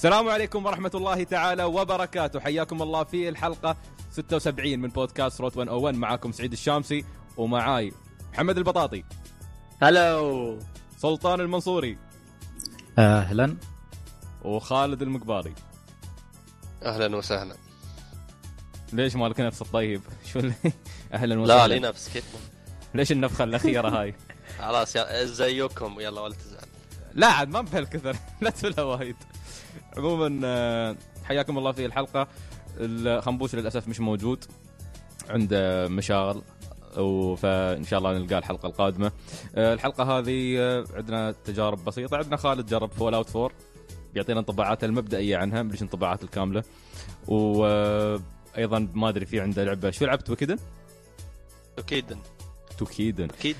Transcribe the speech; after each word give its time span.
السلام 0.00 0.28
عليكم 0.28 0.66
ورحمة 0.66 0.90
الله 0.94 1.24
تعالى 1.24 1.64
وبركاته. 1.64 2.40
حياكم 2.40 2.82
الله 2.82 3.04
في 3.04 3.28
الحلقة 3.28 3.76
76 4.10 4.78
من 4.78 4.88
بودكاست 4.88 5.40
روت 5.40 5.56
101 5.56 5.94
معاكم 5.94 6.32
سعيد 6.32 6.52
الشامسي 6.52 7.04
ومعاي 7.36 7.92
محمد 8.32 8.58
البطاطي. 8.58 9.04
هلو. 9.82 10.58
سلطان 10.96 11.40
المنصوري. 11.40 11.98
أهلا. 12.98 13.56
وخالد 14.42 15.02
المقباري. 15.02 15.54
أهلا 16.82 17.16
وسهلا. 17.16 17.54
ليش 18.92 19.16
مالك 19.16 19.40
نفس 19.40 19.62
الطيب؟ 19.62 20.02
شو 20.32 20.38
اللي 20.38 20.54
أهلا 21.14 21.34
لا 21.34 21.40
وسهلا. 21.40 21.74
لي 21.74 21.80
نفس 21.80 22.08
كتمه 22.08 22.40
ليش 22.94 23.12
النفخة 23.12 23.44
الأخيرة 23.44 23.88
هاي؟ 23.88 24.14
خلاص 24.58 24.96
يا- 24.96 25.24
زيكم. 25.24 26.00
يلا 26.00 26.20
ولا 26.20 26.34
تزعل. 26.34 26.68
لا 27.14 27.26
عاد 27.26 27.48
ما 27.48 27.60
بهالكثر. 27.60 28.16
لا 28.42 28.50
تقولها 28.50 28.82
وايد. 28.82 29.16
عموما 29.96 30.40
آه، 30.44 30.96
حياكم 31.24 31.58
الله 31.58 31.72
في 31.72 31.86
الحلقة. 31.86 32.28
الخنبوش 32.76 33.54
للأسف 33.54 33.88
مش 33.88 34.00
موجود. 34.00 34.44
عنده 35.28 35.88
مشاغل. 35.88 36.42
و- 36.98 37.34
فإن 37.36 37.84
شاء 37.84 37.98
الله 37.98 38.18
نلقاه 38.18 38.38
الحلقة 38.38 38.66
القادمة. 38.66 39.12
آه، 39.54 39.74
الحلقة 39.74 40.04
هذه 40.18 40.58
آه، 40.58 40.84
عندنا 40.94 41.34
تجارب 41.44 41.84
بسيطة، 41.84 42.16
عندنا 42.16 42.36
خالد 42.36 42.66
جرب 42.66 42.90
Fallout 42.92 43.36
4 43.36 43.50
بيعطينا 44.14 44.40
انطباعاته 44.40 44.84
المبدئية 44.84 45.36
عنها 45.36 45.62
مش 45.62 45.82
انطباعات 45.82 46.22
الكاملة. 46.24 46.64
وأيضا 47.28 48.88
ما 48.94 49.08
أدري 49.08 49.26
في 49.26 49.40
عنده 49.40 49.64
لعبة. 49.64 49.90
شو 49.90 50.04
لعبة 50.04 50.30
Toukiden؟ 50.30 50.58
أكيد 51.78 52.16
توكيدن. 52.78 53.24
أكيد 53.24 53.56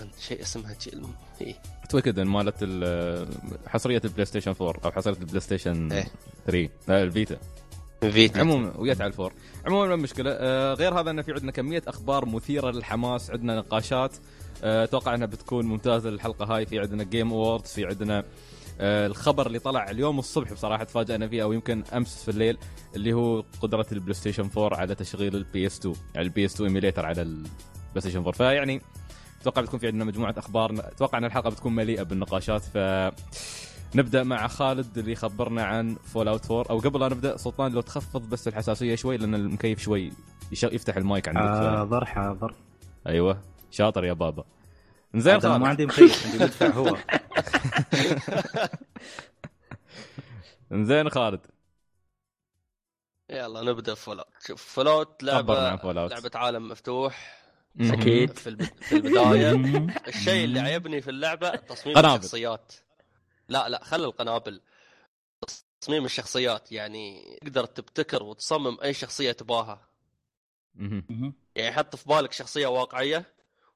كان 0.00 0.08
شيء 0.20 0.42
اسمها 0.42 0.74
شيء 0.78 0.92
الم- 0.94 1.14
إيه. 1.40 1.54
Toukiden 1.90 2.26
مالت 2.26 2.54
ال- 2.62 3.28
حصرية 3.66 4.00
ال 4.04 4.24
PlayStation 4.24 4.54
4 4.60 4.80
أو 4.84 4.90
حصرية 4.92 5.16
ال 5.20 5.40
PlayStation 5.40 5.92
إيه. 5.92 6.04
3 6.46 6.68
آه، 6.88 7.02
ال 7.02 7.09
Vita 7.09 7.38
فيديو 8.00 8.42
عموما 8.42 8.72
ويت 8.76 9.00
على 9.00 9.08
الفور. 9.08 9.32
عموما 9.66 9.86
ما 9.88 9.96
مشكلة. 9.96 10.30
آه 10.32 10.74
غير 10.74 11.00
هذا 11.00 11.10
انه 11.10 11.22
في 11.22 11.32
عندنا 11.32 11.52
كمية 11.52 11.82
أخبار 11.88 12.26
مثيرة 12.26 12.70
للحماس 12.70 13.30
عندنا 13.30 13.56
نقاشات. 13.58 14.16
آه، 14.64 14.84
أتوقع 14.84 15.14
إنها 15.14 15.26
بتكون 15.26 15.66
ممتازة 15.66 16.08
الحلقة 16.08 16.44
هاي. 16.56 16.66
في 16.66 16.78
عندنا 16.78 17.04
Game 17.04 17.32
Awards 17.32 17.68
في 17.70 17.86
عندنا 17.86 18.24
آه 18.80 19.06
الخبر 19.06 19.46
اللي 19.46 19.58
طلع 19.58 19.90
اليوم 19.90 20.18
الصبح 20.18 20.52
بصراحة 20.52 20.84
تفاجئنا 20.84 21.28
فيه 21.28 21.42
أو 21.42 21.52
يمكن 21.52 21.82
أمس 21.92 22.22
في 22.22 22.28
الليل 22.30 22.58
اللي 22.96 23.12
هو 23.12 23.44
قدرة 23.62 23.86
ال 23.92 24.14
PlayStation 24.14 24.50
4 24.56 24.78
على 24.80 24.94
تشغيل 24.94 25.36
ال 25.36 25.66
PS 25.66 25.78
2 25.78 25.94
يعني 26.14 26.26
ال 26.26 26.44
PS 26.44 26.54
2 26.54 26.66
emulator 26.68 27.06
على 27.06 27.22
ال 27.22 27.28
Play 27.28 27.50
Station 28.00 28.18
4 28.18 28.32
فيعني 28.32 28.82
أتوقع 29.40 29.62
بتكون 29.62 29.78
في 29.80 29.86
عندنا 29.86 30.04
مجموعة 30.04 30.34
أخبار. 30.38 30.72
أتوقع 30.78 31.18
إن 31.18 31.24
الحلقة 31.24 31.50
بتكون 31.50 31.74
مليئة 31.74 32.02
بالنقاشات 32.02 32.62
ف 32.62 32.76
نبدا 33.94 34.22
مع 34.22 34.46
خالد 34.48 34.98
اللي 34.98 35.12
يخبرنا 35.12 35.64
عن 35.64 35.94
Fallout 35.94 36.50
4 36.50 36.70
أو 36.70 36.78
قبل 36.78 37.00
لا 37.00 37.08
نبدأ 37.08 37.36
سلطان 37.36 37.72
لو 37.72 37.80
تخفض 37.80 38.28
بس 38.28 38.48
الحساسية 38.48 38.94
شوي 38.94 39.16
لأن 39.16 39.34
المكيف 39.34 39.78
شوي 39.78 40.12
يش- 40.52 40.62
يفتح 40.64 40.96
المايك 40.96 41.28
عندك. 41.28 41.40
ف... 41.40 41.76
حاضر 41.76 42.04
حاضر 42.04 42.54
أيوه. 43.06 43.40
شاطر 43.70 44.04
يا 44.04 44.12
بابا. 44.12 44.44
زين 45.14 45.34
أنا 45.34 45.48
ما 45.48 45.52
خالد. 45.54 45.64
عندي 45.64 45.86
مخيف 45.86 46.26
عندي 46.26 46.44
مدفع 46.44 46.66
هو. 46.66 46.96
زين 50.86 51.08
خالد. 51.10 51.40
يلا 53.30 53.62
نبدأ 53.62 53.94
Fallout 53.94 54.28
شوف 54.46 54.62
Fallout 54.64 55.24
خبرنا 55.24 55.60
لعبه. 55.60 55.92
لعبة 55.92 56.30
عالم 56.34 56.68
مفتوح. 56.68 57.39
أكيد. 57.80 58.38
في 58.38 58.46
الب... 58.48 58.62
في 58.62 58.96
البداية 58.96 59.52
الشيء 60.08 60.44
اللي 60.44 60.60
عيبني 60.60 61.00
في 61.00 61.10
اللعبة 61.10 61.56
تصميم 61.56 61.96
قنابل. 61.96 62.16
الشخصيات 62.18 62.72
لا 63.48 63.68
لا 63.68 63.84
خلي 63.84 64.04
القنابل 64.04 64.60
تصميم 65.80 66.04
الشخصيات 66.04 66.72
يعني 66.72 67.22
تقدر 67.42 67.64
تبتكر 67.64 68.22
وتصمم 68.22 68.80
أي 68.80 68.94
شخصية 68.94 69.32
تباها. 69.32 69.88
يعني 71.54 71.72
حط 71.72 71.96
في 71.96 72.08
بالك 72.08 72.32
شخصية 72.32 72.66
واقعية 72.66 73.34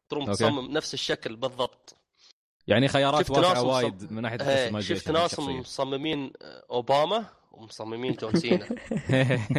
تروم. 0.09 0.33
تصمم 0.33 0.71
نفس 0.73 0.95
الشكل 0.95 1.37
بالضبط 1.37 1.97
يعني 2.67 2.89
خيارات 2.89 3.31
ناس 3.31 3.41
مصم- 3.59 3.67
وايد 3.67 4.13
من 4.13 4.23
ناحية 4.23 4.39
إيه، 4.41 4.81
شفت 4.81 5.11
ناس 5.11 5.33
للشخصية. 5.41 5.53
مصممين 5.61 6.33
أوباما 6.71 7.27
ومصممين 7.57 8.13
جون 8.13 8.37
سينا 8.37 8.69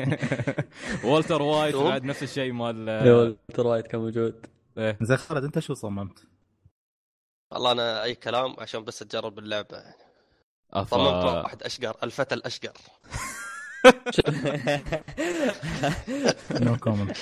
والتر 1.05 1.41
وايت. 1.41 1.75
بعد 1.75 2.03
نفس 2.03 2.23
الشيء 2.23 2.51
مال 2.51 3.37
ترى 3.53 3.67
وايد 3.67 3.87
كان 3.87 4.01
موجود 4.01 4.45
إيه. 4.77 4.97
زين 5.01 5.17
خالد 5.17 5.43
انت 5.43 5.59
شو 5.59 5.73
صممت؟ 5.73 6.27
والله 7.51 7.71
أنا 7.71 8.03
أي 8.03 8.15
كلام 8.15 8.55
عشان 8.59 8.83
بس 8.83 8.99
تجرب 8.99 9.39
اللعبة 9.39 9.83
أفا. 10.73 10.97
صممت 10.97 11.43
واحد 11.43 11.63
أشقر 11.63 11.97
الفتى 12.03 12.35
الأشقر 12.35 12.73
نو 16.61 16.77
كومنت 16.77 17.17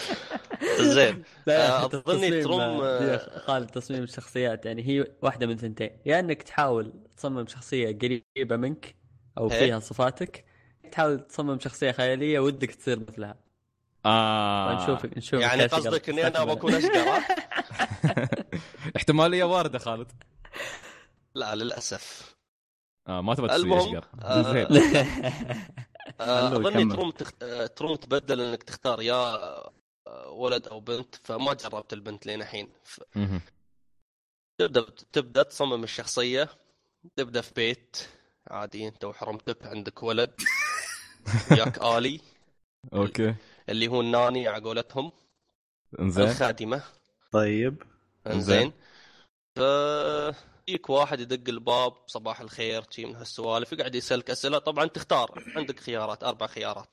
زين 0.80 1.24
آه، 1.50 1.86
أظني 1.86 2.44
تروم، 2.44 2.82
آه، 2.84 3.40
خالد 3.40 3.70
تصميم 3.70 4.04
الشخصيات 4.04 4.66
يعني 4.66 4.88
هي 4.88 5.08
واحدة 5.22 5.48
من 5.48 5.58
ثنتين 5.58 5.90
يا 6.06 6.20
إنك 6.20 6.44
تحاول 6.44 6.94
تصمم 7.18 7.48
شخصية 7.48 7.98
قريبة 7.98 8.56
منك 8.56 8.96
أو 9.38 9.52
إيه. 9.52 9.60
فيها 9.60 9.80
صفاتك 9.80 10.46
تحاول 10.94 11.20
تصمم 11.28 11.60
شخصية 11.60 11.92
خيالية 11.92 12.40
ودك 12.40 12.72
تصير 12.72 13.00
مثلها 13.00 13.36
آه. 14.06 14.84
نشوف 14.84 15.06
نشوف 15.18 15.42
يعني 15.42 15.66
قصدك 15.66 16.10
إني 16.10 16.28
أنا. 16.28 16.44
بكون 16.44 16.74
اشقر 16.74 17.00
ها؟ 17.00 17.26
احتمالية 18.96 19.44
واردة 19.44 19.80
خالد 19.80 20.12
لا 21.36 21.56
للأسف 21.56 22.36
آه 23.08 23.22
ما 23.22 23.36
تبغى 23.36 23.48
تصير 23.48 23.78
اشقر 23.78 24.06
آه، 24.22 24.42
زين 24.54 24.68
آه، 26.22 26.56
أظني. 26.56 26.94
تروم. 26.94 27.14
آه، 27.42 27.66
تروم 27.66 27.96
تبدل 27.96 28.42
إنك 28.42 28.64
تختار 28.64 29.02
يا 29.02 29.14
آه، 29.14 30.30
ولد 30.30 30.68
أو 30.68 30.80
بنت 30.80 31.16
فما 31.16 31.54
جربت 31.54 31.94
البنت 31.94 32.26
لين 32.26 32.42
الحين 32.42 32.70
ف-. 32.84 33.00
تبدأ 34.58 34.86
تبدأ 35.12 35.44
تصمم 35.44 35.84
الشخصية 35.84 36.50
تبدأ 37.16 37.42
في 37.42 37.54
بيت 37.56 37.98
عادي 38.48 38.88
أنت 38.88 39.06
وحرمتك 39.06 39.66
عندك 39.66 40.04
ولد 40.04 40.34
وياك 41.52 41.84
آلي. 41.84 42.20
okay. 42.94 43.36
اللي 43.70 43.88
هو 43.88 44.02
ال 44.02 44.09
nanny 44.09 44.48
على 44.48 44.64
قولتهم 44.64 45.12
انزين. 46.00 46.24
الخادمة. 46.24 46.84
طيب. 47.32 47.84
انزين. 48.28 48.72
ف 49.56 49.60
يجيك 50.68 50.90
واحد 50.90 51.20
يدق 51.20 51.50
الباب 51.50 51.94
صباح 52.08 52.42
الخير 52.42 52.84
شي 52.90 53.06
من 53.06 53.16
هالسوالف. 53.16 53.74
يقعد 53.74 53.96
يسألك 53.96 54.30
أسئلة. 54.30 54.58
طبعا 54.58 54.86
تختار. 54.86 55.44
عندك 55.56 55.80
خيارات 55.80 56.24
أربع 56.24 56.48
خيارات. 56.48 56.88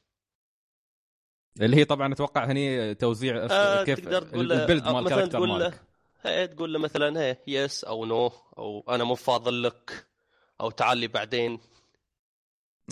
اللي 1.60 1.76
هي 1.76 1.84
طبعا 1.84 2.12
أتوقع 2.12 2.44
هني 2.44 2.94
توزيع 2.94 3.46
آه 3.50 3.84
كيف 3.84 4.00
تقدر 4.00 4.22
تقول 4.22 4.48
له 4.48 4.62
ال 4.62 4.66
build 4.66 4.86
آه، 4.86 4.92
مال 4.92 5.04
مثلا 5.04 5.16
character 5.16 5.38
تقول 5.38 5.48
له 5.48 5.58
مالك. 5.58 5.82
هي 6.22 6.48
تقول 6.48 6.72
له 6.72 6.78
مثلا 6.78 7.20
هي 7.20 7.36
yes 7.46 7.84
أو 7.84 8.04
no 8.04 8.32
أو 8.58 8.84
أنا 8.88 9.04
مو 9.04 9.14
فاضل 9.14 9.62
لك 9.62 10.06
أو 10.60 10.70
تعال 10.70 10.98
لي 10.98 11.08
بعدين. 11.08 11.60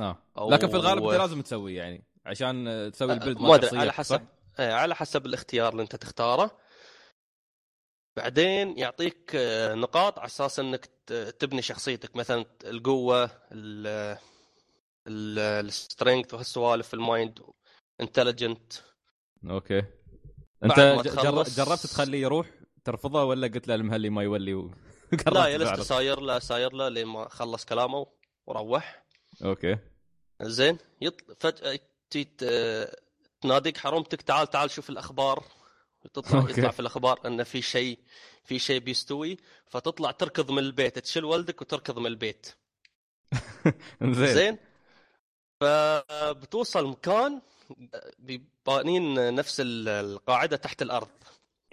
آه. 0.00 0.18
لكن 0.50 0.68
في 0.68 0.76
الغالب 0.76 1.04
أنت 1.04 1.20
لازم 1.20 1.42
تسوي 1.42 1.74
يعني 1.74 2.04
عشان 2.26 2.68
آه، 2.68 2.88
تسوي 2.88 3.12
ال 3.12 3.17
build 3.17 3.38
ما 3.40 3.48
مال 3.48 3.64
أدري 3.64 3.78
على؟ 3.80 3.92
حسب 3.92 4.26
إيه 4.58 4.72
على 4.72 4.94
حسب 4.94 5.26
الاختيار 5.26 5.72
اللي 5.72 5.82
أنت 5.82 5.96
تختاره. 5.96 6.58
بعدين 8.16 8.78
يعطيك 8.78 9.32
آه، 9.34 9.74
نقاط 9.74 10.18
على 10.18 10.26
أساس 10.26 10.58
إنك 10.58 10.86
تبني 11.38 11.62
شخصيتك 11.62 12.16
مثلا 12.16 12.44
القوة 12.64 13.30
ال 13.52 14.18
ال 15.08 15.22
strength 15.22 16.34
وهالسوالف 16.34 16.94
ال 16.94 17.03
mind 17.03 17.40
intelligent 18.00 18.72
okay. 19.50 19.78
أنت 20.64 20.80
ما 20.80 21.02
جر- 21.02 21.42
جربت 21.42 21.86
تخليه 21.86 22.22
يروح 22.22 22.50
ترفضه 22.84 23.24
ولا 23.24 23.46
قلت 23.46 23.68
له 23.68 23.74
المهلي 23.74 24.10
ما 24.10 24.22
يولي 24.22 24.54
و... 24.54 24.70
لا 25.32 25.46
يا 25.46 25.58
لسه؟ 25.58 25.82
ساير 25.82 26.20
له 26.20 26.38
ساير 26.38 26.72
له 26.72 26.88
لين 26.88 27.06
ما 27.06 27.28
خلص 27.28 27.64
كلامه 27.64 28.06
وروح. 28.46 29.07
okay. 29.44 29.78
زين 30.42 30.78
يطلع 31.00 31.34
فجأة 31.40 31.78
تي 32.10 32.24
ت- 32.24 32.90
تناديك 33.40 33.76
حرمتك 33.76 34.22
تعال 34.22 34.50
تعال 34.50 34.70
شوف 34.70 34.90
الأخبار. 34.90 35.44
تطلع 36.14 36.40
okay. 36.40 36.52
يطلع 36.52 36.70
في 36.70 36.80
الأخبار 36.80 37.26
إن 37.26 37.42
في 37.44 37.62
شيء 37.62 37.98
في 38.44 38.58
شيء 38.58 38.80
بيستوي 38.80 39.36
فتطلع 39.66 40.10
تركض 40.10 40.50
من 40.50 40.58
البيت 40.58 40.98
تشيل 40.98 41.24
ولدك 41.24 41.60
وتركض 41.62 41.98
من 41.98 42.06
البيت. 42.06 42.46
زين 44.02 44.26
زين. 44.34 44.58
فبتوصل 45.60 46.86
مكان 46.86 47.42
بانين 48.66 49.34
نفس 49.34 49.60
ال- 49.60 49.88
القاعدة 49.88 50.56
تحت 50.56 50.82
الأرض. 50.82 51.08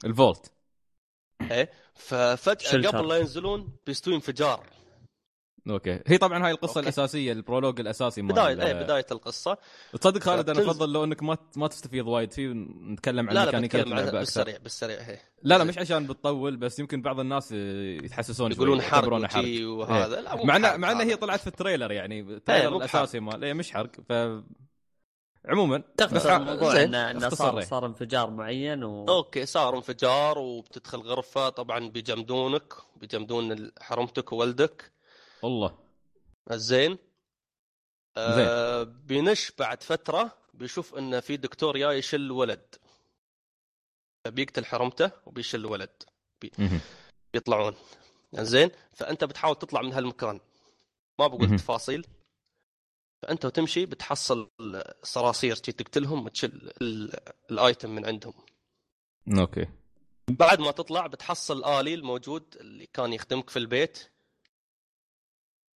ال 0.06 0.12
vault. 0.12 0.52
إيه. 1.52 1.72
ففجأة. 1.96 2.88
قبل 2.90 3.08
لا 3.08 3.18
ينزلون 3.18 3.78
بيستوي 3.86 4.16
انفجار. 4.16 4.70
okay. 5.70 6.00
هي 6.08 6.18
طبعا 6.18 6.46
هاي 6.46 6.52
القصة 6.52 6.70
okay. 6.70 6.80
الأساسية 6.80 7.32
ال 7.32 7.37
prologue 7.37 7.80
الأساسي 7.80 8.22
مال 8.22 8.32
بداية 8.32 8.68
اي 8.68 8.74
بداية 8.74 9.06
القصة. 9.12 9.58
تصدق 10.02 10.22
خالد 10.22 10.50
أنا 10.50 10.72
أفضل 10.72 10.94
لو 10.94 11.04
إنك 11.04 11.24
ما 11.24 11.38
ما 11.56 11.68
تستفيض 11.68 12.08
وايد. 12.08 12.32
فيه 12.32 12.48
نتكلم 12.48 13.30
عن 13.30 13.36
لا 13.36 13.40
لا 13.40 13.46
ميكانيكيات 13.46 13.86
اللعبة 13.86 14.08
أكثر. 14.08 14.20
بالسريع 14.20 14.58
بالسريع 14.58 15.02
هي 15.02 15.20
لا 15.44 15.58
لا 15.58 15.64
مش 15.64 15.78
عشان 15.78 16.08
بتطول 16.08 16.58
بس 16.58 16.80
يمكن 16.80 17.02
بعض 17.02 17.20
الناس 17.20 17.52
يتحسسون 17.52 18.52
يقولون 18.52 18.82
حرق 18.82 19.14
وهذا. 19.64 20.22
لا 20.22 20.36
مو 20.36 20.44
مع 20.44 20.56
انه 20.56 20.68
حرق 20.68 20.78
مع 20.78 20.92
انه 20.92 21.02
هذا. 21.02 21.12
هي 21.12 21.16
طلعت 21.16 21.40
في 21.40 21.48
ال 21.48 21.53
trailer 21.53 21.92
يعني 21.92 22.20
ال 22.20 22.26
trailer 22.26 22.70
مو 22.70 22.78
الأساسي 22.78 23.20
مال 23.20 23.44
إيه، 23.44 23.54
مش 23.54 23.72
حرق. 23.72 23.92
ف 24.10 24.14
عموما 25.46 25.84
تختصر 25.98 26.36
الموضوع. 26.36 26.84
انه 26.84 27.12
اختصر 27.12 27.36
صار. 27.36 27.62
صار 27.62 27.86
انفجار 27.86 28.30
معين 28.30 28.84
و 28.84 29.06
okay 29.10 29.46
صار 29.46 29.76
انفجار 29.76 30.38
وبتدخل 30.38 31.00
غرفة 31.00 31.50
طبعا 31.50 31.90
بيجمدونك 31.90 32.74
بيجمدون 32.96 33.72
حرمتك 33.82 34.34
وولدك. 34.34 34.95
والله 35.46 35.78
زين. 36.52 36.98
آه 38.18 38.84
بينش 38.84 39.52
بعد 39.52 39.84
فترة 39.84 40.38
بيشوف 40.54 40.96
انه 40.96 41.20
في 41.20 41.38
دكتور 41.38 41.78
جاي 41.78 41.98
يشل 41.98 42.32
ولد. 42.32 42.76
بيقتل 44.28 44.66
حرمته 44.66 45.12
وبيشل 45.26 45.66
ولد. 45.66 46.04
مهم. 46.60 46.80
بيطلعون. 47.34 47.76
زين. 48.34 48.70
فأنت 48.94 49.24
بتحاول 49.24 49.56
تطلع 49.56 49.82
من 49.82 49.94
هالمكان 49.94 50.40
ما 51.20 51.28
بقول. 51.28 51.56
تفاصيل. 51.60 52.08
فأنت 53.24 53.46
وتمشي 53.46 53.86
بتحصل 53.86 54.50
صراصير 55.04 55.56
تقتلهم 55.56 56.26
وتشل 56.26 56.72
ال- 56.82 57.20
ال 57.52 57.59
item 57.59 57.90
من 57.90 58.06
عندهم. 58.06 58.34
okay. 59.40 59.68
بعد 60.30 60.60
ما 60.60 60.72
تطلع 60.72 61.08
بتحصل 61.08 61.58
الالي 61.58 61.94
الموجود 61.94 62.58
اللي 62.60 62.86
كان 62.94 63.14
يخدمك 63.14 63.50
في 63.50 63.60
البيت. 63.60 64.12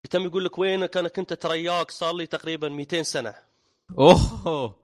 يتم 0.04 0.24
يقول 0.24 0.44
لك 0.44 0.58
وينك؟ 0.58 0.96
أنا 0.96 1.08
كنت 1.08 1.32
ترياك 1.32 1.90
صار 1.90 2.14
لي 2.14 2.26
تقريبا 2.26 2.68
200 2.68 3.02
سنة. 3.02 3.34
أوه! 3.98 4.74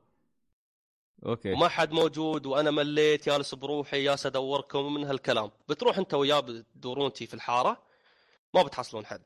okay. 1.26 1.52
وما 1.52 1.68
حد 1.68 1.92
موجود 1.92 2.46
وأنا 2.46 2.70
مليت 2.70 3.26
جالس 3.26 3.54
بروحي 3.54 4.04
جالس 4.04 4.26
ادوركم 4.26 4.94
من 4.94 5.04
هالكلام. 5.04 5.50
بتروح 5.68 5.98
أنت 5.98 6.14
وياه 6.14 6.40
بتدورون 6.40 7.12
تي 7.12 7.26
في 7.26 7.34
الحارة؟ 7.34 7.82
ما 8.54 8.62
بتحصلون 8.62 9.06
حد. 9.06 9.22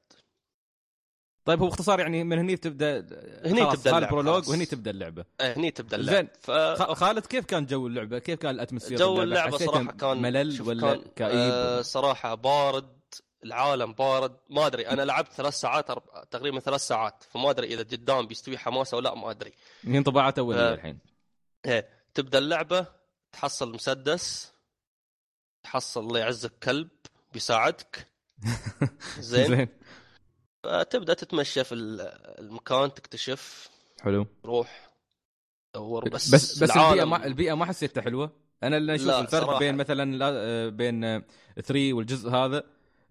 طيب 1.45 1.61
هو 1.61 1.67
باختصار 1.67 2.01
يعني 2.01 2.25
من 2.25 2.39
هني 2.39 2.57
تبدأ 2.57 2.99
هني 3.45 3.63
اللعبة، 3.63 3.99
ال 3.99 4.04
prologue. 4.04 4.49
وهني 4.49 4.67
تبدأ 4.67 4.91
اللعبة. 4.91 5.25
إيه، 5.41 5.57
هني 5.57 5.71
تبدأ 5.71 5.97
اللعبة. 5.97 6.19
زين. 6.19 6.29
ف... 6.41 6.83
خالد 6.83 7.27
كيف 7.27 7.45
كان 7.45 7.67
جو 7.67 7.87
اللعبة؟ 7.87 8.19
كيف 8.19 8.39
كان 8.39 8.55
ال 8.55 8.59
atmosphere 8.59 8.99
جو 8.99 9.23
اللعبة؟ 9.23 9.57
حسيته 9.57 9.73
صراحة 9.73 9.93
كان 9.93 10.23
ملل 10.23 10.63
ولا 10.63 10.81
كان 10.81 11.01
كئيب؟ 11.17 11.53
آه 11.53 11.83
صراحة 11.83 12.35
بارد. 12.35 12.98
العالم 13.45 13.93
بارد. 13.93 14.37
ما 14.51 14.67
أدري 14.67 14.89
أنا 14.89 15.03
لعبت 15.03 15.33
ثلاث 15.33 15.55
ساعات 15.55 15.91
أرب... 15.91 16.03
تقريبا 16.31 16.61
ثلاث 16.61 16.81
ساعات. 16.81 17.25
فما 17.31 17.51
أدري 17.51 17.67
إذا 17.75 17.83
قدام 17.83 18.27
بيستوي 18.27 18.59
حماسة 18.59 18.97
ولا 18.97 19.15
ما 19.15 19.31
أدري. 19.31 19.53
انطباعات 19.87 20.39
أولية 20.39 20.71
آه. 20.71 20.75
الحين. 20.75 20.99
إيه 21.67 21.89
تبدأ 22.15 22.39
اللعبة 22.39 22.87
تحصل 23.33 23.73
مسدس 23.75 24.53
تحصل 25.63 26.01
الله 26.01 26.21
يعزك 26.21 26.53
كلب 26.63 26.89
بيساعدك. 27.33 28.07
زين. 29.19 29.57
زين. 29.57 29.69
فتبدا 30.63 31.15
تتمشى 31.15 31.65
في 31.65 31.75
ال- 31.75 32.01
المكان 32.41 32.95
تكتشف. 32.95 33.71
حلو. 34.01 34.27
تروح 34.43 34.89
تدور 35.73 36.09
بس 36.09 36.29
بس 36.35 36.59
بس 36.63 36.71
البيئة 36.71 37.05
ما 37.05 37.27
البيئة 37.27 37.55
ما 37.55 37.65
حسيتها 37.65 38.01
حلوة. 38.03 38.31
أنا 38.63 38.77
اللي 38.77 38.95
أشوف 38.95 39.09
الفرق 39.11 39.41
صراحة. 39.45 39.59
بين 39.59 39.75
مثلا 39.77 40.17
لا 40.17 40.31
آه، 40.35 40.69
بين 40.69 41.23
3 41.63 41.93
والجزء 41.93 42.31
هذا. 42.31 42.63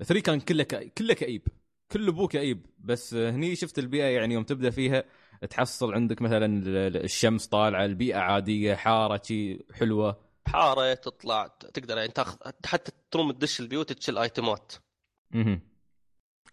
3 0.04 0.20
كان 0.22 0.40
كله 0.40 0.64
كئيب 0.64 0.92
كله 0.98 1.14
كئيب. 1.14 1.48
كل 1.92 2.08
ابوه 2.08 2.28
كئيب. 2.28 2.66
بس 2.80 3.14
هني 3.14 3.56
شفت 3.56 3.80
البيئة 3.80 4.06
يعني 4.06 4.34
يوم 4.34 4.44
تبدأ 4.44 4.70
فيها 4.70 5.04
تحصل 5.50 5.94
عندك 5.94 6.22
مثلا 6.22 6.46
ال- 6.46 6.68
ال- 6.78 7.04
الشمس 7.04 7.48
طالعة 7.48 7.86
البيئة 7.86 8.18
عادية 8.18 8.76
حارة 8.76 9.22
شي 9.26 9.66
حلوة. 9.74 10.22
حارة 10.48 10.94
تطلع 10.94 11.48
تقدر 11.48 11.98
يعني 11.98 12.12
تاخذ 12.12 12.38
حتى 12.66 12.92
تروم 13.12 13.32
تدش 13.32 13.60
البيوت 13.60 13.94
تشيل 13.94 14.18
آيتمات. 14.18 14.74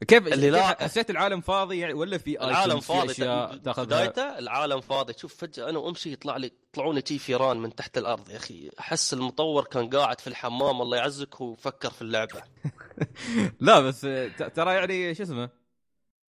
كيف 0.08 0.26
اللي 0.32 0.50
لا- 0.50 0.85
حسيت 0.85 1.11
العالم 1.11 1.41
فاضي 1.41 1.79
يعني 1.79 1.93
ولا 1.93 2.19
في 2.19 2.44
العالم 2.44 2.81
فاضي 2.81 3.14
بدايته 3.79 4.38
العالم 4.38 4.81
فاضي. 4.81 5.12
تشوف 5.12 5.35
فجأة 5.35 5.70
أنا 5.70 5.79
وامشي 5.79 6.12
يطلع 6.12 6.37
لي 6.37 6.50
يطلعون 6.70 7.05
تي 7.05 7.19
فيران 7.19 7.56
من 7.56 7.75
تحت 7.75 7.99
الأرض. 7.99 8.31
يا 8.31 8.37
أخي 8.37 8.70
أحس 8.81 9.14
المطور 9.14 9.64
كان 9.64 9.91
قاعد 9.91 10.20
في 10.20 10.26
الحمام 10.26 10.82
الله 10.82 10.96
يعزك 10.96 11.41
وفكر 11.41 11.91
في 11.91 12.02
اللعبة. 12.02 12.43
لا 13.61 13.81
بس 13.81 14.00
ترى 14.55 14.75
يعني 14.75 15.14
شو 15.14 15.23
اسمه؟ 15.23 15.50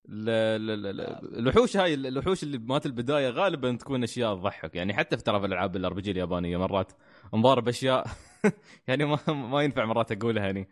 ال- 0.09 0.71
ال- 0.71 0.87
ال- 0.87 1.39
الوحوش 1.39 1.77
هاي 1.77 1.95
الوحوش 1.95 2.43
اللي 2.43 2.59
مات 2.59 2.87
البداية 2.87 3.31
غالبا 3.31 3.77
تكون 3.77 4.03
أشياء 4.03 4.35
تضحك. 4.35 4.75
يعني 4.75 4.95
حتى 4.95 5.17
في 5.17 5.23
ترى 5.23 5.41
في 5.41 5.47
الألعاب 5.47 5.77
ال 5.77 5.93
RPG 5.95 6.11
اليابانية 6.11 6.57
مرات 6.57 6.93
نضارب 7.35 7.69
أشياء. 7.69 8.07
يعني 8.89 9.05
ما 9.05 9.19
ما 9.29 9.63
ينفع 9.63 9.85
مرات 9.85 10.13
أقولها 10.13 10.45
يعني. 10.45 10.69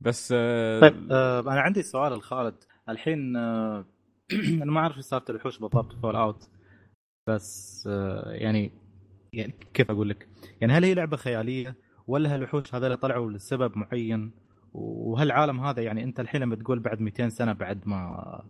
بس 0.00 0.34
آه، 0.36 0.80
طيب 0.80 1.12
آه 1.12 1.40
أنا 1.40 1.60
عندي 1.60 1.82
سؤال 1.82 2.12
لخالد 2.12 2.54
الحين 2.88 3.36
آه 3.36 3.84
أنا 4.62 4.72
ما 4.72 4.80
أعرف 4.80 4.96
إيش 4.96 5.04
سالفه 5.04 5.30
الوحوش 5.30 5.58
بالضبط 5.58 5.92
Fallout 6.02 6.48
بس 7.28 7.84
آه 7.90 8.30
يعني 8.32 8.72
يعني 9.32 9.54
كيف 9.74 9.90
أقول 9.90 10.08
لك؟ 10.08 10.28
يعني 10.60 10.72
هل 10.72 10.84
هي 10.84 10.94
لعبة 10.94 11.16
خيالية 11.16 11.74
ولا 12.06 12.34
هالوحوش 12.34 12.74
هذول 12.74 12.96
طلعوا 12.96 13.30
لسبب 13.30 13.78
معين 13.78 14.30
وهالعالم 14.74 15.60
هذا 15.60 15.82
يعني 15.82 16.04
أنت 16.04 16.20
الحين 16.20 16.40
لما 16.40 16.56
تقول 16.56 16.78
بعد 16.78 17.00
200 17.00 17.28
سنة 17.28 17.52
بعد 17.52 17.88
ما 17.88 18.42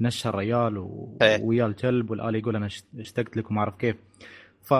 نشر 0.00 0.30
الريال 0.30 0.78
و... 0.78 1.18
إيه. 1.22 1.42
ويا 1.42 1.66
الكلب 1.66 2.10
والآلي 2.10 2.38
يقول 2.38 2.56
أنا 2.56 2.66
اشت- 2.66 2.98
اشتقت 2.98 3.36
لك 3.36 3.50
وما 3.50 3.60
أعرف 3.60 3.76
كيف 3.76 3.96
ف 4.62 4.74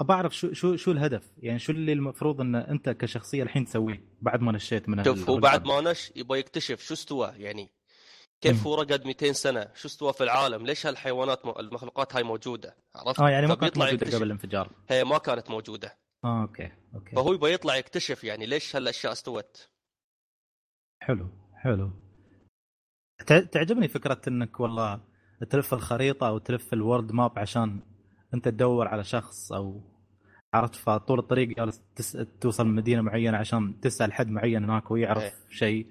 أبى 0.00 0.12
أعرف 0.12 0.36
شو 0.36 0.52
شو 0.52 0.76
شو 0.76 0.90
الهدف؟ 0.92 1.30
يعني 1.38 1.58
شو 1.58 1.72
اللي 1.72 1.92
المفروض 1.92 2.40
إن 2.40 2.54
أنت 2.54 2.88
كشخصية 2.88 3.42
الحين 3.42 3.64
تسويه 3.64 4.04
بعد 4.22 4.40
ما 4.42 4.52
نشيت 4.52 4.88
من 4.88 5.04
شوف 5.04 5.30
هو 5.30 5.36
بعد 5.38 5.64
ما 5.66 5.80
نش 5.80 6.12
يبغى 6.16 6.38
يكتشف 6.38 6.80
شو 6.82 6.94
استوى 6.94 7.32
يعني 7.36 7.70
كيف 8.40 8.56
مم. 8.60 8.62
هو 8.66 8.74
رقد 8.74 9.06
200 9.06 9.32
سنة؟ 9.32 9.68
شو 9.74 9.88
استوى 9.88 10.12
في 10.12 10.24
العالم؟ 10.24 10.66
ليش 10.66 10.86
هالحيوانات 10.86 11.46
م- 11.46 11.54
المخلوقات 11.60 12.14
هاي 12.16 12.22
موجودة؟ 12.22 12.76
عرفت؟ 12.94 13.20
آه 13.20 13.30
يعني 13.30 13.46
ما 13.46 13.54
كانت 13.54 13.78
موجودة 13.78 13.94
يكتشف. 13.94 14.14
قبل 14.14 14.26
الانفجار. 14.26 14.72
هي 14.88 15.04
ما 15.04 15.18
كانت 15.18 15.50
موجودة. 15.50 15.98
آه 16.24 16.42
okay 16.42 16.72
okay. 16.94 17.16
فهو 17.16 17.32
يبغى 17.32 17.52
يطلع 17.52 17.76
يكتشف 17.76 18.24
يعني 18.24 18.46
ليش 18.46 18.76
هالأشياء 18.76 19.12
استوت؟ 19.12 19.68
حلو 21.02 21.28
حلو. 21.54 21.90
تع- 23.26 23.40
تعجبني 23.40 23.88
فكرة 23.88 24.20
إنك 24.28 24.60
والله 24.60 25.00
تلف 25.50 25.74
الخريطة 25.74 26.28
أو 26.28 26.38
تلف 26.38 26.72
ال 26.72 26.79
world 26.79 27.12
map 27.12 27.38
عشان 27.38 27.80
أنت 28.36 28.48
تدور 28.48 28.88
على 28.88 29.04
شخص 29.04 29.52
أو 29.52 29.80
عرفت 30.54 30.74
فطول 30.74 31.18
الطريق 31.18 31.48
جالس 31.48 31.82
تس... 31.96 32.12
توصل 32.40 32.66
مدينة 32.66 33.02
معينة 33.02 33.38
عشان 33.38 33.80
تسأل 33.80 34.12
حد 34.12 34.28
معين 34.28 34.64
هناك 34.64 34.90
ويعرف 34.90 35.22
إيه. 35.22 35.32
شيء 35.50 35.86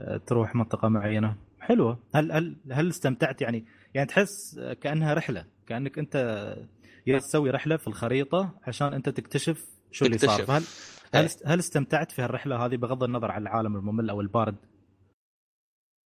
آه، 0.00 0.16
تروح 0.16 0.54
منطقة 0.54 0.88
معينة 0.88 1.36
حلوة 1.60 1.98
هل 2.14 2.32
هل 2.32 2.56
هل 2.72 2.88
استمتعت 2.88 3.42
يعني 3.42 3.64
يعني 3.94 4.08
تحس 4.08 4.60
كأنها 4.80 5.14
رحلة 5.14 5.44
كأنك 5.66 5.98
أنت 5.98 6.56
تسوي 7.06 7.50
رحلة 7.50 7.76
في 7.76 7.88
الخريطة 7.88 8.54
عشان 8.66 8.94
أنت 8.94 9.08
تكتشف 9.08 9.64
شو 9.92 10.04
اللي 10.04 10.18
صار. 10.18 10.44
فهل 10.44 10.62
إيه. 11.14 11.20
هل 11.20 11.28
هل 11.46 11.58
استمتعت 11.58 12.12
في 12.12 12.22
هالرحلة 12.22 12.66
هذه 12.66 12.76
بغض 12.76 13.04
النظر 13.04 13.30
عن 13.30 13.42
العالم 13.42 13.76
الممل 13.76 14.10
أو 14.10 14.20
البارد 14.20 14.56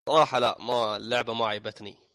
صراحة 0.09 0.39
لا 0.39 0.57
ما 0.59 0.97
اللعبة 0.97 1.33
ما 1.33 1.45
عيبتني 1.45 2.08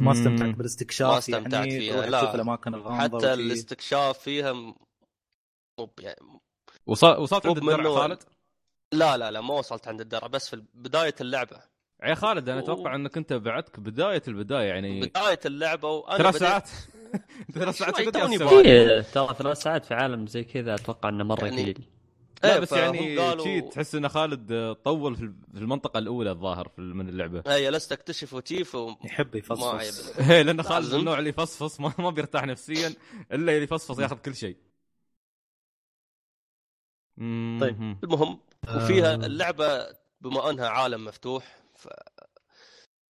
ما. 0.00 0.12
استمتعت 0.12 0.54
بالاستكشاف 0.54 1.10
ما 1.12 1.18
استمتعت 1.18 1.52
يعني 1.66 1.80
فيها، 1.80 2.06
لا. 2.06 2.34
الأماكن 2.34 2.74
الغامضة 2.74 3.18
حتى 3.18 3.32
وشي. 3.32 3.34
الاستكشاف 3.34 4.18
فيها 4.18 4.52
م- 4.52 4.74
مو 5.80 5.90
يعني 6.00 6.40
وصل 6.86 7.16
وصلت 7.20 7.46
عند 7.46 7.56
الدرع 7.58 7.76
بمنوع. 7.76 8.00
خالد؟ 8.00 8.18
لا 8.92 9.16
لا 9.16 9.30
لا 9.30 9.40
ما 9.40 9.54
وصلت 9.54 9.88
عند 9.88 10.00
الدرع 10.00 10.26
بس 10.26 10.48
في 10.50 10.62
بداية 10.74 11.14
اللعبة 11.20 11.56
يا 12.04 12.14
خالد 12.14 12.48
أنا 12.48 12.60
و- 12.60 12.64
أتوقع 12.64 12.94
إنك 12.94 13.16
أنت 13.16 13.32
بعدك 13.32 13.80
بداية 13.80 14.22
البداية 14.28 14.68
يعني 14.68 15.00
بداية 15.00 15.40
اللعبة 15.46 15.88
وأنا 15.88 16.16
ثلاث 16.22 16.36
ساعات 16.36 16.68
ثلاث 17.54 17.78
ساعات. 17.78 17.98
إيه، 18.66 19.00
ترى 19.00 19.34
ثلاث 19.38 19.58
ساعات 19.62 19.84
في 19.84 19.94
عالم 19.94 20.26
زي 20.26 20.44
كذا 20.44 20.74
أتوقع 20.74 21.08
إنه 21.08 21.24
مرة 21.24 21.44
يعني- 21.44 21.62
قليل 21.62 21.84
لا 22.42 22.54
إيه، 22.54 22.60
بس 22.60 22.72
يعني 22.72 23.18
قالوا- 23.18 23.44
شي 23.44 23.60
تحس 23.60 23.94
إن 23.94 24.08
خالد 24.08 24.72
طول 24.84 25.16
في 25.16 25.32
في 25.52 25.58
المنطقة 25.58 25.98
الأولى 25.98 26.30
الظاهر 26.30 26.68
في- 26.68 26.80
من 26.80 27.08
اللعبة 27.08 27.42
هي 27.46 27.64
جلست 27.70 27.92
اكتشف 27.92 28.34
وتيف 28.34 28.74
و... 28.74 28.94
يحب 29.04 29.36
عيب 29.50 29.92
هي 30.18 30.42
لأن 30.44 30.62
خالد. 30.62 30.94
النوع 30.94 31.18
اللي 31.18 31.30
يفصفص 31.30 31.80
ما, 31.80 31.92
ما 31.98 32.10
بيرتاح 32.10 32.44
نفسيا 32.44 32.88
إلا 33.32 33.52
اللي 33.52 33.62
يفصفص 33.62 33.98
ياخذ 33.98 34.16
كل 34.16 34.34
شيء 34.36 34.56
طيب. 37.60 37.96
المهم 38.04 38.40
وفيها 38.76 39.12
آه. 39.12 39.14
اللعبة 39.14 39.86
بما 40.20 40.50
أنها 40.50 40.68
عالم 40.68 41.04
مفتوح 41.04 41.56
ف 41.76 41.88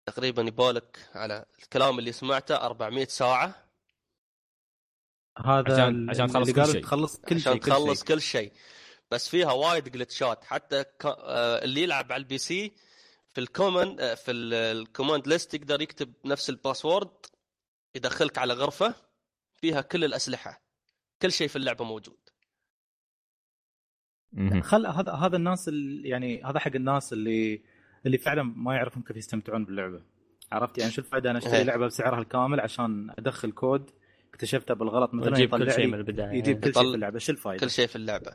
تقريبا 0.06 0.42
يبالك 0.42 1.08
على 1.14 1.44
الكلام 1.62 1.98
اللي 1.98 2.12
سمعته 2.12 2.54
400 2.56 3.04
ساعة 3.06 3.54
هذا 5.38 5.72
عشان- 5.74 6.10
عشان 6.10 6.26
تخلص 6.28 6.50
كل 6.50 6.66
شيء. 6.72 6.82
تخلص 6.82 7.16
كل 7.20 7.40
شيء 7.40 7.48
عشان 7.52 7.60
تخلص. 7.60 8.04
كل 8.04 8.20
شيء 8.20 8.52
بس 9.10 9.28
فيها 9.28 9.52
وايد 9.52 9.88
جلتشات 9.88 10.44
حتى. 10.44 10.84
آه، 11.04 11.64
اللي 11.64 11.82
يلعب 11.82 12.12
على 12.12 12.20
ال 12.20 12.38
PC 12.38 12.72
في 13.28 13.40
ال 13.40 13.48
command 13.48 14.00
آه، 14.00 14.14
في 14.14 14.30
ال- 14.30 14.54
ال 14.54 14.63
command 14.64 15.28
list 15.28 15.54
يقدر 15.54 15.82
يكتب 15.82 16.12
نفس 16.24 16.50
ال 16.50 16.57
password 16.57 17.10
يدخلك 17.94 18.38
على 18.38 18.54
غرفة 18.54 18.94
فيها 19.56 19.80
كل 19.80 20.04
الأسلحة 20.04 20.62
كل 21.22 21.32
شيء 21.32 21.48
في 21.48 21.56
اللعبة 21.56 21.84
موجود. 21.84 22.16
خل 24.62 24.86
هذا 24.86 25.12
هذا 25.12 25.36
الناس 25.36 25.68
اللي 25.68 26.08
يعني 26.08 26.44
هذا 26.44 26.58
حق 26.58 26.70
الناس 26.74 27.12
اللي 27.12 27.62
اللي 28.06 28.18
فعلا 28.18 28.42
ما 28.42 28.74
يعرفون 28.74 29.02
كيف 29.02 29.16
يستمتعون 29.16 29.64
باللعبة 29.64 30.02
عرفت 30.52 30.78
يعني 30.78 30.90
شو 30.92 31.00
الفائده 31.00 31.30
أنا 31.30 31.38
أشتري 31.38 31.56
إيه. 31.56 31.62
لعبة 31.62 31.86
بسعرها 31.86 32.18
الكامل 32.20 32.60
عشان 32.60 33.10
أدخل 33.18 33.52
كود 33.52 33.90
اكتشفته 34.40 34.74
بالغلط 34.74 35.14
مثلا 35.14 35.30
وتجيب 35.30 35.50
كل 35.50 35.72
شيء 35.72 35.86
من 35.86 35.94
البداية. 35.94 36.38
يجيب 36.38 36.60
كل 36.60 36.74
شيء 36.74 36.82
في 36.82 36.94
اللعبة 36.94 37.18
شو 37.18 37.32
الفائده؟ 37.32 37.60
كل 37.60 37.70
شيء 37.70 37.86
في 37.86 37.96
اللعبة. 37.96 38.32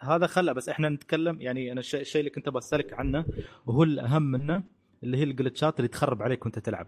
هذا 0.00 0.26
خلى 0.26 0.54
بس 0.54 0.68
إحنا 0.68 0.88
نتكلم 0.88 1.40
يعني 1.40 1.72
أنا 1.72 1.80
الشيء 1.80 2.20
اللي 2.20 2.30
كنت 2.30 2.48
بسالك 2.48 2.92
عنه 2.92 3.24
وهو 3.66 3.82
الأهم 3.82 4.22
منه 4.22 4.62
اللي 5.02 5.16
هي 5.16 5.22
الجلتشات 5.22 5.76
اللي 5.76 5.88
تخرب 5.88 6.22
عليك 6.22 6.44
وأنت 6.44 6.58
تلعب. 6.58 6.86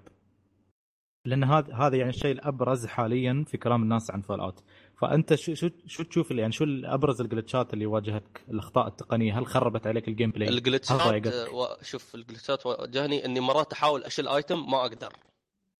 لأن 1.27 1.45
هذا 1.45 1.75
هذا 1.75 1.97
يعني 1.97 2.11
الشيء 2.11 2.33
الأبرز 2.33 2.87
حاليا 2.87 3.45
في 3.49 3.57
كلام 3.57 3.83
الناس 3.83 4.11
عن 4.11 4.21
Fallout 4.21 4.65
فأنت 5.01 5.35
شو 5.35 5.55
شو 5.55 5.71
شو 5.87 6.03
تشوف 6.03 6.31
اللي 6.31 6.43
يعني 6.43 6.53
شو 6.53 6.65
ابرز 6.85 7.21
الجلتشات 7.21 7.75
اللي 7.75 7.87
واجهتك؟ 7.87 8.45
الأخطاء 8.49 8.89
التقنية 8.89 9.39
هل 9.39 9.47
خربت 9.47 9.87
عليك 9.87 10.09
ال 10.09 10.31
gameplay 10.31 10.49
الجلتشات 10.49 11.35
شوف 11.83 12.15
الجلتشات 12.15 12.67
واجهني 12.67 13.25
إني 13.25 13.41
مرات 13.41 13.73
أحاول 13.73 14.05
أشيل 14.05 14.29
item 14.29 14.71
ما 14.71 14.81
أقدر. 14.81 15.12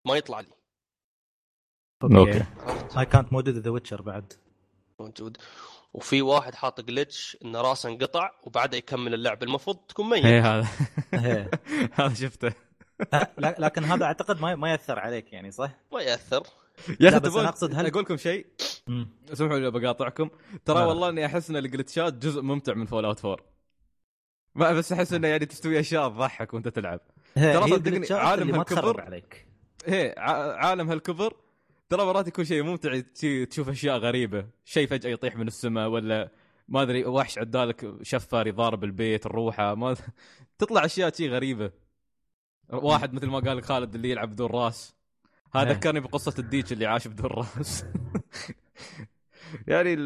ما 0.07 0.17
يطلع 0.17 0.41
لي. 0.41 0.62
عرفت. 2.05 2.47
هاي 2.97 3.07
كانت 3.07 3.33
موجودة 3.33 3.53
The 3.53 3.71
Witcher 3.71 4.03
بعد. 4.03 4.33
موجود. 5.01 5.37
وفي 5.95 6.23
واحد 6.23 6.55
حاط 6.55 6.81
glitch 6.81 7.37
إن 7.45 7.57
راسه 7.57 7.89
انقطع 7.89 8.31
وبعدها 8.45 8.79
يكمل 8.79 9.15
اللعب. 9.15 9.43
المفروض 9.43 9.77
تكون 9.77 10.11
ميت. 10.11 10.25
هي 10.27 10.41
هذا. 10.41 10.69
إيه. 11.15 11.51
هذا 11.95 12.15
شفته. 12.15 12.53
لا- 13.39 13.57
لكن 13.59 13.85
هذا 13.85 14.05
أعتقد 14.05 14.41
ما 14.41 14.55
ما 14.55 14.71
يأثر 14.71 14.99
عليك 14.99 15.33
يعني 15.33 15.51
صح؟ 15.51 15.71
ما 15.93 16.01
يأثر. 16.03 16.43
يا 16.89 16.95
لا، 17.01 17.09
أخي 17.09 17.19
بس 17.21 17.37
أنا 17.37 17.49
أقصد 17.49 17.75
هل- 17.75 17.87
أقول 17.87 18.03
لكم 18.03 18.17
شيء. 18.17 18.47
اسمحوا 19.33 19.59
لي 19.59 19.71
بقاطعكم. 19.71 20.31
ترى 20.65 20.79
لا. 20.79 20.85
والله 20.85 21.09
إني 21.09 21.27
أحس 21.27 21.51
إن 21.51 21.57
الجلتشات 21.57 22.15
جزء 22.15 22.43
ممتع 22.43 22.75
من 22.75 22.87
Fallout 22.87 23.25
4 23.25 23.45
ما 24.55 24.73
بس 24.73 24.93
أحس 24.93 25.13
إنه 25.13 25.29
يعني 25.29 25.47
تستوي 25.47 25.81
أشياء 25.81 26.09
تضحك 26.09 26.55
وأنت 26.55 26.69
تلعب. 26.69 27.01
ترى 27.35 27.55
صدقني 27.55 27.75
الجلتشات 27.77 28.19
عالم 28.19 28.55
هالكبر- 28.55 29.01
عليك. 29.01 29.47
ع- 30.19 30.53
عالم 30.67 30.91
هالكبر 30.91 31.37
ترى 31.93 32.05
مرات 32.05 32.29
يكون 32.29 32.45
شيء 32.45 32.63
ممتع 32.63 33.01
تشوف 33.51 33.69
أشياء 33.69 33.99
غريبة 33.99 34.47
شيء 34.65 34.87
فجأة 34.87 35.11
يطيح 35.11 35.37
من 35.37 35.47
السماء 35.47 35.89
ولا 35.89 36.31
ما 36.69 36.83
أدري 36.83 37.05
وحش 37.05 37.39
عدالك 37.39 37.95
شفر 38.03 38.47
يضارب 38.47 38.85
البيت 38.85 39.27
الروحة 39.27 39.75
ما 39.75 39.97
تطلع 40.59 40.85
أشياء 40.85 41.13
شيء 41.13 41.31
غريبة. 41.31 41.71
واحد 42.73 43.15
مثل 43.15 43.27
ما 43.27 43.39
قال 43.39 43.63
خالد 43.63 43.95
اللي 43.95 44.11
يلعب 44.11 44.31
بدون 44.31 44.47
راس. 44.51 44.95
هذا 45.55 45.69
إيه. 45.69 45.75
ذكرني 45.75 46.01
بقصة 46.01 46.35
الديك 46.39 46.73
اللي 46.73 46.87
عاش 46.87 47.09
بدون 47.09 47.27
راس. 47.27 47.85
يعني 49.69 49.97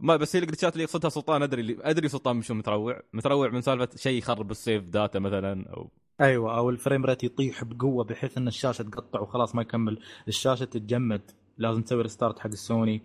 ما 0.00 0.16
بس 0.16 0.36
هي 0.36 0.42
الجلتشات 0.42 0.72
اللي 0.72 0.84
يقصدها 0.84 1.10
سلطان 1.10 1.42
أدري 1.42 1.60
اللي 1.60 1.76
أدري 1.80 2.08
سلطان 2.08 2.36
مش 2.36 2.50
متروع. 2.50 3.02
متروع 3.12 3.48
من 3.48 3.60
سالفة 3.60 3.88
شيء 3.96 4.18
يخرب 4.18 4.50
ال 4.50 4.57
save 4.57 4.84
data 4.84 5.18
مثلا 5.18 5.68
أو 5.68 5.90
أيوه 6.20 6.56
أو 6.58 6.70
ال 6.70 6.76
frame 6.76 7.04
rate 7.04 7.24
يطيح 7.24 7.64
بقوة 7.64 8.04
بحيث 8.04 8.38
إن 8.38 8.48
الشاشة 8.48 8.82
تقطع 8.82 9.20
وخلاص 9.20 9.54
ما 9.54 9.62
يكمل 9.62 10.02
الشاشة 10.28 10.64
تتجمد 10.64 11.30
لازم 11.58 11.82
تسوي 11.82 12.02
restart 12.02 12.38
حق 12.38 12.46
السوني 12.46 13.02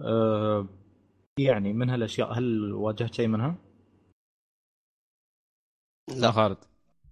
أه 0.00 0.66
يعني 1.38 1.72
من 1.72 1.90
هالأشياء 1.90 2.32
هل 2.32 2.72
واجهت 2.72 3.14
شيء 3.14 3.28
منها؟ 3.28 3.54
لا 6.08 6.14
لا 6.14 6.30
خالد 6.30 6.58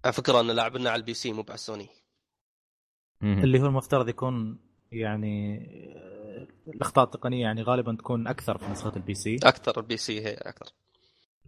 على 0.05 0.13
فكرة 0.13 0.39
أن 0.39 0.47
لاعبنا 0.51 0.89
على 0.89 0.99
ال 0.99 1.13
PC 1.13 1.33
مو 1.33 1.41
على 1.47 1.53
السوني. 1.53 1.89
اللي 3.23 3.59
هو 3.61 3.65
المفترض 3.65 4.09
يكون 4.09 4.59
يعني 4.91 5.57
آه، 5.95 6.47
الأخطاء 6.67 7.05
التقنية 7.05 7.41
يعني 7.41 7.61
غالبا 7.63 7.95
تكون 7.95 8.27
أكثر 8.27 8.57
في 8.57 8.71
نسخة 8.71 8.95
ال 8.95 9.13
PC 9.13 9.35
أكثر 9.35 9.79
ال 9.79 9.97
PC 9.97 10.21
هي 10.21 10.33
أكثر 10.33 10.73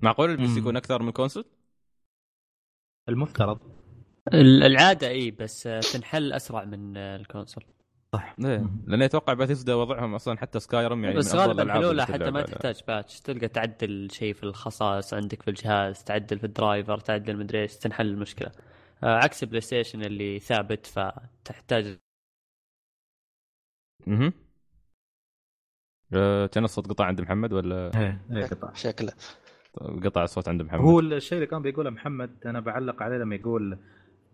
معقول 0.01 0.29
ال 0.29 0.47
PC. 0.47 0.59
يكون 0.59 0.77
أكثر 0.77 1.01
من 1.01 1.07
ال 1.07 1.12
console؟ 1.12 1.45
المفترض 3.09 3.59
ال- 3.62 3.82
العادة 4.33 5.07
إي 5.07 5.31
بس 5.31 5.63
تنحل 5.93 6.33
أسرع 6.33 6.63
من 6.63 6.97
ال 6.97 7.05
console. 7.05 7.63
إيه 8.13 8.57
مم. 8.57 8.83
لأن 8.87 9.01
أتوقع 9.01 9.33
باتيسدا 9.33 9.73
وضعهم 9.73 10.15
أصلا 10.15 10.37
حتى 10.37 10.59
Skyrim 10.59 11.03
يعني 11.03 11.17
بس 11.17 11.35
غالبا 11.35 11.73
حلولها 11.73 12.05
حتى 12.05 12.31
ما 12.31 12.41
تحتاج 12.41 12.81
patch. 12.88 13.19
تلقى 13.21 13.47
تعدل 13.47 14.11
شيء 14.11 14.33
في 14.33 14.43
الخصائص 14.43 15.13
عندك 15.13 15.41
في 15.41 15.47
الجهاز 15.47 16.03
تعدل 16.03 16.39
في 16.39 16.43
ال 16.43 16.51
driver 16.51 17.00
تعدل 16.99 17.37
مدري 17.37 17.61
إيش 17.61 17.75
تنحل 17.75 18.07
المشكلة. 18.07 18.51
آه، 19.03 19.15
عكس 19.23 19.43
بلاي 19.43 19.61
ستيشن 19.61 20.01
اللي 20.01 20.39
ثابت 20.39 20.85
فتحتاج. 20.85 21.99
أها 24.07 24.33
كان 26.47 26.63
الصوت 26.63 26.87
قطع 26.87 27.05
عند 27.05 27.21
محمد 27.21 27.53
ولا؟ 27.53 27.99
إيه 27.99 28.21
إيه 28.31 28.45
قطع. 28.45 28.73
شكله. 28.73 29.13
قطع 30.03 30.23
الصوت 30.23 30.47
عند 30.47 30.61
محمد؟ 30.61 30.81
هو 30.81 30.99
الشيء 30.99 31.37
اللي 31.37 31.47
كان 31.47 31.61
بيقوله 31.61 31.89
محمد 31.89 32.37
أنا 32.45 32.59
بعلق 32.59 33.03
عليه 33.03 33.17
لما 33.17 33.35
يقول 33.35 33.79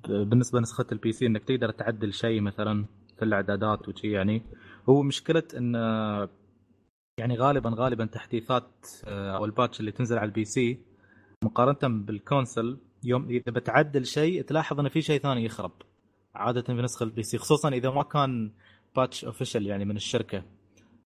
بالنسبة 0.07 0.59
لنسخة 0.59 0.85
ال 0.91 1.11
PC 1.11 1.25
إنك 1.25 1.43
تقدر 1.43 1.71
تعدل 1.71 2.13
شيء 2.13 2.41
مثلا 2.41 2.85
في 3.17 3.25
الإعدادات 3.25 3.87
وشي 3.87 4.11
يعني. 4.11 4.43
هو 4.89 5.01
مشكلة 5.01 5.43
إن 5.57 5.75
يعني 7.19 7.37
غالبا 7.37 7.71
غالبا 7.75 8.05
تحديثات 8.05 8.87
آه، 9.05 9.35
أو 9.35 9.45
ال 9.45 9.51
patch 9.51 9.79
اللي 9.79 9.91
تنزل 9.91 10.17
على 10.17 10.27
ال 10.27 10.45
PC 10.45 10.79
مقارنة 11.43 12.03
بال 12.05 12.21
console 12.21 12.77
يوم 13.03 13.29
إذا 13.29 13.51
بتعدل 13.51 14.05
شيء 14.05 14.41
تلاحظ 14.41 14.79
ان 14.79 14.89
في 14.89 15.01
شيء 15.01 15.19
ثاني 15.19 15.45
يخرب 15.45 15.71
عادة 16.35 16.61
في 16.61 16.73
نسخة 16.73 17.03
ال 17.03 17.23
PC 17.23 17.37
خصوصا 17.37 17.69
إذا 17.69 17.89
ما 17.89 18.03
كان 18.03 18.51
patch 18.95 19.25
official 19.25 19.67
يعني 19.67 19.85
من 19.85 19.95
الشركة. 19.95 20.43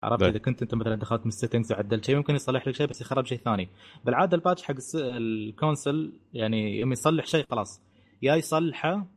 عرفت. 0.03 0.23
إذا 0.23 0.37
كنت 0.37 0.61
أنت 0.61 0.75
مثلا 0.75 0.95
دخلت 0.95 1.21
من 1.21 1.27
ال 1.27 1.32
settings 1.32 1.71
وعدلت 1.71 2.05
شيء 2.05 2.15
ممكن 2.15 2.35
يصلح 2.35 2.67
لك 2.67 2.75
شيء 2.75 2.87
بس 2.87 3.01
يخرب 3.01 3.25
شيء 3.25 3.37
ثاني. 3.37 3.69
بالعادة 4.05 4.37
ال 4.37 4.42
patch 4.42 4.63
حق 4.63 4.75
ال 4.95 5.10
console 5.10 6.13
يعني 6.33 6.79
يوم 6.79 6.91
يصلح 6.91 7.25
شيء 7.25 7.45
خلاص. 7.51 7.81
يا 8.23 8.35
يصلحه 8.35 9.07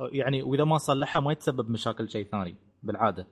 يعني 0.00 0.42
وإذا 0.42 0.64
ما 0.64 0.78
صلحها 0.78 1.20
ما 1.20 1.32
يتسبب 1.32 1.70
مشاكل 1.70 2.10
شيء 2.10 2.26
ثاني 2.26 2.56
بالعادة. 2.82 3.26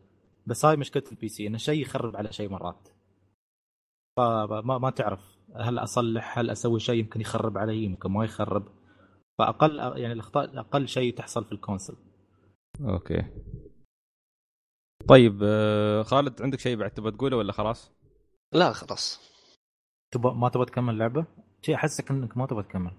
بس 0.46 0.64
هاي 0.64 0.76
مشكلة 0.76 1.02
ال 1.12 1.28
PC 1.28 1.46
إنه 1.46 1.58
شيء 1.58 1.82
يخرب 1.82 2.16
على 2.16 2.32
شيء 2.32 2.48
مرات. 2.48 2.88
فما 4.16 4.78
ما 4.78 4.90
تعرف 4.90 5.38
هل 5.56 5.78
أصلح 5.78 6.38
هل 6.38 6.50
أسوي 6.50 6.80
شيء 6.80 7.00
يمكن 7.00 7.20
يخرب 7.20 7.58
علي 7.58 7.84
يمكن 7.84 8.10
ما 8.10 8.24
يخرب. 8.24 8.68
فأقل 9.38 9.78
يعني 9.78 10.12
الأخطاء 10.12 10.58
أقل 10.58 10.88
شيء 10.88 11.14
تحصل 11.14 11.44
في 11.44 11.52
ال 11.52 11.57
console. 11.57 11.96
okay. 12.80 13.24
طيب 15.08 15.40
أه، 15.42 16.02
خالد 16.02 16.42
عندك 16.42 16.58
شيء 16.58 16.76
بعد 16.76 16.90
تبغى 16.90 17.10
تقوله 17.10 17.36
ولا 17.36 17.52
خلاص؟ 17.52 17.92
لا 18.52 18.72
خلاص. 18.72 19.30
تبغى 20.12 20.34
ما 20.34 20.48
تبغى 20.48 20.66
تكمل 20.66 20.98
لعبة؟ 20.98 21.26
شيء 21.62 21.74
أحسك 21.74 22.10
إنك 22.10 22.36
ما 22.36 22.46
تبغى 22.46 22.62
تكمل. 22.62 22.92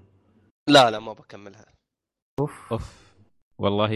لا 0.67 0.91
لا 0.91 0.99
ما 0.99 1.13
بكملها. 1.13 1.80
أوف. 2.41 2.71
أوف. 2.71 3.11
والله 3.57 3.87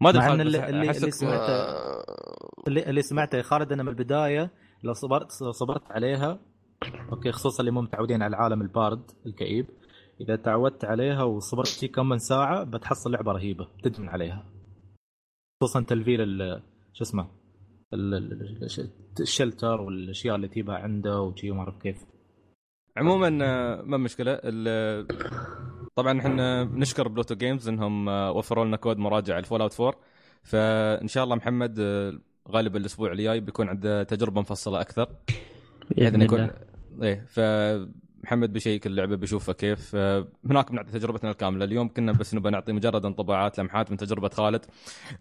ما 0.00 0.10
أدري 0.10 0.20
اللي- 0.42 0.68
اللي- 0.68 0.90
اللي 0.90 1.10
سمعت- 1.10 1.50
آه، 1.50 2.04
اللي, 2.68 2.90
اللي 2.90 3.02
سمعته 3.02 3.36
يا 3.38 3.42
خالد 3.42 3.72
إنه 3.72 3.82
من 3.82 3.88
البداية 3.88 4.50
لو 4.82 4.92
صبرت 4.92 5.28
لو 5.42 5.52
صبرت 5.52 5.90
عليها 5.92 6.38
أوكي 7.12 7.32
خصوصا 7.32 7.60
اللي 7.60 7.70
مو 7.70 7.80
متعودين 7.80 8.22
على 8.22 8.36
العالم 8.36 8.62
البارد 8.62 9.10
الكئيب 9.26 9.66
إذا 10.20 10.36
تعودت 10.36 10.84
عليها 10.84 11.22
وصبرت 11.22 11.66
شي 11.66 11.88
كم 11.88 12.08
من 12.08 12.18
ساعة 12.18 12.64
بتحصل 12.64 13.12
لعبة 13.12 13.32
رهيبة 13.32 13.68
تدمن 13.82 14.08
عليها. 14.08 14.44
خصوصا 15.62 15.80
تلفيل 15.82 16.20
ال- 16.20 16.62
شو 16.92 17.04
اسمه؟ 17.04 17.28
ال- 17.94 18.14
ال- 18.14 18.32
ال- 18.32 18.90
ال 19.20 19.28
shelter 19.28 19.80
والأشياء 19.80 20.36
اللي 20.36 20.48
تجيبها 20.48 20.76
عنده 20.76 21.20
وشي 21.20 21.50
ما 21.50 21.60
أعرف 21.60 21.78
كيف. 21.78 21.96
عموما 22.96 23.38
آه، 23.42 23.82
ما 23.82 23.96
مشكلة. 23.96 24.40
طبعا 25.96 26.20
إحنا 26.20 26.64
نشكر 26.64 27.08
Pluto 27.08 27.34
Games 27.34 27.68
إنهم 27.68 28.08
آه، 28.08 28.32
وفروا 28.32 28.64
لنا 28.64 28.76
كود 28.76 28.98
مراجعة 28.98 29.38
ال 29.38 29.60
Fallout 29.60 29.80
4 29.80 29.94
فإن 30.42 31.08
شاء 31.08 31.24
الله 31.24 31.36
محمد 31.36 31.76
آه، 31.80 32.12
غالبا 32.50 32.78
الأسبوع 32.78 33.12
الجاي 33.12 33.40
بيكون 33.40 33.68
عنده 33.68 34.02
تجربة 34.02 34.40
مفصلة 34.40 34.80
أكثر. 34.80 35.08
بإذن 35.90 36.14
إنه 36.14 36.24
يكون 36.24 36.40
الله. 36.40 36.54
إيه 37.02 37.26
فمحمد 37.28 38.52
بي 38.52 38.62
check 38.62 38.86
اللعبة 38.86 39.16
بيشوفها 39.16 39.52
كيف. 39.52 39.92
آه، 39.94 40.28
هناك 40.50 40.70
بنعطي 40.70 40.92
تجربتنا 40.92 41.30
الكاملة. 41.30 41.64
اليوم 41.64 41.88
كنا 41.88 42.12
بس 42.12 42.34
نبغى 42.34 42.50
نعطي 42.50 42.72
مجرد 42.72 43.04
انطباعات 43.04 43.58
لمحات 43.58 43.90
من 43.90 43.96
تجربة 43.96 44.28
خالد. 44.28 44.64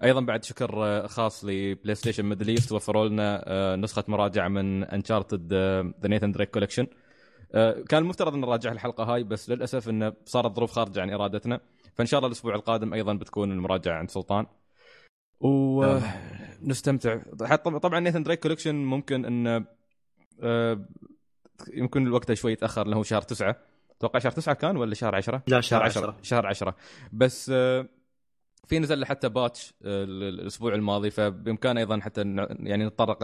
أيضا 0.04 0.22
بعد 0.22 0.44
شكر 0.44 1.08
خاص 1.08 1.46
ل 1.46 1.96
PlayStation 1.96 2.26
Middle 2.26 2.48
East 2.48 2.72
وفروا 2.72 3.08
لنا 3.08 3.76
نسخة 3.76 4.04
مراجعة 4.08 4.48
من 4.48 4.84
Uncharted 4.84 5.54
The 6.02 6.08
Nathan 6.08 6.32
Drake 6.32 6.50
Collection 6.50 6.88
كان 7.90 8.04
المفترض 8.04 8.34
ان 8.34 8.42
نراجع 8.42 8.72
الحلقة 8.72 9.04
هاي 9.04 9.24
بس 9.24 9.50
للأسف 9.50 9.90
إنه 9.90 10.14
صارت 10.26 10.56
ظروف 10.56 10.72
خارجه 10.72 11.02
عن 11.02 11.10
إرادتنا. 11.10 11.60
فإن 11.94 12.06
شاء 12.08 12.18
الله 12.18 12.28
الأسبوع 12.28 12.56
القادم 12.56 12.94
أيضا 12.94 13.14
بتكون 13.14 13.52
المراجعة 13.52 13.98
عند 13.98 14.10
سلطان. 14.12 14.46
ونستمتع 16.62 17.20
حتى 17.44 17.80
طبعا 17.80 18.00
Nathan 18.00 18.24
Drake 18.24 18.40
Collection 18.40 18.76
ممكن 18.76 19.26
انه 19.26 19.66
آه، 20.42 20.86
يمكن 21.74 22.08
الوقت 22.08 22.34
شوي 22.34 22.52
يتأخر 22.52 22.88
له 22.88 23.04
شهر 23.04 23.22
تسعة. 23.22 23.56
أتوقع 23.98 24.20
شهر 24.20 24.32
9 24.32 24.56
كان 24.56 24.78
ولا 24.78 24.96
شهر 24.96 25.16
10 25.16 25.44
لا 25.48 25.62
شهر 25.62 25.84
10 25.84 26.16
شهر 26.22 26.46
10 26.48 26.76
بس 27.14 27.52
آه، 27.54 27.88
في 28.68 28.80
نزل 28.80 29.00
له 29.00 29.06
حتى 29.06 29.30
patch 29.30 29.74
آه، 29.84 30.04
ال- 30.04 30.40
الأسبوع 30.40 30.74
الماضي 30.74 31.10
فبامكان 31.12 31.78
أيضا 31.78 32.00
حتى 32.00 32.22
يعني 32.60 32.86
نتطرق 32.86 33.24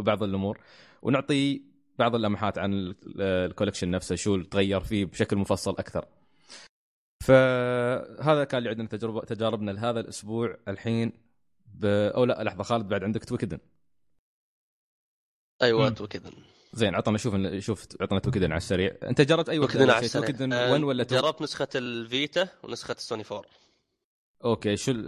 بعض 0.00 0.22
الأمور. 0.22 0.58
ونعطي 1.02 1.62
بعض 1.98 2.14
اللمحات 2.14 2.58
عن 2.58 2.72
ال- 2.72 2.96
ال 3.22 3.28
collection 3.28 3.90
نفسه 3.90 4.14
شو 4.14 4.34
اللي 4.34 4.46
تغير 4.46 4.80
فيه 4.80 5.04
بشكل 5.04 5.36
مفصل 5.36 5.70
أكثر. 5.78 6.04
فهذا 7.24 8.44
كان 8.44 8.58
اللي 8.58 8.70
عندنا 8.70 8.88
تجربه 8.88 9.20
تجاربنا 9.20 9.70
لهذا 9.70 10.00
الأسبوع 10.00 10.56
الحين 10.68 11.12
ب... 11.66 11.84
أو 11.86 12.24
لا 12.24 12.42
لحظة 12.42 12.62
خالد 12.62 12.88
بعد 12.88 13.04
عندك 13.04 13.24
Toukiden 13.24 13.58
أيوه. 15.62 15.94
وكذا 16.02 16.30
زين 16.72 16.94
عطنا 16.94 17.18
شوف 17.18 17.34
شوف 17.58 17.86
عطنا 18.00 18.18
Toukiden 18.18 18.50
على 18.52 18.56
السريع 18.56 18.96
أنت 19.02 19.20
جربت 19.20 19.48
أي 19.48 19.58
وقت 19.58 19.70
Toukiden 19.72 19.90
على؟ 19.90 20.04
السريع. 20.04 20.26
Toukiden 20.26 20.52
آه، 20.52 20.70
1 20.72 20.82
ولا 20.82 21.02
2 21.02 21.22
جربت 21.22 21.42
نسخة 21.42 21.68
ال 21.74 21.89
Vita 21.89 22.48
ونسخة 22.62 22.92
السوني 22.92 23.24
4 23.32 23.44
okay 24.44 24.76
شو 24.76 24.90
1 24.92 25.02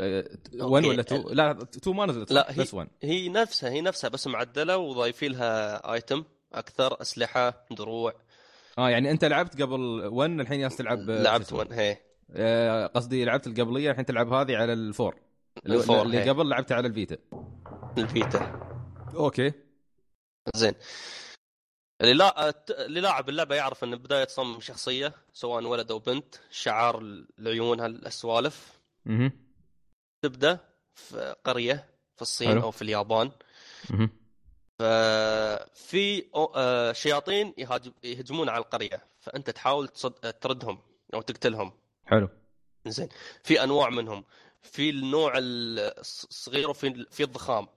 okay. 0.61 0.89
ولا 0.89 1.01
2 1.01 1.23
لا 1.31 1.51
2 1.63 1.97
ما 1.97 2.07
نزلت 2.07 2.33
لا،؟ 2.33 2.51
هي- 2.53 2.57
بس 2.57 2.75
1 2.75 2.89
هي 3.03 3.29
نفسها 3.29 3.71
هي 3.71 3.81
نفسها 3.81 4.09
بس 4.11 4.27
معدلة 4.27 4.77
وضايفين 4.77 5.33
لها 5.33 5.93
item 5.95 6.25
أكثر 6.53 7.01
أسلحة 7.01 7.67
دروع. 7.71 8.15
آه 8.79 8.91
يعني 8.91 9.11
أنت 9.11 9.25
لعبت 9.25 9.63
قبل 9.63 10.07
1 10.07 10.31
الحين 10.41 10.61
جالس 10.61 10.77
تلعب 10.77 10.99
لعبت 11.11 11.49
شو 11.49 11.57
اسمه؟ 11.57 11.59
one 11.59 11.73
هي. 11.73 11.99
آه، 12.31 12.87
قصدي 12.87 13.25
لعبت 13.25 13.47
القبلية 13.47 13.91
الحين 13.91 14.05
تلعب 14.05 14.33
هذه 14.33 14.57
على 14.57 14.73
ال 14.73 14.81
four. 14.81 15.21
ال 15.67 15.73
four، 15.73 16.03
اللي 16.03 16.19
هي. 16.19 16.29
قبل 16.29 16.49
لعبتها 16.49 16.77
على 16.77 16.89
ال 16.89 16.94
Vita. 16.94 17.19
ال 17.99 18.09
Vita. 18.09 18.61
okay. 19.15 19.53
زين. 20.57 20.75
اللي 22.01 22.15
لا 22.15 22.55
اللي 22.71 23.01
لاعب 23.01 23.29
اللعبة 23.29 23.55
يعرف 23.55 23.85
إن 23.85 23.97
بداية 23.97 24.25
تصمم 24.25 24.61
شخصية 24.61 25.15
سواء 25.33 25.65
ولد 25.65 25.91
أو 25.91 25.99
بنت 25.99 26.35
شعار 26.51 26.99
العيون 27.39 27.81
هالسوالف 27.81 28.81
تبدأ 30.23 30.59
في 30.95 31.35
قرية 31.45 31.89
في 32.17 32.23
الصين 32.23 32.49
حلو. 32.49 32.63
أو 32.63 32.71
في 32.71 32.83
اليابان. 32.83 33.31
أها 33.91 34.11
في 35.75 36.23
أو- 36.23 36.51
آه، 36.57 36.93
شياطين 36.93 37.55
يهجمون 38.05 38.49
على 38.49 38.59
القرية. 38.65 39.07
فأنت 39.21 39.51
تحاول 39.51 39.89
تصد... 39.89 40.33
تردهم 40.33 40.83
أو 41.15 41.21
تقتلهم. 41.23 41.73
حلو. 42.07 42.29
زين. 42.87 43.09
في 43.45 43.63
أنواع 43.65 43.91
منهم. 43.91 44.25
في 44.63 44.91
النوع 44.91 45.33
الص- 45.35 45.39
الصغير 46.31 46.71
وفي 46.71 47.07
في 47.11 47.23
الضخام. 47.23 47.69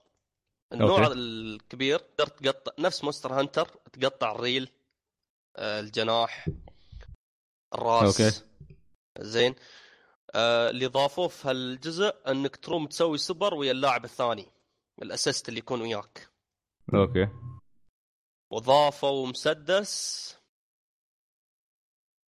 النوع 0.74 1.04
okay. 1.06 1.14
الكبير 1.14 2.00
تقدر 2.00 2.28
تقطع 2.28 2.72
نفس 2.80 3.04
Monster 3.04 3.34
Hunter 3.40 3.66
تقطع 3.68 4.32
الريل 4.32 4.70
آه، 5.56 5.80
الجناح 5.80 6.50
الراس. 7.74 8.22
okay. 8.22 8.42
زين. 9.20 9.56
آه، 10.36 10.70
اللي 10.70 10.86
ضافوه 10.86 11.28
في 11.28 11.48
هالجزء 11.48 12.16
أنك 12.28 12.56
تروم 12.56 12.88
تسوي 12.88 13.18
سوبر 13.18 13.54
ويا 13.54 13.72
اللاعب 13.72 14.06
الثاني 14.06 14.46
ال 15.02 15.09
assist 15.09 15.50
اللي 15.50 15.60
يكون 15.60 15.82
وياك. 15.82 16.30
okay. 16.94 17.28
وضافوا 18.52 19.28
مسدس 19.28 20.38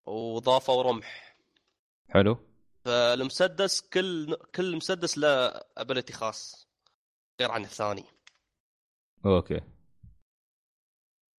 وضافوا 0.06 0.82
رمح. 0.82 1.36
حلو. 2.10 2.36
فالمسدس 2.84 3.80
كل 3.80 4.36
كل 4.54 4.76
مسدس 4.76 5.18
له 5.18 5.28
ability 5.76 6.12
خاص 6.12 6.68
غير 7.40 7.50
عن 7.50 7.64
الثاني 7.64 8.04
okay. 9.26 9.60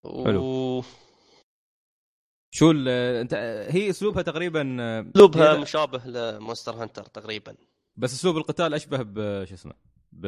و... 0.03 0.25
حلو. 0.25 0.83
شو 2.53 2.71
ال- 2.71 2.87
أنت 3.21 3.33
هي 3.69 3.89
أسلوبها 3.89 4.21
تقريبا 4.21 4.61
أسلوبها 5.15 5.57
مشابه 5.57 6.05
ل 6.05 6.13
Monster 6.13 6.71
Hunter 6.71 7.03
تقريبا. 7.03 7.57
بس 7.97 8.13
أسلوب 8.13 8.37
القتال 8.37 8.73
أشبه 8.73 9.01
ب 9.01 9.45
شو 9.45 9.53
اسمه 9.53 9.73
ب 10.15 10.25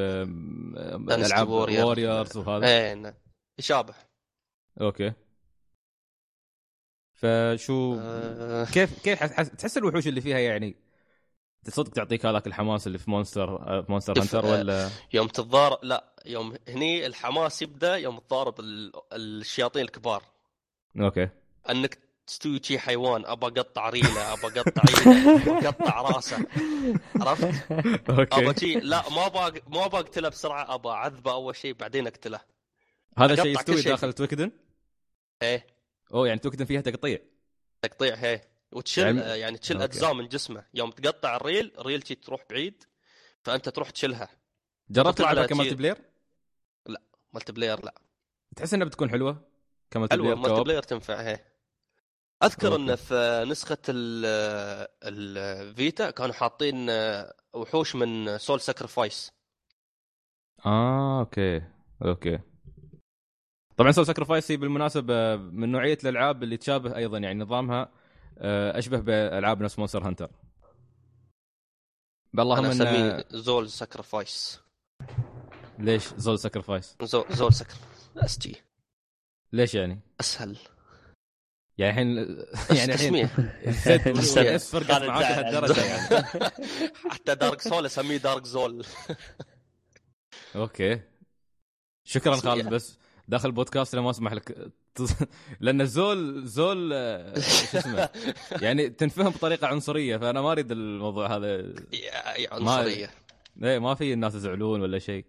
العاب 1.12 1.48
Warrior. 1.48 1.80
Warriors 1.84 2.38
وهذا. 2.38 2.68
إيه 2.68 2.94
ن- 2.94 3.14
يشابه. 3.60 3.94
okay. 4.82 5.14
فشو 7.14 7.98
آه، 8.00 8.66
كيف 8.66 9.00
كيف 9.04 9.20
حس- 9.20 9.32
حس- 9.32 9.50
تحس 9.52 9.78
الوحوش 9.78 10.08
اللي 10.08 10.22
فيها 10.22 10.40
يعني 10.40 10.76
صدق 11.68 11.92
تعطيك 11.92 12.26
هذاك 12.26 12.48
الحماس 12.48 12.88
اللي 12.88 12.98
في 12.98 13.10
Monster 13.12 13.56
آه، 13.56 13.82
في 13.82 13.92
Monster 13.92 14.20
Hunter 14.22 14.46
آه، 14.46 14.52
ولا؟ 14.52 14.90
يوم 15.14 15.28
تتضارب 15.28 15.80
لا 15.84 16.14
يوم 16.26 16.56
هني 16.68 17.06
الحماس 17.06 17.62
يبدأ 17.62 17.96
يوم 17.96 18.20
تضارب 18.20 18.60
ال... 18.60 18.92
الشياطين 19.14 19.82
الكبار. 19.82 20.24
okay. 21.00 21.30
أنك 21.70 21.98
تستوي 22.28 22.60
شي 22.64 22.80
حيوان 22.80 23.26
أبى 23.26 23.46
أقطع 23.46 23.90
ريلة 23.90 24.34
أبى 24.34 24.60
أقطع 24.60 24.84
أقطع 25.70 26.02
راسه. 26.02 26.46
عرفت؟ 27.16 27.72
أبى 28.10 28.48
okay 28.48 28.60
شي 28.60 28.74
لا 28.74 29.10
ما 29.10 29.26
أبى 29.26 29.62
ما 29.68 29.86
أبى 29.86 29.98
أقتله 29.98 30.30
بسرعة 30.30 30.74
أبى 30.76 30.90
أعذبه 30.90 31.32
أول 31.32 31.56
شيء 31.56 31.74
بعدين 31.74 32.08
أقتله. 32.08 32.40
هذا 33.18 33.36
شيء 33.36 33.46
يستوي 33.46 33.82
داخل 33.82 34.14
Toukiden 34.14 34.52
إيه. 35.42 35.68
أوه 36.14 36.28
يعني 36.28 36.40
Toukiden 36.40 36.66
فيها 36.66 36.82
تقطيع. 36.82 37.20
تقطيع 37.82 38.16
هي 38.16 38.42
وتشيل 38.72 39.18
يعني- 39.18 39.40
يعني, 39.40 39.58
تشيل. 39.58 39.82
أجزاء 39.82 40.14
من 40.14 40.28
جسمه. 40.28 40.66
يوم 40.74 40.92
تقطع 40.92 41.36
الريل 41.36 41.72
الريل 41.80 42.02
تروح 42.02 42.42
بعيد 42.50 42.84
فأنت 43.44 43.70
تروح 43.70 43.90
تشيلها 43.90 44.30
جربت 44.90 45.18
تلعبها 45.18 45.46
ك 45.46 45.76
multiplayer؟ 45.76 45.98
multiplayer 47.34 47.86
لا. 47.86 47.94
تحس 48.56 48.74
إنها 48.74 48.88
بتكون 48.88 49.10
حلوة؟ 49.10 49.42
ك 49.92 49.95
multi 49.95 50.14
حلوة 50.14 50.26
player 50.26 50.38
multi 50.40 50.56
co-op؟ 50.56 50.66
player 50.66 50.84
تنفع 50.84 51.22
هي 51.22 51.40
أذكر. 52.44 52.76
انه 52.76 52.96
في 52.96 53.46
نسخة 53.48 53.78
ال- 53.90 54.88
ال 55.04 55.25
Vita 55.25 56.12
كانوا 56.12 56.34
حاطين 56.34 56.90
وحوش 57.54 57.96
من 57.96 58.38
Soul 58.38 58.62
Sacrifice 58.62 59.30
آه 60.66 61.20
okay. 61.20 61.62
okay. 62.06 62.40
طبعا 63.78 63.92
Soul 63.92 64.06
Sacrifice 64.06 64.52
هي 64.52 64.58
بالمناسبة 64.58 65.36
من 65.36 65.72
نوعية 65.72 65.98
الألعاب 66.04 66.44
اللي 66.44 66.58
تشابه 66.58 66.96
أيضا 66.96 67.18
يعني 67.18 67.40
نظامها 67.40 67.92
آه، 68.38 68.80
أشبه 68.80 69.00
بألعاب 69.00 69.62
نفس 69.62 69.80
Monster 69.80 70.08
Hunter 70.08 70.30
اللهم 72.40 72.66
أنا 72.66 72.74
إن 72.74 72.82
أسميه 72.82 73.26
زول 73.30 73.70
Sacrifice 73.70 74.60
ليش 75.80 76.14
زول 76.14 76.40
Sacrifice 76.40 76.96
زول 77.02 77.26
زول 77.30 77.52
جي 78.40 78.56
ليش 79.54 79.76
يعني؟ 79.76 80.00
أسهل. 80.20 80.58
يعني 81.78 81.92
الحين 81.92 82.38
يعني 82.78 82.94
الحين 82.94 83.30
و 84.08 84.39
S 84.39 84.70
فرقت 84.76 85.04
معاك. 85.04 85.22
لهالدرجة 85.26 85.82
يعني. 85.86 86.26
حتى 87.10 87.36
Dark 87.36 87.62
Soul 87.62 87.86
أسميه 87.86 88.18
Dark 88.18 88.46
زول. 88.46 88.86
أوكي. 90.56 91.00
شكرا 92.04 92.36
خالد 92.36 92.70
بس 92.70 92.98
داخل 93.28 93.52
بودكاست 93.52 93.94
أنا 93.94 94.04
ما 94.04 94.10
أسمح 94.10 94.34
لك. 94.34 94.72
لأن 95.60 95.86
زول 95.86 96.46
زول 96.48 96.92
آه، 96.94 97.40
شو 97.40 97.78
اسمه؟ 97.78 98.10
يعني 98.62 98.90
تنفهم 98.90 99.30
بطريقة 99.30 99.68
عنصرية 99.68 100.18
فأنا 100.18 100.42
ما 100.42 100.52
أريد 100.52 100.72
الموضوع 100.72 101.36
هذا. 101.36 101.74
عنصرية. 102.52 103.10
إيه 103.64 103.80
ما 103.80 103.96
في 103.96 104.14
الناس 104.14 104.36
يزعلون 104.36 104.82
ولا 104.82 105.00
شيء. 105.00 105.26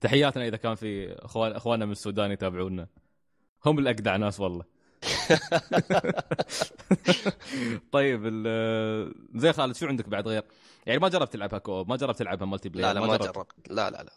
تحياتنا 0.00 0.46
إذا 0.48 0.56
كان 0.56 0.74
في 0.74 1.12
اخوان 1.12 1.52
أخواننا 1.52 1.84
من 1.86 1.92
السودان 1.92 2.30
يتابعونا. 2.30 2.88
هم 3.66 3.78
الأجدع 3.78 4.16
ناس 4.16 4.40
والله. 4.40 4.77
طيب 7.92 8.26
ال- 8.26 9.14
زي 9.34 9.52
خالد 9.52 9.76
شو 9.76 9.86
عندك 9.86 10.08
بعد 10.08 10.28
غير؟ 10.28 10.44
يعني 10.86 10.98
ما 11.00 11.08
جربت 11.08 11.32
تلعبها 11.32 11.58
co-op 11.58 11.88
ما 11.88 11.96
جربت 11.96 12.18
تلعبها 12.18 12.46
multiplayer 12.46 12.94
لا 12.94 13.00
لا 13.00 13.06
ما 13.06 13.16
جربت؟ 13.16 13.52
لا 13.70 13.90
لا 13.90 14.02
لا. 14.02 14.12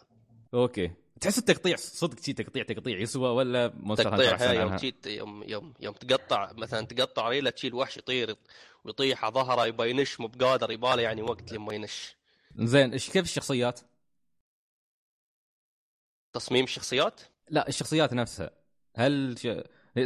أوكي. 0.54 0.90
تحس 1.20 1.38
التقطيع 1.38 1.76
صدق 1.76 2.20
شي 2.20 2.32
تقطيع 2.32 2.62
تقطيع 2.62 2.98
يسوى 2.98 3.28
ولا 3.28 3.72
Monster 3.76 4.10
تقطيع 4.10 4.52
يوم 4.52 4.76
يوم 5.06 5.42
يوم 5.46 5.74
يوم 5.80 5.94
تقطع 5.94 6.52
مثلا 6.52 6.86
تقطع 6.86 7.28
ريلة 7.28 7.50
تشيل 7.50 7.74
وحش 7.74 7.96
يطير 7.96 8.36
ويطيح 8.84 9.24
على 9.24 9.34
ظهره 9.34 9.66
يبى 9.66 9.90
ينش 9.90 10.20
مو 10.20 10.26
بقادر 10.26 10.70
يباله 10.70 11.02
يعني 11.02 11.22
وقت 11.22 11.52
لما 11.52 11.74
ينش. 11.74 12.16
زين 12.56 12.92
إيش 12.92 13.10
كيف 13.10 13.24
الشخصيات؟ 13.24 13.80
تصميم 16.32 16.64
الشخصيات؟ 16.64 17.20
لا 17.50 17.68
الشخصيات 17.68 18.12
نفسها. 18.12 18.50
هل 18.96 19.34
ش... 19.38 19.48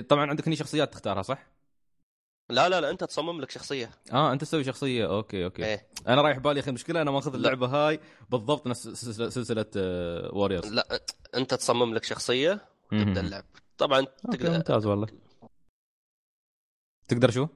طبعا 0.08 0.26
عندك 0.30 0.46
هني 0.46 0.56
شخصيات 0.56 0.92
تختارها 0.92 1.22
صح؟ 1.22 1.46
لا 2.50 2.68
لا 2.68 2.80
لا 2.80 2.90
أنت 2.90 3.04
تصمم 3.04 3.40
لك 3.40 3.50
شخصية. 3.50 3.90
آه 4.12 4.32
أنت 4.32 4.40
تسوي 4.40 4.64
شخصية. 4.64 5.06
أوكي 5.06 5.44
أوكي. 5.44 5.64
إيه. 5.64 5.88
أنا 6.08 6.22
رايح 6.22 6.38
بالي 6.38 6.60
أخي 6.60 6.68
المشكلة 6.68 7.02
أنا 7.02 7.10
ماخذ 7.10 7.30
لا. 7.30 7.36
اللعبة 7.36 7.66
هاي 7.66 8.00
بالضبط 8.30 8.66
نفس 8.66 8.88
سلسلة, 8.88 9.28
سلسلة 9.28 9.66
Warriors 10.32 10.66
لا 10.72 11.00
أنت 11.34 11.54
تصمم 11.54 11.94
لك 11.94 12.04
شخصية 12.04 12.68
تبدا 12.90 13.20
اللعب. 13.20 13.44
طبعا 13.78 14.06
تقدر 14.32 14.50
ممتاز 14.50 14.86
والله. 14.86 15.08
تقدر 17.08 17.30
شو؟ 17.30 17.46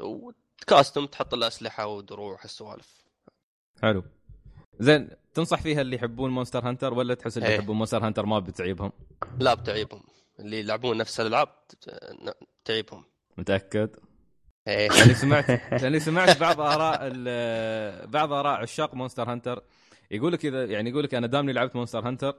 وت 0.00 0.27
custom 0.27 1.06
تحط 1.06 1.34
له 1.34 1.46
أسلحة 1.46 1.86
ودروع 1.86 2.38
هالسوالف. 2.42 3.04
حلو. 3.82 4.04
زين 4.80 5.10
تنصح 5.34 5.62
فيها 5.62 5.80
اللي 5.80 5.96
يحبون 5.96 6.30
Monster 6.30 6.68
Hunter 6.68 6.94
ولا 6.94 7.14
تحس 7.14 7.36
اللي 7.36 7.48
إيه. 7.48 7.54
يحبون 7.54 7.76
Monster 7.76 8.06
Hunter 8.06 8.26
ما 8.26 8.38
بتعيبهم؟ 8.38 8.92
لا 9.38 9.54
بتعيبهم. 9.54 10.02
اللي 10.40 10.58
يلعبون 10.58 10.96
نفس 10.96 11.20
الألعاب 11.20 11.48
تعيبهم. 12.64 13.04
متأكد؟ 13.38 13.96
إيه. 14.68 14.88
لأني 14.98 15.14
سمعت 15.14 15.50
لأني 15.82 16.00
سمعت 16.00 16.38
بعض 16.38 16.60
آراء 16.60 16.98
بعض 18.06 18.32
آراء 18.32 18.62
عشاق 18.62 18.94
Monster 18.94 19.32
Hunter 19.32 19.64
يقول 20.10 20.32
لك 20.32 20.44
إذا 20.46 20.64
يعني 20.64 20.90
يقول 20.90 21.04
لك 21.04 21.14
أنا 21.14 21.26
دامني 21.26 21.52
لعبت 21.52 21.76
Monster 21.76 22.08
Hunter 22.08 22.34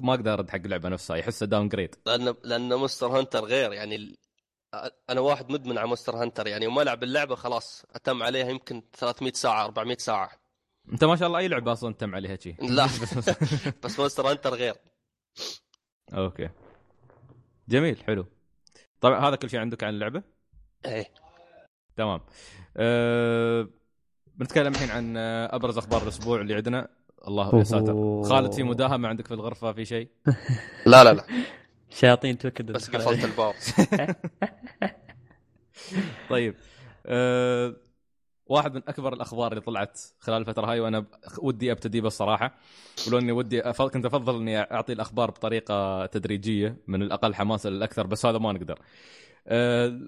ما 0.00 0.14
أقدر 0.14 0.32
أرد 0.32 0.50
حق 0.50 0.56
اللعبه 0.56 0.88
نفسها 0.88 1.16
يحسها 1.16 1.46
downgrade 1.46 1.94
لأن 2.06 2.34
لأن 2.44 2.74
Monster 2.74 3.06
Hunter 3.06 3.44
غير 3.44 3.72
يعني 3.72 4.18
أنا 5.10 5.20
واحد 5.20 5.52
مدمن 5.52 5.78
على 5.78 5.86
Monster 5.86 6.16
Hunter 6.16 6.46
يعني 6.46 6.66
وما 6.66 6.82
ألعب 6.82 7.02
اللعبة 7.02 7.34
خلاص 7.34 7.84
أتم 7.94 8.22
عليها 8.22 8.48
يمكن 8.48 8.82
300 8.92 9.32
ساعة 9.32 9.64
400 9.64 9.96
ساعة. 9.96 10.30
أنت 10.92 11.04
ما 11.04 11.16
شاء 11.16 11.28
الله 11.28 11.38
أي 11.38 11.48
لعبة 11.48 11.72
أصلا 11.72 11.94
تم 11.94 12.14
عليها 12.14 12.36
شيء 12.36 12.56
لا. 12.60 12.86
بس 13.82 13.98
Monster 13.98 14.30
Hunter 14.30 14.54
غير. 14.54 14.74
أوكي. 16.14 16.48
جميل 17.68 17.96
حلو. 18.06 18.26
طبعا 19.00 19.28
هذا 19.28 19.36
كل 19.36 19.50
شيء 19.50 19.60
عندك 19.60 19.84
عن 19.84 19.94
اللعبة؟ 19.94 20.22
إيه. 20.86 21.06
تمام. 21.96 22.20
أه... 22.76 23.68
بنتكلم 24.36 24.72
الحين 24.72 24.90
عن 24.90 25.16
أبرز 25.50 25.78
أخبار 25.78 26.02
الأسبوع 26.02 26.40
اللي 26.40 26.54
عندنا. 26.54 26.88
الله 27.28 27.58
يا 27.58 27.64
ساتر. 27.64 28.22
خالد 28.22 28.52
في 28.52 28.62
مداهمة 28.62 29.08
عندك 29.08 29.26
في 29.26 29.34
الغرفة 29.34 29.72
في 29.72 29.84
شيء؟ 29.84 30.08
لا 30.86 31.04
لا 31.04 31.14
لا. 31.14 31.24
شياطين 31.90 32.38
توكد 32.38 32.72
بس 32.72 32.90
قفلت 32.90 33.24
الباب. 33.24 33.54
طيب. 36.30 36.54
أه... 37.06 37.76
واحد 38.46 38.74
من 38.74 38.82
أكبر 38.88 39.12
الأخبار 39.12 39.52
اللي 39.52 39.60
طلعت 39.60 40.00
خلال 40.20 40.40
الفترة 40.40 40.66
هاي 40.72 40.80
وأنا 40.80 41.06
ودي 41.38 41.72
أبتدي 41.72 42.00
بالصراحه 42.00 42.58
ولو 43.08 43.18
إني 43.18 43.32
ودي 43.32 43.70
أف... 43.70 43.82
كنت 43.82 44.06
أفضل 44.06 44.36
إني 44.36 44.58
أعطي 44.60 44.92
الأخبار 44.92 45.30
بطريقة 45.30 46.06
تدريجية 46.06 46.76
من 46.86 47.02
الأقل 47.02 47.34
حماسا 47.34 47.68
للأكثر 47.68 48.06
بس 48.06 48.26
هذا 48.26 48.38
ما 48.38 48.52
نقدر. 48.52 48.78
أه... 49.46 50.00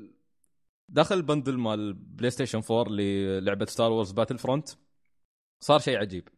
داخل 0.88 1.14
ال 1.16 1.22
bundle 1.22 1.58
مال 1.58 1.92
PlayStation 1.94 2.62
4 2.70 2.92
للعبة 2.92 3.66
Star 3.66 3.92
Wars 3.92 4.12
Battlefront 4.12 4.68
صار 5.60 5.78
شيء 5.80 5.98
عجيب. 5.98 6.28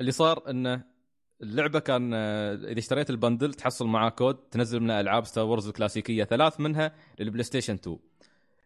اللي 0.00 0.12
صار 0.12 0.50
إنه 0.50 0.96
اللعبة 1.42 1.78
كان 1.78 2.10
آه، 2.14 2.54
إذا 2.54 2.78
اشتريت 2.78 3.10
ال 3.10 3.16
bundle 3.16 3.54
تحصل 3.54 3.86
معاه 3.86 4.08
كود 4.08 4.34
تنزل 4.36 4.80
منه 4.80 5.00
ألعاب 5.00 5.24
Star 5.26 5.44
Wars 5.44 5.68
الكلاسيكية 5.68 6.24
ثلاث 6.24 6.60
منها 6.60 6.94
لل 7.18 7.44
PlayStation 7.44 7.74
2 7.74 7.98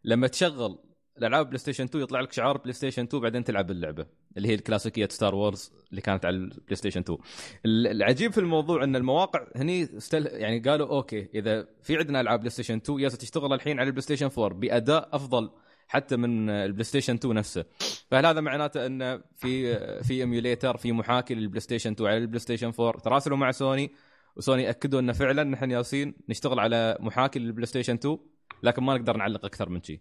لما 0.05 0.27
تشغل 0.27 0.79
الألعاب 1.19 1.47
PlayStation 1.47 1.85
2 1.85 2.05
يطلع 2.05 2.21
لك 2.21 2.33
شعار 2.33 2.57
PlayStation 2.59 3.03
2 3.05 3.23
بعدين 3.23 3.45
تلعب 3.45 3.71
اللعبة 3.71 4.07
اللي 4.37 4.49
هي 4.49 4.55
الكلاسيكية 4.55 5.09
Star 5.11 5.35
Wars 5.35 5.73
اللي 5.91 6.01
كانت 6.01 6.25
على 6.25 6.37
ال 6.37 6.77
PlayStation 6.77 7.01
2 7.01 7.19
ال- 7.67 7.87
العجيب 7.87 8.33
في 8.33 8.39
الموضوع 8.39 8.85
إن 8.85 8.97
المواقع 8.97 9.47
هني 9.57 9.97
استل... 9.97 10.27
يعني 10.27 10.59
قالوا 10.59 10.89
أوكي 10.89 11.29
إذا 11.35 11.67
في 11.83 11.97
عندنا 11.97 12.21
ألعاب 12.21 12.39
PlayStation 12.39 12.77
2 12.77 13.01
ياسة 13.01 13.09
تشتغل 13.09 13.53
الحين 13.53 13.79
على 13.81 13.87
ال 13.87 14.03
PlayStation 14.03 14.31
4 14.39 14.59
بأداء 14.61 15.09
أفضل 15.13 15.51
حتى 15.89 16.17
من 16.17 16.51
ال 16.51 16.85
PlayStation 16.85 17.15
2 17.15 17.35
نفسه. 17.35 17.65
فهل 18.11 18.27
هذا 18.27 18.41
معناته 18.41 18.87
انه 18.87 19.21
في 19.37 19.75
في 20.03 20.15
emulator 20.15 20.77
في 20.77 20.93
محاكي 20.93 21.35
لل 21.35 21.61
PlayStation 21.61 21.93
2 21.93 22.11
على 22.11 22.19
ال 22.19 22.39
PlayStation 22.39 22.73
4 22.81 23.03
تراسلوا 23.03 23.37
مع 23.37 23.51
سوني 23.51 23.91
وسوني 24.37 24.71
أكدوا 24.71 25.01
انه 25.01 25.13
فعلا 25.13 25.45
نحن 25.45 25.71
ياسين 25.71 26.15
نشتغل 26.29 26.59
على 26.61 26.97
محاكي 27.01 27.39
لل 27.39 27.67
PlayStation 27.67 27.95
2 27.95 28.19
لكن 28.63 28.83
ما 28.83 28.95
نقدر 28.95 29.17
نعلق 29.17 29.45
أكثر 29.45 29.69
من 29.69 29.83
شيء 29.83 30.01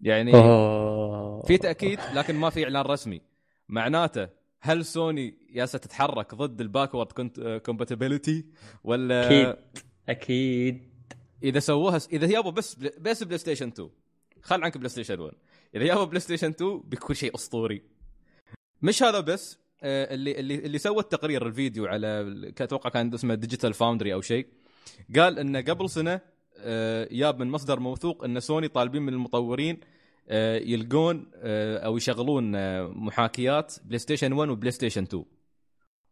يعني 0.00 0.34
أوه. 0.34 1.42
في 1.42 1.58
تأكيد 1.58 1.98
لكن 2.14 2.34
ما 2.34 2.50
في 2.50 2.64
إعلان 2.64 2.82
رسمي. 2.84 3.20
معناته 3.68 4.28
هل 4.60 4.84
سوني 4.84 5.34
ياسا 5.50 5.78
تتحرك 5.78 6.34
ضد 6.34 6.60
ال 6.60 6.66
backward 6.66 7.12
compatibility 7.66 8.46
ولا 8.84 9.26
أكيد. 9.26 9.56
أكيد. 10.08 10.92
إذا 11.42 11.58
سووها 11.58 12.00
إذا 12.12 12.26
يابا 12.26 12.50
بس 12.50 12.74
بس 12.74 13.22
PlayStation 13.22 13.68
2 13.68 13.90
خل 14.42 14.64
عنك 14.64 14.76
PlayStation 14.76 15.20
1 15.20 15.34
إذا 15.74 15.84
يابا 15.84 16.04
PlayStation 16.04 16.48
2 16.50 16.80
بيكون 16.84 17.16
شيء 17.16 17.34
أسطوري. 17.34 17.82
مش 18.82 19.02
هذا 19.02 19.20
بس 19.20 19.58
آه، 19.82 20.14
اللي 20.14 20.40
اللي 20.40 20.54
اللي 20.54 20.78
سوى 20.78 20.98
التقرير 20.98 21.46
الفيديو 21.46 21.86
على 21.86 22.52
أتوقع 22.60 22.90
كان 22.90 23.14
اسمه 23.14 23.34
Digital 23.34 23.74
Foundry 23.74 24.14
أو 24.14 24.20
شيء. 24.20 24.46
قال 25.16 25.38
انه 25.38 25.60
قبل 25.60 25.90
سنة 25.90 26.20
آه، 26.62 27.08
ياب 27.10 27.40
من 27.40 27.50
مصدر 27.50 27.80
موثوق 27.80 28.24
إن 28.24 28.40
سوني 28.40 28.68
طالبين 28.68 29.02
من 29.02 29.12
المطورين 29.12 29.80
آه، 30.28 30.56
يلقون 30.56 31.30
آه، 31.34 31.78
أو 31.78 31.96
يشغلون 31.96 32.54
آه، 32.54 32.92
محاكيات 32.94 33.74
PlayStation 33.84 34.32
1 34.32 34.50
و 34.50 34.70
PlayStation 34.70 35.02
2 35.02 35.24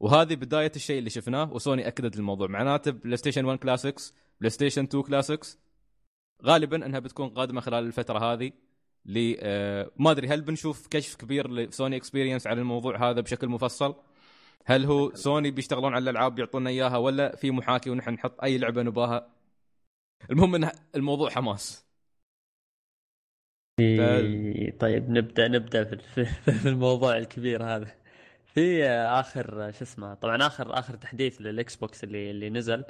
وهذه 0.00 0.34
بداية 0.34 0.72
الشيء 0.76 0.98
اللي 0.98 1.10
شفناه 1.10 1.52
وسوني 1.52 1.88
أكدت 1.88 2.16
الموضوع 2.16 2.48
معناته 2.48 2.90
PlayStation 2.90 3.44
1 3.44 3.58
Classics 3.58 4.14
PlayStation 4.40 4.84
2 4.84 5.02
Classics 5.02 5.58
غالبا 6.44 6.86
إنها 6.86 7.00
بتكون 7.00 7.28
قادمة 7.28 7.60
خلال 7.60 7.86
الفترة 7.86 8.18
هذه 8.32 8.52
ل 9.06 9.34
آه، 9.40 9.90
ما 9.96 10.10
أدري 10.10 10.28
هل 10.28 10.40
بنشوف 10.40 10.86
كشف 10.88 11.14
كبير 11.14 11.50
ل 11.50 11.59
Sony 11.59 11.96
Experience 11.96 12.46
على 12.46 12.60
الموضوع 12.60 13.10
هذا 13.10 13.20
بشكل 13.20 13.48
مفصل؟ 13.48 13.94
هل 14.64 14.84
هو 14.84 15.14
سوني 15.14 15.50
بيشتغلون 15.50 15.94
على 15.94 16.02
الألعاب 16.02 16.34
بيعطونا 16.34 16.70
إياها 16.70 16.96
ولا 16.96 17.36
في 17.36 17.50
محاكي 17.50 17.90
ونحن 17.90 18.10
نحط 18.10 18.42
أي 18.42 18.58
لعبة 18.58 18.82
نباها؟ 18.82 19.28
المهم 20.30 20.54
ان 20.54 20.70
الموضوع 20.96 21.30
حماس. 21.30 21.86
في- 23.80 24.70
طيب 24.80 25.10
نبدا 25.10 25.48
نبدأ 25.48 25.84
في- 25.84 26.26
الموضوع 26.68 27.16
الكبير 27.18 27.64
هذا. 27.64 27.94
في 28.54 28.84
آخر 28.88 29.72
شو 29.72 29.82
اسمه 29.84 30.14
طبعا 30.14 30.46
اخر 30.46 30.78
آخر 30.78 30.96
تحديث 30.96 31.40
لل 31.40 31.76
Xbox 31.76 32.04
اللي 32.04 32.30
اللي 32.30 32.50
نزل 32.50 32.84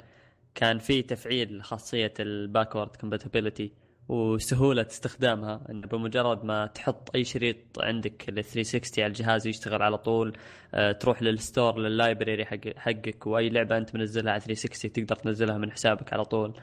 كان 0.55 0.77
في 0.77 1.01
تفعيل 1.01 1.63
خاصية 1.63 2.13
ال 2.19 2.27
backward 2.27 2.95
compatibility 2.95 3.71
وسهولة 4.09 4.81
استخدامها 4.89 5.61
إنه 5.69 5.87
بمجرد 5.87 6.43
ما 6.45 6.65
تحط 6.67 7.15
أي 7.15 7.23
شريط 7.23 7.57
عندك 7.79 8.29
ال 8.29 8.43
360 8.43 9.03
على 9.03 9.07
الجهاز 9.11 9.47
يشتغل 9.47 9.81
على 9.81 9.97
طول 9.97 10.37
آه، 10.73 10.91
تروح 10.91 11.21
لل 11.23 11.39
store 11.39 11.79
لل 11.79 11.94
library 11.94 12.45
حق 12.45 12.77
حقك 12.77 13.27
وأي 13.27 13.49
لعبة 13.49 13.77
أنت 13.77 13.95
منزلها 13.95 14.31
على 14.31 14.41
360 14.41 14.93
تقدر 14.93 15.15
تنزلها 15.15 15.57
من 15.57 15.71
حسابك 15.71 16.13
على 16.13 16.25
طول. 16.25 16.59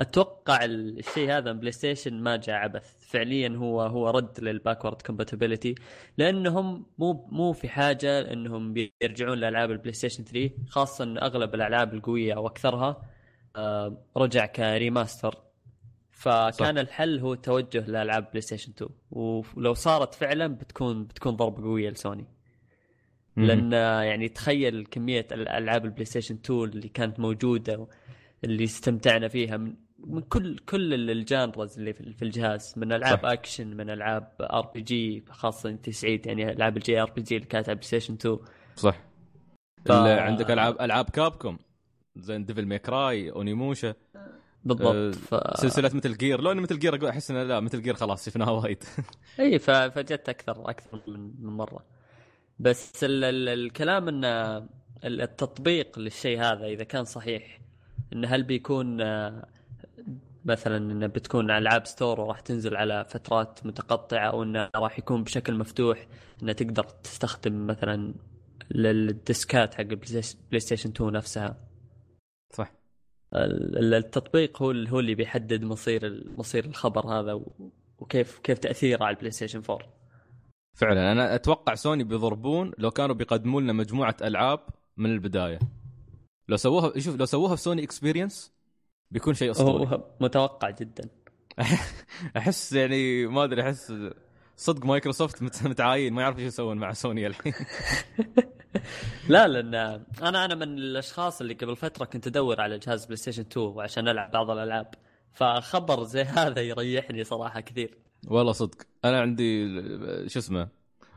أتوقع 0.00 0.64
الشيء 0.64 1.30
هذا 1.30 1.52
PlayStation 1.52 2.14
ما 2.22 2.36
جاء 2.36 2.56
عبث. 2.56 2.94
فعليا 3.00 3.48
هو 3.48 3.82
هو 3.82 4.10
رد 4.10 4.40
لل 4.40 4.52
backward 4.52 5.02
compatibility 5.02 5.74
لأنهم 6.18 6.86
مو 6.98 7.28
مو 7.32 7.52
في 7.52 7.68
حاجة 7.68 8.32
إنهم 8.32 8.72
بيرجعون 8.72 9.38
لألعاب 9.38 9.70
ال 9.70 9.92
PlayStation 9.92 10.24
3 10.24 10.50
خاصه 10.68 11.04
ان 11.04 11.18
أغلب 11.18 11.54
الألعاب 11.54 11.94
القوية 11.94 12.34
أو 12.34 12.46
أكثرها 12.46 13.02
آه، 13.56 14.04
رجع 14.16 14.46
ك 14.46 14.55
remaster. 14.55 15.34
فكان 16.10 16.52
صح. 16.52 16.66
الحل 16.66 17.18
هو 17.18 17.32
التوجه 17.32 17.86
لألعاب 17.86 18.30
PlayStation 18.30 18.72
2 18.72 18.90
ولو 19.10 19.74
صارت 19.74 20.14
فعلا 20.14 20.46
بتكون 20.46 21.04
بتكون 21.04 21.36
ضربة 21.36 21.62
قوية 21.62 21.90
لسوني. 21.90 22.26
لأن 23.36 23.72
يعني 24.06 24.28
تخيل 24.28 24.86
كمية 24.86 25.26
الألعاب 25.32 25.84
ال 25.84 26.04
PlayStation 26.04 26.34
2 26.34 26.64
اللي 26.64 26.88
كانت 26.88 27.20
موجودة 27.20 27.86
اللي 28.44 28.64
استمتعنا 28.64 29.28
فيها 29.28 29.56
من 29.56 29.74
من 30.06 30.20
كل 30.22 30.58
كل 30.58 31.10
ال 31.10 31.20
genres 31.20 31.78
اللي 31.78 31.92
في 31.92 32.22
الجهاز 32.22 32.74
من 32.76 32.92
ألعاب 32.92 33.18
صح. 33.18 33.24
أكشن 33.28 33.76
من 33.76 33.90
ألعاب 33.90 34.32
RPG 34.40 35.24
خاصة 35.30 35.68
أنت 35.70 35.90
سعيد 35.90 36.26
يعني 36.26 36.52
ألعاب 36.52 36.76
ال 36.76 37.00
JRPG 37.02 37.36
اللي 37.36 37.46
كانت 37.46 37.68
على 37.68 37.74
PlayStation 37.76 38.14
2 38.14 38.38
صح. 38.76 39.00
ف- 39.86 39.90
عندك 39.92 40.50
العاب 40.50 40.80
ألعاب 40.80 41.10
Capcom. 41.10 41.58
زين 42.16 42.44
Devil 42.44 42.66
May 42.66 42.98
Cry 42.98 43.30
Onimusha. 43.30 43.94
بالضبط 44.64 45.14
ف... 45.14 45.60
سلسلة 45.60 45.90
Metal 45.94 46.16
Gear 46.16 46.40
لو 46.40 46.54
Metal 46.54 46.78
Gear 46.78 47.08
أحس 47.08 47.30
إنه 47.30 47.42
لا 47.42 47.60
Metal 47.60 47.82
Gear 47.82 47.94
خلاص 47.94 48.26
شفناها 48.26 48.50
وايد. 48.50 48.82
إي. 49.40 49.58
فجت 49.58 50.28
أكثر 50.28 50.70
أكثر 50.70 51.00
من 51.06 51.32
مرة. 51.46 51.84
بس 52.58 53.04
ال... 53.04 53.24
ال... 53.24 53.48
الكلام 53.48 54.08
ان 54.08 54.24
ال- 55.04 55.20
التطبيق 55.20 55.98
للشيء 55.98 56.40
هذا 56.40 56.66
إذا 56.66 56.84
كان 56.84 57.04
صحيح 57.04 57.60
انه 58.12 58.28
هل 58.28 58.42
بيكون 58.42 59.00
آه، 59.00 59.46
مثلا 60.44 60.76
إنه 60.76 61.06
بتكون 61.06 61.50
على 61.50 61.82
store 61.84 62.20
وراح 62.20 62.40
تنزل 62.40 62.76
على 62.76 63.04
فترات 63.08 63.66
متقطعة 63.66 64.28
أو 64.28 64.42
إنه 64.42 64.70
راح 64.76 64.98
يكون 64.98 65.24
بشكل 65.24 65.54
مفتوح 65.54 66.06
إنه 66.42 66.52
تقدر 66.52 66.84
تستخدم 66.84 67.66
مثلا 67.66 68.14
لل 68.70 69.00
discs 69.00 69.74
حق 69.74 69.80
البلاي 69.80 70.22
ستيشن 70.60 70.90
2 70.90 71.12
نفسها. 71.12 71.56
صح. 72.52 72.72
ال- 73.34 73.78
ال- 73.78 73.94
التطبيق 73.94 74.62
هو 74.62 74.70
هو 74.70 75.00
اللي 75.00 75.14
بيحدد 75.14 75.62
مصير 75.64 76.24
مصير 76.38 76.64
الخبر 76.64 77.06
هذا 77.06 77.40
وكيف 77.98 78.38
كيف 78.38 78.58
تأثيره 78.58 79.04
على 79.04 79.14
البلاي 79.14 79.30
ستيشن 79.30 79.62
4 79.70 79.88
فعلا. 80.74 81.12
أنا 81.12 81.34
أتوقع 81.34 81.74
سوني 81.74 82.04
بيضربون 82.04 82.72
لو 82.78 82.90
كانوا 82.90 83.14
بيقدموا 83.14 83.60
لنا 83.60 83.72
مجموعة 83.72 84.16
ألعاب 84.22 84.60
من 84.96 85.10
البداية. 85.12 85.58
لو 86.48 86.56
سووها 86.56 86.98
شوف 86.98 87.16
لو 87.16 87.24
سووها 87.24 87.56
في 87.56 87.62
سوني 87.62 87.82
experience 87.84 88.52
بيكون 89.12 89.34
شيء 89.34 89.50
أسطوري. 89.50 90.02
متوقع 90.20 90.70
جدا. 90.70 91.08
أحس 92.36 92.72
يعني 92.72 93.26
ما 93.26 93.44
أدري 93.44 93.62
أحس 93.62 93.92
صدق 94.56 94.86
مايكروسوفت 94.86 95.42
مت- 95.42 95.62
متعاين 95.66 96.12
ما 96.12 96.22
يعرفوا 96.22 96.40
إيش 96.40 96.48
يسوون 96.48 96.76
مع 96.78 96.92
سوني 96.92 97.26
الحين. 97.26 97.52
لا 99.28 99.48
لأن 99.48 99.74
أنا 100.22 100.44
أنا 100.44 100.54
من 100.54 100.62
الأشخاص 100.78 101.40
اللي 101.40 101.54
قبل 101.54 101.76
فترة 101.76 102.04
كنت 102.04 102.26
أدور 102.26 102.60
على 102.60 102.78
جهاز 102.78 103.04
بلاي 103.04 103.16
ستيشن 103.16 103.42
2 103.42 103.74
عشان 103.80 104.08
ألعب 104.08 104.30
بعض 104.30 104.50
الألعاب. 104.50 104.94
فخبر 105.32 106.04
زي 106.04 106.22
هذا 106.22 106.60
يريحني 106.60 107.24
صراحة 107.24 107.60
كثير. 107.60 107.98
والله 108.28 108.52
صدق. 108.52 108.76
أنا 109.04 109.20
عندي 109.20 109.66
شو 110.28 110.38
اسمه 110.38 110.68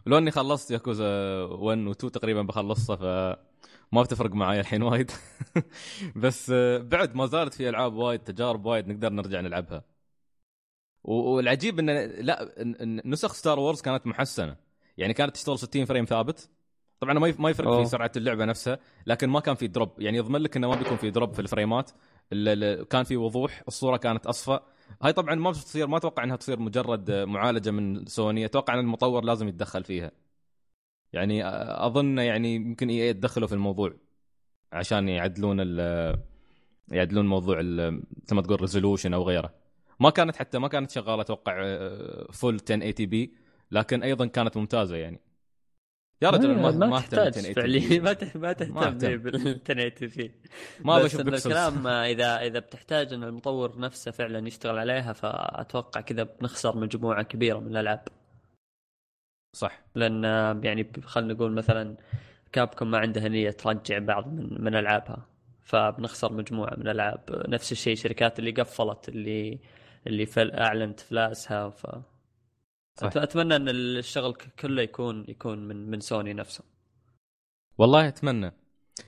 لو 0.05 0.17
إني 0.17 0.31
خلصت 0.31 0.71
ياكوزا 0.71 1.05
1 1.43 1.77
و 1.87 1.91
2 1.91 2.11
تقريبا 2.11 2.41
بخلصها 2.41 2.95
ف 2.95 3.37
ما 3.91 4.01
بتفرق 4.01 4.31
معي 4.31 4.59
الحين 4.59 4.83
وايد. 4.83 5.11
بس 6.23 6.51
آه، 6.55 6.77
بعد 6.77 7.15
ما 7.15 7.25
زالت 7.25 7.53
في 7.53 7.69
ألعاب 7.69 7.93
وايد 7.93 8.19
تجارب 8.19 8.65
وايد 8.65 8.87
نقدر 8.87 9.09
نرجع 9.09 9.41
نلعبها. 9.41 9.83
والعجيب 11.03 11.79
إن 11.79 11.89
لا 12.05 12.49
نسخ 13.05 13.33
ستار 13.33 13.59
وورز 13.59 13.81
كانت 13.81 14.07
محسنة. 14.07 14.55
يعني 14.97 15.13
كانت 15.13 15.35
تشتغل 15.35 15.59
60 15.59 15.85
frame 15.85 16.05
ثابت. 16.05 16.49
طبعا 16.99 17.13
ما 17.13 17.49
يفرق 17.49 17.67
أوه. 17.67 17.83
في 17.83 17.89
سرعة 17.89 18.11
اللعبة 18.17 18.45
نفسها 18.45 18.79
لكن 19.07 19.29
ما 19.29 19.39
كان 19.39 19.55
في 19.55 19.67
drop 19.67 20.01
يعني 20.01 20.17
يضمن 20.17 20.39
لك 20.39 20.57
إنه 20.57 20.69
ما 20.69 20.75
بيكون 20.75 20.97
في 20.97 21.09
drop 21.09 21.33
في 21.33 21.39
الفريمات. 21.39 21.91
كان 22.89 23.03
في 23.03 23.17
وضوح 23.17 23.63
الصورة 23.67 23.97
كانت 23.97 24.25
أصفى. 24.25 24.59
هاي 25.01 25.13
طبعا 25.13 25.35
ما 25.35 25.51
تصير 25.51 25.87
ما 25.87 25.97
أتوقع 25.97 26.23
إنها 26.23 26.35
تصير 26.35 26.59
مجرد 26.59 27.11
معالجة 27.11 27.71
من 27.71 28.05
سوني 28.05 28.45
أتوقع 28.45 28.73
إن 28.73 28.79
المطور 28.79 29.23
لازم 29.23 29.47
يتدخل 29.47 29.83
فيها. 29.83 30.11
يعني 31.15 31.41
أظن 31.85 32.17
يعني 32.17 32.55
يمكن 32.55 32.89
إي 32.89 32.97
يتدخلوا 32.97 33.47
في 33.47 33.53
الموضوع 33.53 33.93
عشان 34.71 35.09
يعدلون 35.09 35.57
ال 35.59 35.79
يعدلون 36.91 37.27
موضوع 37.27 37.57
مثل 37.57 38.35
ما 38.35 38.41
تقول 38.41 38.61
resolution 38.61 39.13
أو 39.13 39.23
غيره. 39.23 39.53
ما 39.99 40.09
كانت 40.09 40.35
حتى 40.35 40.59
ما 40.59 40.67
كانت 40.67 40.91
شغالة 40.91 41.21
أتوقع 41.21 41.53
full 42.31 42.53
1080 42.53 42.93
p 42.99 43.33
لكن 43.71 44.03
أيضا 44.03 44.25
كانت 44.25 44.57
ممتازة 44.57 44.95
يعني. 44.95 45.21
يا 46.21 46.29
رجل 46.29 46.55
ما 46.55 46.71
ما, 46.71 46.87
ما 46.87 46.99
تحتاج 46.99 47.53
فعليا. 47.53 47.99
ما 48.01 48.17
ما 48.39 48.53
تهتم 48.53 49.17
بال 49.17 49.35
1080 49.35 49.91
p 49.99 50.31
ما 50.79 51.03
بشوف 51.03 51.21
الكلام 51.21 51.87
اذا 51.87 52.39
إذا 52.41 52.59
بتحتاج 52.59 53.13
إن 53.13 53.23
المطور 53.23 53.79
نفسه 53.79 54.11
فعلا 54.11 54.47
يشتغل 54.47 54.79
عليها 54.79 55.13
فأتوقع 55.13 56.01
كذا 56.01 56.23
بنخسر 56.23 56.77
مجموعة 56.77 57.23
كبيرة 57.23 57.59
من 57.59 57.67
الألعاب. 57.67 58.07
صح. 59.55 59.81
لأن 59.95 60.23
يعني 60.63 60.91
خلينا 61.03 61.33
نقول 61.33 61.51
مثلا 61.51 61.95
كابكم 62.51 62.91
ما 62.91 62.97
عندها 62.97 63.27
نية 63.27 63.51
ترجع 63.51 63.99
بعض 63.99 64.27
من 64.27 64.63
من 64.63 64.75
ألعابها 64.75 65.25
فبنخسر 65.63 66.33
مجموعة 66.33 66.73
من 66.77 66.81
الالعاب 66.81 67.43
نفس 67.47 67.71
الشيء 67.71 67.93
الشركات 67.93 68.39
اللي 68.39 68.51
قفلت 68.51 69.09
اللي 69.09 69.59
اللي 70.07 70.25
فل 70.25 70.51
أعلنت 70.51 70.99
افلاسها 70.99 71.69
ف 71.69 71.85
صح. 72.95 73.17
أتمنى 73.17 73.55
إن 73.55 73.69
الشغل 73.69 74.33
كله 74.59 74.81
يكون 74.81 75.25
يكون 75.27 75.67
من 75.67 75.89
من 75.89 75.99
سوني 75.99 76.33
نفسه. 76.33 76.63
والله 77.77 78.07
أتمنى. 78.07 78.53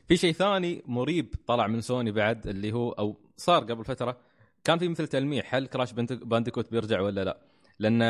في 0.07 0.17
شيء 0.17 0.33
ثاني 0.33 0.83
مريب 0.86 1.36
طلع 1.47 1.67
من 1.67 1.81
سوني 1.81 2.12
بعد 2.12 2.47
اللي 2.47 2.71
هو 2.71 2.91
أو 2.91 3.17
صار 3.38 3.63
قبل 3.63 3.86
فترة 3.86 4.17
كان 4.63 4.77
في 4.77 4.88
مثل 4.88 5.07
تلميح 5.07 5.55
هل 5.55 5.67
كراش 5.67 5.93
بانديكوت 5.93 6.71
بيرجع 6.71 7.01
ولا 7.01 7.23
لا؟ 7.23 7.38
لأن 7.80 8.02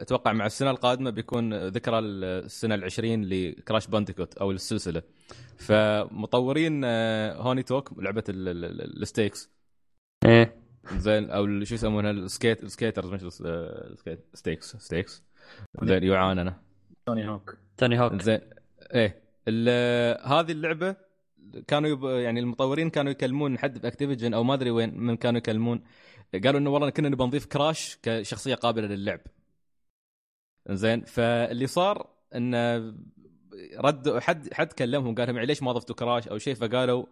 أتوقع 0.00 0.32
مع 0.32 0.46
السنة 0.46 0.70
القادمة 0.70 1.10
بيكون 1.10 1.66
ذكرى 1.66 1.98
السنة 1.98 2.74
العشرين 2.74 3.24
لكراش 3.24 3.86
بانديكوت 3.86 4.38
أو 4.38 4.50
السلسلة. 4.50 5.02
فمطورين 5.56 6.84
هوني 7.34 7.62
توك 7.62 7.92
لعبة 7.98 8.24
الستيكس. 8.28 9.50
إيه. 10.24 10.62
زين 10.96 11.30
أو 11.30 11.64
شو 11.64 11.74
يسمونها؟ 11.74 12.10
السكيت 12.10 12.62
السكيترز 12.62 13.08
مش 13.08 13.22
السكيت 13.22 14.26
ستيكس 14.34 14.76
ستيكس. 14.76 15.22
زين 15.82 16.02
يعان 16.02 16.38
أنا. 16.38 16.62
توني 17.06 17.28
هوك. 17.28 17.56
توني 17.76 18.00
هوك. 18.00 18.22
زين 18.22 18.40
إيه. 18.94 19.22
هذه 20.24 20.52
اللعبة 20.52 20.96
كانوا 21.68 21.90
يب... 21.90 22.04
يعني 22.04 22.40
المطورين 22.40 22.90
كانوا 22.90 23.12
يكلمون 23.12 23.58
حد 23.58 23.78
في 23.78 23.86
اكتيفيجن 23.86 24.34
أو 24.34 24.44
ما 24.44 24.54
أدري 24.54 24.70
وين 24.70 24.98
من 25.00 25.16
كانوا 25.16 25.38
يكلمون 25.38 25.82
قالوا 26.34 26.60
إنه 26.60 26.70
والله 26.70 26.90
كنا 26.90 27.08
نبغى 27.08 27.26
نضيف 27.26 27.46
كراش 27.46 27.98
كشخصية 28.02 28.54
قابلة 28.54 28.86
للعب. 28.86 29.20
زين 30.70 31.04
فاللي 31.04 31.66
صار 31.66 32.10
انه 32.34 32.94
رد 33.78 34.18
حد 34.18 34.54
حد 34.54 34.72
كلمهم 34.72 35.14
قال 35.14 35.26
لهم 35.26 35.36
يعني 35.36 35.46
ليش 35.46 35.62
ما 35.62 35.72
ضفتوا 35.72 35.96
كراش 35.96 36.28
أو 36.28 36.38
شيء؟ 36.38 36.54
فقالوا 36.54 37.06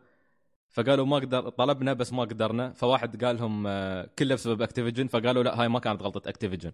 فقالوا 0.71 1.07
ما 1.07 1.17
قدر 1.17 1.49
طلبنا 1.51 1.93
بس 1.93 2.13
ما 2.13 2.23
قدرنا. 2.23 2.73
فواحد 2.73 3.25
قال 3.25 3.37
لهم 3.37 3.67
آه، 3.67 4.11
كله 4.19 4.35
بسبب 4.35 4.63
أكتيفيجن 4.63 5.07
فقالوا 5.07 5.43
لا 5.43 5.61
هاي 5.63 5.69
ما 5.69 5.79
كانت 5.81 6.03
غلطة 6.03 6.29
أكتيفيجن. 6.29 6.73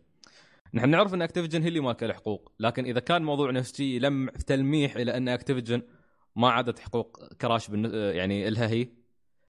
نحن 0.74 0.90
نعرف 0.90 1.14
إن 1.14 1.22
أكتيفيجن 1.22 1.62
هي 1.62 1.68
اللي 1.68 1.80
مالكة 1.80 2.12
حقوق 2.12 2.52
لكن 2.60 2.84
إذا 2.84 3.00
كان 3.00 3.22
موضوع 3.24 3.50
نفسه 3.50 4.28
تلميح 4.30 4.96
إلى 4.96 5.16
إن 5.16 5.28
أكتيفيجن 5.28 5.82
ما 6.36 6.50
عندها 6.50 6.78
حقوق 6.78 7.34
كراش. 7.34 7.70
آه، 7.70 8.12
يعني 8.12 8.48
إلها 8.48 8.68
هي. 8.68 8.88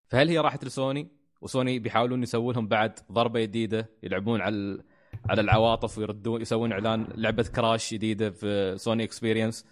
فهل 0.10 0.29
هي 0.29 0.39
راحت 0.39 0.65
لسوني؟ 0.65 1.16
وسوني 1.41 1.80
بيحاولون 1.80 2.23
يسوون 2.23 2.56
لهم 2.56 2.67
بعد 2.67 3.00
ضربة 3.12 3.41
جديدة 3.41 3.89
يلعبون 4.04 4.41
على 4.41 4.84
على 5.30 5.41
العواطف 5.41 5.97
ويردون 5.97 6.41
يسوون 6.41 6.71
إعلان 6.71 7.08
لعبة 7.15 7.43
كراش 7.43 7.93
جديدة 7.93 8.30
في 8.30 8.78
سوني 8.78 9.04
experience. 9.03 9.65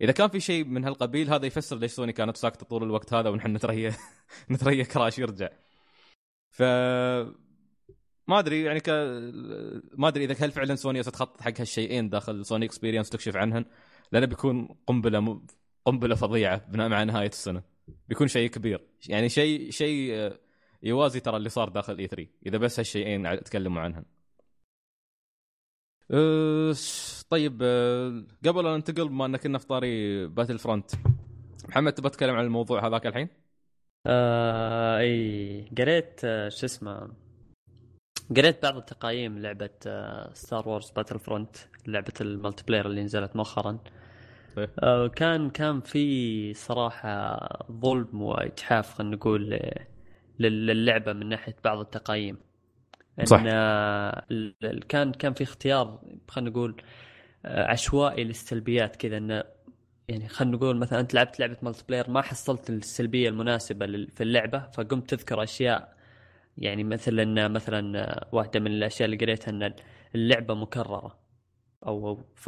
إذا 0.00 0.12
كان 0.12 0.28
في 0.28 0.40
شيء 0.40 0.64
من 0.64 0.84
هالقبيل 0.84 1.30
هذا 1.30 1.46
يفسر 1.46 1.78
ليش 1.78 1.92
سوني 1.92 2.12
كانت 2.12 2.36
ساكتة 2.36 2.66
طول 2.66 2.82
الوقت 2.82 3.14
هذا 3.14 3.30
ونحن 3.30 3.52
نتريا 3.52 3.94
نتريا 4.50 4.84
كراش 4.84 5.18
يرجع. 5.18 5.48
ف 6.50 6.62
ما 8.28 8.38
أدري 8.38 8.62
يعني 8.62 8.80
ك... 8.80 8.88
ما 9.98 10.08
أدري 10.08 10.24
إذا 10.24 10.44
هل 10.44 10.50
فعلا 10.50 10.74
سوني 10.74 11.02
ستخطط 11.02 11.40
حق 11.40 11.60
هالشيئين 11.60 12.08
داخل 12.08 12.46
سوني 12.46 12.66
experience 12.66 13.10
تكشف 13.10 13.36
عنهن؟ 13.36 13.64
لأنه 14.12 14.26
بيكون 14.26 14.68
قنبلة 14.86 15.20
م... 15.20 15.46
قنبلة 15.84 16.14
فظيعة 16.14 16.66
مع 16.72 17.04
نهاية 17.04 17.28
السنة. 17.28 17.62
بيكون 18.08 18.28
شيء 18.28 18.50
كبير. 18.50 18.80
يعني 19.08 19.28
شيء 19.28 19.70
شيء 19.70 20.32
يوازي 20.82 21.20
ترى 21.20 21.36
اللي 21.36 21.48
صار 21.48 21.68
داخل 21.68 21.98
إي 21.98 22.06
3 22.06 22.26
إذا 22.46 22.58
بس 22.58 22.80
هالشيئين 22.80 23.44
تكلموا 23.44 23.82
عنهن 23.82 24.04
أه 26.10 26.74
طيب 27.30 27.58
أه 27.62 28.24
قبل 28.46 28.66
أن 28.66 28.74
ننتقل 28.74 29.08
بما 29.08 29.26
أن 29.26 29.36
كنا 29.36 29.58
في 29.58 29.66
طاري 29.66 30.26
باتل 30.26 30.58
فرونت 30.58 30.90
محمد 31.68 31.92
تبغى 31.92 32.10
تتكلم 32.10 32.34
عن 32.36 32.44
الموضوع 32.44 32.86
هذاك 32.86 33.06
الحين؟ 33.06 33.28
آه 34.06 34.98
أي 34.98 35.68
قريت 35.78 36.20
آه 36.24 36.48
شو 36.48 36.66
اسمه 36.66 37.08
قريت 38.36 38.62
بعض 38.62 38.76
التقاييم 38.76 39.38
لعبة 39.38 39.70
ستار 40.32 40.68
وورز 40.68 40.90
باتل 40.90 41.18
فرونت 41.18 41.56
لعبة 41.86 42.12
ال 42.20 42.64
multiplayer 42.64 42.86
اللي 42.86 43.02
نزلت 43.04 43.36
مؤخرا 43.36 43.78
طيب. 44.56 44.70
آه 44.78 45.06
كان 45.06 45.50
كان 45.50 45.80
في 45.80 46.54
صراحة 46.54 47.38
ظلم 47.72 48.22
واجحاف 48.22 48.94
خلينا 48.94 49.16
نقول 49.16 49.60
للعبة 50.48 51.12
من 51.12 51.28
ناحية 51.28 51.56
بعض 51.64 51.78
التقاييم. 51.78 52.38
صح. 53.24 53.40
ان 53.40 54.80
كان 54.88 55.12
كان 55.12 55.32
في 55.34 55.42
اختيار 55.44 56.00
خلينا 56.28 56.50
نقول 56.50 56.82
آه، 57.44 57.70
عشوائي 57.70 58.24
للسلبيات 58.24 58.96
كذا 58.96 59.16
انه 59.16 59.44
يعني 60.08 60.28
خلينا 60.28 60.56
نقول 60.56 60.76
مثلا 60.76 61.00
أنت 61.00 61.14
لعبت 61.14 61.40
لعبة 61.40 61.56
multiplayer 61.62 62.10
ما 62.10 62.22
حصلت 62.22 62.70
السلبية 62.70 63.28
المناسبة 63.28 63.86
في 63.86 64.22
اللعبة 64.22 64.58
فقمت 64.70 65.10
تذكر 65.10 65.42
أشياء 65.42 65.96
يعني 66.58 66.84
مثل 66.84 67.20
ان 67.20 67.52
مثلا 67.52 67.98
آه، 67.98 68.28
واحدة 68.32 68.60
من 68.60 68.66
الأشياء 68.66 69.04
اللي 69.04 69.16
قريتها 69.16 69.50
إن 69.50 69.74
اللعبة 70.14 70.54
مكررة. 70.54 71.18
أو 71.86 72.20
ف 72.34 72.46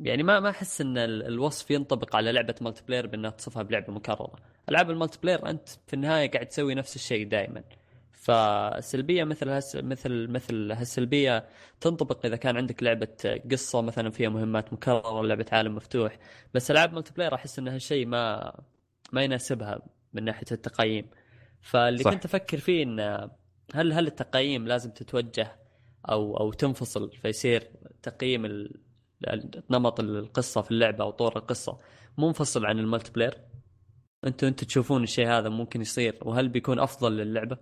يعني 0.00 0.22
ما 0.22 0.40
ما 0.40 0.50
أحس 0.50 0.80
إن 0.80 0.98
الوصف 0.98 1.70
ينطبق 1.70 2.16
على 2.16 2.32
لعبة 2.32 2.54
multiplayer 2.60 3.06
بأنها 3.06 3.30
تصفها 3.30 3.62
بلعبة 3.62 3.92
مكررة. 3.92 4.36
ألعاب 4.68 4.90
ال 4.90 5.18
multiplayer 5.22 5.50
أنت 5.50 5.68
في 5.68 5.94
النهاية 5.94 6.30
قاعد 6.30 6.46
تسوي 6.46 6.74
نفس 6.74 6.96
الشيء 6.96 7.28
دائما 7.28 7.62
فالسلبية 8.12 9.24
مثل 9.24 9.48
هس 9.48 9.76
مثل 9.76 10.28
مثل 10.30 10.72
هالسلبية 10.72 11.46
تنطبق 11.80 12.26
إذا 12.26 12.36
كان 12.36 12.56
عندك 12.56 12.82
لعبة 12.82 13.40
قصة 13.50 13.80
مثلا 13.82 14.10
فيها 14.10 14.28
مهمات 14.28 14.72
مكررة 14.72 15.22
لعبة 15.22 15.46
عالم 15.52 15.74
مفتوح. 15.74 16.18
بس 16.54 16.70
ألعاب 16.70 16.92
multiplayer 16.92 17.34
أحس 17.34 17.58
إن 17.58 17.68
هالشيء 17.68 18.06
ما 18.06 18.52
ما 19.12 19.22
يناسبها 19.22 19.82
من 20.12 20.24
ناحية 20.24 20.46
التقييم. 20.52 21.06
فاللي 21.60 22.02
صح. 22.02 22.10
كنت 22.10 22.24
أفكر 22.24 22.58
فيه 22.58 22.82
إن 22.82 23.00
هل 23.74 23.92
هل 23.92 24.06
التقييم 24.06 24.66
لازم 24.66 24.90
تتوجه 24.90 25.56
أو 26.08 26.36
أو 26.36 26.52
تنفصل 26.52 27.12
فيصير 27.12 27.70
تقييم 28.02 28.68
نمط 29.70 30.00
القصة 30.00 30.62
في 30.62 30.70
اللعبة 30.70 31.04
أو 31.04 31.10
طور 31.10 31.36
القصة 31.36 31.78
منفصل 32.18 32.66
عن 32.66 32.78
ال 32.78 33.12
multiplayer 33.12 33.38
أنتم 34.26 34.46
أنتم 34.46 34.66
تشوفون 34.66 35.02
الشيء 35.02 35.28
هذا 35.28 35.48
ممكن 35.48 35.80
يصير 35.80 36.18
وهل 36.22 36.48
بيكون 36.48 36.78
أفضل 36.78 37.16
للعبة؟ 37.16 37.58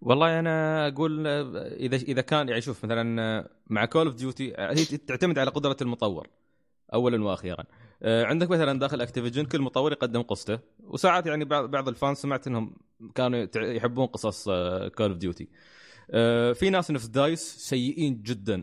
والله 0.00 0.38
أنا 0.38 0.88
أقول 0.88 1.26
إذا 1.26 1.96
إذا 1.96 2.20
كان 2.20 2.48
يعني 2.48 2.60
شوف 2.60 2.84
مثلا 2.84 3.48
مع 3.66 3.84
كول 3.84 4.06
اوف 4.06 4.14
ديوتي 4.14 4.54
هي 4.58 4.84
تعتمد 4.84 5.38
على 5.38 5.50
قدرة 5.50 5.76
المطور 5.82 6.28
اولا 6.94 7.24
وأخيرا. 7.24 7.64
عندك 8.02 8.50
مثلا 8.50 8.78
داخل 8.78 9.00
اكتيفيجن 9.00 9.44
كل 9.44 9.60
مطور 9.60 9.92
يقدم 9.92 10.22
قصته 10.22 10.58
وساعات 10.80 11.26
يعني 11.26 11.44
بعض 11.44 11.88
ال 11.88 11.94
fans 11.94 12.18
سمعت 12.18 12.46
إنهم 12.46 12.76
كانوا 13.14 13.46
يحبون 13.56 14.06
قصص 14.06 14.44
كول 14.94 15.10
اوف 15.10 15.16
ديوتي 15.16 15.48
في 16.54 16.70
ناس 16.70 16.90
نفس 16.90 17.06
دايس 17.06 17.56
سيئين 17.56 18.22
جدا. 18.22 18.62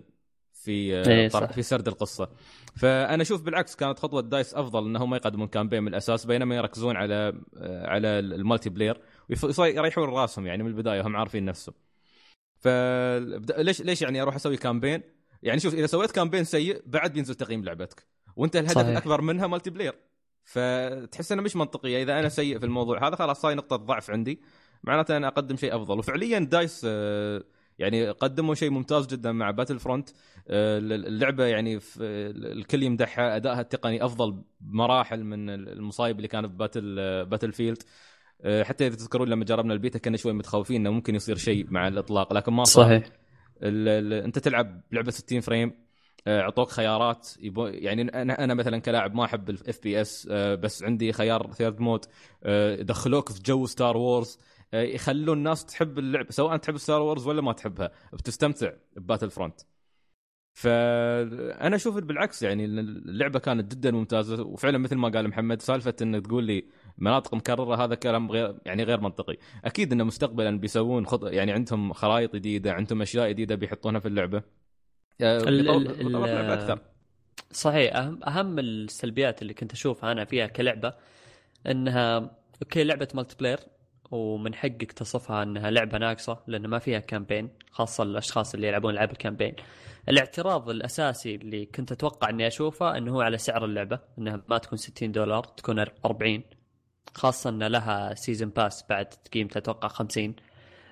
في 0.66 0.96
آه، 0.96 1.08
إيه، 1.08 1.28
في 1.30 1.62
سرد 1.62 1.88
القصة. 1.88 2.30
فأنا 2.76 3.22
أشوف 3.22 3.42
بالعكس 3.42 3.76
كانت 3.76 4.00
خطوة 4.00 4.22
دايس 4.22 4.54
أفضل 4.54 4.86
انهم 4.86 5.10
ما 5.10 5.18
يقدمون 5.18 5.48
campaign 5.48 5.84
من 5.84 5.88
الأساس 5.88 6.26
بينما 6.26 6.56
يركزون 6.56 6.96
على 6.96 7.34
آه، 7.58 7.88
على 7.88 8.08
ال 8.08 8.70
multiplayer 8.70 9.02
ويريحون 9.58 10.10
راسهم 10.10 10.48
يعني 10.48 10.64
من 10.64 10.70
البداية 10.70 11.08
هم 11.08 11.16
عارفين 11.16 11.46
نفسهم. 11.46 11.76
ف 12.58 12.68
ليش 13.58 13.82
ليش 13.82 14.02
يعني 14.02 14.22
أروح 14.22 14.36
أسوي 14.36 14.58
campaign؟ 14.58 15.02
يعني 15.44 15.60
شوف 15.60 15.74
إذا 15.74 15.86
سويت 15.86 16.12
campaign 16.12 16.44
سيء 16.44 16.82
بعد 16.86 17.14
بينزل 17.14 17.36
تقييم 17.36 17.64
لعبتك 17.64 18.08
وأنت 18.36 18.56
الهدف 18.56 18.76
صحيح. 18.76 18.88
الأكبر 18.88 19.22
منها 19.22 19.48
multiplayer. 19.48 19.96
فتحس 20.44 21.32
انها 21.32 21.44
مش 21.44 21.56
منطقيه 21.56 22.04
إذا 22.04 22.20
أنا 22.20 22.30
سيء 22.30 22.60
في 22.60 22.66
الموضوع 22.66 23.08
هذا 23.08 23.16
خلاص 23.16 23.42
صاير 23.42 23.58
نقطة 23.58 23.76
ضعف 23.76 24.12
عندي 24.12 24.42
معناته 24.84 25.18
أنا 25.18 25.28
أقدم 25.28 25.56
شيء 25.58 25.76
أفضل. 25.76 26.00
وفعليا 26.00 26.40
DICE 26.40 26.82
آه، 26.90 27.44
يعني 27.80 28.10
قدموا 28.10 28.56
شيء 28.56 28.70
ممتاز 28.70 29.08
جدا 29.08 29.32
مع 29.32 29.52
Battlefront 29.52 30.10
اللعبة 30.50 31.46
يعني 31.46 31.80
الكل 31.98 32.84
يمدحها. 32.84 33.36
أدائها 33.36 33.62
التقني 33.62 34.06
أفضل 34.06 34.44
بمراحل 34.60 35.24
من 35.24 35.50
المصايب 35.50 36.18
اللي 36.18 36.28
كانت 36.28 36.46
بباتل 36.46 36.96
Battlefield 37.26 37.84
آه، 38.42 38.64
حتى 38.64 38.88
إذا 38.88 38.96
تذكرون 38.96 39.30
لما 39.30 39.46
جربنا 39.46 39.74
البيتا 39.74 40.00
كنا 40.00 40.18
شوي 40.18 40.34
متخوفين 40.34 40.82
إنه 40.82 40.92
ممكن 40.92 41.16
يصير 41.16 41.36
شيء 41.36 41.66
مع 41.70 41.88
الإطلاق 41.88 42.34
لكن 42.34 42.54
ما 42.54 42.64
صار. 42.64 42.86
صحيح. 42.86 43.04
ال 43.64 43.88
ال 43.88 44.14
أنت 44.14 44.40
تلعب 44.40 44.82
لعبة 44.92 45.12
60 45.12 45.40
frame 45.40 45.86
آه، 46.28 46.42
أعطوك 46.42 46.70
خيارات. 46.70 47.30
يبو 47.40 47.66
يعني 47.68 48.02
أنا 48.02 48.44
أنا 48.44 48.54
مثلا 48.54 48.80
كلاعب 48.80 49.16
ما 49.16 49.26
أحب 49.26 49.50
ال 49.50 49.80
FPS 49.84 50.28
بس 50.32 50.84
عندي 50.84 51.14
خيار 51.14 51.52
third 51.52 51.80
mode. 51.80 52.06
آه، 52.44 52.82
دخلوك 52.82 53.32
في 53.32 53.42
جو 53.42 53.66
Star 53.66 53.98
Wars 53.98 54.40
آه، 54.40 54.55
يخلون 54.74 55.38
الناس 55.38 55.66
تحب 55.66 56.00
اللعبة 56.00 56.32
سواء 56.32 56.58
تحب 56.58 56.78
Star 56.78 57.02
Wars 57.02 57.28
ولا 57.28 57.42
ما 57.42 57.54
تحبها 57.54 57.92
بتستمتع 58.14 58.72
ب 58.96 59.30
Battlefront 59.30 59.62
فأنا 60.56 61.76
أشوف 61.76 61.98
بالعكس 61.98 62.44
يعني 62.44 62.66
اللعبة 62.66 63.40
كانت 63.40 63.76
جدا 63.76 63.92
ممتازة 63.92 64.44
وفعلا 64.44 64.78
مثل 64.78 64.96
ما 64.96 65.10
قال 65.10 65.28
محمد 65.28 65.62
سالفة 65.62 65.94
إنك 66.02 66.28
تقول 66.28 66.44
لي 66.44 66.66
مناطق 66.98 67.34
مكررة 67.34 67.84
هذا 67.84 67.96
كلام 67.96 68.32
غير 68.32 68.58
يعني 68.66 68.84
غير 68.84 69.02
منطقي. 69.02 69.38
أكيد 69.66 69.92
انه 69.92 70.04
مستقبلا 70.04 70.60
بيسوون 70.60 71.06
خط 71.06 71.24
يعني 71.24 71.52
عندهم 71.52 71.94
خرائط 71.94 72.36
جديدة 72.36 72.74
عندهم 72.74 73.02
أشياء 73.02 73.30
جديدة 73.30 73.56
بيحطونها 73.56 74.00
في 74.00 74.08
اللعبة. 74.08 74.44
آه، 75.22 75.38
اللعبة 75.38 76.54
أكثر. 76.54 76.80
صحيح 77.52 77.96
اهم 77.96 78.24
أهم 78.24 78.60
السلبيات 78.60 79.42
اللي 79.42 79.54
كنت 79.54 79.74
أشوفها 79.74 80.12
أنا 80.12 80.26
فيها 80.26 80.48
كلعبة 80.48 80.94
إنها 81.68 82.38
okay 82.62 82.84
لعبة 82.84 83.08
multiplayer 83.14 83.60
ومن 84.12 84.54
حقك 84.56 84.92
تصفها 84.92 85.44
إنها 85.44 85.72
لعبة 85.72 85.98
ناقصة 85.98 86.40
لأن 86.48 86.68
ما 86.68 86.80
فيها 86.80 87.00
campaign 87.00 87.50
خاصة 87.72 88.04
الأشخاص 88.04 88.54
اللي 88.54 88.68
يلعبون 88.68 88.94
العاب 88.94 89.12
ال 89.12 89.17
campaign 89.17 89.56
الاعتراض 90.10 90.70
الأساسي 90.70 91.36
اللي 91.36 91.66
كنت 91.66 91.92
أتوقع 91.92 92.30
إني 92.30 92.48
أشوفه 92.48 92.98
إنه 92.98 93.14
هو 93.14 93.22
على 93.22 93.38
سعر 93.38 93.66
اللعبة 93.66 94.00
إنها 94.18 94.42
ما 94.50 94.58
تكون 94.58 94.78
60 94.78 95.12
دولار 95.12 95.44
تكون 95.44 95.86
40 96.06 96.44
خاصة 97.14 97.50
إن 97.50 97.64
لها 97.64 98.14
season 98.14 98.50
pass 98.50 98.86
بعد 98.90 99.08
قيمتها 99.34 99.60
أتوقع 99.60 99.88
50 99.88 100.36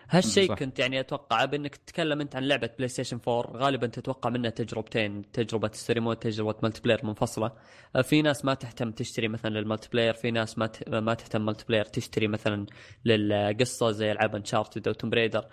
هالشيء 0.10 0.50
صح. 0.50 0.56
كنت 0.56 0.80
يعني 0.80 1.00
أتوقع 1.00 1.46
بإنك 1.46 1.76
تتكلم 1.76 2.22
أنت 2.22 2.36
عن 2.36 2.44
لعبة 2.44 2.70
PlayStation 2.78 3.20
4 3.28 3.58
غالبا 3.58 3.88
تتوقع 3.88 4.30
منها 4.30 4.50
تجربتين 4.50 5.32
تجربة 5.32 5.70
story 5.74 6.00
mode 6.00 6.16
تجربه 6.16 6.56
multiplayer 6.64 7.06
منفصلة. 7.06 7.52
آه، 7.96 8.02
في 8.02 8.22
ناس 8.22 8.46
ما 8.46 8.54
تهتم 8.54 8.92
تشتري 8.92 9.28
مثلا 9.28 9.60
لل 9.60 9.90
multiplayer 9.90 10.14
في 10.14 10.32
ناس 10.32 10.58
ما 10.58 10.70
ما 10.88 11.14
تهتم 11.14 11.46
multiplayer 11.46 11.86
تشتري 11.86 12.28
مثلا 12.28 12.66
للقصة 13.06 13.92
زي 13.92 14.12
ألعاب 14.12 14.36
Uncharted 14.36 14.88
أو 14.88 14.94
Tomb 14.94 15.10
Raider 15.10 15.46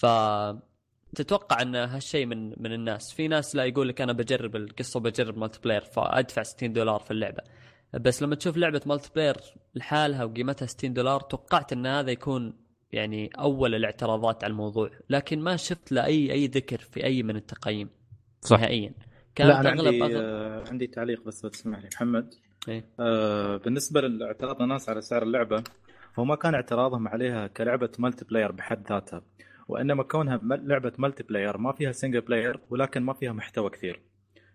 ف 0.00 0.06
تتوقع 1.14 1.62
إن 1.62 1.74
هالشيء 1.74 2.26
من 2.26 2.48
من 2.62 2.72
الناس. 2.72 3.12
في 3.12 3.28
ناس 3.28 3.56
لا 3.56 3.64
يقول 3.64 3.88
لك 3.88 4.00
أنا 4.00 4.12
بجرب 4.12 4.56
القصة 4.56 4.98
وبجرب 4.98 5.38
multiplayer 5.38 5.84
فأدفع 5.84 6.42
60 6.42 6.72
دولار 6.72 7.00
في 7.00 7.10
اللعبة. 7.10 7.42
بس 7.94 8.22
لما 8.22 8.34
تشوف 8.34 8.56
لعبة 8.56 8.80
multiplayer 8.86 9.36
لحالها 9.74 10.24
وقيمتها 10.24 10.66
60 10.66 10.92
دولار 10.92 11.20
توقعت 11.20 11.72
إن 11.72 11.86
هذا 11.86 12.10
يكون 12.10 12.67
يعني 12.92 13.30
أول 13.38 13.74
الاعتراضات 13.74 14.44
على 14.44 14.50
الموضوع 14.50 14.90
لكن 15.10 15.40
ما 15.40 15.56
شفت 15.56 15.92
له 15.92 16.04
أي 16.04 16.32
أي 16.32 16.46
ذكر 16.46 16.78
في 16.78 17.04
أي 17.04 17.22
من 17.22 17.36
التقييم 17.36 17.88
صح. 18.40 18.60
نهائيا 18.60 18.92
كانت 19.34 19.50
لا 19.50 19.60
أنا 19.60 19.68
أغلب 19.68 20.02
عندي 20.02 20.02
أغلب 20.02 20.24
آه 20.24 20.64
عندي 20.70 20.86
تعليق 20.86 21.24
بس 21.24 21.44
لو 21.44 21.50
تسمح 21.50 21.78
لي 21.78 21.88
محمد 21.94 22.34
إيه. 22.68 22.84
آه 23.00 23.56
بالنسبة 23.56 24.00
لاعتراض 24.00 24.62
الناس 24.62 24.88
على 24.88 25.00
سعر 25.00 25.22
اللعبة 25.22 25.64
هو 26.18 26.24
ما 26.24 26.34
كان 26.34 26.54
اعتراضهم 26.54 27.08
عليها 27.08 27.46
كلعبة 27.46 27.90
multiplayer 27.98 28.52
بحد 28.52 28.88
ذاتها 28.88 29.22
وإنما 29.68 30.02
كونها 30.02 30.40
لعبة 30.42 30.92
multiplayer 30.98 31.58
ما 31.58 31.72
فيها 31.72 31.92
single 31.92 32.20
player 32.20 32.60
ولكن 32.70 33.02
ما 33.02 33.12
فيها 33.12 33.32
محتوى 33.32 33.70
كثير 33.70 34.02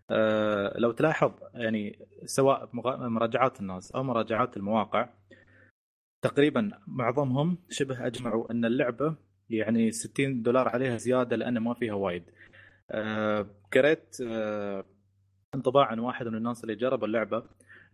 آه 0.09 0.73
لو 0.77 0.91
تلاحظ 0.91 1.31
يعني 1.53 1.99
سواء 2.25 2.69
مراجعات 3.09 3.59
الناس 3.59 3.91
أو 3.91 4.03
مراجعات 4.03 4.57
المواقع 4.57 5.09
تقريبا 6.23 6.71
معظمهم 6.87 7.57
شبه 7.69 8.07
أجمعوا 8.07 8.51
أن 8.51 8.65
اللعبة 8.65 9.15
يعني 9.49 9.91
60 9.91 10.41
دولار 10.41 10.67
عليها 10.69 10.97
زيادة 10.97 11.35
لأن 11.35 11.57
ما 11.57 11.73
فيها 11.73 11.93
وايد. 11.93 12.23
آه، 12.91 13.47
قريت 13.73 14.17
آه، 14.27 14.85
انطباع 15.55 15.85
عن 15.85 15.99
واحد 15.99 16.27
من 16.27 16.35
الناس 16.35 16.63
اللي 16.63 16.75
جرب 16.75 17.03
اللعبة. 17.03 17.43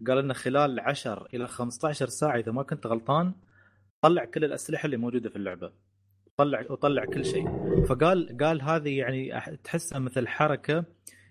قال 0.07 0.17
إنه 0.17 0.33
خلال 0.33 0.79
10 0.79 1.27
إلى 1.33 1.47
15 1.47 2.07
ساعة 2.07 2.37
إذا 2.37 2.51
ما 2.51 2.63
كنت 2.63 2.87
غلطان 2.87 3.33
طلع 4.01 4.25
كل 4.25 4.45
الأسلحة 4.45 4.85
اللي 4.85 4.97
موجودة 4.97 5.29
في 5.29 5.35
اللعبة. 5.35 5.71
طلع 6.37 6.65
وطلع 6.69 7.05
كل 7.05 7.25
شيء. 7.25 7.49
فقال 7.85 8.37
قال 8.41 8.61
هذه 8.61 8.97
يعني 8.97 9.31
تحسها 9.63 9.99
مثل 9.99 10.27
حركة 10.27 10.85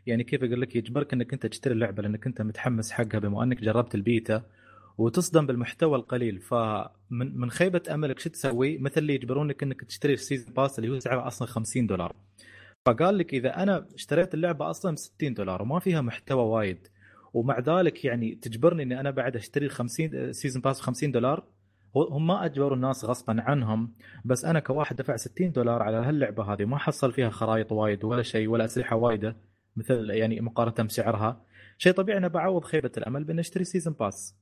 يعني 0.06 0.24
كيف 0.24 0.44
أقول 0.44 0.60
لك 0.60 0.76
يجبرك 0.76 1.12
إنك 1.12 1.32
أنت 1.32 1.46
تشتري 1.46 1.74
اللعبة 1.74 2.02
لأنك 2.02 2.26
أنت 2.26 2.42
متحمس 2.42 2.92
حقها 2.92 3.18
بما 3.18 3.42
أنك 3.42 3.60
جربت 3.60 3.94
البيتا. 3.94 4.42
وتصدم 4.98 5.46
بالمحتوى 5.46 5.96
القليل 5.96 6.40
فمن 6.40 7.38
من 7.38 7.50
خيبة 7.50 7.82
املك 7.90 8.18
شو 8.18 8.30
تسوي؟ 8.30 8.78
مثل 8.78 9.00
اللي 9.00 9.14
يجبرونك 9.14 9.62
إنك 9.62 9.84
تشتري 9.84 10.12
ال 10.12 10.18
season 10.18 10.54
pass 10.54 10.78
اللي 10.78 10.90
هو 10.90 10.98
سعره 10.98 11.26
أصلا 11.26 11.48
50 11.48 11.86
دولار. 11.86 12.16
فقال 12.86 13.18
لك 13.18 13.34
إذا 13.34 13.62
أنا 13.62 13.86
اشتريت 13.94 14.34
اللعبة 14.34 14.70
أصلا 14.70 14.94
ب 14.94 14.98
60 14.98 15.34
دولار 15.34 15.62
وما 15.62 15.78
فيها 15.78 16.00
محتوى 16.00 16.42
وايد 16.42 16.88
ومع 17.34 17.58
ذلك 17.58 18.04
يعني 18.04 18.34
تجبرني 18.34 18.82
إني 18.82 19.00
أنا 19.00 19.10
بعد 19.10 19.36
أشتري 19.36 19.66
ال 19.66 19.70
50 19.70 20.32
season 20.32 20.62
pass 20.62 20.80
ب 20.80 20.82
50 20.82 21.12
دولار 21.12 21.44
هم 21.96 22.26
ما 22.26 22.44
أجبروا 22.44 22.76
الناس 22.76 23.04
غصبا 23.04 23.42
عنهم 23.42 23.94
بس 24.24 24.44
أنا 24.44 24.60
كواحد 24.60 24.96
دفع 24.96 25.16
60 25.16 25.52
دولار 25.52 25.82
على 25.82 25.96
هاللعبة 25.96 26.52
هذه 26.52 26.64
ما 26.64 26.78
حصل 26.78 27.12
فيها 27.12 27.30
خرائط 27.30 27.72
وايد 27.72 28.04
ولا 28.04 28.22
شيء 28.22 28.48
ولا 28.48 28.64
أسلحة 28.64 28.96
وايدة 28.96 29.36
مثل 29.76 30.10
يعني 30.10 30.40
مقارنة 30.40 30.88
بسعرها 30.88 31.44
شيء 31.78 31.92
طبيعي 31.92 32.18
أنا 32.18 32.28
بعوض 32.28 32.64
خيبة 32.64 32.92
الأمل 32.96 33.24
بان 33.24 33.38
أشتري 33.38 33.64
season 33.64 33.94
pass 34.00 34.36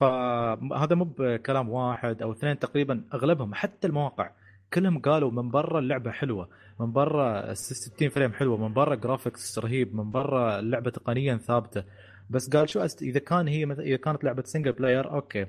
فهذا 0.00 0.94
مو 0.94 1.04
بكلام 1.18 1.68
واحد 1.68 2.22
أو 2.22 2.32
اثنين 2.32 2.58
تقريبا 2.58 3.04
أغلبهم 3.14 3.54
حتى 3.54 3.86
المواقع 3.86 4.30
كلهم 4.74 4.98
قالوا 4.98 5.30
من 5.30 5.50
برا 5.50 5.78
اللعبة 5.78 6.10
حلوة 6.10 6.48
من 6.80 6.92
برا 6.92 7.54
60 7.54 8.08
frame 8.08 8.32
حلوة 8.32 8.56
من 8.56 8.74
برا 8.74 8.94
graphics 8.94 9.58
رهيب 9.58 9.94
من 9.94 10.10
برا 10.10 10.58
اللعبه 10.58 10.90
تقنيا 10.90 11.36
ثابتة. 11.36 11.84
بس 12.30 12.50
قال 12.56 12.68
شو 12.70 12.80
أست... 12.80 13.02
إذا 13.02 13.18
كان 13.20 13.48
هي 13.48 13.66
مث... 13.66 13.78
إذا 13.78 13.96
كانت 13.96 14.24
لعبة 14.24 14.42
single 14.42 14.72
player 14.72 15.10
okay. 15.10 15.46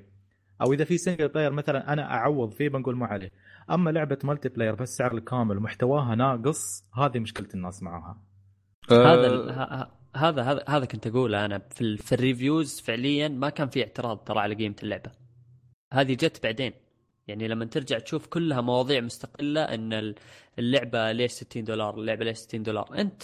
أو 0.61 0.73
إذا 0.73 0.83
في 0.83 0.97
single 0.97 1.27
player 1.27 1.51
مثلا 1.51 1.93
أنا 1.93 2.13
أعوض 2.13 2.51
فيه 2.51 2.69
بنقول 2.69 2.95
ما 2.97 3.05
عليه. 3.05 3.31
أما 3.71 3.89
لعبة 3.89 4.17
multiplayer 4.23 4.75
بس 4.75 4.97
سعر 4.97 5.13
الكامل 5.13 5.57
ومحتواها 5.57 6.15
ناقص 6.15 6.85
هذه 6.97 7.19
مشكلة 7.19 7.47
الناس 7.53 7.83
معاها 7.83 8.17
هذا 8.91 9.01
آه، 9.01 9.27
ال- 9.27 9.49
ه- 9.49 9.81
ه- 9.81 9.91
هذا 10.15 10.41
هذا 10.43 10.63
هذا 10.69 10.85
كنت 10.85 11.07
أقوله 11.07 11.45
أنا 11.45 11.59
في 11.71 11.97
في 11.97 12.15
ال 12.15 12.23
reviews 12.23 12.79
فعليا 12.79 13.27
ما 13.27 13.49
كان 13.49 13.69
في 13.69 13.83
اعتراض 13.83 14.17
ترى 14.17 14.39
على 14.39 14.55
قيمة 14.55 14.75
اللعبة. 14.83 15.11
هذه 15.93 16.13
جت 16.13 16.43
بعدين. 16.43 16.73
يعني 17.27 17.47
لما 17.47 17.65
ترجع 17.65 17.99
تشوف 17.99 18.27
كلها 18.27 18.61
مواضيع 18.61 19.01
مستقلة 19.01 19.61
إن 19.63 19.93
ال- 19.93 20.15
اللعبة 20.59 21.11
ليش 21.11 21.31
60 21.31 21.63
دولار 21.63 21.95
اللعبة 21.99 22.25
ليش 22.25 22.37
60 22.37 22.63
دولار. 22.63 22.99
أنت. 22.99 23.23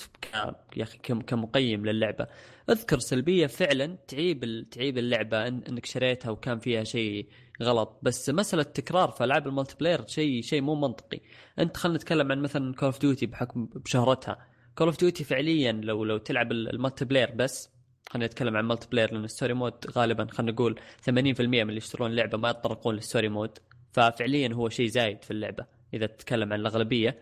يا 0.78 0.84
أخي 0.84 0.98
كم- 0.98 1.22
كمقيم 1.22 1.86
للعبة. 1.86 2.28
أذكر 2.70 3.00
سلبية 3.00 3.48
فعلا 3.48 3.98
تعيب. 4.08 4.66
تعيب 4.72 4.98
اللعبة 4.98 5.48
إن... 5.48 5.62
إنك 5.70 5.86
شريتها 5.86 6.30
وكان 6.30 6.60
فيها 6.60 6.84
شيء 6.84 7.28
غلط. 7.64 8.00
بس 8.04 8.30
مسألة 8.30 8.64
تكرار 8.64 9.12
في 9.12 9.24
ألعاب 9.24 9.48
ال 9.48 9.76
multiplayer 9.80 10.08
شيء 10.08 10.42
شيء 10.42 10.62
مو 10.62 10.76
منطقي. 10.76 11.20
أنت 11.60 11.78
خلينا 11.78 11.98
نتكلم 11.98 12.32
عن 12.32 12.42
مثلا 12.42 12.74
Call 12.74 12.86
of 12.86 13.00
Duty 13.00 13.26
بحكم 13.26 13.66
بشهرتها. 13.66 14.38
Call 14.76 14.88
of 14.88 15.00
Duty 15.00 15.24
فعليا 15.24 15.72
لو 15.72 16.04
لو 16.04 16.18
تلعب 16.18 16.52
ال- 16.52 16.70
ال 16.70 17.06
multiplayer 17.06 17.32
بس 17.36 17.70
خلينا 18.10 18.26
نتكلم 18.28 18.58
عن 18.58 18.66
multiplayer 18.66 19.14
لأن 19.14 19.24
ال 19.24 19.29
story 19.29 19.54
mode 19.54 19.74
غالبا 19.92 20.28
خلينا 20.32 20.52
نقول 20.52 20.80
80% 21.10 21.10
من 21.40 21.62
اللي 21.62 21.78
يشترون 21.78 22.12
اللعبه 22.12 22.38
ما 22.38 22.50
يتطرقون 22.50 22.96
لل 22.96 23.05
story 23.05 23.30
mode 23.30 23.58
ففعليا 23.92 24.54
هو 24.54 24.70
شيء 24.70 24.88
زايد 24.88 25.24
في 25.24 25.32
اللعبة 25.32 25.66
إذا 25.94 26.06
تتكلم 26.06 26.54
عن 26.54 26.60
الأغلبية. 26.60 27.20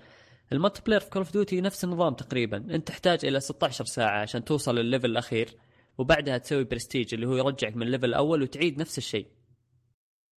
ال 0.52 0.82
multiplayer 0.86 1.02
في 1.02 1.10
Call 1.10 1.22
of 1.22 1.34
Duty 1.34 1.62
نفس 1.62 1.84
النظام 1.84 2.14
تقريبا. 2.14 2.58
أنت 2.58 2.88
تحتاج 2.88 3.26
إلى 3.26 3.40
16 3.40 3.86
ساعة 3.86 4.22
عشان 4.22 4.46
توصل 4.46 4.76
للل 4.76 4.87
level 4.87 5.06
الأخير 5.12 5.50
وبعدها 5.98 6.38
تسوي 6.38 6.64
برستيج 6.64 7.14
اللي 7.14 7.28
هو 7.28 7.36
يرجعك 7.38 7.76
من 7.76 7.84
ال 7.84 7.88
level 7.88 8.06
الأول 8.06 8.42
وتعيد 8.42 8.80
نفس 8.80 8.98
الشيء. 8.98 9.26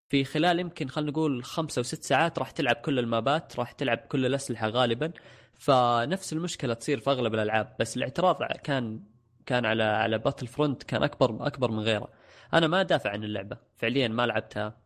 في 0.09 0.25
خلال 0.25 0.61
يمكن 0.61 0.89
خلينا 0.89 1.11
نقول 1.11 1.45
خمسة 1.45 1.81
وست 1.81 2.03
ساعات 2.05 2.39
راح 2.39 2.51
تلعب 2.51 2.77
كل 2.77 2.99
ال 2.99 3.11
maps 3.11 3.59
راح 3.59 3.73
تلعب 3.73 3.99
كل 3.99 4.27
الأسلحة 4.27 4.69
غالبا. 4.69 5.13
فنفس 5.55 6.33
المشكلة 6.33 6.75
تصير 6.75 7.01
في 7.01 7.11
أغلب 7.11 7.35
الألعاب 7.35 7.77
بس 7.81 7.97
الاعتراض 7.97 8.43
كان 8.43 9.01
كان 9.47 9.65
على 9.67 9.83
على 9.83 10.19
Battlefront 10.19 10.83
كان 10.83 11.03
أكبر 11.03 11.47
أكبر 11.47 11.71
من 11.71 11.79
غيره. 11.81 12.09
أنا 12.55 12.67
ما 12.67 12.83
دافع 12.83 13.11
عن 13.11 13.25
اللعبة 13.25 13.57
فعليا 13.77 14.09
ما 14.09 14.27
لعبتها. 14.27 14.77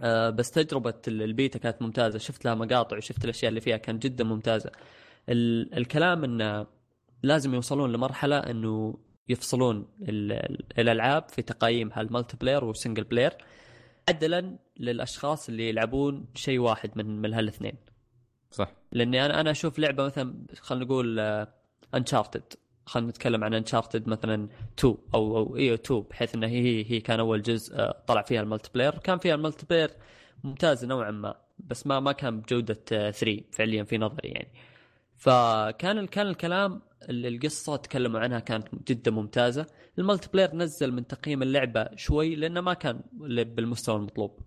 آه، 0.00 0.30
بس 0.30 0.50
تجربة 0.50 0.94
ال- 1.08 1.22
البيتا 1.22 1.58
كانت 1.58 1.82
ممتازة 1.82 2.18
شفت 2.18 2.44
لها 2.44 2.54
مقاطع 2.54 2.96
وشفت 2.96 3.24
الأشياء 3.24 3.48
اللي 3.48 3.60
فيها 3.60 3.76
كانت 3.76 4.02
جدا 4.02 4.24
ممتازة. 4.24 4.70
ال- 5.28 5.74
الكلام 5.78 6.24
انه 6.24 6.66
لازم 7.22 7.54
يوصلون 7.54 7.92
لمرحلة 7.92 8.38
إنه 8.38 8.98
يفصلون 9.28 9.86
ال- 10.02 10.32
ال- 10.32 10.64
الألعاب 10.80 11.28
في 11.28 11.42
تقييمها 11.42 12.00
ال 12.00 12.36
multiplayer 12.36 12.64
وال 12.64 12.74
single 12.74 13.04
player 13.04 13.32
عدلا 14.08 14.56
للأشخاص 14.80 15.48
اللي 15.48 15.68
يلعبون 15.68 16.26
شيء 16.34 16.58
واحد 16.58 16.90
من 16.96 17.22
من 17.22 17.34
هالاثنين. 17.34 17.74
صح. 18.50 18.72
لأني 18.92 19.26
أنا 19.26 19.40
أنا 19.40 19.50
أشوف 19.50 19.78
لعبة 19.78 20.04
مثلا 20.04 20.46
خلينا 20.60 20.84
نقول 20.84 21.20
Uncharted 21.94 22.42
خلينا 22.86 23.08
نتكلم 23.10 23.44
عن 23.44 23.54
Uncharted 23.54 24.08
مثلا 24.08 24.48
2 24.78 24.96
أو 25.14 25.36
أو 25.38 25.56
ايو 25.56 25.74
2 25.74 26.00
بحيث 26.00 26.34
انها 26.34 26.48
هي 26.48 26.90
هي 26.90 27.00
كان 27.00 27.20
أول 27.20 27.42
جزء 27.42 27.76
آه، 27.76 28.02
طلع 28.06 28.22
فيها 28.22 28.40
ال 28.42 28.70
multiplayer. 28.74 28.98
كان 28.98 29.18
فيها 29.18 29.34
ال 29.34 29.66
multiplayer 29.70 29.90
ممتاز 30.44 30.84
نوعا 30.84 31.10
ما 31.10 31.34
بس 31.58 31.86
ما 31.86 32.00
ما 32.00 32.12
كان 32.12 32.40
بجودة 32.40 32.74
3 33.10 33.42
فعليا 33.52 33.84
في 33.84 33.98
نظري 33.98 34.28
يعني. 34.28 34.48
فكان 35.22 36.06
كان 36.06 36.26
الكلام 36.26 36.82
ال- 37.10 37.26
القصة 37.26 37.76
تكلموا 37.76 38.20
عنها 38.20 38.38
كانت 38.38 38.68
جدا 38.88 39.10
ممتازة. 39.10 39.66
ال 39.98 40.28
multiplayer 40.32 40.56
نزل 40.56 40.92
من 40.92 41.06
تقييم 41.06 41.42
اللعبة 41.42 41.88
شوي 41.96 42.34
لأنه 42.34 42.60
ما 42.60 42.74
كان 42.74 43.00
بالمستوى 43.12 43.96
المطلوب. 43.96 44.40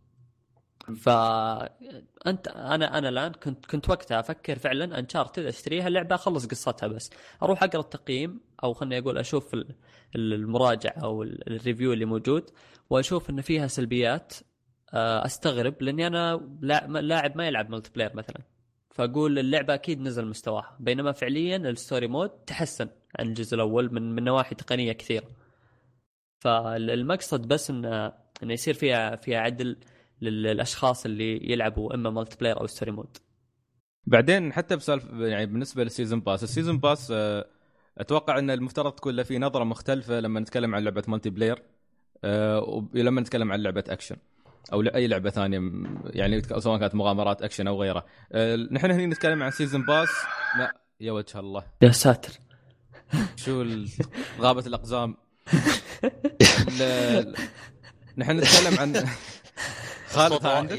فانت 1.01 2.47
أنا 2.47 2.97
أنا 2.97 3.09
الآن 3.09 3.31
كنت 3.31 3.65
كنت 3.65 3.89
وقتها 3.89 4.19
أفكر 4.19 4.59
فعلا 4.59 4.99
Uncharted 4.99 5.45
أشتريها 5.45 5.87
اللعبه 5.87 6.15
أخلص 6.15 6.45
قصتها 6.47 6.87
بس. 6.87 7.09
أروح 7.43 7.63
أقرأ 7.63 7.81
التقييم 7.81 8.39
أو 8.63 8.73
خليني 8.73 8.99
أقول 8.99 9.17
أشوف 9.17 9.53
ال- 9.53 9.75
ال- 10.15 10.33
المراجعة 10.33 10.91
أو 11.03 11.23
ال- 11.23 11.47
ال 11.55 11.61
review 11.61 11.93
اللي 11.93 12.05
موجود 12.05 12.49
وأشوف 12.89 13.29
إن 13.29 13.41
فيها 13.41 13.67
سلبيات 13.67 14.33
آه، 14.93 15.25
أستغرب 15.25 15.81
لأني 15.83 16.07
أنا 16.07 16.41
لا- 16.61 16.87
لاعب 16.87 17.37
ما 17.37 17.47
يلعب 17.47 17.69
multiplayer 17.69 18.15
مثلا. 18.15 18.54
فأقول 18.95 19.39
اللعبة 19.39 19.73
أكيد 19.73 20.01
نزل 20.01 20.25
مستواها. 20.25 20.77
بينما 20.79 21.11
فعليا 21.11 21.57
ال 21.57 21.65
story 21.65 22.07
mode 22.07 22.29
تحسن 22.29 22.89
عن 23.19 23.27
الجزء 23.27 23.55
الأول 23.55 23.93
من 23.93 24.15
من 24.15 24.23
نواحي 24.23 24.55
تقنية 24.55 24.91
كثيرة. 24.93 25.27
فالمقصد 26.39 27.47
بس 27.47 27.69
انه 27.69 28.05
انه 28.43 28.53
يصير 28.53 28.73
فيها 28.73 29.15
فيها 29.15 29.39
عدل 29.39 29.77
لل- 30.21 30.43
للأشخاص 30.43 31.05
اللي 31.05 31.51
يلعبوا 31.51 31.93
إما 31.95 32.09
multiplayer 32.09 32.61
أو 32.61 32.67
story 32.67 32.91
mode 32.91 33.17
بعدين 34.05 34.53
حتى 34.53 34.75
بسالف 34.75 35.05
يعني 35.13 35.45
بالنسبة 35.45 35.83
لل 35.83 35.92
season 35.92 36.19
pass 36.19 36.43
ال 36.43 36.48
season 36.48 36.77
pass 36.77 37.13
أتوقع 37.97 38.39
إن 38.39 38.49
المفترض 38.51 38.91
تكون 38.91 39.15
له 39.15 39.23
في 39.23 39.37
نظرة 39.39 39.63
مختلفة 39.63 40.19
لما 40.19 40.39
نتكلم 40.39 40.75
عن 40.75 40.83
لعبة 40.83 41.03
multiplayer 41.07 41.63
ولما 42.95 43.21
نتكلم 43.21 43.51
عن 43.51 43.59
لعبة 43.63 43.83
اكشن 43.89 44.15
أو 44.73 44.81
اي 44.81 45.07
لعبة 45.07 45.29
ثانية 45.29 45.59
يعني 46.05 46.41
سواء 46.59 46.79
كانت 46.79 46.95
مغامرات 46.95 47.41
أكشن 47.41 47.67
أو 47.67 47.81
غيره. 47.81 48.05
آه، 48.31 48.55
نحن 48.71 48.91
هنا 48.91 49.05
نتكلم 49.05 49.43
عن 49.43 49.51
season 49.51 49.85
pass 49.85 50.09
لا 50.57 50.75
يا 50.99 51.11
وجه 51.11 51.39
الله. 51.39 51.63
يا 51.81 51.91
ساتر. 51.91 52.31
شو 53.35 53.61
ال- 53.61 53.89
غابة 54.39 54.67
الأقزام. 54.67 55.17
ال- 56.81 57.35
نحن 58.17 58.37
نتكلم 58.37 58.79
عن 58.79 59.05
خالد 60.07 60.71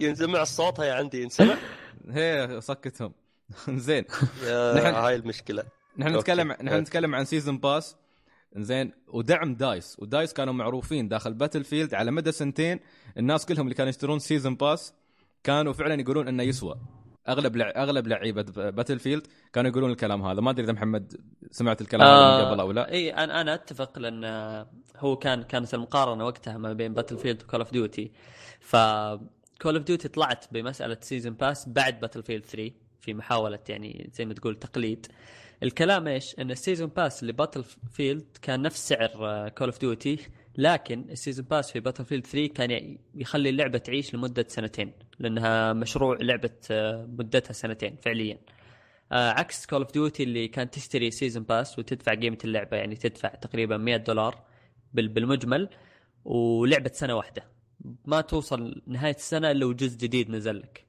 ينسمع 0.00 0.42
الصوت 0.42 0.80
هي 0.80 0.90
عندي 0.90 1.22
ينسمع؟ 1.22 1.54
هي 2.10 2.58
سكتهم. 2.60 3.12
زين. 3.68 4.04
نحن- 4.42 4.94
هاي 4.94 5.14
المشكلة. 5.14 5.64
نحن. 5.98 6.16
نتكلم 6.16 6.52
نحن. 6.52 6.74
نتكلم 6.78 7.14
عن 7.14 7.24
season 7.24 7.58
pass 7.58 7.96
زين 8.56 8.92
ودعم 9.08 9.54
دايس. 9.54 9.96
ودايس 9.98 10.32
كانوا 10.32 10.54
معروفين 10.54 11.08
داخل 11.08 11.34
Battlefield 11.34 11.94
على 11.94 12.10
مدى 12.10 12.32
سنتين. 12.32 12.80
الناس 13.18 13.46
كلهم 13.46 13.62
اللي 13.62 13.74
كانوا 13.74 13.90
يشترون 13.90 14.18
season 14.18 14.54
pass 14.54 14.94
كانوا 15.44 15.72
فعلا 15.72 16.00
يقولون 16.00 16.28
إنه 16.28 16.42
يسوى. 16.42 16.76
أغلب 17.28 17.56
لع... 17.56 17.72
أغلب 17.76 18.06
لعيبة 18.06 18.42
Battlefield 18.70 19.26
كانوا 19.52 19.70
يقولون 19.70 19.90
الكلام 19.90 20.22
هذا. 20.22 20.40
ما 20.40 20.50
أدري 20.50 20.64
إذا 20.64 20.72
محمد 20.72 21.20
سمعت 21.50 21.80
الكلام 21.80 22.06
هذا 22.06 22.44
من 22.44 22.50
قبل 22.50 22.60
أو 22.60 22.72
لا. 22.72 22.92
إي 22.92 23.10
أنا 23.10 23.40
أنا 23.40 23.54
أتفق 23.54 23.98
لأن 23.98 24.24
هو 24.96 25.16
كان 25.16 25.42
كانت 25.42 25.74
المقارنة 25.74 26.24
وقتها 26.24 26.58
ما 26.58 26.72
بين 26.72 26.94
Battlefield 26.94 27.18
و 27.18 27.42
Call 27.42 27.60
of 27.60 27.72
Duty 27.72 28.12
ف 28.60 28.76
Call 29.62 29.76
of 29.76 29.84
Duty 29.84 30.08
طلعت 30.08 30.44
بمسألة 30.52 30.96
season 31.00 31.32
pass 31.32 31.68
بعد 31.68 32.00
Battlefield 32.00 32.44
3 32.44 32.70
في 33.00 33.14
محاولة 33.14 33.58
يعني 33.68 34.10
زي 34.14 34.24
ما 34.24 34.34
تقول 34.34 34.56
تقليد. 34.56 35.06
الكلام 35.64 36.08
إيش؟ 36.08 36.38
إن 36.38 36.50
ال 36.50 36.55
season 36.55 36.88
pass 36.88 37.22
اللي 37.22 37.32
Battlefield 37.32 38.26
كان 38.42 38.62
نفس 38.62 38.88
سعر 38.88 39.08
Call 39.48 39.68
of 39.68 39.80
Duty 39.80 40.18
لكن 40.56 41.04
ال 41.10 41.15
season 41.15 41.44
pass 41.46 41.72
في 41.72 41.80
Battlefield 41.80 42.26
3 42.26 42.46
كان 42.54 42.98
يخلي 43.14 43.48
اللعبة 43.48 43.78
تعيش 43.78 44.14
لمدة 44.14 44.46
سنتين 44.48 44.92
لأنها 45.18 45.72
مشروع 45.72 46.18
لعبة 46.20 46.50
آه، 46.70 47.06
مدتها 47.18 47.52
سنتين 47.52 47.96
فعليا. 47.96 48.38
آه 49.12 49.30
عكس 49.30 49.66
Call 49.66 49.82
of 49.82 49.92
Duty 49.92 50.22
اللي 50.22 50.48
كانت 50.48 50.74
تشتري 50.74 51.10
season 51.10 51.42
pass 51.42 51.78
وتدفع 51.78 52.14
قيمة 52.14 52.38
اللعبة 52.44 52.76
يعني 52.76 52.96
تدفع 52.96 53.28
تقريبا 53.28 53.76
100 53.76 53.96
دولار 53.96 54.42
بال- 54.92 55.08
بالمجمل 55.08 55.68
ولعبة 56.24 56.90
سنة 56.94 57.14
واحدة 57.14 57.44
ما 58.04 58.20
توصل 58.20 58.82
نهاية 58.86 59.14
السنة 59.14 59.50
إلا 59.50 59.66
وجزء 59.66 59.98
جديد 59.98 60.30
نزل 60.30 60.58
لك 60.58 60.84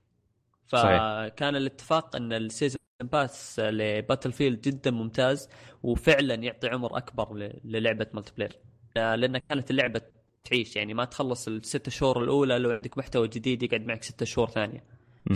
فكان 0.67 1.55
الاتفاق 1.55 2.15
إن 2.15 2.33
ال 2.33 2.39
season 2.39 2.77
pass 3.03 3.48
ل 3.48 3.59
Battlefield 3.59 4.61
جدا 4.61 4.91
ممتاز 4.91 5.49
وفعلا 5.83 6.33
يعطي 6.33 6.67
عمر 6.67 6.97
أكبر 6.97 7.33
للعبة 7.63 8.07
player 8.37 8.53
آه، 8.97 9.15
لأن 9.15 9.37
كانت 9.37 9.71
اللعبة 9.71 10.01
تعيش 10.43 10.75
يعني 10.75 10.93
ما 10.93 11.05
تخلص 11.05 11.47
الست 11.47 11.89
شهور 11.89 12.23
الأولى 12.23 12.57
لو 12.59 12.71
عندك 12.71 12.97
محتوى 12.97 13.27
جديد 13.27 13.63
يقعد 13.63 13.81
معك 13.85 14.03
ست 14.03 14.23
شهور 14.23 14.49
ثانية. 14.49 14.83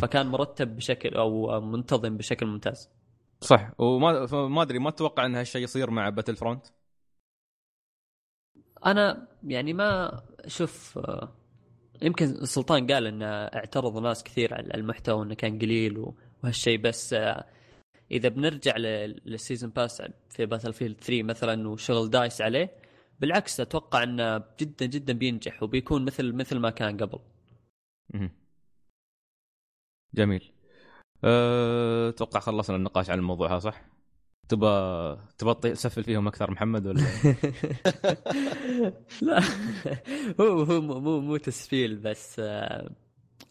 فكان 0.01 0.28
مرتب 0.28 0.76
بشكل 0.76 1.16
أو 1.16 1.62
منتظم 1.62 2.18
بشكل 2.18 2.45
ممتاز. 2.45 2.89
صح. 3.41 3.72
وما 3.78 4.26
ما 4.47 4.62
أدري 4.62 4.80
ما 4.80 4.89
أتوقع 4.89 5.26
إن 5.26 5.36
هالشيء 5.36 5.64
يصير 5.64 5.89
مع 5.91 6.10
Battlefront 6.09 6.65
أنا 8.86 9.28
يعني 9.47 9.74
ما 9.74 10.22
أشوف 10.39 10.97
آه، 10.97 11.32
يمكن 12.01 12.45
سلطان 12.45 12.88
قال 12.91 13.07
إن 13.07 13.22
اعترضوا 13.24 14.01
ناس 14.01 14.24
كثير 14.24 14.53
على 14.53 14.74
المحتوى 14.76 15.24
إنه 15.26 15.34
كان 15.36 15.60
قليل 15.60 15.97
و- 15.97 16.16
وهالشيء 16.43 16.81
بس 16.81 17.13
آه، 17.13 17.45
إذا 18.11 18.29
بنرجع 18.29 18.77
لل 18.77 19.00
season 19.00 19.69
pass 19.69 20.01
في 20.29 20.45
Battlefield 20.45 21.01
3 21.01 21.23
مثلا 21.23 21.69
وشغل 21.69 22.09
دايس 22.09 22.41
عليه 22.41 22.75
بالعكس 23.19 23.59
أتوقع 23.59 24.03
إنه 24.03 24.43
جدا 24.59 24.85
جدا 24.85 25.13
بينجح 25.13 25.63
وبيكون 25.63 26.05
مثل 26.05 26.33
مثل 26.33 26.57
ما 26.57 26.69
كان 26.69 26.97
قبل. 26.97 27.19
جميل 30.13 30.51
أه، 31.23 32.09
أتوقع 32.09 32.39
خلصنا 32.39 32.75
النقاش 32.75 33.09
عن 33.09 33.19
الموضوع 33.19 33.51
هذا 33.51 33.59
صح؟ 33.59 33.89
تبى 34.49 34.67
تبى 35.37 35.53
تسفل 35.53 36.03
فيهم 36.03 36.27
أكثر 36.27 36.51
محمد 36.51 36.87
ولا 36.87 37.01
لا 39.21 39.39
هو 40.39 40.63
هو 40.63 40.81
مو 40.81 40.99
مو, 40.99 41.21
مو 41.21 41.37
تسفيل 41.37 41.95
بس 41.95 42.39
آه، 42.39 42.89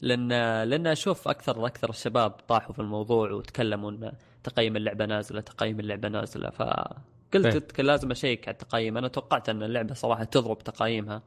لأن 0.00 0.28
لأن 0.62 0.86
أشوف 0.86 1.28
أكثر 1.28 1.66
أكثر 1.66 1.90
الشباب 1.90 2.30
طاحوا 2.30 2.72
في 2.72 2.78
الموضوع 2.78 3.30
وتكلموا 3.30 3.90
ان 3.90 4.12
تقييم 4.44 4.76
اللعبة 4.76 5.06
نازلة 5.06 5.40
تقييم 5.40 5.80
اللعبة 5.80 6.08
نازلة 6.08 6.50
فقلت 6.50 7.78
إيه. 7.80 7.84
لازم 7.84 8.10
أشيك 8.10 8.48
على 8.48 8.54
التقييم. 8.54 8.98
أنا 8.98 9.08
توقعت 9.08 9.48
أن 9.48 9.62
اللعبة 9.62 9.94
صراحة 9.94 10.24
تضرب 10.24 10.58
تقييمها. 10.58 11.22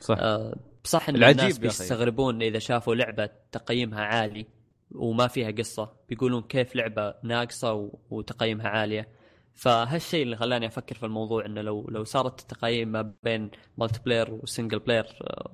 صح. 0.00 0.16
آه، 0.20 0.56
بصح 0.84 1.08
إن 1.08 1.16
العجيب 1.16 1.40
الناس. 1.40 1.58
بيستغربون 1.58 2.42
إذا 2.42 2.58
شافوا 2.58 2.94
لعبة 2.94 3.28
تقييمها 3.52 4.00
عالي 4.00 4.46
وما 4.94 5.26
فيها 5.26 5.50
قصة. 5.50 5.92
بيقولون 6.08 6.42
كيف 6.42 6.76
لعبة 6.76 7.14
ناقصة 7.22 7.90
وتقييمها 8.10 8.68
عالية. 8.68 9.08
فهالشيء 9.54 10.22
اللي 10.22 10.36
خلاني 10.36 10.66
أفكر 10.66 10.94
في 10.94 11.06
الموضوع 11.06 11.46
إنه 11.46 11.60
لو 11.60 11.88
لو 11.88 12.04
صارت 12.04 12.40
التقييم 12.40 12.88
ما 12.88 13.12
بين 13.22 13.50
multiplayer 13.78 14.00
و 14.06 14.34
single 14.34 14.78
player 14.78 15.06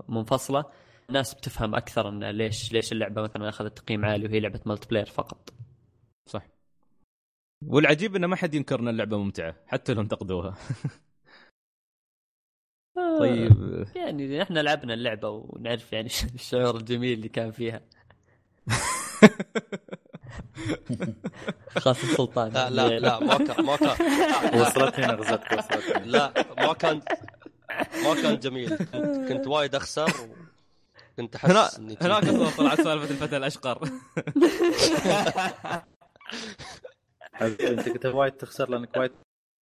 منفصلة 0.09 0.65
الناس 1.09 1.35
بتفهم 1.35 1.75
أكثر 1.75 2.09
انه 2.09 2.31
ليش 2.31 2.73
ليش 2.73 2.93
اللعبة 2.93 3.23
مثلا 3.23 3.49
أخذت 3.49 3.79
تقييم 3.79 4.05
عالي 4.05 4.27
وهي 4.27 4.41
لعبة 4.41 4.61
multiplayer 4.67 5.07
فقط. 5.07 5.51
صح. 6.27 6.47
والعجيب 7.67 8.17
إنه 8.17 8.27
ما 8.27 8.37
حد 8.37 8.55
ينكر 8.55 8.81
إن 8.81 8.89
اللعبة 8.89 9.17
ممتعة 9.19 9.55
حتى 9.67 9.95
لو 9.95 10.01
انتقدوها. 10.01 10.55
آه، 12.99 13.19
طيب. 13.19 13.87
يعني 13.97 14.43
إحنا 14.43 14.61
لعبنا 14.61 14.95
اللعبة 14.95 15.29
ونعرف 15.29 15.93
يعني 15.93 16.09
الشعور 16.35 16.77
الجميل 16.77 17.13
اللي 17.13 17.29
كان 17.29 17.51
فيها. 17.51 17.81
خاصة 21.79 22.17
سلطان 22.17 22.53
لا 22.53 22.71
لا 22.71 22.99
لا 22.99 23.21
ما 23.21 23.39
كان 23.39 23.65
ما 23.65 23.77
كان 23.77 23.97
وصلتني 24.61 25.07
نغزتك 25.07 25.53
وصلتني. 25.53 26.05
لا 26.07 26.33
ما 26.59 26.73
كان 26.73 27.01
ما 28.05 28.15
كان 28.23 28.39
جميل. 28.39 28.77
كنت, 28.77 29.29
كنت 29.33 29.47
وايد 29.47 29.75
أخسر 29.75 30.13
كنت 31.17 31.35
أحس 31.37 31.79
إني 31.79 31.97
هناك 32.01 32.25
طلعت 32.57 32.77
سالفة 32.87 33.11
الفتى 33.11 33.37
الأشقر. 33.37 33.89
حبيبي 37.33 37.69
أنت 37.69 37.89
كنت 37.89 38.07
وايد 38.07 38.33
تخسر 38.33 38.69
لأنك 38.71 38.97
وايد 38.97 39.11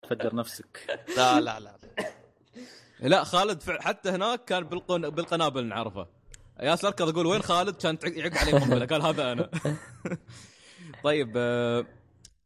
تفجر 0.03 0.35
نفسك. 0.35 0.99
لا 1.17 1.41
لا 1.41 1.59
لا. 1.59 1.77
لا 2.99 3.23
خالد 3.23 3.61
فع- 3.61 3.81
حتى 3.81 4.09
هناك 4.09 4.45
كان 4.45 4.63
بالقن... 4.63 5.09
بالقنابل 5.09 5.65
نعرفه. 5.65 6.07
ياسر 6.59 6.87
اركض 6.87 7.09
يقول 7.09 7.25
وين 7.25 7.41
خالد؟ 7.41 7.75
كان 7.75 7.97
يعق 8.03 8.37
عليه 8.37 8.51
قنبله 8.51 8.85
قال 8.85 9.01
هذا 9.01 9.31
أنا. 9.31 9.49
طيب 11.03 11.37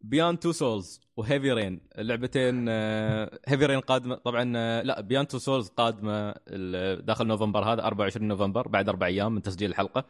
Beyond: 0.10 0.40
Two 0.40 0.52
Souls 0.52 1.02
و 1.18 1.23
Heavy 1.23 1.52
Rain 1.52 1.82
اللعبتين 1.98 2.70
Heavy 3.48 3.66
Rain 3.66 3.80
قادمة 3.80 4.16
طبعا 4.16 4.54
آه، 4.56 4.82
لا 4.82 5.02
Beyond: 5.02 5.28
Two 5.28 5.38
Souls 5.38 5.68
قادمة 5.70 6.32
داخل 6.96 7.28
نوفمبر 7.28 7.64
هذا 7.74 7.84
24 7.84 8.28
نوفمبر 8.28 8.68
بعد 8.68 8.90
أربع 8.90 9.08
أيام 9.08 9.36
من 9.36 9.42
تسجيل 9.42 9.70
الحلقة. 9.70 10.06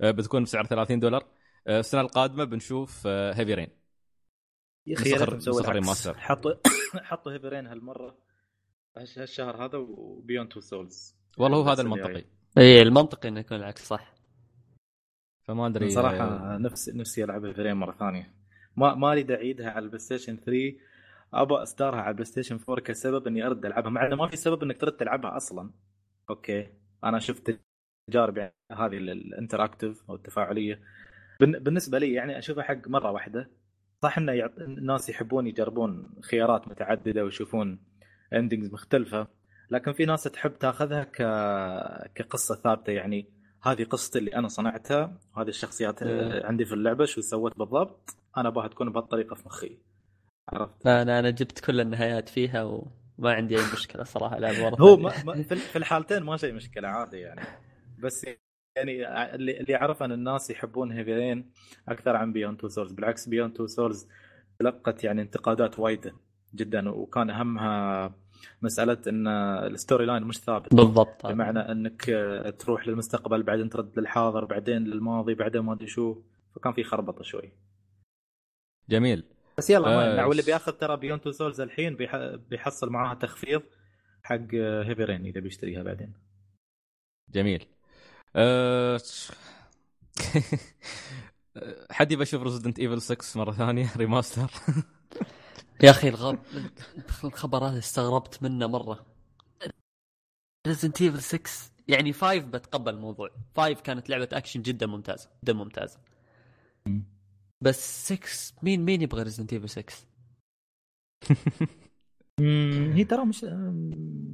آه، 0.00 0.10
بتكون 0.10 0.42
بسعر 0.44 0.64
30 0.66 1.00
دولار. 1.00 1.24
آه، 1.66 1.80
السنة 1.80 2.00
القادمة 2.00 2.44
بنشوف 2.44 3.06
Heavy 3.06 3.54
Rain 3.54 3.68
يا 4.86 4.96
أخي 4.96 5.10
يا 5.10 5.16
ريت 5.16 5.42
العكس. 5.70 5.86
حطوا 6.18 6.52
حطوا 6.94 7.32
Heavy 7.32 7.51
Rain 7.51 7.66
هالمرة 7.66 8.18
هالش- 8.98 9.18
هالشهر 9.18 9.64
هذا 9.64 9.78
و 9.78 9.87
Beyond: 9.87 10.48
Two 10.48 10.60
Souls 10.60 11.16
والله 11.38 11.58
هو 11.58 11.62
هذا 11.62 11.72
السنة 11.72 11.94
المنطقي. 11.94 12.24
إي 12.58 12.82
المنطقي 12.82 13.28
إنه 13.28 13.40
يكون 13.40 13.56
العكس 13.56 13.86
صح. 13.88 14.14
فما 15.42 15.66
أدري 15.66 15.86
آه، 15.86 15.90
صراحة 15.90 16.56
نفسي 16.58 16.92
نفسي 16.92 17.24
ألعب 17.24 17.44
Heavy 17.44 17.61
Rain 17.61 17.74
مرة 17.76 17.92
ثانية. 17.92 18.39
ما 18.80 18.94
ما 18.94 19.12
اريد 19.12 19.30
اعيدها 19.30 19.70
على 19.70 19.78
ال 19.84 19.98
PlayStation 19.98 20.36
3 20.36 20.72
ابى 21.34 21.54
اصدارها 21.54 22.00
على 22.00 22.08
ال 22.10 22.24
PlayStation 22.24 22.58
4 22.68 22.84
كسبب 22.84 23.26
إني 23.26 23.46
أرد 23.46 23.66
ألعبها 23.66 23.90
مع 23.90 24.06
إنه 24.06 24.16
ما 24.16 24.26
في 24.26 24.36
سبب 24.36 24.62
إنك 24.62 24.80
ترد 24.80 24.92
تلعبها 24.92 25.36
أصلا. 25.36 25.70
Okay. 26.30 26.66
أنا 27.04 27.18
شفت 27.18 27.60
تجارب 28.10 28.36
يعني 28.38 28.52
هذه 28.72 28.96
ال- 28.96 29.10
ال 29.10 29.18
interactive 29.18 30.02
أو 30.10 30.14
التفاعلية. 30.14 30.80
بالن- 31.40 31.58
بالنسبة 31.58 31.98
لي 31.98 32.12
يعني 32.12 32.38
أشوفها 32.38 32.62
حق 32.64 32.88
مرة 32.88 33.10
واحدة. 33.10 33.50
صح 34.02 34.18
إنه 34.18 34.32
يعط... 34.32 34.58
الناس 34.58 35.08
يحبون 35.08 35.46
يجربون 35.46 36.10
خيارات 36.30 36.68
متعددة 36.68 37.24
ويشوفون 37.24 37.78
endings 38.32 38.72
مختلفة 38.72 39.26
لكن 39.70 39.92
في 39.92 40.04
ناس 40.04 40.22
تحب 40.24 40.58
تاخذها 40.58 41.04
ك... 41.04 41.16
كقصة 42.14 42.54
ثابتة. 42.54 42.90
يعني 42.92 43.26
هذه 43.62 43.84
قصتي 43.84 44.18
اللي 44.18 44.34
أنا 44.36 44.48
صنعتها 44.48 45.18
وهذه 45.36 45.48
الشخصيات. 45.48 46.02
عندي 46.44 46.64
في 46.64 46.72
اللعبة 46.74 47.04
شو 47.04 47.20
سويت 47.20 47.58
بالضبط. 47.58 48.16
أنا 48.36 48.48
أبغاها 48.48 48.68
تكون 48.68 48.92
بهالطريقة 48.92 49.34
في 49.34 49.42
مخي. 49.46 49.78
عرفت؟ 50.48 50.86
أنا 50.86 51.18
أنا 51.18 51.30
جبت 51.30 51.60
كل 51.60 51.80
النهايات 51.80 52.28
فيها 52.28 52.62
وما 52.64 53.32
عندي 53.32 53.56
أي 53.58 53.62
مشكلة 53.72 54.04
صراحة 54.04 54.36
ورا 54.36 54.80
هو. 54.80 54.96
ما 54.96 55.24
ما- 55.24 55.42
في 55.42 55.76
الحالتين 55.76 56.22
ما 56.22 56.36
شيء 56.36 56.52
مشكلة 56.52 56.88
عادي 56.88 57.16
يعني. 57.16 57.40
بس 57.98 58.26
يعني 58.76 59.06
اللي 59.34 59.60
اللي 59.60 59.76
اعرف 59.76 60.02
إن 60.02 60.12
الناس 60.12 60.50
يحبون 60.50 60.92
Heavy 60.92 61.24
Rain 61.24 61.50
أكثر 61.88 62.16
عن 62.16 62.32
Beyond: 62.32 62.56
Two 62.56 62.68
Souls 62.68 62.92
بالعكس 62.92 63.28
Beyond: 63.28 63.52
Two 63.52 63.66
Souls 63.66 64.08
تلقت 64.58 65.04
يعني 65.04 65.22
انتقادات 65.22 65.78
وايده 65.78 66.12
جدا 66.54 66.90
وكان 66.90 67.30
أهمها 67.30 68.14
مسألة 68.62 68.98
إن 69.08 69.26
ال 69.28 70.06
storyline 70.06 70.22
مش 70.22 70.38
ثابت. 70.38 70.74
بالضبط. 70.74 71.26
بمعنى 71.26 71.58
إنك 71.58 72.04
تروح 72.58 72.88
للمستقبل 72.88 73.42
بعدين 73.42 73.70
ترد 73.70 73.98
للحاضر 73.98 74.44
بعدين 74.44 74.84
للماضي 74.84 75.34
بعدين 75.34 75.60
ما 75.60 75.72
أدري 75.72 75.86
شو. 75.86 76.22
فكان 76.56 76.72
في 76.72 76.84
خربطة 76.84 77.22
شوي. 77.22 77.52
جميل. 78.90 79.24
بس 79.58 79.70
يلا 79.70 80.22
آه، 80.22 80.26
واللي 80.26 80.42
بياخذ 80.42 80.72
ترى 80.72 80.96
Beyond: 80.96 81.20
Two 81.20 81.32
Souls 81.32 81.60
الحين 81.60 81.96
بيح- 81.96 82.34
بيحصل 82.50 82.90
معاها 82.90 83.14
تخفيض 83.14 83.62
حق 84.22 84.54
Heavy 84.54 85.04
Rain 85.04 85.26
إذا 85.26 85.40
بيشتريها 85.40 85.82
بعدين. 85.82 86.12
جميل. 87.30 87.66
أه... 88.36 89.00
حد 91.90 92.12
يبى 92.12 92.22
يشوف 92.22 92.42
Resident 92.42 92.78
Evil 92.78 93.02
6 93.02 93.38
مرة 93.40 93.52
ثانية؟ 93.52 93.88
Remaster 93.96 94.50
يا 95.82 95.90
أخي 95.90 96.08
الغب... 96.08 96.38
الخبر 97.24 97.64
هذا 97.64 97.78
استغربت 97.78 98.42
منه 98.42 98.66
مرة. 98.66 99.06
Resident 100.66 101.02
Evil 101.02 101.20
6 101.22 101.50
يعني 101.88 102.12
5 102.12 102.38
بتقبل 102.38 102.94
الموضوع. 102.94 103.30
5 103.56 103.72
كانت 103.74 104.10
لعبة 104.10 104.28
اكشن 104.32 104.62
جدا 104.62 104.86
ممتازة 104.86 105.28
جدا 105.44 105.52
ممتازة. 105.52 105.98
بس 107.60 108.12
6 108.12 108.54
مين 108.62 108.84
مين 108.84 109.02
يبغى 109.02 109.22
Resident 109.22 109.52
Evil 109.52 109.68
6 109.68 109.92
مم، 112.40 112.92
هي 112.94 113.04
ترى 113.04 113.24
مش 113.24 113.42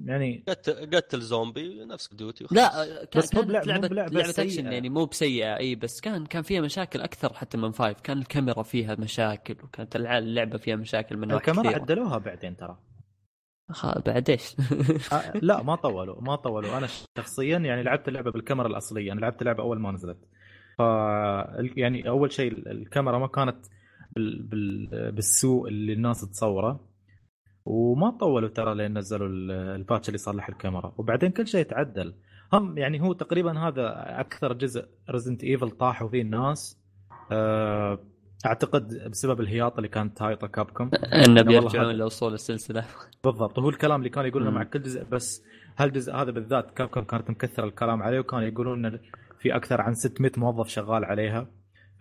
يعني 0.05 0.45
قتل 0.49 0.97
قتل 0.97 1.21
زومبي 1.21 1.85
نفس 1.85 2.15
Duty 2.15 2.47
لا 2.51 3.05
كان 3.05 3.23
بس 3.23 3.35
مو 3.35 3.41
كانت 3.41 3.67
لعبه 3.67 3.89
بلعبة 3.89 4.15
لعبة 4.15 4.33
سيئة. 4.33 4.47
اكشن 4.47 4.73
يعني 4.73 4.89
مو 4.89 5.05
بسيئة 5.05 5.57
إي 5.57 5.75
بس 5.75 6.01
كان 6.01 6.27
كان 6.27 6.43
فيها 6.43 6.61
مشاكل 6.61 7.01
أكثر 7.01 7.33
حتى 7.35 7.59
من 7.59 7.73
5 7.73 7.93
كان 7.93 8.19
الكاميرا 8.19 8.63
فيها 8.63 8.95
مشاكل 8.95 9.57
وكانت 9.65 9.97
اللعبة 9.97 10.59
فيها 10.59 10.77
مشاكل 10.77 11.17
من 11.17 11.33
الكاميرا 11.33 11.69
عدلوها 11.75 12.19
بعدين 12.19 12.57
ترى. 12.57 12.79
بعد 14.07 14.31
إيش؟ 14.31 14.57
آه، 15.13 15.33
لا 15.43 15.63
ما 15.69 15.75
طولوا 15.77 16.21
ما 16.23 16.37
طولوا. 16.37 16.79
أنا 16.79 16.89
شخصيا 17.19 17.59
يعني 17.59 17.83
لعبت 17.83 18.09
اللعبة 18.09 18.31
بالكاميرا 18.31 18.67
الأصلية. 18.69 19.13
أنا 19.13 19.21
لعبت 19.21 19.41
اللعبه 19.43 19.63
أول 19.63 19.81
ما 19.81 19.91
نزلت. 19.93 20.19
ف 20.79 20.81
يعني 21.77 22.09
أول 22.09 22.33
شيء 22.33 22.53
الكاميرا 22.71 23.19
ما 23.19 23.27
كانت 23.27 23.67
بال... 24.17 24.43
بال... 24.43 25.13
بالسوء 25.13 25.69
اللي 25.69 25.93
الناس 25.93 26.31
تصوره. 26.31 26.81
وما 27.65 28.11
طولوا 28.11 28.49
ترى 28.49 28.75
لين 28.75 28.99
نزلوا 28.99 29.29
ال- 29.29 29.51
ال 29.51 29.60
patch 29.60 30.09
اللي 30.09 30.15
يصلح 30.15 30.49
الكاميرا. 30.49 30.93
وبعدين 30.99 31.31
كل 31.31 31.47
شيء 31.47 31.65
تعدل. 31.65 32.15
هم 32.53 32.79
يعني 32.79 33.01
هو 33.03 33.13
تقريبا 33.13 33.59
هذا 33.59 33.95
أكثر 34.21 34.53
جزء 34.53 34.87
Resident 35.11 35.45
Evil 35.45 35.71
طاحوا 35.71 36.09
فيه 36.09 36.23
الناس. 36.23 36.79
آه، 37.33 37.99
أعتقد 38.47 39.09
بسبب 39.11 39.41
الهياط 39.41 39.77
اللي 39.77 39.89
كانت 39.89 40.23
هايطة 40.23 40.47
Capcom 40.47 40.91
إنه 41.27 41.43
بيرجعون 41.43 41.95
لوصول 41.95 42.35
السلسلة. 42.35 42.85
بالضبط. 43.25 43.59
هو 43.59 43.69
الكلام 43.69 43.99
اللي 43.99 44.11
كانوا 44.11 44.29
يقولونه. 44.29 44.51
مع 44.51 44.63
كل 44.63 44.83
جزء 44.83 45.05
بس 45.05 45.43
هالجزء 45.79 46.15
هذا 46.15 46.31
بالذات 46.31 46.71
Capcom 46.71 47.01
كانت 47.01 47.31
مكثرة 47.31 47.65
الكلام 47.65 48.03
عليه 48.03 48.19
وكانوا 48.21 48.45
يقولون 48.45 48.99
في 49.39 49.57
أكثر 49.57 49.81
عن 49.81 49.95
600 49.95 50.33
موظف 50.37 50.69
شغال 50.69 51.05
عليها. 51.05 51.47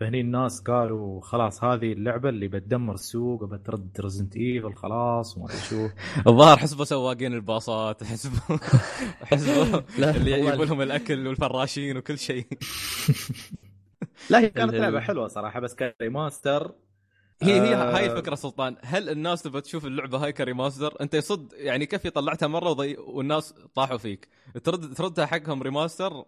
فهني 0.00 0.20
الناس 0.20 0.60
قالوا 0.60 1.20
خلاص 1.20 1.64
هذه 1.64 1.92
اللعبة 1.92 2.28
اللي 2.28 2.48
بتدمر 2.48 2.94
السوق 2.94 3.42
وبترد 3.42 4.00
Resident 4.00 4.36
Evil 4.36 4.74
خلاص 4.74 5.36
وما 5.36 5.46
أدري 5.46 5.58
شو. 5.58 5.88
الظاهر 6.30 6.56
حسبوا 6.56 6.84
سواقين 6.84 7.34
الباصات 7.34 8.04
حسبوا 8.04 8.56
حسبوا 9.30 9.80
اللي. 9.98 10.32
يجيبوا 10.32 10.64
لهم 10.64 10.82
الأكل 10.82 11.26
والفراشين 11.26 11.96
وكل 11.96 12.18
شيء. 12.18 12.46
لا 14.30 14.38
هي 14.40 14.50
كانت 14.50 14.74
لعبة 14.74 15.00
حلوة 15.00 15.28
صراحة 15.28 15.60
بس 15.60 15.74
ك 15.74 15.85
remaster 15.85 16.72
هي 17.42 17.60
هي 17.60 17.74
آه، 17.74 17.96
هاي 17.96 18.06
الفكرة 18.06 18.34
سلطان. 18.34 18.76
هل 18.82 19.08
الناس 19.08 19.42
تبغى 19.42 19.60
تشوف 19.60 19.86
اللعبة 19.86 20.18
هاي 20.18 20.32
ك 20.32 20.38
remaster؟ 20.38 20.96
أنت 21.00 21.14
يصد 21.14 21.52
يعني 21.52 21.86
كيف 21.86 22.06
طلعتها 22.06 22.46
مرة 22.46 22.70
وضي... 22.70 22.96
والناس 22.98 23.54
طاحوا 23.74 23.96
فيك. 23.98 24.28
ترد 24.64 24.94
تردها 24.94 25.26
حقهم 25.26 25.62
remaster؟ 25.62 26.24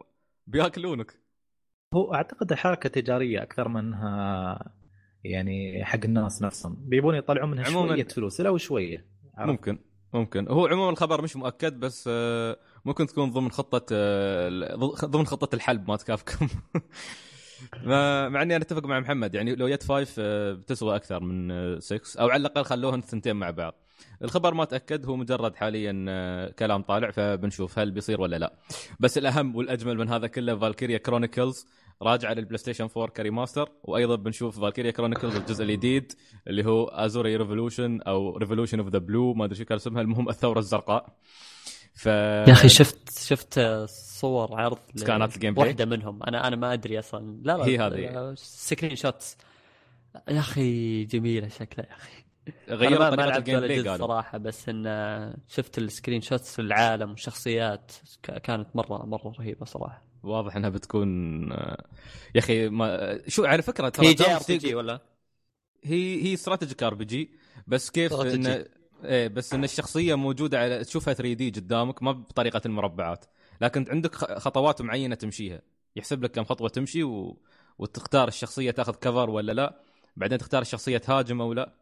بياكلونك. 0.49 1.15
هو 1.95 2.15
أعتقد 2.15 2.55
حركه 2.55 2.89
تجاريه 2.89 3.43
أكثر 3.43 3.69
منها 3.69 4.73
يعني 5.25 5.85
حق 5.85 6.01
الناس 6.05 6.43
نفسهم. 6.43 6.77
بيبون 6.81 7.15
يطلعون 7.15 7.51
منها 7.51 7.65
عموماً- 7.65 7.71
شوية 7.73 8.05
فلوس 8.05 8.41
لو 8.41 8.57
شوية. 8.57 9.07
عرفت؟ 9.35 9.51
ممكن 9.51 9.79
ممكن. 10.15 10.49
هو 10.49 10.67
عموما 10.67 10.91
الخبر 10.91 11.23
مش 11.23 11.37
مؤكد 11.37 11.81
بس 11.81 12.09
آه، 12.13 12.59
ممكن 12.85 13.07
تكون 13.07 13.31
ضمن 13.31 13.51
خطة 13.51 13.87
آه، 13.93 14.75
ضمن 15.05 15.27
خطة 15.27 15.55
الحلب 15.55 15.91
ما- 17.85 18.29
مع 18.29 18.43
إني 18.43 18.57
أنا 18.57 18.65
أتفق 18.65 18.87
مع 18.87 19.01
محمد 19.01 19.35
يعني 19.35 19.55
لو 19.55 19.67
يت 19.67 19.83
five 19.83 20.15
آه، 20.19 20.53
بتسوى 20.53 20.97
أكثر 20.97 21.21
من 21.21 21.81
6 21.81 22.21
أو 22.21 22.29
على 22.29 22.41
الأقل 22.41 22.65
خلوهن 22.65 22.99
الثنتين 22.99 23.37
مع 23.37 23.51
بعض. 23.51 23.75
الخبر 24.25 24.55
ما 24.55 24.65
تأكد 24.65 25.07
هو 25.07 25.17
مجرد 25.17 25.57
حاليا 25.57 26.05
آه، 26.09 26.51
كلام 26.51 26.83
طالع 26.83 27.11
فبنشوف 27.11 27.79
هل 27.79 27.91
بيصير 27.91 28.21
ولا 28.21 28.37
لا. 28.37 28.53
بس 29.01 29.19
الأهم 29.19 29.57
والأجمل 29.57 29.99
من 29.99 30.09
هذا 30.09 30.27
كله 30.27 30.57
Valkyria 30.59 30.99
Chronicles 30.99 31.67
راجعة 32.03 32.33
لل 32.33 32.59
PlayStation 32.59 32.89
4 32.97 33.09
ك 33.09 33.15
remaster 33.15 33.69
وأيضا 33.83 34.17
بنشوف 34.17 34.61
Valkyria 34.61 34.91
Chronicles 34.91 35.37
الجزء 35.37 35.65
الجديد 35.65 36.13
اللي 36.47 36.65
هو 36.67 36.85
Azure 36.85 37.37
Revolution 37.37 38.01
أو 38.01 38.37
Revolution 38.37 38.79
of 38.79 38.89
the 38.89 38.99
Blue 38.99 39.35
ما 39.35 39.45
أدري 39.45 39.57
شو 39.59 39.65
كان 39.65 39.77
اسمها 39.77 40.03
المهم 40.03 40.29
الثورة 40.29 40.59
الزرقاء. 40.59 41.17
ف 41.95 42.07
يا 42.07 42.53
أخي 42.53 42.69
شفت 42.69 43.19
شفت 43.19 43.61
صور 43.89 44.61
عرض 44.61 44.79
سكانات 44.95 45.35
ال 45.35 45.55
gameplay؟ 45.55 45.67
واحدة 45.69 45.85
منهم. 45.85 46.23
أنا 46.23 46.49
أنا 46.49 46.57
ما 46.57 46.73
أدري 46.73 46.99
أصلا. 46.99 47.41
لا 47.43 47.57
لا 47.57 47.65
هي 47.67 47.79
هذه. 47.79 48.35
screenshots 48.37 49.37
يا 50.29 50.39
أخي 50.39 51.05
جميلة 51.05 51.49
شكلها 51.49 51.87
يا 51.87 51.95
أخي. 51.97 52.28
غيروا 52.69 52.99
ما, 52.99 53.11
ما 53.11 53.17
طريقة 53.17 53.27
لعبت 53.27 53.39
ال 53.39 53.42
game 53.42 53.57
ولا 53.57 53.67
play 53.67 53.79
جزء 53.83 53.91
قالوا. 53.91 54.07
صراحة 54.07 54.39
بس 54.39 54.69
إن 54.69 54.85
شفت 55.49 55.79
ال 55.79 56.21
screenshots 56.21 56.53
في 56.53 56.63
العالم 56.63 57.11
والشخصيات 57.11 57.93
كانت 58.23 58.77
مرة 58.77 59.07
مرة 59.07 59.33
رهيبة 59.39 59.67
صراحة. 59.67 60.03
واضح 60.23 60.57
إنها 60.57 60.71
بتكون 60.71 61.09
آه، 61.53 61.85
يا 62.35 62.41
أخي 62.41 62.69
ما 62.69 63.19
شو 63.29 63.45
على 63.45 63.63
فكرة 63.63 63.89
ترى 63.89 64.07
هي 64.07 64.15
JRPG 64.15 64.75
ولا؟ 64.75 65.01
هي 65.85 66.23
هي 66.23 66.35
strategic 66.35 66.83
RPG 66.83 67.31
بس 67.67 67.91
كيف. 67.91 68.13
إن 68.13 68.65
إيه 69.05 69.29
بس 69.29 69.55
إن 69.55 69.65
الشخصية 69.65 70.15
موجودة 70.15 70.59
على 70.61 70.85
تشوفها 70.85 71.15
3D 71.15 71.51
قدامك 71.51 72.03
ما 72.03 72.13
بطريقة 72.13 72.61
المربعات. 72.67 73.25
لكن 73.61 73.85
عندك 73.91 74.15
خطوات 74.15 74.83
معينة 74.83 75.15
تمشيها. 75.15 75.63
يحسب 75.97 76.25
لك 76.25 76.31
كم 76.31 76.45
خطوة 76.45 76.69
تمشي 76.69 77.03
و... 77.03 77.43
وتختار 77.79 78.29
الشخصية 78.29 78.71
تاخذ 78.71 78.95
cover 78.95 79.31
ولا 79.31 79.53
لا. 79.53 79.81
بعدين 80.17 80.39
تختار 80.39 80.63
الشخصية 80.63 80.99
تهاجم 80.99 81.41
أو 81.41 81.53
لا 81.53 81.73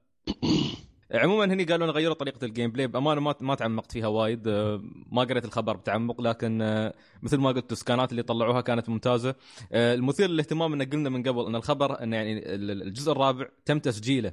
عموما 1.12 1.44
هني 1.44 1.64
قالوا 1.64 1.86
لنا 1.86 1.94
غيروا 1.94 2.14
طريقة 2.14 2.44
ال 2.44 2.70
gameplay 2.70 2.86
بأمانة 2.86 3.20
ما 3.20 3.34
ما 3.40 3.54
تعمقت 3.54 3.92
فيها 3.92 4.06
وايد. 4.06 4.48
آه، 4.48 4.82
ما 5.12 5.22
قريت 5.24 5.44
الخبر 5.44 5.76
بتعمق 5.76 6.20
لكن 6.20 6.62
آه، 6.62 6.94
مثل 7.22 7.36
ما 7.36 7.48
قلت 7.48 7.72
السكانات 7.72 8.10
اللي 8.10 8.22
طلعوها 8.22 8.60
كانت 8.60 8.88
ممتازة. 8.88 9.34
آه، 9.72 9.94
المثير 9.94 10.30
للاهتمام 10.30 10.72
إن 10.72 10.82
قلنا 10.82 11.08
من 11.10 11.22
قبل 11.22 11.46
إن 11.46 11.56
الخبر 11.56 12.02
إن 12.02 12.12
يعني 12.12 12.38
ال- 12.54 12.82
الجزء 12.82 13.12
الرابع 13.12 13.46
تم 13.64 13.78
تسجيله 13.78 14.32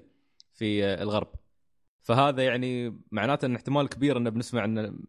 في 0.54 0.86
الغرب. 0.86 1.28
فهذا 2.02 2.44
يعني 2.44 3.00
معناته 3.12 3.46
إن 3.46 3.56
احتمال 3.56 3.90
كبير 3.90 4.18
إن 4.18 4.30
بنسمع 4.30 4.66
إن 4.66 5.00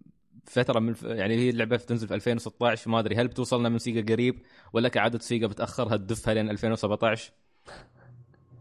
فترة 0.47 0.80
من 0.80 0.95
يعني 1.03 1.35
هي 1.37 1.51
اللعبة 1.51 1.76
بتنزل 1.76 2.09
في 2.09 2.14
2016 2.14 2.91
ما 2.91 2.99
أدري 2.99 3.16
هل 3.16 3.28
بتوصلنا 3.28 3.68
من 3.68 3.78
Sega 3.78 4.12
قريب؟ 4.14 4.43
ولا 4.72 4.89
كعاده 4.89 5.18
Sega 5.18 5.47
بتاخرها 5.47 5.97
تدفها 5.97 6.35
لين 6.35 6.51
2017 6.51 7.32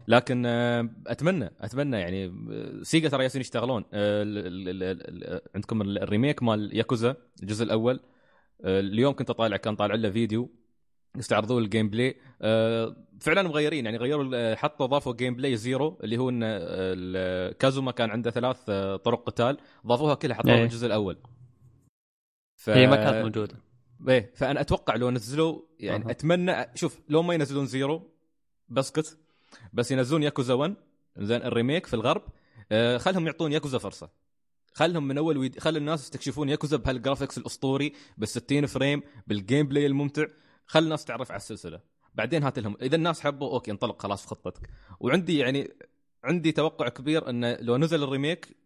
لكن 0.08 0.46
آه، 0.46 0.88
أتمنى 1.06 1.50
أتمنى 1.60 1.96
يعني 2.00 2.26
آه، 2.26 2.82
Sega 2.82 3.08
ترى 3.08 3.22
ياسين 3.22 3.40
يشتغلون. 3.40 3.84
آه، 3.92 5.40
عندكم 5.54 5.82
ال- 5.82 5.98
ال 5.98 6.04
remake 6.04 6.42
مال 6.42 6.76
ياكوزا 6.76 7.16
الجزء 7.42 7.64
الأول. 7.64 8.00
اليوم 8.64 9.14
كنت 9.14 9.30
أطالع 9.30 9.56
كان 9.56 9.76
طالع 9.76 9.94
له 9.94 10.10
فيديو 10.10 10.50
يستعرضون 11.16 11.62
ال 11.62 11.90
gameplay. 11.90 12.16
فعلا 13.20 13.42
مغيرين 13.42 13.84
يعني 13.84 13.96
غيروا 13.96 14.54
حطوا 14.54 14.86
ضافوا 14.86 15.14
gameplay 15.14 15.56
Zero 15.56 15.98
اللي 16.04 16.16
هو 16.18 16.30
إن 16.30 17.52
كازوما 17.52 17.92
كان 17.92 18.10
عنده 18.10 18.30
ثلاث 18.30 18.64
طرق 19.04 19.24
قتال 19.26 19.58
ضافوها 19.86 20.14
كلها 20.14 20.36
حطوها 20.36 20.54
إيه. 20.54 20.64
الجزء 20.64 20.86
الأول. 20.86 21.18
ف... 22.56 22.70
هي 22.70 22.86
ما 22.86 22.96
كانت 22.96 23.24
موجودة. 23.24 23.54
إيه 24.08 24.32
فأنا 24.34 24.60
أتوقع 24.60 24.96
لو 24.96 25.10
نزلوا 25.10 25.62
يعني 25.80 26.04
أها. 26.04 26.10
أتمنى 26.10 26.54
شوف 26.74 27.00
لو 27.08 27.22
ما 27.22 27.34
ينزلون 27.34 27.66
Zero 27.66 28.10
بسكت 28.68 29.18
بس 29.72 29.90
ينزلون 29.90 30.22
ياكوزا 30.22 30.54
1 30.54 30.74
زين 31.18 31.42
ال 31.42 31.48
remake 31.48 31.86
في 31.86 31.94
الغرب. 31.94 32.22
آه 32.72 32.98
خلهم 32.98 33.26
يعطون 33.26 33.52
ياكوزا 33.52 33.78
فرصة. 33.78 34.10
خلهم 34.72 35.08
من 35.08 35.18
أول 35.18 35.38
ويديد... 35.38 35.58
خل 35.58 35.76
الناس 35.76 36.02
يستكشفون 36.02 36.48
ياكوزا 36.48 36.76
بهال 36.76 36.93
graphics 36.93 37.38
الأسطوري 37.38 37.92
بال 38.18 38.28
60 38.28 38.66
frame 38.66 39.02
بال 39.26 39.68
gameplay 39.68 39.86
الممتع. 39.86 40.24
خل 40.66 40.82
الناس 40.82 41.04
تعرف 41.04 41.30
على 41.30 41.38
السلسلة. 41.38 41.80
بعدين 42.14 42.42
هات 42.42 42.58
لهم. 42.58 42.76
إذا 42.82 42.96
الناس 42.96 43.20
حبوا 43.20 43.52
okay 43.52 43.70
انطلق 43.70 44.02
خلاص 44.02 44.22
في 44.22 44.28
خطتك. 44.28 44.70
وعندي 45.00 45.38
يعني 45.38 45.70
عندي 46.24 46.52
توقع 46.52 46.88
كبير 46.88 47.30
انه 47.30 47.56
لو 47.60 47.76
نزل 47.76 48.02
ال 48.02 48.10
remake 48.10 48.56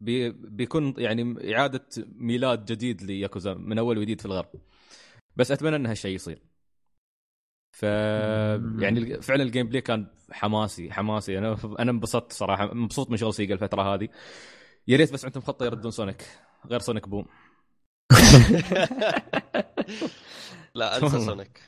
بي 0.00 0.30
بيكون 0.30 0.94
يعني 0.98 1.54
إعادة 1.54 1.86
ميلاد 2.06 2.64
جديد 2.64 3.02
لياكوزا 3.02 3.54
من 3.54 3.78
أول 3.78 3.98
وجديد 3.98 4.20
في 4.20 4.26
الغرب. 4.26 4.48
بس 5.36 5.50
أتمنى 5.50 5.76
إن 5.76 5.86
هالشيء 5.86 6.14
يصير. 6.14 6.42
ف 7.76 7.82
يعني 7.82 9.22
فعلا 9.22 9.42
ال 9.42 9.68
gameplay 9.68 9.80
كان 9.80 10.06
حماسي 10.30 10.92
حماسي. 10.92 11.38
أنا 11.38 11.56
أنا 11.78 11.90
انبسطت 11.90 12.32
صراحة 12.32 12.74
مبسوط 12.74 13.10
من 13.10 13.16
شغل 13.16 13.34
Sega 13.34 13.54
الفترة 13.54 13.94
هذه. 13.94 14.08
يا 14.88 14.96
ريت 14.96 15.12
بس 15.12 15.24
عندهم 15.24 15.42
خطة 15.42 15.66
يردون 15.66 15.90
Sonic 15.90 16.24
غير 16.70 16.80
Sonic 16.80 17.08
Boom 17.08 17.26
لا 20.74 20.98
أنسى 20.98 21.20
Sonic 21.20 21.60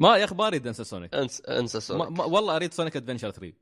ما 0.00 0.16
يا 0.16 0.24
أخي 0.24 0.34
ما 0.34 0.46
أريد 0.46 0.66
أنسى 0.66 0.84
Sonic 0.84 1.14
أنسى 1.14 1.42
انسى 1.42 1.76
ما 1.76 1.80
Sonic 1.80 2.18
ما 2.18 2.24
والله 2.24 2.56
أريد 2.56 2.72
Sonic 2.72 2.96
Adventure 2.96 3.30
3 3.30 3.52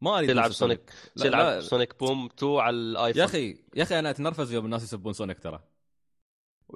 ما 0.00 0.18
أريد 0.18 0.30
تلعب 0.30 0.52
Sonic 0.52 0.92
تلعب. 1.16 1.60
Sonic 1.60 1.98
Boom 2.00 2.26
2 2.26 2.58
على 2.58 2.76
ال 2.76 2.82
iPhone. 2.82 3.20
يا 3.20 3.24
أخي 3.24 3.58
يا 3.76 3.82
أخي 3.82 3.98
أنا 3.98 4.10
أتنرفز 4.10 4.52
يوم 4.52 4.64
الناس 4.64 4.82
يسبون 4.82 5.12
Sonic 5.12 5.38
ترى. 5.38 5.62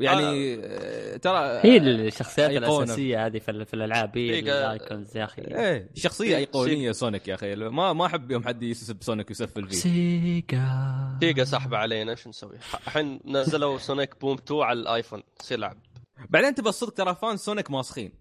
يعني 0.01 0.55
آه. 0.65 1.17
ترى 1.17 1.39
هي 1.63 1.77
الشخصيات 1.79 2.51
أيقونة. 2.51 2.79
الأساسية 2.83 3.27
هذه 3.27 3.39
في, 3.39 3.51
ال- 3.51 3.67
في 3.67 3.75
الألعاب 3.75 4.19
هي. 4.19 4.39
ال 4.39 4.52
icons 4.52 5.17
يا 5.17 5.25
أخي 5.25 5.43
إيه 5.43 5.91
شخصية 5.95 6.29
سي- 6.29 6.37
أيقونية 6.37 6.93
Sonic 6.93 7.29
يا 7.29 7.35
أخي 7.35 7.55
ما 7.55 7.93
ما 7.93 8.07
أحب 8.07 8.31
يوم 8.31 8.45
حد 8.45 8.63
يسب 8.63 9.03
Sonic 9.03 9.29
ويسفل 9.31 9.69
فيه 9.69 9.77
Sega 9.77 11.19
دقيقة 11.21 11.45
سحبة 11.45 11.77
علينا 11.77 12.15
شو 12.15 12.29
نسوي؟ 12.29 12.57
الحين 12.87 13.21
نزلوا 13.25 13.79
Sonic 13.79 14.21
Boom 14.21 14.37
2 14.39 14.61
على 14.63 14.81
ال 14.81 14.87
iPhone 14.87 15.23
سيلعب 15.41 15.77
بعدين 16.29 16.49
انت 16.49 16.61
بالصدق 16.61 16.91
ترى 16.95 17.15
fan 17.15 17.37
Sonic 17.37 17.71
ماسخين 17.71 18.13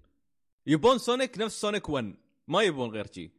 يبون 0.68 0.98
Sonic 0.98 1.38
نفس 1.40 1.62
Sonic 1.62 1.90
1 1.90 2.14
ما 2.48 2.62
يبون 2.62 2.90
غير 2.90 3.08
شي 3.16 3.32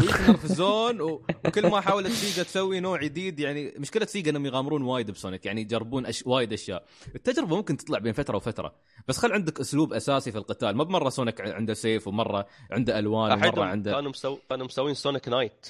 ويتنرفزون 0.00 1.00
و... 1.00 1.26
وكل 1.46 1.66
ما 1.66 1.80
حاولت 1.80 2.12
Sega 2.12 2.42
تسوي 2.42 2.80
نوع 2.80 3.02
جديد 3.02 3.40
يعني 3.40 3.74
مشكلة 3.78 4.06
Sega 4.06 4.30
إنهم 4.30 4.46
يغامرون 4.46 4.82
وايد 4.82 5.10
ب 5.10 5.16
Sonic 5.16 5.46
يعني 5.46 5.60
يجربون 5.60 6.06
أش... 6.06 6.26
وايد 6.26 6.52
أشياء. 6.52 6.84
التجربة 7.14 7.56
ممكن 7.56 7.76
تطلع 7.76 7.98
بين 7.98 8.12
فترة 8.12 8.36
وفترة 8.36 8.74
بس 9.08 9.18
خل 9.18 9.32
عندك 9.32 9.60
أسلوب 9.60 9.92
أساسي 9.92 10.32
في 10.32 10.38
القتال. 10.38 10.76
ما 10.76 10.84
بمرة 10.84 11.08
Sonic 11.08 11.40
عنده 11.40 11.74
سيف 11.74 12.08
ومرة 12.08 12.46
عنده 12.70 12.98
ألوان 12.98 13.32
ومرة 13.32 13.64
عنده 13.64 13.92
كانوا 13.92 14.10
مسو... 14.10 14.38
كانوا 14.50 14.66
مسوين 14.66 14.94
Sonic 14.94 15.28
Knight 15.28 15.66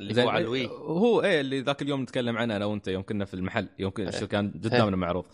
اللي 0.00 0.22
هو 0.22 0.28
على 0.28 0.44
ال 0.44 0.48
Wii. 0.48 0.66
هو 0.68 1.22
إيه 1.22 1.40
اللي 1.40 1.60
ذاك 1.60 1.82
اليوم 1.82 2.02
نتكلم 2.02 2.36
عنه 2.36 2.56
أنا 2.56 2.64
وأنت 2.64 2.88
يوم 2.88 3.02
كنا 3.02 3.24
في 3.24 3.34
المحل 3.34 3.68
يوم 3.78 3.90
كنا 3.90 4.18
إيه. 4.18 4.24
كان 4.24 4.50
قدامنا 4.64 4.96
معروض. 4.96 5.24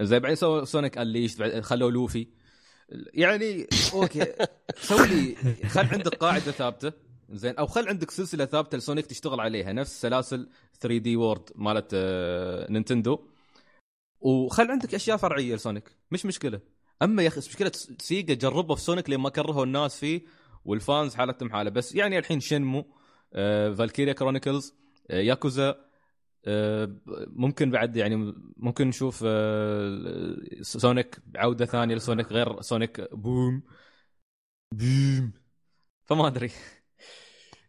زين 0.00 0.18
بعدين 0.18 0.36
سووا 0.36 0.64
سونيك 0.64 0.98
Unleashed 0.98 1.36
بعد 1.36 1.60
خلوا 1.60 1.90
لوفي. 1.90 2.26
يعني 3.14 3.66
okay. 3.94 4.26
سوي 4.88 5.06
لي 5.06 5.36
خل 5.68 5.86
عندك 5.86 6.14
قاعدة 6.14 6.52
ثابتة. 6.52 7.09
زين 7.32 7.56
أو 7.56 7.66
خل 7.66 7.88
عندك 7.88 8.10
سلسلة 8.10 8.44
ثابتة 8.44 8.78
لسونيك 8.78 9.06
تشتغل 9.06 9.40
عليها 9.40 9.72
نفس 9.72 10.00
سلاسل 10.00 10.48
3D 10.80 11.16
World 11.16 11.50
مالت 11.54 11.90
آه، 11.94 12.72
نينتندو. 12.72 13.18
وخل 14.20 14.70
عندك 14.70 14.94
أشياء 14.94 15.16
فرعية 15.16 15.54
لسونيك 15.54 15.90
مش 16.10 16.26
مشكلة. 16.26 16.60
أما 17.02 17.22
يا 17.22 17.28
أخي 17.28 17.38
مشكلة 17.38 17.72
سيجا 17.98 18.34
جربوا 18.34 18.76
في 18.76 18.82
سونيك 18.82 19.10
لما 19.10 19.30
كرهوا 19.30 19.64
الناس 19.64 19.98
فيه 20.00 20.22
وال 20.64 20.81
fans 20.81 21.14
حالتهم 21.14 21.50
حالة. 21.52 21.70
بس 21.70 21.94
يعني 21.94 22.18
الحين 22.18 22.40
شنمو 22.40 22.84
آه، 23.34 23.70
فالكيريا 23.74 24.12
كرونيكلز 24.12 24.74
آه، 25.10 25.20
ياكوزا 25.20 25.90
ممكن 27.26 27.70
بعد 27.70 27.96
يعني 27.96 28.34
ممكن 28.56 28.88
نشوف 28.88 29.18
سونيك 30.62 31.16
عودة 31.36 31.64
ثانية 31.66 31.94
لسونيك 31.94 32.32
غير 32.32 32.60
سونيك 32.60 33.14
بوم 33.14 33.62
بوم. 34.72 35.32
فما 36.06 36.26
أدري. 36.26 36.50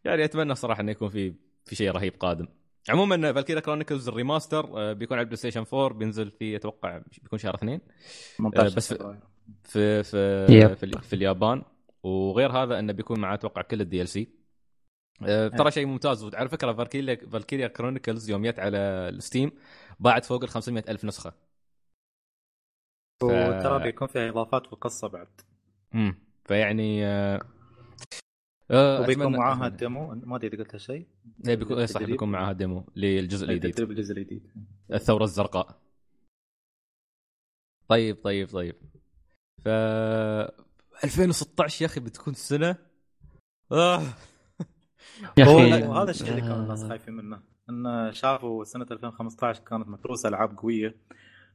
يعني 0.05 0.23
أتمنى 0.25 0.55
صراحة 0.55 0.81
إنه 0.81 0.91
يكون 0.91 1.09
في 1.09 1.33
في 1.65 1.75
شيء 1.75 1.91
رهيب 1.91 2.13
قادم. 2.19 2.47
عموما 2.89 3.33
فالكيريا 3.33 3.61
كرونيكلز 3.61 4.07
ال 4.07 4.15
remaster 4.15 4.77
آه، 4.77 4.93
بيكون 4.93 5.17
على 5.17 5.23
البلاي 5.23 5.37
ستيشن 5.37 5.65
4 5.73 5.87
بينزل 5.97 6.31
في 6.31 6.55
أتوقع 6.55 7.01
بيكون 7.21 7.39
شهر 7.39 7.55
اثنين. 7.55 7.81
18 8.37 8.75
بس-. 8.75 8.93
في 9.63 10.03
في 10.03 10.45
يب. 10.49 10.73
في, 10.73 10.83
ال- 10.85 11.01
في 11.01 11.13
اليابان. 11.15 11.63
وغير 12.03 12.51
هذا 12.51 12.79
إنه 12.79 12.93
بيكون 12.93 13.19
معاه 13.19 13.33
أتوقع 13.33 13.61
كل 13.61 14.01
ال 14.01 14.07
DLC 14.07 14.27
ترى 15.57 15.71
شيء 15.71 15.85
ممتاز. 15.85 16.23
وعلى 16.23 16.49
فكرة 16.49 16.73
فالكيريا 16.73 17.15
فالكيريا 17.15 17.67
كرونيكلز 17.67 18.29
يوم 18.29 18.45
جت 18.47 18.59
على 18.59 18.77
الستيم 19.09 19.51
باعت 19.99 20.25
فوق 20.25 20.43
ال 20.43 20.49
500 20.49 20.83
ألف 20.89 21.05
نسخة. 21.05 21.33
ف- 23.21 23.23
وترى 23.23 23.83
بيكون 23.83 24.07
فيها 24.07 24.29
إضافات 24.29 24.67
في 24.67 24.73
القصة 24.73 25.07
بعد. 25.07 25.27
امم 25.95 26.15
فيعني 26.45 27.05
آه، 28.71 28.97
آه، 28.97 29.01
وبيكون 29.01 29.35
معاها. 29.35 29.67
demo 29.67 30.15
ما 30.15 30.35
أدري 30.35 30.47
إذا 30.47 30.57
قلت 30.57 30.75
هالشيء 30.75 31.07
إيه 31.47 31.55
بيكون 31.55 31.77
إيه 31.77 31.85
صح. 31.85 32.03
بيكون 32.03 32.31
معاها 32.31 32.51
demo 32.51 32.85
للجزء 32.95 33.49
الجديد. 33.49 33.73
تدريب 33.73 33.91
الجزء 33.91 34.17
الجديد. 34.17 34.51
الثورة 34.93 35.23
الزرقاء. 35.23 35.81
طيب 37.87 38.17
طيب 38.23 38.49
طيب. 38.49 38.75
ف 39.61 39.67
2016 41.03 41.81
يا 41.81 41.87
أخي 41.87 41.99
بتكون 41.99 42.33
سنة. 42.33 42.75
آه. 43.71 44.01
يا 45.37 45.43
أخي. 45.43 45.87
وهذا 45.87 46.11
الشيء 46.11 46.29
اللي 46.29 46.41
كان 46.41 46.51
آه، 46.51 46.63
الناس 46.63 46.83
خايفين 46.83 47.13
منه. 47.13 47.41
إن 47.69 48.11
شافوا 48.13 48.63
سنة 48.63 48.87
2015 48.91 49.63
كانت 49.63 49.87
متروسه 49.87 50.29
ألعاب 50.29 50.57
قوية. 50.57 50.95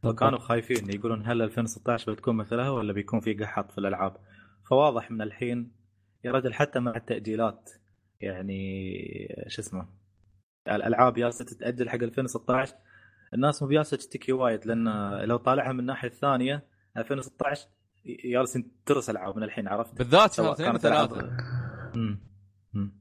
وكانوا 0.05 0.39
خايفين 0.39 0.91
يقولون 0.91 1.27
هل 1.27 1.43
2016 1.43 2.13
بتكون 2.13 2.37
مثلها 2.37 2.71
ولا 2.71 2.93
بيكون 2.93 3.21
في 3.21 3.35
قحط 3.35 3.71
في 3.71 3.79
الألعاب؟ 3.79 4.17
فواضح 4.65 5.11
من 5.11 5.23
الحين 5.23 5.76
يا 6.27 6.33
رجل 6.33 6.55
حتى 6.55 6.81
مع 6.81 6.97
التأجيلات 6.97 7.71
يعني 8.21 9.45
شو 9.49 9.63
اسمه 9.63 9.89
الألعاب 10.69 11.15
جالسه 11.15 11.45
تتأجل 11.45 11.89
حق 11.91 11.95
2016 11.95 12.75
الناس 13.35 13.63
مو 13.63 13.69
جالسه 13.69 13.97
تشتكي 13.97 14.33
وايد 14.33 14.67
لأن 14.67 14.89
لو 15.25 15.37
طالعها 15.37 15.73
من 15.73 15.81
الناحية 15.81 16.09
الثانية 16.09 16.67
2016 16.97 17.69
جالسين 18.25 18.73
نترس 18.87 19.11
ألعاب 19.11 19.37
من 19.37 19.43
الحين 19.43 19.69
عرفت؟ 19.69 19.99
بالذات 19.99 20.33
شهر 20.33 20.55
سواء 20.55 20.77
اثنين. 20.77 22.21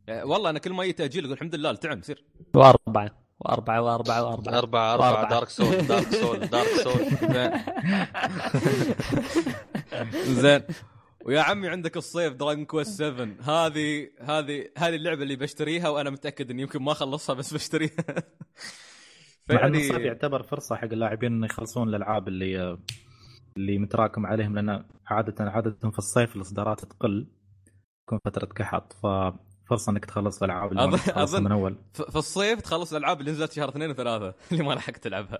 يعني 0.07 0.23
والله 0.23 0.49
أنا 0.49 0.59
كل 0.59 0.73
ما 0.73 0.83
يجي 0.83 0.93
تأجيل 0.93 1.23
أقول 1.23 1.33
الحمد 1.33 1.55
لله 1.55 1.69
التعن 1.69 2.01
سير. 2.01 2.25
وأربعة. 2.53 3.25
وأربعة 3.39 3.81
وأربعة 3.81 4.23
وأربعة. 4.23 4.57
أربعة 4.57 4.93
أربعة. 4.93 5.11
وأربعة. 5.11 5.29
دارك 5.29 5.49
سول 5.49 5.87
دارك 5.87 6.07
سول 6.07 6.39
دارك 6.39 6.67
سول 6.67 7.05
زين. 7.31 7.51
زين. 10.35 10.61
ويا 11.25 11.41
عمي 11.41 11.67
عندك 11.69 11.97
الصيف 11.97 12.33
دراجون 12.33 12.65
كويست 12.65 12.91
7 12.91 13.23
هذه 13.41 14.09
هذه 14.21 14.69
هذه 14.77 14.95
اللعبة 14.95 15.23
اللي 15.23 15.35
بشتريها 15.35 15.89
وأنا 15.89 16.09
متأكد 16.09 16.51
إني 16.51 16.61
يمكن 16.61 16.81
ما 16.83 16.91
اخلصها 16.91 17.33
بس 17.35 17.53
بشتريها. 17.53 17.91
إنه 19.51 19.77
الصيف 19.77 19.91
فيعني 19.91 20.07
يعتبر 20.07 20.43
فرصة 20.43 20.75
حق 20.75 20.83
اللاعبين 20.83 21.33
إنه 21.33 21.45
يخلصون 21.45 21.89
الألعاب 21.89 22.27
اللي 22.27 22.77
اللي 23.57 23.77
متراكم 23.77 24.25
عليهم 24.25 24.55
لأن 24.55 24.85
عاده 25.07 25.35
عادة 25.51 25.89
في 25.91 25.97
الصيف 25.97 26.35
الإصدارات 26.35 26.85
تقل 26.85 27.27
تكون 28.07 28.19
فترة 28.25 28.45
قحط 28.45 28.93
ف 28.93 29.05
فرصه 29.69 29.91
إنك 29.91 30.05
تخلص 30.05 30.43
الألعاب 30.43 30.71
اللي 30.71 30.97
أظن- 30.97 31.11
أظن- 31.13 31.39
من 31.39 31.51
أول. 31.51 31.77
في 31.93 32.15
الصيف 32.15 32.61
تخلص 32.61 32.93
الألعاب 32.93 33.19
اللي 33.19 33.31
نزلت 33.31 33.51
شهر 33.51 33.69
اثنين 33.69 33.89
وثلاثة 33.89 34.35
اللي 34.51 34.63
ما 34.63 34.73
لحقت 34.73 34.97
تلعبها. 35.03 35.39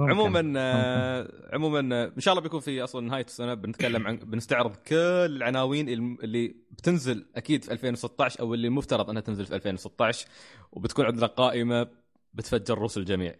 عموما 0.00 0.52
آه، 0.56 1.48
عموما 1.52 1.96
آه، 1.96 2.12
إن 2.16 2.20
شاء 2.20 2.32
الله 2.32 2.42
بيكون 2.42 2.60
في 2.60 2.84
أصلا 2.84 3.06
نهاية 3.06 3.24
السنة 3.24 3.54
بنتكلم 3.54 4.06
عن 4.06 4.16
بنستعرض 4.16 4.76
كل 4.76 4.96
العناوين 4.96 5.88
اللي 5.88 6.54
بتنزل 6.70 7.26
أكيد 7.36 7.64
في 7.64 7.72
2016 7.72 8.40
أو 8.40 8.54
اللي 8.54 8.66
المفترض 8.68 9.10
أنها 9.10 9.22
تنزل 9.22 9.46
في 9.46 9.54
2016 9.54 10.26
وبتكون 10.72 11.04
عندنا 11.06 11.26
قائمة 11.26 11.88
بتفجر 12.34 12.78
رؤوس 12.78 12.98
الجميع 12.98 13.34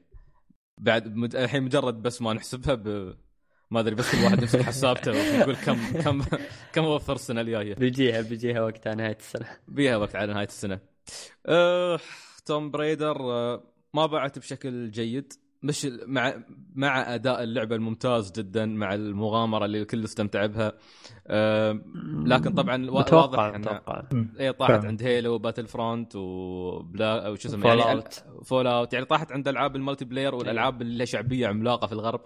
بعد 0.78 1.34
الحين 1.34 1.62
مجرد 1.62 2.02
بس 2.02 2.22
ما 2.22 2.32
نحسبها 2.32 2.74
ب 2.74 3.14
ما 3.70 3.80
أدري 3.80 3.94
بس 3.94 4.12
كل 4.12 4.24
واحد 4.24 4.42
يمسك 4.42 4.62
حسابته 4.62 5.10
ويقول 5.10 5.56
كم 5.56 6.00
كم 6.00 6.22
كم 6.72 6.84
أوفر 6.84 7.14
السنة 7.14 7.40
الجاية. 7.40 7.74
بيجيها 7.74 8.20
بيجيها 8.20 8.60
وقتها 8.60 8.94
نهاية 8.94 9.16
السنة. 9.16 9.46
بيها 9.68 9.96
وقت 9.96 10.16
على 10.16 10.32
نهاية 10.32 10.46
السنة. 10.46 10.80
أه 11.46 12.00
توم 12.46 12.70
بريدر 12.70 13.16
أه 13.20 13.62
ما 13.94 14.06
باعت 14.06 14.38
بشكل 14.38 14.90
جيد. 14.90 15.32
مش 15.62 15.88
مع 16.06 16.34
مع 16.74 17.14
أداء 17.14 17.42
اللعبة 17.42 17.74
الممتاز 17.76 18.32
جدا 18.32 18.66
مع 18.66 18.94
المغامرة 18.94 19.64
اللي 19.64 19.82
الكل 19.82 20.04
استمتع 20.04 20.46
بها 20.46 20.72
أه 21.26 21.80
لكن 22.26 22.54
طبعا 22.54 22.90
وا- 22.90 22.94
واضح 22.96 23.08
متوقع 23.08 23.54
إن 23.54 23.60
متوقع 23.60 24.02
اي 24.40 24.52
طاحت. 24.52 24.84
عند 24.84 25.02
هيلو 25.02 25.34
وباتلفرونت 25.34 26.16
وبلاك 26.16 27.26
أو 27.26 27.34
شو 27.34 27.48
اسمه 27.48 27.60
فول 27.62 27.78
يعني. 27.78 28.02
فول 28.44 28.66
أوت 28.66 28.92
يعني 28.92 29.04
طاحت 29.06 29.32
عند 29.32 29.48
ألعاب 29.48 29.76
ال 29.76 30.04
multiplayer 30.04 30.34
والألعاب 30.34 30.82
اللي 30.82 31.06
شعبية 31.06 31.46
عملاقة 31.46 31.86
في 31.86 31.92
الغرب 31.92 32.20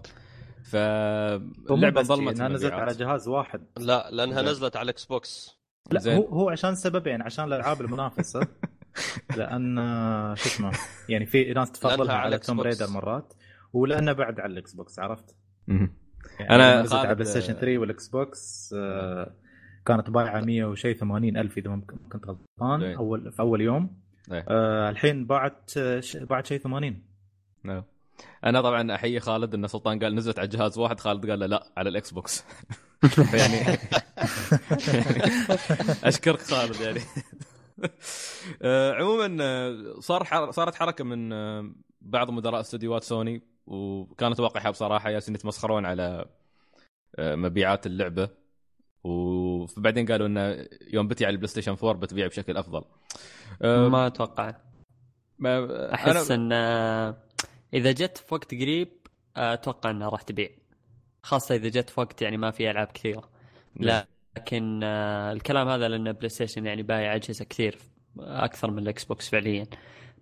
فاللعبه 0.71 2.01
ظلمت 2.01 2.35
إنها 2.35 2.47
نزلت. 2.49 2.73
على 2.73 2.93
جهاز 2.93 3.27
واحد 3.27 3.61
لا 3.79 4.09
لأنها. 4.11 4.41
نزلت 4.41 4.75
على 4.75 4.83
الاكس 4.83 5.05
بوكس 5.05 5.59
لا 5.91 5.99
زين. 5.99 6.17
هو 6.17 6.25
هو 6.27 6.49
عشان 6.49 6.75
سببين 6.75 7.21
عشان 7.21 7.45
الألعاب 7.45 7.81
المنافسة 7.81 8.39
لأن 9.37 9.77
آه، 9.77 10.35
شو 10.35 10.45
اسمه 10.49 10.71
يعني 11.09 11.25
في 11.25 11.53
ناس 11.53 11.71
تفضلها 11.71 12.15
على 12.15 12.37
توم. 12.39 12.61
رايدر 12.61 12.89
مرات 12.89 13.33
ولأنه 13.73 14.13
بعد 14.13 14.39
على 14.39 14.53
الاكس 14.53 14.73
بوكس 14.73 14.99
عرفت؟ 14.99 15.35
يعني 15.67 15.89
أنا 16.49 16.73
لما 16.73 16.81
نزلت 16.81 16.93
على 17.05 17.15
بلاي 17.15 17.25
ستيشن 17.25 17.53
3 17.53 17.77
والاكس 17.77 18.07
بوكس 18.07 18.75
كانت 19.85 20.09
بايعة 20.09 20.41
100 20.41 20.63
وشيء 20.65 20.95
80 20.95 21.37
ألف 21.37 21.57
إذا 21.57 21.69
ما 21.69 21.81
كنت 22.11 22.25
غلطان 22.25 22.79
زين. 22.81 22.95
أول 22.95 23.31
في 23.31 23.39
أول 23.39 23.61
يوم 23.61 23.97
إيه. 24.31 24.45
آه 24.47 24.89
الحين 24.89 25.25
باعت 25.27 25.71
آه، 25.77 25.99
ش- 25.99 26.17
باعت 26.17 26.45
شيء 26.45 26.59
80 26.59 27.03
نعم. 27.63 27.83
أنا 28.45 28.61
طبعا 28.61 28.95
أحيي 28.95 29.19
خالد 29.19 29.53
إن 29.53 29.67
سلطان 29.67 29.99
قال 29.99 30.15
نزلت 30.15 30.39
على 30.39 30.47
جهاز 30.47 30.77
واحد 30.77 30.99
خالد 30.99 31.29
قال 31.29 31.39
له 31.39 31.45
لا 31.45 31.63
على 31.77 31.89
الاكس 31.89 32.11
بوكس 32.11 32.43
يعني 33.33 33.77
أشكرك 36.03 36.41
خالد 36.41 36.81
يعني 36.81 36.99
عموما 38.99 39.37
آه، 39.41 39.95
صار 39.99 40.23
حر... 40.23 40.51
صارت 40.51 40.75
حركة 40.75 41.03
من 41.03 41.33
آه، 41.33 41.71
بعض 42.01 42.31
مدراء 42.31 42.61
استديوهات 42.61 43.03
سوني 43.03 43.41
وكانت 43.67 44.39
واقعه 44.39 44.71
بصراحة 44.71 45.09
ياسين 45.09 45.35
يتمسخرون 45.35 45.85
على 45.85 46.25
آه، 47.15 47.35
مبيعات 47.35 47.85
اللعبة. 47.85 48.29
وبعدين 49.03 50.05
قالوا 50.05 50.27
إنه 50.27 50.67
يوم 50.93 51.07
بتي 51.07 51.25
على 51.25 51.31
البلاي 51.31 51.47
ستيشن 51.47 51.71
4 51.71 51.93
بتبيع 51.93 52.27
بشكل 52.27 52.57
أفضل. 52.57 52.83
آه، 53.61 53.87
ما 53.87 54.07
أتوقع. 54.07 54.55
ما 55.39 55.93
أحس 55.93 56.27
أنا- 56.27 56.31
إن 56.31 56.49
آه، 56.53 57.17
إذا 57.73 57.91
جت 57.91 58.17
في 58.17 58.33
وقت 58.33 58.51
قريب 58.55 58.89
آه، 59.37 59.53
أتوقع 59.53 59.89
إنها 59.89 60.09
راح 60.09 60.21
تبيع. 60.21 60.49
خاصة 61.23 61.55
إذا 61.55 61.69
جت 61.69 61.89
في 61.89 61.99
وقت 61.99 62.21
يعني 62.21 62.37
ما 62.37 62.51
في 62.51 62.71
ألعاب 62.71 62.87
كثيرة. 62.87 63.29
لا. 63.75 64.07
لكن 64.37 64.79
آه، 64.83 65.31
الكلام 65.31 65.67
هذا 65.67 65.87
لأن 65.87 66.11
بلاي 66.11 66.29
ستيشن 66.29 66.65
يعني 66.65 66.83
بايع 66.83 67.15
أجهزة 67.15 67.45
كثير 67.45 67.77
أكثر 68.19 68.71
من 68.71 68.79
الإكس 68.79 69.03
بوكس 69.03 69.29
فعليا. 69.29 69.65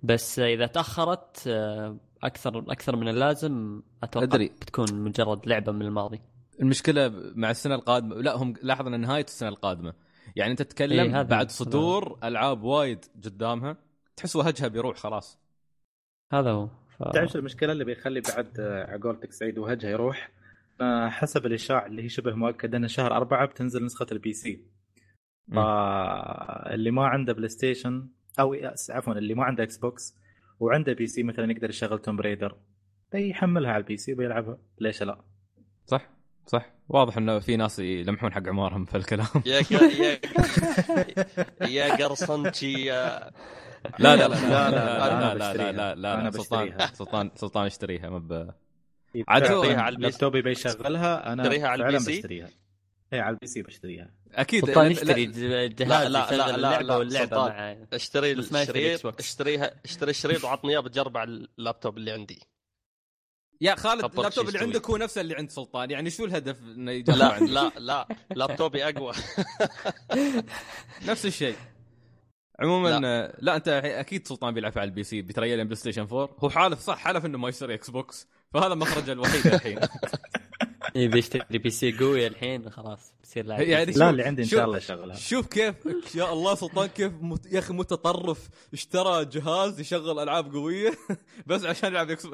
بس 0.04 0.40
إذا 0.40 0.68
تأخرت 0.68 1.44
آه، 1.48 1.98
أكثر 2.24 2.60
أكثر 2.60 2.96
من 2.96 3.08
اللازم 3.08 3.82
أتوقع 4.04 4.26
أدري. 4.26 4.48
بتكون 4.48 4.94
مجرد 4.94 5.48
لعبة 5.48 5.72
من 5.72 5.82
الماضي. 5.82 6.22
المشكلة 6.62 7.12
مع 7.36 7.52
السنة 7.52 7.76
القادمة 7.76 8.16
لا 8.16 8.36
هم 8.38 8.54
لاحظ 8.64 8.88
إن 8.88 9.00
نهاية 9.02 9.24
السنة 9.24 9.50
القادمة. 9.50 9.94
يعني 10.36 10.52
أنت 10.52 10.62
تتكلم 10.62 11.00
إيه، 11.00 11.20
هذا- 11.20 11.30
بعد 11.30 11.52
صدور 11.52 12.20
ألعاب 12.24 12.64
وايد 12.64 13.06
قدامها 13.26 13.78
تحس 14.18 14.36
وهجها 14.36 14.68
بيروح 14.68 14.98
خلاص. 14.98 15.38
هذا 16.34 16.52
هو. 16.52 16.68
ف... 17.00 17.04
تعرف 17.14 17.36
المشكلة 17.36 17.72
اللي 17.72 17.86
بيخلي 17.86 18.22
بعد 18.22 18.60
آه، 18.60 18.92
على 18.92 19.02
قولتك 19.02 19.32
سعيد 19.32 19.58
وهجها 19.58 19.90
يروح؟ 19.90 20.32
حسب 21.10 21.46
الاشاعه 21.46 21.86
اللي 21.86 22.04
هي 22.04 22.10
شبه 22.10 22.36
مؤكد 22.36 22.76
ان 22.76 22.88
شهر 22.88 23.16
أربعة 23.16 23.46
بتنزل 23.46 23.86
نسخه 23.86 24.06
ال 24.12 24.34
PC. 24.34 24.66
فاللي 25.52 26.92
ما 26.92 27.06
عنده 27.08 27.34
بلاي 27.34 27.50
ستيشن 27.50 28.08
أو 28.40 28.56
عفوا 28.90 29.14
اللي 29.14 29.34
ما 29.34 29.44
عنده 29.44 29.64
إكس 29.64 29.78
بوكس 29.78 30.16
وعنده 30.60 30.94
PC 30.94 31.24
مثلا 31.24 31.52
يقدر 31.52 31.70
يشغل 31.70 32.00
توم 32.00 32.16
بريدر 32.16 32.58
بيحملها 33.12 33.72
على 33.72 33.82
ال 33.82 33.98
PC 33.98 34.14
وبيلعبها 34.14 34.58
ليش 34.80 35.04
لا؟ 35.04 35.22
صح 35.86 36.10
صح 36.46 36.66
واضح 36.90 37.18
انه 37.18 37.40
في 37.40 37.58
ناس 37.58 37.80
يلمحون 37.80 38.34
حق 38.34 38.48
عمارهم 38.48 38.86
في 38.86 38.98
الكلام 38.98 39.28
يا. 39.46 39.62
يا 41.62 41.86
يا 41.86 42.06
قرصنتي 42.06 42.74
يا 42.74 43.32
لا 44.00 44.16
لا 44.16 44.28
لا 44.28 44.28
لا، 44.28 44.70
لا، 44.70 45.34
لا، 45.34 45.34
لا 45.34 45.34
لا 45.34 45.34
لا 45.34 45.34
بشتريها. 45.34 45.72
لا 45.72 45.96
لا 45.96 46.14
أنا 46.14 46.24
لا 46.24 46.32
سلطان. 46.32 46.88
سلطان 46.94 47.32
سلطان 47.36 47.66
اشتريها 47.66 48.10
مب 48.10 48.54
تشتريها 49.14 49.82
على 49.82 49.94
ال 49.96 50.04
PC؟ 50.06 50.10
لابتوبي 50.12 50.42
بيشغلها 50.42 51.34
أنا 51.34 51.44
تشتريها 51.44 51.68
على 51.68 51.88
ال 51.88 52.00
PC؟ 52.00 52.16
بشتريها 52.18 52.50
اي 53.14 53.20
على 53.20 53.34
ال 53.34 53.48
PC 53.48 53.62
بشتريها 53.62 54.10
أكيد 54.34 54.66
لا- 54.70 54.74
جهاز 55.68 56.08
لا، 56.08 56.08
لا، 56.08 56.32
لا، 56.32 56.36
لا، 56.38 56.56
اللعبة 56.56 56.84
لا، 56.84 56.96
واللعبة. 56.98 57.38
مع 57.48 57.78
اشتري 57.94 58.32
الشريط. 58.32 59.06
اشتريها 59.20 59.72
اشتري 59.86 60.10
الشريط 60.12 60.44
وعطني 60.44 60.72
إياه 60.72 60.80
بتجرب 60.80 61.18
على 61.18 61.48
اللابتوب 61.58 61.98
اللي 61.98 62.12
عندي 62.12 62.40
يا 63.62 63.76
خالد 63.76 64.06
اللابتوب 64.06 64.48
اللي. 64.48 64.60
عندك 64.60 64.90
هو 64.90 64.98
نفسه 64.98 65.22
اللي 65.22 65.36
عند 65.36 65.50
سلطان 65.50 65.92
يعني 65.92 66.10
شو 66.10 66.26
الهدف 66.26 66.62
إنه 66.62 66.92
يجرب 66.92 67.18
لا؟ 67.18 67.40
لا 67.40 67.72
لا 67.80 68.08
لابتوبي 68.36 68.90
أقوى 68.90 69.14
نفس 71.10 71.26
الشيء 71.26 71.56
عموما 72.60 73.00
لا. 73.00 73.36
لا. 73.40 73.56
أنت 73.56 73.68
أكيد 73.68 74.28
سلطان 74.28 74.54
بيلعب 74.54 74.74
على 74.80 74.84
ال 74.88 75.04
PC 75.04 75.22
بيتريا 75.22 75.64
بلاي 75.64 75.76
ستيشن 75.76 76.02
4 76.02 76.30
هو 76.40 76.50
حالف 76.50 76.80
صح 76.80 76.98
حلف 76.98 77.26
إنه 77.26 77.38
ما 77.38 77.50
يشتري 77.50 77.74
إكس 77.74 77.90
بوكس 77.90 78.28
فهذا 78.54 78.76
مخرجه 78.76 79.12
الوحيد 79.12 79.48
الحين. 79.54 79.80
إيه 80.96 81.08
بيشتري 81.08 81.58
PC 81.58 81.92
قوي 81.98 82.28
الحين 82.28 82.70
خلاص 82.70 83.14
بيصير 83.22 83.46
لاعب. 83.46 83.62
يعني. 83.62 83.92
لا 83.92 84.10
اللي 84.10 84.24
عندي 84.24 84.42
إن 84.42 84.48
شاء 84.48 84.66
الله 84.66 84.78
يشغلها 84.78 85.16
شوف 85.16 85.48
كيف 85.48 85.76
يا 86.16 86.34
الله 86.34 86.56
سلطان 86.56 86.88
كيف 86.88 87.12
مت... 87.22 87.46
يا 87.54 87.60
أخي 87.60 87.74
متطرف. 87.74 88.50
اشترى 88.74 89.26
جهاز 89.26 89.80
يشغل 89.80 90.20
ألعاب 90.20 90.54
قوية. 90.54 90.92
بس 91.48 91.66
عشان 91.66 91.90
يلعب 91.92 92.10
إكس... 92.10 92.28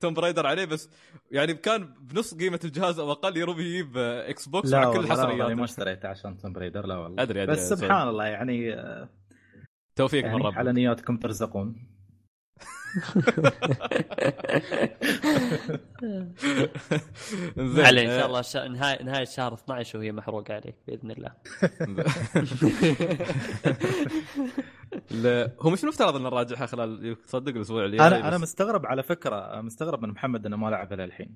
توم 0.00 0.14
رايدر 0.14 0.46
عليه 0.46 0.64
بس 0.64 0.88
يعني 1.30 1.54
كان 1.54 1.94
بنص 2.00 2.34
قيمة 2.34 2.60
الجهاز 2.64 2.98
أو 2.98 3.12
أقل 3.12 3.36
يروح 3.36 3.58
يجيب 3.58 3.96
إكس 3.98 4.48
بوكس 4.48 4.68
لا 4.68 4.78
مع 4.78 4.92
كل 4.92 4.98
والله 4.98 5.14
لا 5.14 5.24
والله 5.26 5.54
ما 5.54 5.64
الحصريات 5.64 5.68
اشتريته 5.70 6.08
عشان 6.08 6.38
توم 6.38 6.52
بريدر 6.52 6.86
لا 6.86 6.96
والله. 6.96 7.16
أدري- 7.16 7.30
أدري، 7.30 7.46
بس. 7.46 7.68
سبحان 7.68 8.08
الله 8.08 8.24
يعني 8.24 8.74
آه، 8.74 9.08
توفيق 9.96 10.24
من 10.24 10.30
يعني 10.30 10.44
ربك. 10.44 10.56
على 10.56 10.72
نياتكم 10.72 11.16
ترزقون. 11.16 11.86
علي 17.58 18.02
إن 18.02 18.20
شاء 18.20 18.26
الله 18.26 18.42
شا... 18.42 18.68
نهايه 18.68 19.02
نهاية 19.02 19.24
شهر 19.24 19.54
12 19.54 19.98
وهي 19.98 20.12
محروقة 20.12 20.54
عليك 20.54 20.74
بإذن 20.86 21.10
الله. 21.10 21.32
لا 25.10 25.52
هو 25.60 25.70
مش 25.70 25.84
مفترض 25.84 26.16
إن 26.16 26.22
نراجعها 26.22 26.66
خلال 26.66 27.16
تصدق 27.26 27.54
الأسبوع 27.54 27.84
اللي 27.84 28.06
أنا 28.06 28.28
أنا 28.28 28.38
مستغرب 28.38 28.86
على 28.86 29.02
فكرة 29.02 29.60
مستغرب 29.60 30.02
من 30.02 30.08
محمد 30.08 30.46
إنه 30.46 30.56
ما 30.56 30.70
لعبها 30.70 30.96
للحين 30.96 31.34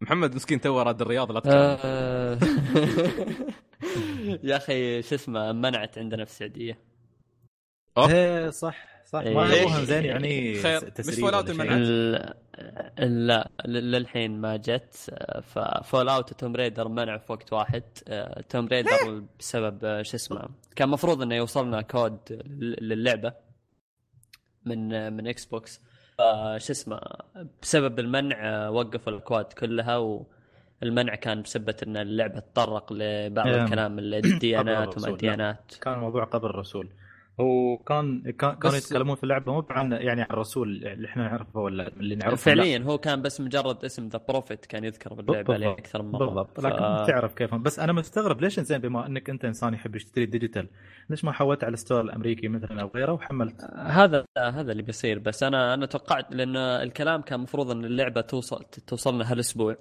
محمد 0.00 0.34
مسكين 0.34 0.60
تو 0.60 0.82
راد 0.82 1.00
الرياض 1.00 1.32
لا 1.32 1.42
آه. 1.46 2.38
يا 4.42 4.56
أخي 4.56 5.02
شو 5.02 5.14
اسمه 5.14 5.52
منعت 5.52 5.98
عندنا 5.98 6.24
في 6.24 6.30
السعودية. 6.30 6.78
إيه 7.98 8.50
صح. 8.50 8.91
صح 9.12 9.20
إيه. 9.20 9.34
ما 9.34 9.52
يبغون 9.54 9.84
زين 9.84 10.04
يعني 10.04 10.54
خير. 10.62 10.92
مش 10.98 11.14
فول؟ 11.14 11.34
ال- 12.98 13.26
لا 13.26 13.50
للحين 13.66 14.40
ما 14.40 14.56
جت 14.56 14.94
ف 15.42 16.08
Fallout 16.08 16.32
و 16.32 16.37
Tomb 16.37 16.56
Raider 16.56 16.88
منع 16.88 17.18
في 17.18 17.32
وقت 17.32 17.52
واحد 17.52 17.82
آه، 18.08 18.40
Tomb 18.48 18.66
Raider 18.66 19.22
بسبب 19.38 19.84
آه، 19.84 20.02
شو 20.02 20.16
اسمه 20.16 20.48
كان 20.76 20.88
مفروض 20.88 21.22
إنه 21.22 21.34
يوصلنا 21.34 21.82
كود 21.82 22.18
لل- 22.30 22.88
للعبة 22.88 23.32
من 24.64 24.92
آه، 24.94 25.10
من 25.10 25.26
Xbox 25.26 25.80
فشو 26.18 26.72
اسمه 26.72 27.00
بسبب 27.62 27.98
المنع 27.98 28.68
وقفوا 28.68 29.12
الأكواد 29.12 29.44
كلها 29.44 29.96
والمنع 30.82 31.14
كان 31.14 31.42
بسبب 31.42 31.74
إن 31.86 31.96
اللعبة 31.96 32.40
تطرق 32.40 32.92
لبعض 32.92 33.46
إيه. 33.46 33.64
الكلام 33.64 33.98
الديانات 33.98 34.96
وما 34.98 35.06
لا. 35.06 35.12
الديانات 35.12 35.74
كان 35.80 35.94
الموضوع 35.94 36.24
قبل 36.24 36.46
الرسول 36.48 36.88
وكان 37.38 38.22
كان 38.32 38.54
كانوا 38.54 38.76
يتكلمون 38.76 39.16
في 39.16 39.22
اللعبة 39.24 39.52
مو 39.52 39.66
عن 39.70 39.92
يعني 39.92 40.22
عن 40.22 40.26
الرسول 40.30 40.86
اللي 40.86 41.08
إحنا 41.08 41.22
نعرفه 41.28 41.60
ولا 41.60 41.88
اللي 41.88 42.14
نعرفه 42.14 42.54
لا. 42.54 42.62
فعليا 42.62 42.78
هو 42.78 42.98
كان 42.98 43.22
بس 43.22 43.40
مجرد 43.40 43.84
اسم 43.84 44.08
the 44.08 44.20
prophet 44.28 44.66
كان 44.66 44.84
يذكر 44.84 45.14
باللعبة 45.14 45.54
عليه. 45.54 45.70
أكثر 45.72 46.02
من 46.02 46.10
مرة 46.10 46.26
بالضبط 46.26 46.60
ف- 46.60 46.64
لكن 46.66 46.78
تعرف 47.12 47.34
كيف 47.34 47.54
بس 47.54 47.78
أنا 47.78 47.92
مستغرب 47.92 48.40
ليش 48.40 48.60
زين 48.60 48.78
بما 48.78 49.06
أنك 49.06 49.30
أنت 49.30 49.44
إنسان 49.44 49.74
يحب 49.74 49.96
يشتري 49.96 50.26
digital 50.26 50.68
ليش 51.10 51.24
ما 51.24 51.32
حولت 51.32 51.64
على 51.64 51.72
ال 51.74 51.78
store 51.78 52.00
الأمريكي 52.00 52.48
مثلا 52.48 52.82
أو 52.82 52.90
غيره 52.94 53.12
وحملت 53.12 53.64
هذا 53.76 54.24
هذا 54.38 54.72
اللي 54.72 54.82
بيصير 54.82 55.18
بس 55.18 55.42
أنا 55.42 55.74
أنا 55.74 55.86
توقعت 55.86 56.32
لأن 56.34 56.56
الكلام 56.56 57.22
كان 57.22 57.38
المفروض 57.38 57.70
إن 57.70 57.84
اللعبة 57.84 58.20
توصل 58.20 58.64
توصلنا 58.86 59.32
هالأسبوع 59.32 59.76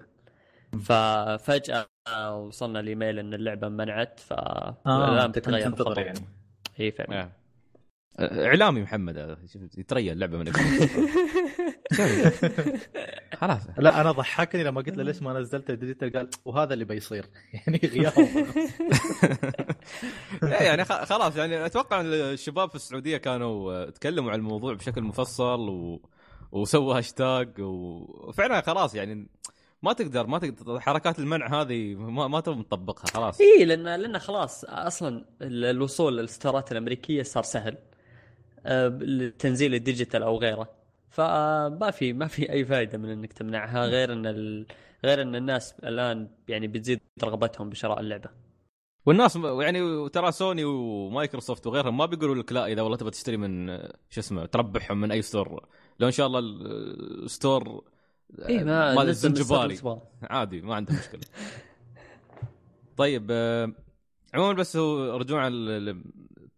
ففجاه 0.84 1.86
وصلنا 2.38 2.80
الإيميل 2.80 3.20
إن 3.20 3.34
اللعبة 3.34 3.68
منعت 3.70 4.20
ف 4.20 4.34
كنت 4.34 5.82
تغير. 5.82 6.06
يعني 6.06 6.20
اي 6.80 6.92
فعلا 6.92 7.22
آه. 7.22 7.32
إعلامي 8.20 8.82
محمد 8.82 9.38
يتريى 9.78 10.12
اللعبة 10.12 10.38
من 10.38 10.52
خلاص. 13.34 13.62
لا 13.78 14.02
أنا 14.02 14.12
ضحكني 14.12 14.64
لما 14.64 14.82
قلت 14.82 14.98
له 14.98 15.04
ليش 15.04 15.22
ما 15.22 15.40
نزلت 15.40 15.70
ال 15.70 15.74
digital؟ 15.74 16.12
قال 16.14 16.30
وهذا 16.46 16.74
اللي 16.74 16.86
بيصير. 16.86 17.26
يعني 17.54 17.80
غياب. 17.84 18.14
لا 20.42 20.64
يعني 20.68 20.86
خ- 20.86 21.04
خلاص 21.04 21.36
يعني 21.36 21.66
أتوقع 21.66 22.02
إن 22.02 22.06
الشباب 22.14 22.70
في 22.70 22.76
السعودية 22.76 23.18
كانوا 23.18 23.74
آه، 23.74 23.90
تكلموا 23.90 24.32
عن 24.32 24.40
الموضوع 24.40 24.74
بشكل 24.74 25.02
مفصل 25.02 25.70
و... 25.70 26.02
وسووا 26.52 26.98
هاشتاج 26.98 27.50
وفعلا 27.60 28.62
خلاص 28.62 28.96
يعني 28.96 29.28
ما 29.84 29.94
تقدر 29.94 30.28
ما 30.28 30.40
تقدر 30.40 30.80
حركات 30.80 31.20
المنع 31.20 31.62
هذه 31.62 31.96
ما 31.96 32.28
ما 32.28 32.40
تبغى 32.40 32.64
تطبقها 32.64 33.06
خلاص. 33.08 33.42
اي 33.42 33.66
لأن 33.66 33.84
لأن 34.02 34.20
خلاص 34.20 34.66
أصلا 34.66 35.26
ال- 35.42 35.66
الوصول 35.66 36.18
لل 36.18 36.31
storeات 36.31 36.72
الأمريكية 36.72 37.24
صار 37.24 37.44
سهل. 37.44 37.78
آه، 38.66 38.88
لتنزيل 38.88 39.76
ال 39.76 39.82
digital 39.82 40.24
أو 40.24 40.38
غيره. 40.38 40.70
فما 41.10 41.92
في 41.92 42.14
ما 42.14 42.28
في 42.28 42.52
أي 42.52 42.66
فائده 42.66 42.98
من 42.98 43.10
إنك 43.10 43.34
تمنعها 43.34 43.86
غير 43.86 44.14
إن 44.14 44.26
ال... 44.26 44.66
غير 45.06 45.22
إن 45.22 45.36
الناس 45.36 45.74
الآن 45.80 46.28
يعني 46.48 46.68
بتزيد 46.68 47.00
رغبتهم 47.24 47.70
بشراء 47.70 48.00
اللعبة. 48.00 48.30
والناس 49.06 49.36
يعني 49.36 50.10
ترى 50.10 50.32
سوني 50.32 50.64
ومايكروسوفت 50.64 51.68
وغيرهم 51.68 51.98
ما 51.98 52.06
بيقولوا 52.06 52.36
لك 52.36 52.52
لا 52.52 52.66
إذا 52.66 52.82
والله 52.82 52.98
تبغى 52.98 53.12
تشتري 53.12 53.38
من 53.38 53.78
شو 54.10 54.20
اسمه 54.20 54.46
تربحهم 54.46 55.02
من 55.02 55.12
أي 55.12 55.22
store 55.22 55.66
لو 56.00 56.08
إن 56.08 56.12
شاء 56.12 56.28
الله 56.28 56.40
ال 56.40 56.64
store 56.64 57.84
اي 58.50 58.64
ما 58.64 58.96
مال 58.96 59.10
الزنجباري. 59.10 59.80
عادي 60.24 60.62
ما 60.62 60.76
عنده 60.76 60.94
مشكلة. 60.94 61.22
طيب 62.98 63.28
آه، 63.32 63.74
عموما 64.34 64.54
بس 64.54 64.78
هو 64.78 65.18
رجوعا 65.18 65.50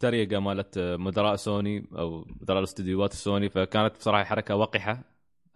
للطريقه 0.04 0.40
مالت 0.40 0.78
آه، 0.78 0.98
مدراء 0.98 1.36
سوني 1.36 1.86
أو 1.98 2.26
مدراء 2.42 2.60
الاستديوهات 2.60 3.12
السوني 3.12 3.50
فكانت 3.50 3.98
بصراحة 3.98 4.24
حركة 4.24 4.56
وقحة 4.56 5.04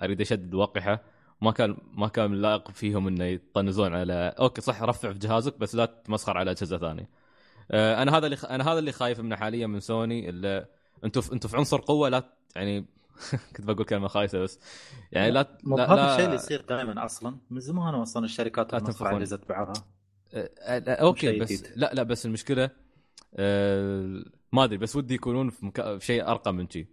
أريد 0.02 0.22
أشدد 0.22 0.54
وقحة 0.54 1.02
ما 1.41 1.52
كان 1.52 1.78
ما 1.93 2.08
كان 2.08 2.34
لائق 2.34 2.72
فيهم 2.72 3.08
إنه 3.08 3.26
يطنزون 3.26 3.95
على 3.95 4.36
أوكي 4.39 4.62
صح 4.62 4.84
رفع 4.84 5.14
في 5.14 5.20
جهازك 5.20 5.58
بس 5.60 5.76
لا 5.76 5.86
تمسخر 5.86 6.38
على 6.38 6.52
أجهزة 6.52 6.78
ثانية 6.78 7.10
آه، 7.72 8.02
أنا 8.02 8.18
هذا 8.18 8.26
اللي 8.26 8.38
أنا 8.50 8.72
هذا 8.72 8.80
اللي 8.80 8.91
خايف 8.91 9.20
منه 9.20 9.36
حاليا 9.36 9.68
من 9.68 9.80
سوني 9.80 10.30
اللي 10.30 10.66
أنتم. 11.04 11.22
أنتم 11.34 11.50
في 11.50 11.58
عنصر 11.58 11.82
قوة 11.82 12.10
لا 12.10 12.24
يعني 12.56 12.86
كنت 13.56 13.66
بقول 13.66 13.86
كلمة 13.86 14.08
خايسة 14.08 14.39
بس 14.39 14.60
يعني 15.12 15.32
لا 15.32 15.58
لا, 15.64 15.93
هذا. 15.93 16.12
الشيء 16.12 16.26
اللي 16.26 16.36
يصير 16.36 16.62
دائما 16.62 17.06
أصلا 17.06 17.38
من 17.50 17.60
زمان 17.60 17.93
أصلا 17.93 18.26
الشركات. 18.26 18.74
على 18.74 19.18
اجهزه 19.18 19.39
بعضها 19.50 19.74
آه، 20.34 20.82
أوكي 20.89 21.39
بس. 21.39 21.64
لا 21.76 21.91
لا 21.93 22.04
بس 22.04 22.26
المشكلة 22.26 22.70
ما 24.51 24.63
أدري 24.63 24.78
بس 24.78 24.95
ودي 24.95 25.13
يكونون 25.13 25.49
في, 25.49 25.65
مكا... 25.65 25.97
في 25.97 26.05
شيء 26.05 26.28
أرقى 26.28 26.53
من 26.53 26.69
شي. 26.69 26.88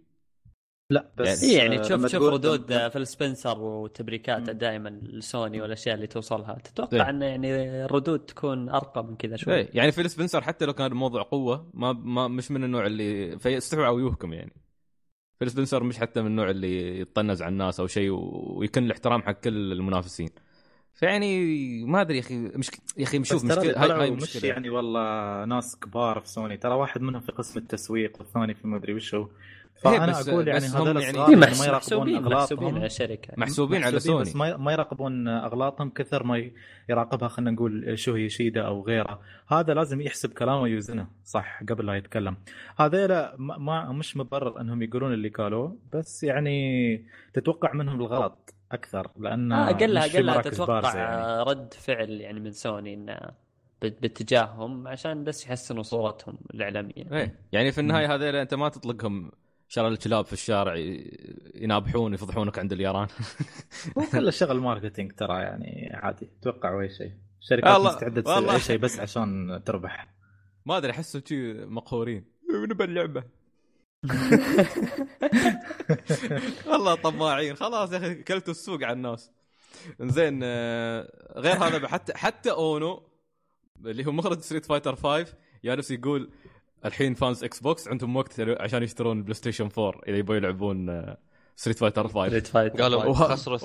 لا 0.89 1.11
بس 1.17 1.43
اي 1.43 1.53
يعني 1.53 1.79
آه، 1.79 1.81
تشوف 1.81 2.05
تشوف 2.05 2.23
ردود 2.23 2.87
فيل 2.87 3.07
سبنسر 3.07 3.59
وتبريكاته. 3.59 4.51
دائما 4.51 4.89
لسوني 4.89 5.61
والأشياء 5.61 5.95
اللي 5.95 6.07
توصلها. 6.07 6.53
إيه. 6.53 6.61
تتوقع 6.61 7.09
انه 7.09 7.25
يعني 7.25 7.85
الردود 7.85 8.19
تكون 8.19 8.69
أرقى 8.69 9.03
من 9.03 9.15
كذا 9.15 9.35
شوي؟ 9.35 9.53
إيه، 9.53 9.69
يعني 9.73 9.91
فيل 9.91 10.09
سبنسر 10.09 10.41
حتى 10.41 10.65
لو 10.65 10.73
كان 10.73 10.91
الموضوع 10.91 11.21
قوة 11.23 11.71
ما, 11.73 11.93
ما 11.93 12.27
مش 12.27 12.51
من 12.51 12.63
النوع 12.63 12.85
اللي 12.85 13.39
فيستحوا 13.39 13.87
وجوهكم 13.87 14.33
يعني. 14.33 14.53
فيل 15.39 15.51
سبنسر 15.51 15.83
مش 15.83 15.97
حتى 15.97 16.21
من 16.21 16.27
النوع 16.27 16.49
اللي 16.49 16.99
يطنز 16.99 17.41
على 17.41 17.51
الناس 17.51 17.79
أو 17.79 17.87
شيء 17.87 18.09
ويكن 18.11 18.83
الاحترام 18.83 19.21
حق 19.21 19.31
كل 19.31 19.71
المنافسين. 19.71 20.29
فيعني 20.95 21.39
ما 21.85 22.01
أدري 22.01 22.15
يا 22.17 22.21
أخي 22.21 22.35
مش 22.37 22.71
يا 22.97 23.03
أخي 23.03 23.19
ترى 23.19 23.37
مشكلة 23.37 23.83
هاي, 23.83 23.91
هاي 23.91 24.11
مش 24.11 24.23
مشكلة. 24.23 24.49
يعني 24.49 24.69
والله 24.69 25.45
ناس 25.45 25.79
كبار 25.79 26.19
في 26.19 26.27
سوني. 26.29 26.57
ترى 26.57 26.73
واحد 26.75 27.01
منهم 27.01 27.21
في 27.21 27.31
قسم 27.31 27.59
التسويق 27.59 28.17
والثاني 28.19 28.53
في 28.53 28.67
مدري 28.67 28.93
وش 28.93 29.15
هو. 29.15 29.27
فأنا 29.83 30.19
بس- 30.19 30.29
أقول 30.29 30.47
يعني 30.47 30.65
هذول 30.65 31.01
يعني- 31.01 31.17
إيه، 31.19 31.23
يعني 31.23 31.35
ما 31.35 31.65
يراقبون 31.65 31.71
محسوبين 31.75 32.21
محسوبين 32.21 32.25
على 32.25 32.35
اغلاطهم 32.35 32.83
الشركة 32.83 33.33
محسوبين 33.37 33.83
على 33.83 33.99
سوني 33.99 34.21
بس 34.21 34.35
ما 34.35 34.57
ما 34.57 34.71
يراقبون 34.71 35.27
أغلاطهم 35.27 35.89
كثر 35.89 36.23
ما 36.23 36.49
يراقبها 36.89 37.27
خلينا 37.27 37.51
نقول 37.51 37.99
شو 37.99 38.13
هي 38.13 38.29
شيدا 38.29 38.61
أو 38.61 38.81
غيره 38.85 39.19
هذا 39.47 39.73
لازم 39.73 40.01
يحسب 40.01 40.33
كلامه 40.33 40.61
ويوزنه. 40.61 41.07
صح 41.25 41.63
قبل 41.69 41.85
لا 41.85 41.93
يتكلم. 41.95 42.37
هذيلا 42.77 43.35
ما- 43.37 43.57
ما 43.57 43.91
مش 43.91 44.17
مبرر 44.17 44.61
إنهم 44.61 44.81
يقولون 44.81 45.13
اللي 45.13 45.29
قالوه 45.29 45.77
بس 45.93 46.23
يعني 46.23 47.05
تتوقع 47.33 47.73
منهم 47.73 48.01
الغلط. 48.01 48.54
أكثر 48.75 49.11
لأن 49.19 49.51
آه 49.51 49.69
اقلها 49.69 50.05
اقلها 50.05 50.41
تتوقع 50.41 50.95
يعني. 50.95 51.43
رد 51.43 51.73
فعل 51.73 52.09
يعني 52.21 52.39
من 52.39 52.51
سوني 52.51 52.93
إنه 52.93 53.17
بات- 53.81 54.01
باتجاههم 54.01 54.87
عشان 54.87 55.23
بس 55.23 55.45
يحسنوا 55.45 55.83
صورتهم 55.83 56.37
الإعلامية. 56.53 56.93
إيه 57.11 57.39
يعني 57.51 57.71
في 57.71 57.81
النهاية 57.81 58.15
هذول 58.15 58.35
أنت 58.35 58.53
ما 58.53 58.69
تطلقهم 58.69 59.31
شر 59.67 59.87
الكلاب 59.87 60.25
في 60.25 60.33
الشارع 60.33 60.75
ينابحون 61.55 62.13
يفضحونك 62.13 62.59
عند 62.59 62.71
الياران. 62.73 63.07
مو 63.97 64.03
كل 64.11 64.33
شغل 64.33 64.59
marketing 64.59 65.11
ترى 65.11 65.41
يعني 65.41 65.91
عادي 65.93 66.29
توقع 66.41 66.81
أي 66.81 66.89
شيء. 66.89 67.11
الشركات 67.41 67.73
والله- 67.73 67.93
مستعدة 67.95 68.21
تسوي. 68.21 68.51
أي 68.53 68.59
شيء 68.59 68.77
بس 68.77 68.99
عشان 68.99 69.61
تربح. 69.65 70.07
ما 70.65 70.77
أدري 70.77 70.91
احسهم 70.91 71.21
شي 71.25 71.53
مقهورين. 71.53 72.25
نبى 72.69 72.83
اللعبة. 72.83 73.23
والله 76.67 76.95
طماعين. 76.95 77.55
خلاص 77.55 77.91
يا 77.91 77.97
أخي 77.97 78.15
كلتوا 78.15 78.53
السوق 78.53 78.83
على 78.83 78.93
الناس. 78.93 79.31
زين 80.01 80.43
غير 81.37 81.63
هذا 81.63 81.87
حتى 81.87 82.13
حتى 82.17 82.51
أونو 82.51 83.03
اللي 83.85 84.05
هو 84.05 84.11
مخرج 84.11 84.39
Street 84.39 84.65
Fighter 84.65 84.95
5 84.95 85.25
جالس 85.65 85.91
يقول 85.91 86.29
الحين 86.85 87.13
fans 87.13 87.43
Xbox 87.43 87.87
عندهم 87.87 88.15
وقت 88.15 88.39
عشان 88.39 88.83
يشترون 88.83 89.23
PlayStation 89.23 89.69
4 89.77 90.01
إذا 90.07 90.17
يبغوا 90.17 90.37
يلعبون 90.37 91.05
Street 91.55 91.77
Fighter 91.79 92.07
5 92.07 92.23
ريد 92.23 92.47
فايت 92.47 92.81
قالوا 92.81 93.13
خسروا 93.13 93.57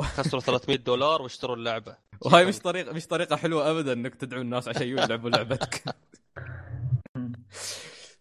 خسروا 0.00 0.40
300 0.42 0.78
دولار 0.78 1.22
واشتروا 1.22 1.56
اللعبة. 1.56 1.96
وهاي 2.20 2.44
مش 2.44 2.58
طريقه 2.58 2.92
مش 2.92 3.06
طريقة 3.06 3.36
حلوة 3.36 3.70
ابدا 3.70 3.92
إنك 3.92 4.14
تدعو 4.14 4.40
الناس 4.40 4.68
عشان 4.68 4.88
يلعبوا 4.88 5.30
لعبتك. 5.30 5.82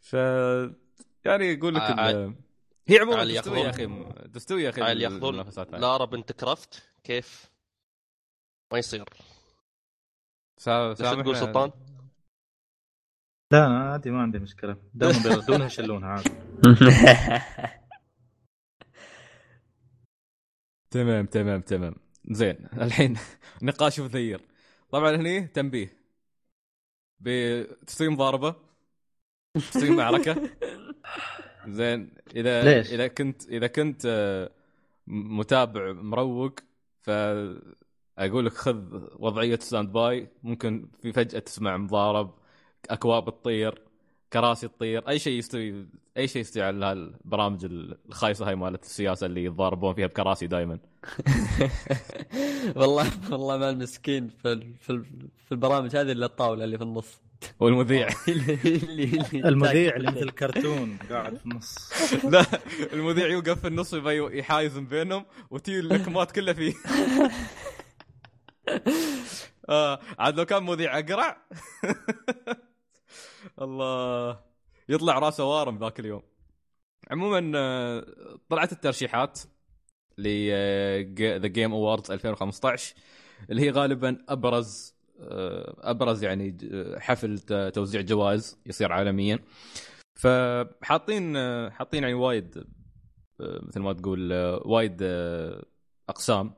ف 0.10 0.16
يعني 1.26 1.46
يقول 1.46 1.76
لك 1.76 1.82
ع- 1.82 2.10
ال- 2.10 2.36
هي 2.88 2.98
عموما 3.00 3.20
علي 3.20 3.42
تستوي 3.42 3.60
يا 3.60 3.70
أخي 3.70 3.88
تستوي 4.34 4.64
يا 4.64 4.70
أخي 4.70 4.82
عيل 4.82 5.02
ياخذون. 5.02 5.46
لارا 5.72 6.06
بنت 6.06 6.32
كرافت 6.32 6.84
كيف؟ 7.04 7.52
ما 8.74 8.80
يصير. 8.80 9.06
سا- 10.58 10.94
سامحنا. 10.94 11.24
تقول 11.24 11.38
سلطان؟ 11.38 11.72
لا 13.52 13.66
أنا 13.66 13.92
عادي 13.92 14.12
ما 14.12 14.22
عندي 14.22 14.40
مشكلة. 14.40 14.78
دائما 14.94 15.20
بيردونها 15.24 15.66
يشلونها 15.66 16.10
عادي. 16.10 16.30
تمام 20.92 21.26
تمام 21.26 21.62
تمام. 21.62 21.96
زين 22.32 22.68
الحين 22.74 23.18
نقاش 23.62 24.00
مثير 24.00 24.42
طبعا 24.92 25.16
هني 25.16 25.48
تنبيه. 25.48 25.98
بتستوي 27.20 28.08
مضاربة؟ 28.10 28.56
تستوي 29.54 29.90
معركة؟ 29.90 30.50
زين 31.74 32.12
إذا 32.36 32.64
ليش؟ 32.64 32.92
إذا 32.92 33.08
كنت 33.08 33.50
إذا 33.50 33.68
كنت 33.68 34.02
آه، 34.06 34.52
متابع 35.08 35.92
مروق 35.92 36.56
فأقول 37.02 38.46
لك 38.46 38.54
خذ 38.54 38.78
وضعية 39.20 39.60
standby 39.60 40.28
ممكن 40.44 40.88
في 41.02 41.14
فجأة 41.14 41.40
تسمع 41.40 41.78
مضارب 41.78 42.34
أكواب 42.90 43.26
تطير 43.26 43.82
كراسي 44.34 44.68
تطير 44.68 45.10
أي 45.10 45.20
شيء 45.20 45.34
يستوي 45.40 45.86
أي 46.18 46.28
شيء 46.28 46.42
يستوي 46.42 46.64
على 46.64 46.86
هالبرامج 46.86 47.66
الخايسة 48.10 48.48
هاي 48.48 48.56
مالت 48.56 48.84
السياسة 48.84 49.26
اللي 49.26 49.44
يتضاربون 49.46 49.94
فيها 49.94 50.08
بكراسي 50.08 50.48
دائما 50.48 50.80
والله 52.76 53.06
والله 53.32 53.58
ما 53.58 53.70
المسكين 53.70 54.28
في 54.28 54.74
في 54.80 54.90
ال- 54.90 55.30
في 55.46 55.52
البرامج 55.52 55.96
هذه 55.96 56.12
إلا 56.12 56.26
الطاولة 56.26 56.64
اللي 56.64 56.78
في 56.78 56.84
النص. 56.84 57.22
والمذيع. 57.60 58.08
اللي- 58.28 58.54
اللي- 58.54 59.04
اللي 59.04 59.50
المذيع 59.50 59.96
اللي 59.96 60.12
مثل 60.12 60.24
الكرتون 60.24 60.98
قاعد 61.12 61.38
في 61.38 61.46
النص. 61.46 61.90
لا 62.24 62.46
المذيع 62.94 63.28
يوقف 63.28 63.62
في 63.62 63.68
النص 63.68 63.94
يبي 63.94 64.38
يحايز 64.40 64.78
بينهم 64.78 65.26
وتي 65.50 65.80
اللكمات 65.80 66.32
كلها 66.32 66.54
فيه. 66.54 66.74
آه 69.70 70.00
عاد 70.20 70.38
لو 70.38 70.46
كان 70.46 70.64
مذيع 70.64 71.00
أقرع. 71.00 71.48
الله. 73.62 74.40
يطلع 74.90 75.20
راسه 75.20 75.44
وارم 75.46 75.78
ذاك 75.80 76.00
اليوم. 76.00 76.22
عموما 77.12 77.52
آه، 77.60 78.06
طلعت 78.50 78.72
الترشيحات 78.72 79.40
ل 80.18 80.28
The 81.40 81.48
Game 81.48 81.72
Awards 81.74 82.12
2015 82.12 82.96
اللي 83.50 83.62
هي 83.62 83.70
غالبا 83.72 84.18
أبرز 84.30 84.96
أبرز 85.82 86.24
يعني 86.24 86.52
ج- 86.52 86.96
حفل 87.00 87.40
توزيع 87.74 88.02
جوائز 88.02 88.58
يصير 88.66 88.92
عالميا. 88.92 89.40
فحاطين 90.16 91.36
آه، 91.36 91.70
حاطين 91.70 92.04
يعني 92.04 92.14
وايد 92.16 92.58
آه، 93.42 93.60
مثل 93.64 93.80
ما 93.80 93.94
تقول 93.94 94.34
آه، 94.34 94.62
وايد 94.66 94.98
آه، 95.02 95.66
أقسام. 96.10 96.54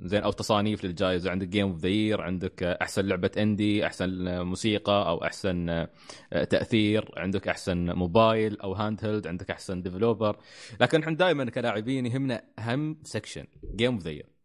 زين 0.00 0.22
أو 0.22 0.30
تصانيف 0.32 0.84
للجائزة. 0.84 1.30
عندك 1.30 1.48
game 1.48 1.66
of 1.66 1.76
the 1.78 1.88
year 1.88 2.20
عندك 2.22 2.62
آه، 2.62 2.78
أحسن 2.82 3.06
لعبة 3.06 3.30
indie 3.38 3.86
أحسن 3.86 4.28
آه، 4.28 4.42
موسيقى 4.42 5.08
أو 5.08 5.24
أحسن 5.24 5.68
آه، 5.68 5.88
آه، 6.32 6.44
تأثير. 6.44 7.10
عندك 7.16 7.48
أحسن 7.48 7.92
موبايل 7.92 8.60
أو 8.60 8.72
handheld 8.72 9.26
عندك 9.26 9.50
أحسن 9.50 9.82
developer 9.82 10.36
لكن 10.80 11.00
إحنا 11.02 11.14
دائما 11.16 11.44
كلاعبين 11.50 12.06
يهمنا 12.06 12.42
أهم 12.58 12.98
section 13.04 13.44
game 13.76 13.92
of 13.94 14.02
the 14.02 14.10
year 14.10 14.35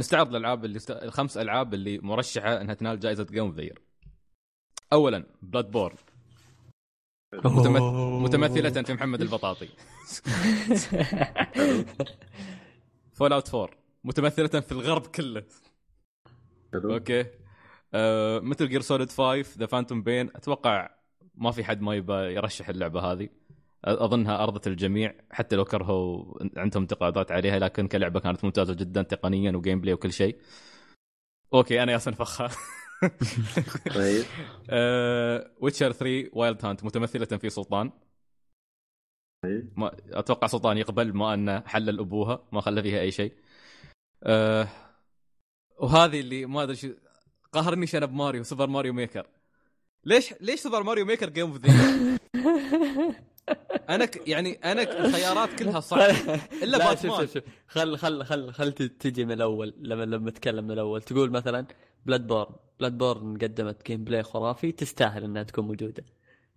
نستعرض 0.00 0.28
الألعاب 0.28 0.64
اللي. 0.64 0.80
الخمس 0.90 1.36
ألعاب 1.36 1.74
اللي 1.74 1.98
مرشحة 1.98 2.60
إنها 2.60 2.74
تنال 2.74 3.00
جائزة 3.00 3.24
game 3.24 3.44
of 3.44 3.54
the 3.54 3.68
اولا 4.92 5.26
Bloodborne 5.42 5.96
متمث... 7.34 7.82
متمثلة 8.22 8.82
في 8.82 8.94
محمد 8.94 9.20
البطاطي. 9.20 9.68
Fallout 13.12 13.54
4 13.54 13.70
متمثلة 14.04 14.60
في 14.60 14.72
الغرب 14.72 15.06
كله. 15.06 15.44
أوكي. 16.74 17.26
آه، 17.94 18.38
Metal 18.38 18.68
Gear 18.68 18.80
Solid 18.80 19.10
5 19.10 19.58
The 19.58 19.66
Phantom 19.66 20.02
Pain 20.02 20.30
أتوقع 20.36 20.90
ما 21.34 21.50
في 21.50 21.64
حد 21.64 21.80
ما 21.80 21.94
يبى 21.94 22.12
يرشح 22.12 22.68
اللعبة 22.68 23.00
هذه. 23.00 23.28
أظنها 23.84 24.42
أرضت 24.44 24.66
الجميع 24.66 25.14
حتى 25.30 25.56
لو 25.56 25.64
كرهوا 25.64 26.24
عندهم 26.56 26.82
انتقادات 26.82 27.32
عليها 27.32 27.58
لكن 27.58 27.88
كلعبة 27.88 28.20
كانت 28.20 28.44
ممتازة 28.44 28.74
جدا 28.74 29.02
تقنيا 29.02 29.52
و 29.52 29.80
gameplay 29.80 29.94
وكل 29.94 30.12
شيء. 30.12 30.38
okay 31.54 31.82
أنا 31.82 31.92
ياسن 31.92 32.12
فخها 32.12 32.48
طيب. 33.94 34.24
Witcher 35.60 35.92
3 35.92 36.30
Wild 36.32 36.64
Hunt 36.64 36.84
متمثلة 36.84 37.38
في 37.38 37.50
سلطان. 37.50 37.90
طيب. 39.44 39.72
ما 39.76 39.96
أتوقع 40.12 40.46
سلطان 40.46 40.78
يقبل 40.78 41.12
ما 41.12 41.34
انه 41.34 41.60
حلل 41.60 42.00
ابوها 42.00 42.48
ما 42.52 42.60
خلى 42.60 42.82
فيها 42.82 43.00
أي 43.00 43.10
شيء. 43.10 43.32
أه 44.22 44.68
وهذه 45.78 46.20
اللي 46.20 46.46
ما 46.46 46.62
أدري 46.62 46.76
شو 46.76 46.88
قهرني 47.52 47.86
شنب 47.86 48.12
ماريو 48.12 48.42
Super 48.42 48.66
Mario 48.66 48.92
Maker 48.92 49.26
ليش 50.04 50.34
ليش 50.40 50.60
Super 50.60 50.82
Mario 50.82 51.04
Maker 51.04 51.30
game 51.30 51.50
of 51.50 51.56
the 51.58 52.18
أنا 53.90 54.04
ك... 54.04 54.28
يعني 54.28 54.52
أنا 54.52 54.84
ك- 54.84 54.88
الخيارات 54.90 55.58
كلها 55.58 55.80
صح. 55.80 55.96
إلا 56.62 56.76
لا 56.76 56.94
شوف 56.94 57.06
باتمان. 57.06 57.20
شوف 57.20 57.34
شوف 57.34 57.42
خل 57.68 57.96
خل 57.98 58.24
خل 58.24 58.52
خل 58.52 58.72
تجي 58.72 59.24
من 59.24 59.32
الأول 59.32 59.74
لما 59.80 60.04
لما 60.04 60.30
تتكلم 60.30 60.64
من 60.64 60.70
الأول. 60.70 61.02
تقول 61.02 61.30
مثلا 61.30 61.66
Bloodborne 62.06 62.54
Bloodborne 62.80 63.38
قدمت 63.38 63.86
gameplay 63.86 64.22
خرافي 64.22 64.72
تستاهل 64.72 65.24
إنها 65.24 65.42
تكون 65.42 65.64
موجودة. 65.66 66.04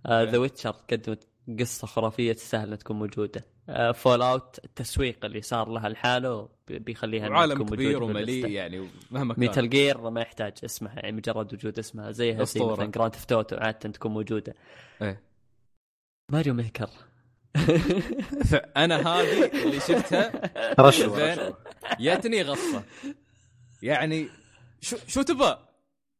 The 0.10 0.38
Witcher 0.38 0.72
قدمت 0.92 1.28
قصة 1.60 1.88
خرافية 1.88 2.34
تستاهل 2.34 2.64
إنها 2.68 2.76
تكون 2.78 3.00
موجودة. 3.00 3.46
Fallout 3.94 4.60
التسويق 4.66 5.26
اللي 5.26 5.42
صار 5.42 5.70
لها 5.70 5.90
لحاله 5.90 6.50
بي- 6.68 6.80
بيخليها 6.80 7.48
تكون 7.48 7.66
كبير 7.68 8.04
ومليء. 8.04 8.48
يعني 8.48 8.88
مهما 9.12 9.34
كان. 9.34 9.40
Metal 9.42 9.70
Gear 9.70 10.10
ما 10.10 10.22
يحتاج 10.22 10.54
اسمها 10.66 10.94
يعني 10.96 11.12
مجرد 11.12 11.54
وجود 11.54 11.80
اسمها. 11.80 12.12
زيها 12.12 12.44
زي. 12.44 12.60
مثلا 12.62 12.86
Grand 12.86 13.14
Theft 13.16 13.32
Auto 13.32 13.56
عادة 13.56 13.90
تكون 13.90 14.12
موجودة. 14.12 14.54
إيه. 15.02 15.22
Mario 16.30 16.54
Maker. 16.54 16.90
فانا 18.50 18.96
هذه 18.96 19.64
اللي 19.64 19.80
شفتها. 19.80 20.32
رشوة. 20.80 21.58
جاتني 22.00 22.42
غصة. 22.42 22.84
يعني 23.82 24.30
شو 24.82 24.98
شو 25.08 25.22
تبى؟ 25.22 25.56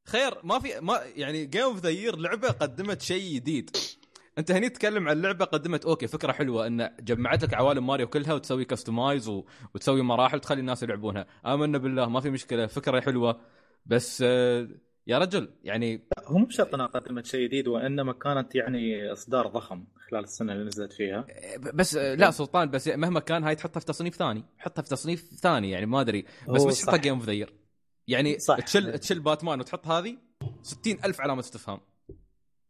خير 0.06 0.38
ما 0.44 0.60
في 0.60 0.80
ما 0.82 1.02
يعني 1.16 1.46
game 1.46 1.62
of 1.62 1.80
the 1.80 1.90
year 1.90 2.16
لعبة 2.18 2.48
قدمت 2.48 3.02
شيء 3.02 3.36
جديد. 3.36 3.78
أنت 4.38 4.52
هني 4.52 4.70
تتكلم 4.70 5.08
عن 5.10 5.22
لعبة 5.22 5.46
قدمت 5.46 5.86
okay 5.86 6.08
فكرة 6.08 6.32
حلوة 6.32 6.68
إن 6.68 6.90
جمعت 7.00 7.44
لك 7.44 7.54
عوالم 7.54 7.88
ماريو 7.88 8.08
كلها 8.08 8.34
وتسوي 8.34 8.66
customize 8.66 9.28
و... 9.28 9.46
وتسوي 9.76 10.02
مراحل 10.02 10.40
تخلي 10.40 10.60
الناس 10.60 10.84
يلعبونها. 10.84 11.26
آمنا 11.46 11.78
بالله 11.78 12.10
ما 12.10 12.20
في 12.20 12.30
مشكلة 12.30 12.68
فكرة 12.68 13.02
حلوة. 13.02 13.42
بس 13.86 14.24
آه، 14.28 14.68
يا 15.08 15.18
رجل 15.18 15.50
يعني 15.64 16.02
هو 16.26 16.38
مو 16.38 16.46
بشرط 16.46 16.74
إنها 16.74 16.86
قدمت 16.86 17.26
شيء 17.26 17.48
جديد 17.48 17.68
وإنما 17.68 18.14
كانت 18.14 18.56
يعني 18.56 19.12
إصدار 19.12 19.48
ضخم 19.48 19.86
خلال 19.96 20.24
السنة 20.24 20.54
اللي 20.54 20.66
نزلت 20.66 20.94
فيها. 20.94 21.26
بس 21.74 21.96
آه، 21.96 22.16
لا 22.16 22.32
سلطان 22.32 22.70
بس 22.70 22.88
مهما 22.88 23.20
كان 23.20 23.44
هاي 23.44 23.56
تحطها 23.56 23.80
في 23.80 23.86
تصنيف 23.86 24.16
ثاني 24.16 24.44
حطها 24.58 24.82
في 24.82 24.90
تصنيف 24.90 25.22
ثاني 25.22 25.72
يعني 25.72 25.86
ما 25.86 26.02
أدري 26.02 26.26
بس 26.50 26.66
مش 26.66 26.74
صح. 26.74 26.86
تحطها 26.86 26.98
game 26.98 27.14
of 27.14 27.30
the 27.30 27.46
يعني 28.08 28.40
صح. 28.40 28.60
تشل 28.60 29.00
تشل 29.00 29.20
باتمان 29.20 29.60
وتحط 29.60 29.88
هذه 29.88 30.18
ستين 30.62 30.98
ألف 31.06 31.22
علامة 31.22 31.40
استفهام. 31.40 31.80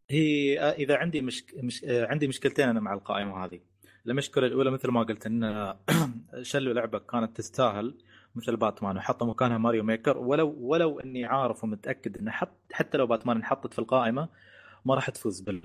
هي 0.09 0.59
آه، 0.59 0.71
إذا 0.71 0.97
عندي 0.97 1.21
مشك... 1.21 1.53
مش... 1.63 1.83
آه، 1.83 2.07
عندي 2.07 2.27
مشكلتين 2.27 2.69
أنا 2.69 2.79
مع 2.79 2.93
القائمة 2.93 3.45
هذه. 3.45 3.59
المشكلة 4.07 4.47
الأولى 4.47 4.71
مثل 4.71 4.91
ما 4.91 5.03
قلت 5.03 5.25
إن 5.25 5.73
شلوا 6.41 6.73
لعبة 6.73 6.99
كانت 6.99 7.37
تستاهل. 7.37 7.97
مثل 8.35 8.55
باتمان 8.55 8.97
وحطوا 8.97 9.27
مكانها 9.27 9.57
Mario 9.57 9.83
Maker. 9.83 10.17
ولو 10.17 10.55
ولو 10.59 10.99
إني 10.99 11.25
عارف 11.25 11.63
ومتأكد 11.63 12.17
إن 12.17 12.31
حط 12.31 12.57
حتى 12.71 12.97
لو 12.97 13.07
باتمان 13.07 13.37
انحطت 13.37 13.73
في 13.73 13.79
القائمة 13.79 14.29
ما 14.85 14.95
راح 14.95 15.09
تفوز 15.09 15.41
بال 15.41 15.61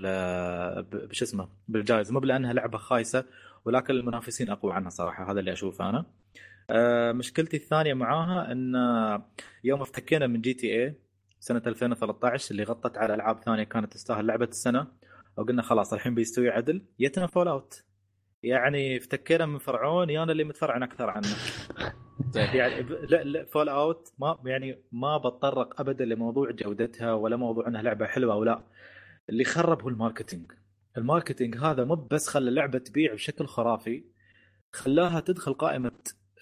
شسمه 0.83 1.47
بالجائزة. 1.67 2.13
مو 2.13 2.19
لانها 2.19 2.53
لعبة 2.53 2.77
خايسة 2.77 3.25
ولكن 3.65 3.93
المنافسين 3.93 4.49
أقوى 4.49 4.73
عنها 4.73 4.89
صراحة. 4.89 5.31
هذا 5.31 5.39
اللي 5.39 5.53
أشوفه 5.53 5.89
أنا. 5.89 6.05
آه، 6.69 7.11
مشكلتي 7.11 7.57
الثانية 7.57 7.93
معاها 7.93 8.51
إن 8.51 8.75
يوم 9.63 9.81
افتكينا 9.81 10.27
من 10.27 10.41
GTA 10.41 10.95
سنة 11.39 11.61
2013 11.67 12.51
اللي 12.51 12.63
غطت 12.63 12.97
على 12.97 13.13
ألعاب 13.13 13.43
ثانية 13.43 13.63
كانت 13.63 13.93
تستاهل 13.93 14.25
لعبة 14.27 14.45
السنة 14.45 14.87
وقلنا 15.37 15.61
خلاص 15.61 15.93
الحين 15.93 16.15
بيستوي 16.15 16.49
عدل. 16.49 16.81
يتنا 16.99 17.27
Fallout 17.27 17.83
يعني 18.43 18.97
افتكينا 18.97 19.45
من 19.45 19.57
فرعون 19.57 20.09
يانا 20.09 20.31
اللي 20.31 20.43
متفرعن 20.43 20.83
أكثر 20.83 21.09
عنه. 21.09 21.27
يعني 22.35 22.81
لا 22.83 23.23
لا 23.23 23.45
Fallout 23.45 24.13
ما 24.19 24.37
يعني 24.45 24.83
ما 24.91 25.17
بتطرق 25.17 25.81
ابدا 25.81 26.05
لموضوع 26.05 26.51
جودتها 26.51 27.13
ولا 27.13 27.35
موضوع 27.35 27.67
إنها 27.67 27.81
لعبة 27.81 28.05
حلوة 28.05 28.33
أو 28.33 28.43
لا. 28.43 28.63
اللي 29.29 29.43
خرب 29.43 29.81
هو 29.81 29.89
ال 29.89 29.95
marketing. 29.95 30.51
ال 30.97 31.03
marketing 31.03 31.57
هذا 31.57 31.83
مو 31.83 31.95
بس 31.95 32.27
خلى 32.27 32.49
اللعبة 32.49 32.79
تبيع 32.79 33.13
بشكل 33.13 33.45
خرافي 33.45 34.03
خلاها 34.71 35.19
تدخل 35.19 35.53
قائمة 35.53 35.91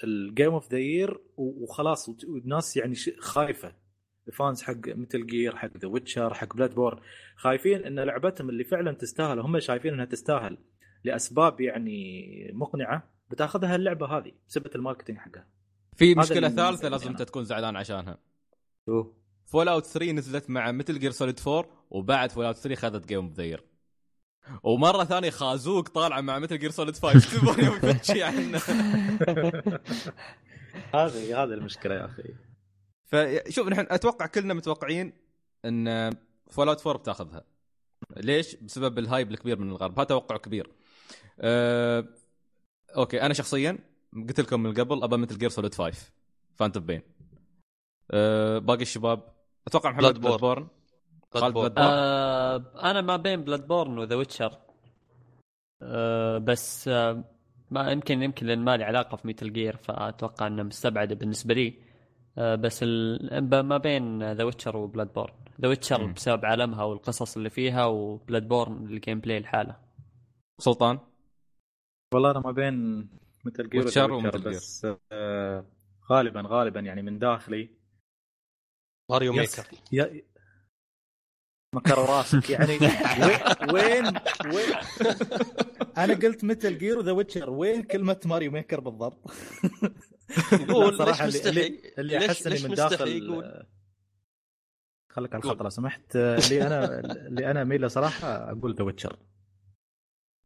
ال 0.04 0.14
game 0.14 0.54
of 0.54 0.72
the 0.72 0.78
year 0.78 1.20
وخلاص 1.38 2.10
والناس 2.10 2.78
يعني 2.78 2.96
خايفة. 3.20 3.74
ال 4.28 4.35
fans 4.35 4.64
حق 4.64 4.88
Metal 4.88 5.26
Gear 5.26 5.56
حق 5.56 5.78
The 5.78 5.88
Witcher 5.88 6.34
حق 6.34 6.56
Bloodbor 6.56 7.02
خايفين 7.36 7.86
إن 7.86 8.00
لعبتهم 8.00 8.50
اللي 8.50 8.64
فعلا 8.64 8.92
تستاهل 8.92 9.40
هم 9.40 9.60
شايفين 9.60 9.94
إنها 9.94 10.06
تستاهل 10.06 10.58
لأسباب 11.04 11.62
يعني 11.62 12.52
مقنعة 12.54 13.10
بتاخذها 13.32 13.76
اللعبة 13.76 14.06
هذه 14.06 14.32
بسبب 14.48 14.76
ال 14.76 14.80
marketing 14.80 15.18
حقها. 15.18 15.48
في 15.98 16.14
ثالثة 16.14 16.48
يزعلني 16.48 16.90
لازم. 16.90 17.10
انت 17.10 17.22
تكون 17.22 17.44
زعلان 17.44 17.76
عشانها. 17.76 18.18
Fallout 19.46 19.86
3 19.86 20.12
نزلت 20.12 20.50
مع 20.50 20.72
Metal 20.72 21.00
Gear 21.00 21.12
Solid 21.12 21.40
4 21.48 21.70
وبعد 21.90 22.32
Fallout 22.32 22.56
3 22.56 22.76
خذت 22.76 23.08
game 23.08 23.26
of 23.26 23.34
the 23.34 23.58
ومرة 24.64 25.04
ثانية 25.04 25.30
خازوق 25.30 25.90
طالعة 25.90 26.22
مع 26.22 26.40
Metal 26.40 26.60
Gear 26.60 26.72
Solid 26.72 26.96
5 26.96 27.38
تبغى 27.40 27.66
يوم 27.66 27.76
يفتك 27.76 28.24
عنه؟ 28.24 28.58
هذه 30.96 31.44
هذه 31.44 31.54
المشكلة 31.54 31.96
يا 31.96 32.06
أخي. 32.06 32.24
فشوف 33.06 33.68
نحن 33.68 33.88
أتوقع 33.90 34.26
كلنا 34.26 34.54
متوقعين 34.54 35.14
إن 35.66 36.12
Fallout 36.50 36.88
4 36.88 37.02
بتاخذها. 37.02 37.44
ليش؟ 38.18 38.56
بسبب 38.56 39.00
ال 39.00 39.06
hype 39.06 39.32
الكبير 39.32 39.60
من 39.60 39.70
الغرب. 39.70 40.00
هذا 40.00 40.04
توقع 40.04 40.38
كبير. 40.38 40.72
أه... 41.40 42.06
okay 42.98 43.22
أنا 43.22 43.34
شخصيا 43.34 43.78
قلت 44.28 44.40
لكم 44.40 44.64
من 44.64 44.74
قبل 44.74 45.04
أبى 45.04 45.18
Metal 45.18 45.38
Gear 45.38 45.50
Solid 45.50 45.74
5 45.74 46.12
Phantom 46.56 46.84
Pain 46.86 47.02
أه... 48.12 48.58
باقي 48.58 48.82
الشباب. 48.82 49.24
أتوقع 49.68 49.92
محمد. 49.92 50.20
Bloodborne 50.20 50.68
خالد 51.34 51.54
Bloodborne. 51.54 51.70
Bloodborne. 51.72 51.78
آه 51.78 52.56
أنا 52.92 53.02
ما 53.02 53.18
بين 53.18 53.42
Bloodborne 53.44 53.68
و 53.68 53.98
The 53.98 54.16
Witcher 54.16 54.58
آه 55.82 56.38
بس 56.38 56.88
آه 56.88 57.24
ما 57.72 57.92
يمكن 57.92 58.24
يمكن 58.24 58.46
لأن 58.46 58.60
ما 58.60 58.78
لي 58.78 58.84
علاقة 58.84 59.16
في 59.18 59.28
Metal 59.28 59.54
Gear 59.54 59.78
فأتوقع 59.78 60.48
انها 60.48 60.64
مستبعدة 60.64 61.16
بالنسبة 61.16 61.54
لي. 61.54 61.74
آه 62.38 62.56
بس 62.56 62.80
ال... 62.84 63.42
ب- 63.42 63.56
ما 63.56 63.78
بين 63.78 64.32
The 64.32 64.44
Witcher 64.44 64.78
و 64.78 65.14
Bloodborne 65.14 65.34
The 65.62 65.68
Witcher. 65.68 66.06
بسبب 66.06 66.46
عالمها 66.46 66.84
والقصص 66.84 67.38
اللي 67.38 67.50
فيها 67.50 67.86
و 67.86 68.48
Bloodborne 68.48 68.86
ال 68.86 69.20
gameplay 69.20 69.38
الحالة. 69.38 69.76
سلطان؟ 70.60 71.00
والله 72.14 72.32
أنا 72.32 72.40
ما 72.40 72.52
بين 72.52 73.08
Metal 73.48 73.70
Gear 73.70 73.82
Witcher 73.82 74.12
و 74.12 74.16
The 74.16 74.28
و 74.28 74.31
Metal 74.31 74.50
بس 74.50 74.88
آه 75.12 75.66
غالبا 76.12 76.44
غالبا 76.48 76.80
يعني 76.80 77.02
من 77.02 77.20
داخلي 77.20 77.70
Mario 79.12 79.34
Maker 79.34 79.68
يا 79.92 80.22
مكر 81.76 81.98
راسك 81.98 82.50
يعني 82.50 82.78
وين 83.24 83.74
وين, 83.74 84.06
وين 84.56 84.74
أنا 85.98 86.14
قلت 86.14 86.44
Metal 86.44 86.78
Gear 86.78 86.98
و 86.98 87.01
The 87.01 87.12
Witcher 87.12 87.50
وين 87.50 87.84
كلمة 87.84 88.20
Mario 88.26 88.52
Maker 88.52 88.80
بالضبط؟ 88.80 89.32
قول 90.70 90.86
لا، 90.86 90.90
ليش 90.90 90.98
صراحة 90.98 91.26
اللي-؟ 91.26 91.50
اللي, 91.50 91.94
اللي 91.98 92.18
ليش- 92.20 92.30
أحس 92.30 92.48
إني 92.48 92.56
ليش 92.56 92.66
من 92.66 92.74
داخل 92.76 93.08
يقول؟ 93.08 93.66
خليك 95.12 95.36
على. 95.36 95.44
الخط 95.44 95.62
لو 95.64 95.70
سمحت 95.70 96.16
اللي 96.16 96.68
أنا 96.68 97.00
اللي 97.00 97.52
أنا 97.52 97.62
أميل 97.62 97.82
له 97.82 97.88
صراحة 97.88 98.52
أقول 98.52 98.76
The 98.76 98.84
Witcher. 98.84 99.18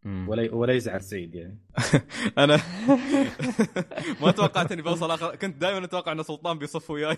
ولا 0.06 0.56
ولا 0.56 0.74
يزعل 0.74 1.02
سعيد 1.02 1.36
يعني. 1.36 1.60
أنا 2.38 2.56
ما 4.22 4.32
توقعت 4.32 4.72
إني 4.72 4.82
بوصل 4.82 5.12
اخر 5.12 5.36
كنت 5.36 5.58
دائما 5.58 5.86
أتوقع 5.86 6.12
إن 6.12 6.24
سلطان 6.24 6.58
بيصف 6.58 6.90
وياي. 6.90 7.18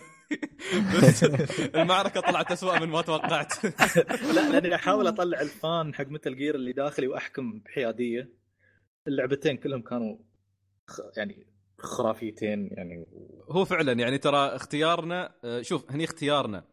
بس 0.94 1.24
المعركة 1.76 2.22
طلعت 2.22 2.52
اسوء 2.52 2.80
من 2.80 2.90
ما 2.90 3.02
توقعت. 3.02 3.66
لا 4.36 4.50
لأني 4.50 4.76
أحاول 4.76 5.08
أطلع 5.08 5.42
ال 5.42 5.55
fan 5.55 5.94
حق 5.94 6.08
Metal 6.08 6.36
Gear 6.36 6.56
اللي 6.56 6.72
داخلي 6.72 7.08
وأحكم 7.08 7.60
بحيادية. 7.60 8.30
اللعبتين 9.08 9.58
كلهم 9.58 9.82
كانوا. 9.82 10.18
يعني 11.18 11.48
خرافيتين 11.80 12.70
يعني. 12.72 13.06
هو 13.50 13.66
فعلا 13.66 13.92
يعني 13.92 14.18
ترى 14.18 14.38
اختيارنا 14.38 15.36
آه، 15.44 15.62
شوف 15.62 15.92
هني 15.92 16.04
اختيارنا. 16.04 16.64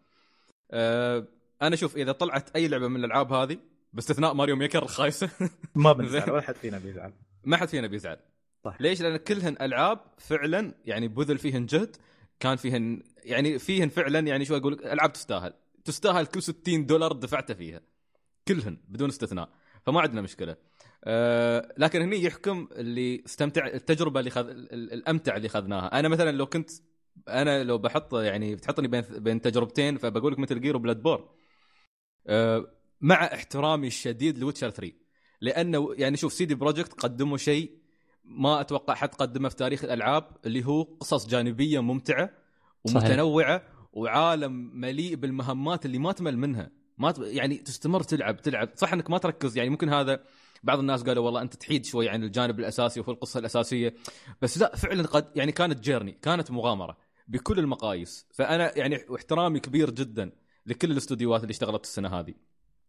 آه، 0.70 1.26
أنا 1.62 1.76
شوف 1.76 1.96
إذا 1.96 2.12
طلعت 2.12 2.56
أي 2.56 2.68
لعبة 2.68 2.88
من 2.88 2.96
الألعاب 2.96 3.32
هذه 3.32 3.58
باستثناء 3.92 4.34
ماريو 4.34 4.56
ميكر 4.56 4.82
الخايسة. 4.82 5.30
ما 5.74 5.92
بنزعل. 5.92 6.30
ولا 6.30 6.42
حد 6.42 6.54
فينا 6.54 6.78
بيزعل. 6.78 7.12
ما 7.44 7.56
حد 7.56 7.68
فينا 7.68 7.86
بيزعل. 7.86 8.18
صح. 8.64 8.76
ليش؟ 8.80 9.02
لأن 9.02 9.16
كلهن 9.16 9.56
ألعاب 9.60 10.00
فعلا 10.18 10.74
يعني 10.84 11.08
بذل 11.08 11.38
فيهن 11.38 11.66
جهد 11.66 11.96
كان 12.40 12.56
فيهن 12.56 13.02
يعني 13.24 13.58
فيهن 13.58 13.88
فعلا 13.88 14.18
يعني 14.18 14.44
شو 14.44 14.56
أقول 14.56 14.72
لك، 14.72 14.86
ألعاب 14.86 15.12
تستاهل. 15.12 15.52
تستاهل 15.84 16.26
كل 16.26 16.42
60 16.42 16.86
دولار 16.86 17.12
دفعته 17.12 17.54
فيها. 17.54 17.80
كلهن 18.48 18.76
بدون 18.88 19.08
استثناء. 19.08 19.48
فما 19.86 20.00
عندنا 20.00 20.20
مشكلة. 20.20 20.56
أه 21.04 21.74
لكن 21.78 22.02
هني 22.02 22.22
يحكم 22.22 22.68
اللي 22.72 23.22
استمتع 23.26 23.66
التجربة 23.66 24.20
اللي 24.20 24.30
خذ 24.30 24.48
ال- 24.48 24.72
ال- 24.72 24.92
الأمتع 24.92 25.36
اللي 25.36 25.48
خذناها. 25.48 26.00
أنا 26.00 26.08
مثلا 26.08 26.30
لو 26.30 26.46
كنت 26.46 26.70
أنا 27.28 27.64
لو 27.64 27.78
بحط 27.78 28.14
يعني 28.14 28.54
بتحطني 28.54 28.88
بين 28.88 29.00
بين 29.00 29.40
تجربتين 29.40 29.96
فبقول 29.96 30.32
لك 30.32 30.38
Metal 30.38 30.60
Gear 30.60 30.76
و 30.76 31.02
Bloodborne 31.02 31.30
أه 32.26 32.66
مع 33.00 33.24
احترامي 33.24 33.86
الشديد 33.86 34.38
ل 34.38 34.42
Witcher 34.42 34.70
3 34.70 34.92
لأنه 35.40 35.88
يعني 35.96 36.16
شوف 36.16 36.32
CD 36.32 36.54
Projekt 36.54 36.92
قدموا 36.92 37.36
شيء 37.36 37.80
ما 38.24 38.60
أتوقع 38.60 38.94
حد 38.94 39.14
قدمه 39.14 39.48
في 39.48 39.56
تاريخ 39.56 39.84
الألعاب 39.84 40.36
اللي 40.46 40.66
هو 40.66 40.82
قصص 40.82 41.26
جانبية 41.26 41.80
ممتعة 41.80 42.30
ومتنوعة 42.84 43.62
وعالم 43.92 44.80
مليء 44.80 45.14
بالمهمات 45.14 45.86
اللي 45.86 45.98
ما 45.98 46.12
تمل 46.12 46.38
منها. 46.38 46.70
ما 46.98 47.10
ت... 47.10 47.18
يعني 47.18 47.56
تستمر 47.56 48.02
تلعب 48.02 48.42
تلعب. 48.42 48.68
صح 48.74 48.92
إنك 48.92 49.10
ما 49.10 49.18
تركز 49.18 49.56
يعني 49.56 49.70
ممكن 49.70 49.88
هذا 49.88 50.24
بعض 50.62 50.78
الناس 50.78 51.02
قالوا 51.02 51.24
والله 51.24 51.42
أنت 51.42 51.54
تحيد 51.54 51.86
شوي 51.86 52.08
عن 52.08 52.24
الجانب 52.24 52.60
الأساسي 52.60 53.00
وفي 53.00 53.10
القصة 53.10 53.40
الأساسية. 53.40 53.94
بس 54.42 54.58
لا 54.58 54.76
فعلا 54.76 55.02
قد 55.02 55.30
يعني 55.36 55.52
كانت 55.52 55.80
journey 55.80 56.12
كانت 56.12 56.50
مغامرة 56.50 56.96
بكل 57.28 57.58
المقاييس. 57.58 58.26
فأنا 58.32 58.78
يعني 58.78 59.04
واحترامي 59.08 59.60
كبير 59.60 59.90
جدا 59.90 60.32
لكل 60.66 60.90
الاستوديوهات 60.90 61.42
اللي 61.42 61.50
اشتغلت 61.50 61.84
السنة 61.84 62.08
هذه. 62.08 62.34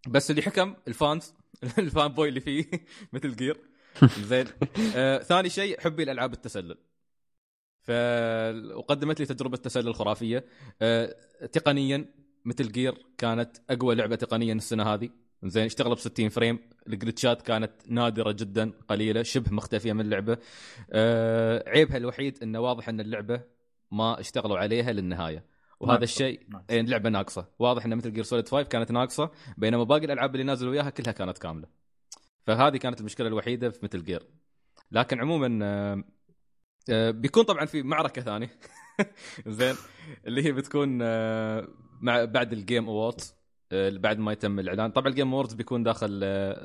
بس 0.08 0.32
اللي 0.32 0.42
حكم 0.42 0.76
ال 0.88 0.95
fans 0.95 1.26
ال 1.26 1.34
fanboy 1.80 2.30
اللي 2.30 2.42
فيه 2.42 2.66
Metal 3.14 3.36
Gear. 3.36 3.58
زين. 4.20 4.46
آه، 4.96 5.18
ثاني 5.18 5.50
شيء 5.50 5.80
حبي 5.80 6.06
لألعاب 6.06 6.34
التسلل. 6.34 6.78
ف 7.82 7.92
وقدمت 8.76 9.20
لي 9.20 9.26
تجربة 9.26 9.58
تسلل 9.58 9.96
خرافية. 9.96 10.46
آه، 10.82 11.16
تقنيا 11.52 12.06
Metal 12.46 12.72
Gear 12.72 13.06
كانت 13.18 13.58
أقوى 13.70 13.96
لعبة 13.96 14.16
تقنيا 14.16 14.54
السنة 14.54 14.84
هذه. 14.84 15.10
زين 15.44 15.66
اشتغلت 15.66 15.98
ب 15.98 16.00
60 16.00 16.30
frame. 16.30 16.60
الجلتشات 16.88 17.42
كانت 17.42 17.72
نادرة 17.88 18.32
جدا 18.32 18.72
قليلة 18.88 19.24
شبه 19.24 19.52
مختفية 19.52 19.94
من 19.94 20.02
اللعبة. 20.02 20.38
آه، 20.92 21.70
عيبها 21.70 21.98
الوحيد 21.98 22.44
إنه 22.44 22.60
واضح 22.60 22.90
إن 22.90 23.00
اللعبة 23.00 23.42
ما 23.92 24.20
اشتغلوا 24.20 24.58
عليها 24.58 24.92
للنهاية. 24.92 25.51
وهذا 25.82 25.94
ناقصة. 26.00 26.04
الشيء 26.04 26.40
ناقصة. 26.50 26.66
إيه، 26.70 26.82
اللعبه 26.82 27.10
ناقصة. 27.10 27.48
واضح 27.60 27.86
إن 27.86 27.96
Metal 27.96 28.14
Gear 28.14 28.24
Solid 28.24 28.48
5 28.48 28.64
كانت 28.68 28.92
ناقصة 28.92 29.32
بينما 29.58 29.84
باقي 29.84 30.06
الألعاب 30.06 30.36
اللي 30.36 30.44
نازلوا 30.44 30.72
وياها 30.72 30.90
كلها 30.90 31.12
كانت 31.12 31.38
كاملة. 31.38 31.68
فهذه 32.48 32.78
كانت 32.78 33.00
المشكلة 33.00 33.28
الوحيدة 33.28 33.70
في 33.70 33.80
Metal 33.84 34.04
Gear 34.04 34.24
لكن 34.92 35.20
عموما 35.20 35.60
آه، 35.66 36.04
آه، 36.90 37.12
بيكون 37.12 37.44
طبعا 37.44 37.66
في 37.66 37.84
معركة 37.84 38.22
ثانية. 38.22 38.50
زين. 39.48 39.76
اللي 40.28 40.46
هي 40.46 40.52
بتكون 40.52 41.00
آه، 41.02 41.68
مع 42.02 42.26
بعد 42.26 42.54
ال 42.54 42.60
Game 42.60 42.86
Awards 42.88 43.36
بعد 43.74 44.20
ما 44.20 44.32
يتم 44.32 44.60
الإعلان. 44.60 44.92
طبعا 44.92 45.08
ال 45.08 45.12
Game 45.12 45.32
Awards 45.34 45.54
بيكون 45.54 45.84
داخل 45.84 46.20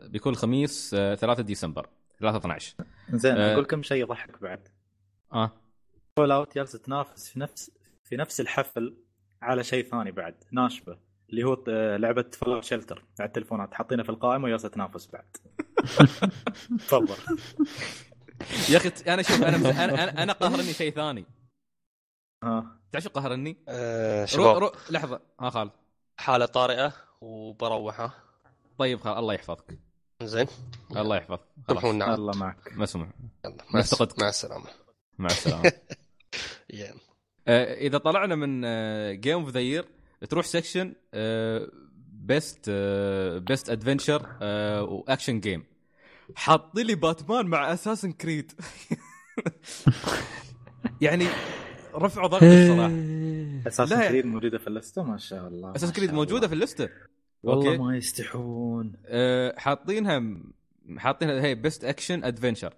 بيكون 0.09 0.33
الخميس 0.33 0.95
آه، 0.95 1.15
3 1.15 1.43
ديسمبر 1.43 1.89
3 2.21 2.37
12 2.37 2.75
زين. 3.11 3.37
أقول 3.37 3.63
لكم 3.63 3.83
شيء 3.83 4.03
يضحك 4.03 4.43
بعد. 4.43 4.69
آه. 5.33 5.51
Fallout 6.17 6.55
جالسه 6.55 6.79
تنافس 6.79 7.29
في 7.29 7.41
نفس 7.41 7.71
في 8.05 8.17
نفس 8.17 8.41
الحفل 8.41 8.97
على 9.47 9.65
شيء 9.65 9.85
ثاني 9.91 10.11
بعد 10.13 10.35
ناشفة 10.53 10.99
اللي 11.31 11.45
هو 11.45 11.65
آه، 11.69 11.97
لعبة 11.97 12.25
Fallout 12.33 12.65
Shelter 12.65 13.05
على 13.21 13.27
التلفونات 13.29 13.75
حاطينها 13.75 14.05
في 14.05 14.11
القائمة 14.11 14.45
وجالسه 14.45 14.69
تنافس 14.69 15.07
بعد. 15.07 15.37
تفضل. 16.89 17.17
يا 18.71 18.77
أخي 18.77 18.93
أنا 19.09 19.23
شوف 19.23 19.43
أنا 19.43 19.57
أنا 19.57 19.85
أنا, 20.05 20.23
أنا 20.23 20.33
قهرني 20.33 20.73
شيء 20.73 20.93
ثاني. 20.93 21.27
ها. 22.45 22.81
تعرف 22.93 23.05
شو 23.05 23.11
قهرني؟ 23.11 23.57
آه، 23.69 24.25
شباب. 24.25 24.57
رو 24.57 24.73
لحظة. 24.91 25.21
ها 25.41 25.51
خالد. 25.51 25.71
حالة 26.19 26.47
طارئة 26.47 26.93
وبروحها 27.21 28.13
طيب 28.79 29.01
خالد 29.01 29.19
الله 29.19 29.35
يحفظك. 29.35 29.79
زين. 30.23 30.47
الله 30.97 31.17
يحفظك. 31.17 31.41
سامحونا 31.69 32.07
نعم. 32.07 32.15
الله 32.15 32.37
معك. 32.37 32.73
مسموع 32.77 33.09
يلا، 33.45 33.65
مع 34.19 34.29
السلامة. 34.29 34.67
مع 35.19 35.27
السلامة. 35.27 35.73
يا. 36.71 36.95
آه، 37.49 37.75
إذا 37.75 37.99
طلعنا 37.99 38.35
من 38.35 38.61
Game 39.21 39.39
of 39.39 39.51
the 39.51 39.61
Year 39.61 39.85
تروح 40.31 40.47
section 40.47 40.95
best 42.13 42.71
best 43.49 43.71
adventure 43.71 44.27
و 44.89 44.96
action 44.96 45.41
game 45.41 45.65
حاط 46.35 46.79
لي 46.79 46.95
باتمان 46.95 47.47
مع 47.47 47.73
Assassin's 47.73 48.13
Creed 48.13 48.53
يعني 51.01 51.27
رفعوا 51.95 52.29
ضغط 52.29 52.43
الصراحة. 52.43 52.93
Assassin's 53.69 53.93
لا. 53.93 54.09
Creed 54.09 54.27
موجودة 54.27 54.59
في 54.59 54.67
اللسته 54.67 55.03
ما 55.03 55.19
شاء 55.19 55.49
الله 55.49 55.77
Assassin's 55.77 55.93
Creed 55.93 56.13
موجودة. 56.13 56.49
في 56.49 56.53
اللسته 56.55 56.89
والله 57.43 57.69
okay. 57.71 57.83
ما 57.83 57.97
يستحون. 57.97 58.93
آه، 59.07 59.55
حاطينها 59.59 60.23
حاطينها 60.97 61.43
هي 61.43 61.55
best 61.55 61.85
action 61.85 62.25
adventure 62.25 62.75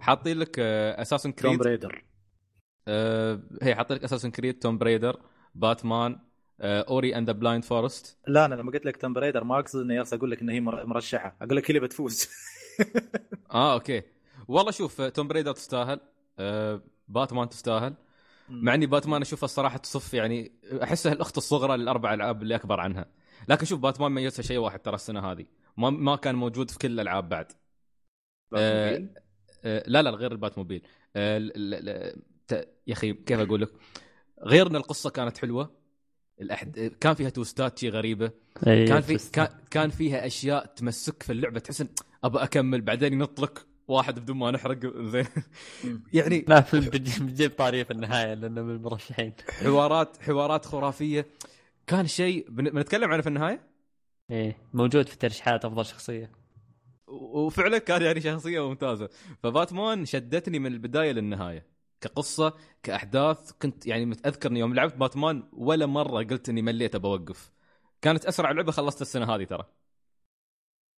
حاطين 0.00 0.38
لك 0.38 0.58
Assassin's 0.58 1.34
Tomb 1.34 1.56
Creed 1.56 1.88
آه، 2.88 3.40
هي 3.62 3.74
حاطين 3.74 3.96
لك 3.96 4.04
Assassin's 4.04 4.30
Creed 4.30 4.58
Tomb 4.58 4.78
Raider 4.78 5.20
Batman 5.54 6.18
Ori 6.60 7.16
and 7.16 7.26
the 7.30 7.32
Blind 7.32 7.64
Forest 7.64 8.18
لا 8.26 8.44
أنا 8.44 8.54
لما 8.54 8.72
قلت 8.72 8.86
لك 8.86 8.96
Tomb 8.96 9.12
Raider 9.12 9.44
ما 9.44 9.58
أقصد 9.58 9.80
إني 9.80 10.00
أقول 10.00 10.30
لك 10.30 10.40
ان 10.42 10.48
هي 10.50 10.60
مر- 10.60 10.86
مرشحة. 10.86 11.36
أقول 11.42 11.56
لك 11.56 11.70
هي 11.70 11.76
اللي 11.76 11.80
بتفوز. 11.86 12.28
آه 13.52 13.72
okay. 13.74 14.02
والله 14.48 14.70
شوف 14.70 15.00
آه، 15.00 15.08
Tomb 15.08 15.28
Raider 15.28 15.52
تستاهل. 15.52 16.00
آه، 16.38 16.80
باتمان 17.08 17.48
تستاهل. 17.48 17.94
مع 18.48 18.74
إني 18.74 18.86
باتمان 18.86 19.22
أشوفها 19.22 19.44
الصراحة 19.44 19.78
تصف 19.78 20.14
يعني 20.14 20.52
أحسها 20.82 21.12
الأخت 21.12 21.36
الصغرى 21.36 21.76
للأربع 21.76 22.14
ألعاب 22.14 22.42
اللي 22.42 22.54
أكبر 22.54 22.80
عنها. 22.80 23.06
لكن 23.48 23.66
شوف 23.66 23.80
باتمان 23.80 24.12
ميزها 24.12 24.42
شيء 24.42 24.58
واحد 24.58 24.78
ترى 24.80 24.94
السنة 24.94 25.32
هذه. 25.32 25.46
ما 25.76 25.90
ما 25.90 26.16
كان 26.16 26.34
موجود 26.34 26.70
في 26.70 26.78
كل 26.78 26.92
الألعاب 26.92 27.28
بعد. 27.28 27.52
آه، 28.56 29.08
آه، 29.64 29.82
لا 29.86 30.02
لا 30.02 30.10
غير 30.10 30.32
ال 30.32 30.37
Batmobile. 30.37 30.86
آه، 31.16 31.50
يا 32.52 32.92
أخي 32.92 33.12
كيف 33.12 33.40
أقول 33.40 33.60
لك؟ 33.62 33.70
غير 34.42 34.66
ان 34.66 34.76
القصة 34.76 35.10
كانت 35.10 35.38
حلوة. 35.38 35.70
الأحد... 36.40 36.92
كان 37.00 37.14
فيها 37.14 37.28
توستات 37.30 37.78
شي 37.78 37.88
غريبة. 37.88 38.30
كان 38.64 39.00
في 39.00 39.30
كان, 39.32 39.48
كان 39.70 39.90
فيها 39.90 40.26
أشياء 40.26 40.66
تمسك 40.66 41.22
في 41.22 41.32
اللعبة 41.32 41.60
تحس 41.60 41.84
أبى 42.24 42.38
أكمل 42.38 42.80
بعدين 42.80 43.12
ينط 43.12 43.40
لك 43.40 43.66
واحد 43.88 44.18
بدون 44.18 44.36
ما 44.36 44.50
نحرق. 44.50 44.78
زين. 45.12 45.26
يعني 46.12 46.44
لا 46.48 46.60
في 46.60 46.80
بتجي- 46.80 47.24
بتجيب 47.24 47.50
طارية 47.50 47.82
في 47.82 47.90
النهاية 47.90 48.34
لأنه 48.34 48.62
من 48.62 48.74
المرشحين. 48.74 49.32
حوارات 49.50 50.16
حوارات 50.22 50.64
خرافية. 50.64 51.26
كان 51.86 52.06
شيء 52.06 52.46
بن- 52.50 52.70
بنتكلم 52.70 53.10
عنه 53.10 53.22
في 53.22 53.28
النهاية؟ 53.28 53.60
إيه 54.30 54.58
موجود 54.74 55.06
في 55.06 55.12
الترشيحات 55.14 55.64
أفضل 55.64 55.84
شخصية. 55.86 56.32
وفعلا 57.08 57.78
كان 57.78 58.02
يعني 58.02 58.20
شخصية 58.20 58.68
ممتازة. 58.68 59.08
فباتمان 59.42 60.04
شدتني 60.04 60.58
من 60.58 60.66
البداية 60.72 61.12
للنهاية. 61.12 61.75
كقصة 62.06 62.54
كأحداث. 62.82 63.52
كنت 63.52 63.86
يعني 63.86 64.06
متأذكر 64.06 64.50
اني 64.50 64.60
يوم 64.60 64.74
لعبت 64.74 64.96
باتمان 64.96 65.42
ولا 65.52 65.86
مرة 65.86 66.24
قلت 66.24 66.48
إني 66.48 66.62
مليت 66.62 66.96
بوقف 66.96 67.52
كانت 68.02 68.24
أسرع 68.24 68.50
لعبة 68.50 68.72
خلصت 68.72 69.02
السنة 69.02 69.34
هذه 69.34 69.44
ترى. 69.44 69.64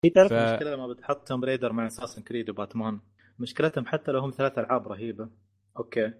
هي 0.04 0.10
تعرف 0.10 0.30
ف- 0.30 0.32
المشكلة 0.32 0.74
لما 0.74 0.86
بتحط 0.86 1.28
Tomb 1.28 1.40
Raider 1.40 1.72
مع 1.72 1.86
Assassin's 1.86 2.22
Creed 2.22 2.50
و 2.50 2.56
Batman. 2.56 3.00
مشكلتهم 3.38 3.86
حتى 3.86 4.12
لو 4.12 4.20
هم 4.20 4.30
ثلاث 4.30 4.58
ألعاب 4.58 4.88
رهيبة. 4.88 5.30
okay. 5.78 6.12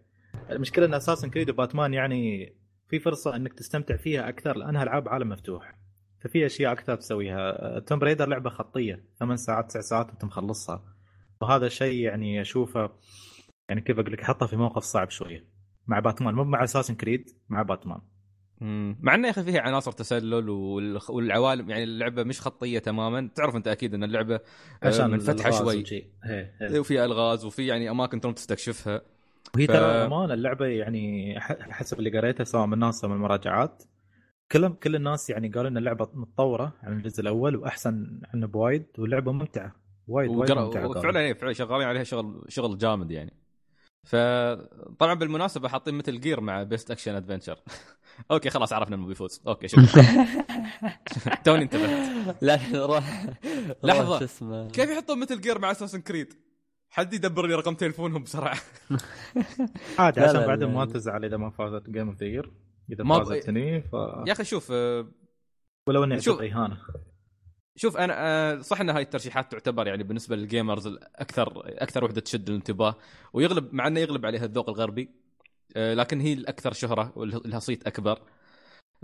المشكلة 0.51 0.87
إن 0.87 0.95
Assassin's 0.95 1.31
Creed 1.31 1.51
و 1.51 1.57
Batman 1.57 1.95
يعني 1.95 2.53
في 2.89 2.99
فرصة 2.99 3.37
إنك 3.37 3.53
تستمتع 3.53 3.97
فيها 3.97 4.29
أكثر 4.29 4.57
لأنها 4.57 4.83
ألعاب 4.83 5.09
عالم 5.09 5.29
مفتوح. 5.29 5.79
ففي 6.21 6.47
أشياء 6.47 6.73
أكثر 6.73 6.97
تسويها. 6.97 7.79
Tomb 7.79 7.99
Raider 7.99 8.29
لعبة 8.29 8.51
خطية. 8.51 9.05
ثمان 9.19 9.37
ساعات 9.37 9.69
تسع 9.69 9.81
ساعات 9.81 10.11
انت 10.11 10.25
مخلصها. 10.25 10.85
وهذا 11.41 11.69
شيء 11.69 12.05
يعني 12.05 12.41
أشوفه 12.41 12.91
يعني 13.69 13.81
كيف 13.81 13.99
أقول 13.99 14.13
لك 14.13 14.21
احطها 14.21 14.47
في 14.47 14.57
موقف 14.57 14.83
صعب 14.83 15.11
شوية. 15.11 15.45
مع 15.87 15.99
باتمان 15.99 16.35
مو 16.35 16.45
مع 16.45 16.65
Assassin's 16.65 16.95
Creed 16.95 17.31
مع 17.49 17.63
باتمان. 17.63 18.01
مم. 18.61 18.99
مع 19.01 19.15
إنه 19.15 19.27
يا 19.27 19.33
أخي 19.33 19.43
فيها 19.43 19.61
عناصر 19.61 19.93
تسلل 19.93 20.49
والعوالم 21.09 21.71
يعني 21.71 21.85
اللعبة 21.85 22.23
مش 22.23 22.41
خطية 22.41 22.79
تماما. 22.79 23.31
تعرف 23.35 23.57
أنت 23.57 23.69
أكيد 23.69 23.95
إن 23.95 24.05
اللعبة 24.05 24.35
آه، 24.35 24.41
عشان 24.89 25.11
منفتحه 25.11 25.51
شوي. 25.51 25.85
وفيها 26.79 27.05
ألغاز 27.05 27.45
وفي 27.45 27.67
يعني 27.67 27.91
أماكن 27.91 28.21
تروم 28.21 28.35
تستكشفها. 28.35 29.01
وهي 29.57 29.67
ف- 29.67 29.71
ترى 29.71 29.85
امانه 29.85 30.35
اللعبة 30.35 30.67
يعني 30.67 31.35
ح- 31.41 31.71
حسب 31.71 31.99
اللي 31.99 32.19
قريته 32.19 32.45
سواء 32.45 32.67
من 32.67 32.73
الناس 32.75 33.05
أو 33.05 33.11
من 33.11 33.17
المراجعات. 33.17 33.83
كلهم 34.53 34.73
كل 34.73 34.97
الناس 34.97 35.31
يعني 35.31 35.49
قالوا 35.49 35.71
إن 35.71 35.77
اللعبة 35.77 36.09
متطورة 36.15 36.73
عن 36.83 36.93
الجزء 36.93 37.21
الأول 37.21 37.57
وأحسن 37.57 38.21
عنه 38.35 38.47
بوايد 38.47 38.87
واللعبة 38.99 39.33
ممتعة. 39.33 39.75
وايد 40.07 40.31
وايد 40.31 40.53
ممتعة. 40.53 40.87
وفعلا 40.89 41.21
إيه، 41.21 41.33
فعلا 41.33 41.53
شغالين 41.53 41.87
عليها 41.89 42.03
شغل 42.05 42.45
شغل 42.49 42.79
جامد 42.79 43.11
يعني. 43.11 43.33
فطبعا 44.09 45.15
بالمناسبة 45.15 45.69
حاطين 45.69 45.95
Metal 45.95 46.21
Gear 46.21 46.41
مع 46.41 46.63
best 46.63 46.91
action 46.91 47.15
adventure 47.15 47.59
okay 48.31 48.51
خلاص 48.51 48.73
عرفنا 48.73 48.97
إنه 48.97 49.07
بيفوز 49.07 49.43
okay 49.47 49.69
شكرا. 49.69 49.87
توني 51.45 51.63
انتبهت. 51.63 52.37
لا 52.43 52.61
روح 52.75 54.23
اسمه. 54.23 54.69
كيف 54.69 54.91
يحطون 54.91 55.19
Metal 55.21 55.41
Gear 55.41 55.59
مع 55.59 55.71
Assassin's 55.71 56.01
Creed؟ 56.01 56.35
حد 56.91 57.15
يدبر 57.15 57.47
لي 57.47 57.55
رقم 57.55 57.75
تليفونهم 57.75 58.23
بسرعة. 58.23 58.59
عادي 59.99 60.21
عشان 60.21 60.47
بعدين. 60.47 60.75
ما 60.75 60.85
تزعل 60.85 61.25
إذا 61.25 61.37
ما 61.37 61.51
فازت 61.51 61.91
Game 61.91 62.09
of 62.09 62.23
the 62.23 62.43
إذا 62.93 63.05
ما 63.05 63.25
فازت 63.25 63.49
هني 63.49 63.83
ف 63.83 63.93
يا 64.27 64.33
أخي 64.33 64.45
شوف 64.45 64.69
آه، 64.73 65.09
ولو 65.87 66.05
إني 66.05 66.21
شوف. 66.21 66.41
اعتبر 66.41 66.61
اهانه 66.63 66.79
شوف 67.79 67.97
أنا 67.97 68.15
آه، 68.19 68.61
صح 68.61 68.81
إن 68.81 68.91
هاي 68.91 69.03
الترشيحات 69.03 69.53
تعتبر 69.53 69.87
يعني 69.87 70.03
بالنسبة 70.03 70.37
لل 70.37 70.49
gamers 70.49 70.87
الأكثر 70.87 71.63
أكثر 71.83 72.05
وحدة 72.05 72.21
تشد 72.21 72.49
الانتباه 72.49 72.97
ويغلب 73.33 73.75
مع 73.75 73.87
إنه 73.87 74.01
يغلب 74.01 74.27
عليها 74.27 74.45
الذوق 74.45 74.69
الغربي 74.69 75.11
آه، 75.77 75.95
لكن 75.95 76.21
هي 76.21 76.33
الأكثر 76.33 76.73
شهرة 76.73 77.13
ولها 77.17 77.59
صيت 77.59 77.87
أكبر. 77.87 78.19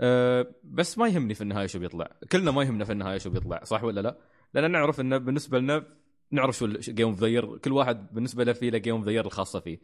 آه، 0.01 0.47
بس 0.63 0.97
ما 0.97 1.07
يهمني 1.07 1.33
في 1.33 1.41
النهايه 1.41 1.67
شو 1.67 1.79
بيطلع. 1.79 2.09
كلنا 2.31 2.51
ما 2.51 2.63
يهمنا 2.63 2.85
في 2.85 2.91
النهايه 2.91 3.17
شو 3.17 3.29
بيطلع 3.29 3.63
صح 3.63 3.83
ولا 3.83 4.01
لا؟ 4.01 4.17
لأن 4.53 4.71
نعرف 4.71 4.99
انه 4.99 5.17
بالنسبة 5.17 5.59
لنا 5.59 5.85
نعرف 6.31 6.57
شو 6.57 6.67
Game 6.67 7.07
of 7.07 7.19
the 7.23 7.57
كل 7.57 7.71
واحد 7.71 8.13
بالنسبة 8.13 8.43
له 8.43 8.53
في 8.53 8.69
له 8.69 8.77
Game 8.77 8.95
of 8.95 9.05
the 9.05 9.19
الخاصة 9.21 9.59
فيه. 9.59 9.79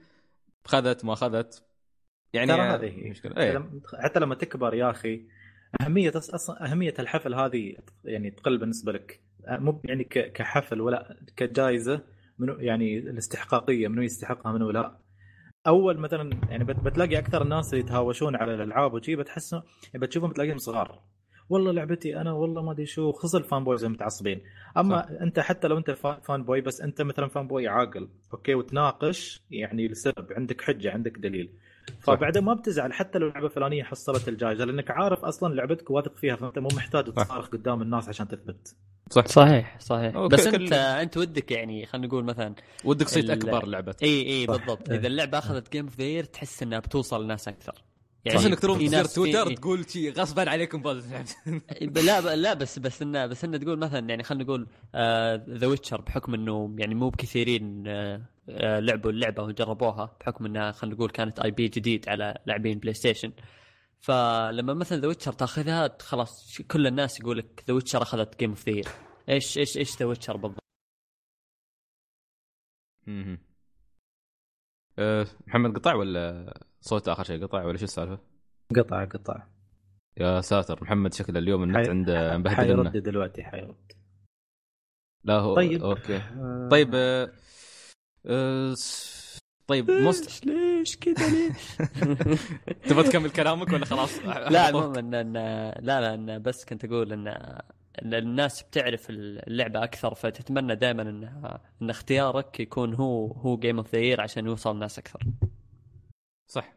خذت 0.65 1.05
ما 1.05 1.15
خذت 1.15 1.63
يعني 2.34 2.47
ترى 2.47 2.61
هذه. 2.61 3.09
مشكلة. 3.09 3.51
لما- 3.51 3.81
حتى 3.99 4.19
لما 4.19 4.35
تكبر 4.35 4.73
يا 4.73 4.89
أخي 4.89 5.27
أهمية 5.81 6.11
أصلا 6.15 6.72
أهمية 6.72 6.93
الحفل 6.99 7.34
هذه 7.35 7.76
يعني 8.06 8.31
تقل 8.31 8.57
بالنسبة 8.57 8.91
لك. 8.91 9.19
مو 9.49 9.81
يعني 9.85 10.03
كحفل 10.03 10.81
ولا 10.81 11.18
كجائزه 11.38 12.02
منو 12.39 12.53
يعني 12.60 12.98
الاستحقاقية 12.98 13.88
منو 13.88 14.02
يستحقها 14.02 14.52
منو 14.52 14.72
لا. 14.72 14.98
أول 15.68 15.98
مثلا 15.98 16.30
يعني 16.49 16.64
بت- 16.64 16.80
بتلاقي 16.80 17.18
أكثر 17.18 17.41
الناس 17.41 17.73
اللي 17.73 17.85
يتهاوشون 17.85 18.35
على 18.35 18.53
الألعاب 18.53 18.93
وشي 18.93 19.15
بتحس 19.15 19.53
يعني 19.53 19.65
بتشوفهم 19.95 20.30
بتلاقيهم 20.30 20.57
صغار. 20.57 21.02
والله 21.49 21.72
لعبتي 21.72 22.22
أنا 22.22 22.31
والله 22.31 22.61
ما 22.61 22.72
أدري 22.72 22.85
شو 22.85 23.11
خصوصا 23.11 23.38
ال 23.38 23.63
fanboys 23.63 23.83
المتعصبين. 23.84 24.41
أما 24.77 25.02
صح. 25.02 25.07
أنت 25.22 25.39
حتى 25.39 25.68
لو 25.68 25.77
أنت 25.77 25.91
fan- 25.91 26.19
fanboy 26.19 26.61
بس 26.61 26.81
أنت 26.81 27.02
مثلا 27.02 27.27
fanboy 27.27 27.67
عاقل 27.68 28.10
okay 28.33 28.55
وتناقش 28.56 29.41
يعني 29.52 29.88
لسبب 29.88 30.34
عندك 30.34 30.61
حجة 30.61 30.91
عندك 30.91 31.18
دليل. 31.18 31.53
فبعدين 31.99 32.43
ما 32.43 32.53
بتزعل 32.53 32.93
حتى 32.93 33.19
لو 33.19 33.27
اللعبه 33.27 33.45
الفلانيه 33.45 33.84
حصلت 33.84 34.27
الجائزة 34.27 34.65
لأنك 34.65 34.91
عارف 34.91 35.26
أصلا 35.26 35.53
لعبتك 35.53 35.91
واثق 35.91 36.15
فيها 36.18 36.35
فأنت 36.35 36.59
مو 36.59 36.69
محتاج 36.76 37.13
تصارخ 37.13 37.47
قدام 37.47 37.81
الناس 37.81 38.09
عشان 38.09 38.27
تثبت. 38.27 38.76
صح. 39.09 39.26
صحيح 39.27 39.80
صحيح. 39.80 40.15
okay، 40.15 40.35
بس 40.35 40.47
كل- 40.47 40.55
انت 40.63 40.73
أنت 40.73 41.18
ودك 41.18 41.51
يعني 41.51 41.85
خلينا 41.85 42.07
نقول 42.07 42.23
مثلا 42.23 42.55
ودك 42.85 43.07
صيت 43.07 43.26
ال- 43.26 43.31
أكبر 43.31 43.65
لعبة. 43.68 43.95
إي 44.03 44.26
إي 44.27 44.45
بالضبط. 44.47 44.89
إيه. 44.89 44.97
إذا 44.97 45.07
اللعبة 45.07 45.38
أخذت 45.38 45.72
Game 45.71 45.85
of 45.85 45.99
the 45.99 46.21
تحس 46.22 46.63
إنها 46.63 46.80
بتوصل 46.80 47.23
لناس 47.23 47.47
أكثر. 47.47 47.73
صح 48.35 48.45
إنك 48.45 48.59
تروح 48.59 48.77
في 48.77 48.88
تصير 48.88 48.97
ناس- 49.01 49.13
تويتر 49.13 49.45
في- 49.47 49.55
تقول 49.55 49.89
شي 49.89 50.09
غصبا 50.09 50.49
عليكم 50.49 50.81
لا 52.05 52.19
ب- 52.19 52.26
لا 52.27 52.53
بس 52.53 52.80
بس 52.80 53.01
انه 53.01 53.26
بس 53.26 53.43
إنه 53.43 53.57
تقول 53.57 53.77
مثلا 53.80 54.09
يعني 54.09 54.23
خلينا 54.23 54.43
نقول 54.43 54.68
The 55.57 55.67
Witcher 55.67 56.01
بحكم 56.01 56.34
إنه 56.34 56.76
يعني 56.77 56.95
مو 56.95 57.09
بكثيرين 57.09 57.84
آه، 57.88 58.15
آه، 58.15 58.22
لعبوا 58.47 59.11
اللعبة 59.11 59.43
وجربوها 59.43 60.18
بحكم 60.22 60.45
إنها 60.45 60.72
خلينا 60.72 60.95
نقول 60.95 61.09
كانت 61.09 61.39
IP 61.39 61.67
جديد 61.68 62.09
على 62.09 62.38
لاعبين 62.45 62.80
PlayStation 62.79 63.33
فلما 63.99 64.73
مثلا 64.73 64.97
The 64.99 65.07
Witcher 65.07 65.33
تاخذها 65.34 65.97
خلاص 66.01 66.61
كل 66.61 66.88
الناس 66.88 67.19
يقول 67.19 67.38
لك 67.38 67.63
The 67.67 67.73
Witcher 67.73 68.01
أخذت 68.01 68.39
Game 68.39 68.49
of 68.49 68.69
the 68.69 68.81
إيش 69.30 69.57
إيش 69.57 69.77
إيش 69.77 69.97
The 69.97 70.05
Witcher 70.05 70.38
بالضبط. 70.38 70.61
أه، 74.99 75.27
محمد 75.47 75.77
قطع 75.77 75.93
ولا 75.95 76.53
صوت 76.81 77.07
آخر 77.07 77.23
شيء؟ 77.23 77.43
قطع 77.45 77.63
ولا 77.65 77.77
شو 77.77 77.84
السالفة؟ 77.84 78.19
قطع 78.76 79.05
قطع. 79.05 79.47
يا 80.18 80.41
ساتر 80.41 80.84
محمد 80.84 81.13
شكله 81.13 81.39
اليوم 81.39 81.63
النت 81.63 81.77
حي- 81.77 81.89
عنده 81.89 82.38
مبهدل 82.38 82.55
حيرد 82.55 82.97
دلوقتي 82.97 83.43
حيرد. 83.43 83.91
لا 85.23 85.34
هو 85.39 85.55
طيب. 85.55 85.84
أوكي. 85.84 86.18
آه، 86.18 86.69
طيب 86.72 86.91
أه، 86.95 87.31
طيب 89.68 89.91
most 89.91 90.45
ليش 90.45 90.98
كذا 90.98 91.30
ليش؟ 91.30 91.77
تبغى 92.89 93.03
تكمل 93.03 93.30
كلامك 93.30 93.73
ولا 93.73 93.85
خلاص؟ 93.85 94.19
لا 94.26 94.69
المهم 94.69 94.95
ان 94.98 95.11
إن- 95.11 95.81
لا 95.81 96.02
لا 96.02 96.14
إن 96.14 96.41
بس 96.41 96.65
كنت 96.65 96.85
أقول 96.85 97.14
ان 97.14 97.27
إن 98.02 98.14
الناس 98.14 98.64
بتعرف 98.64 99.10
اللعبة 99.10 99.84
أكثر 99.84 100.14
فتتمنى 100.14 100.76
دائما 100.76 101.02
ان 101.02 101.23
إن 101.81 101.89
اختيارك 101.89 102.60
يكون 102.60 102.93
هو 102.93 103.27
هو 103.31 103.57
game 103.57 103.77
of 103.77 103.95
the 103.95 104.21
عشان 104.22 104.45
يوصل 104.45 104.72
الناس 104.72 104.99
أكثر 104.99 105.19
صح 106.48 106.73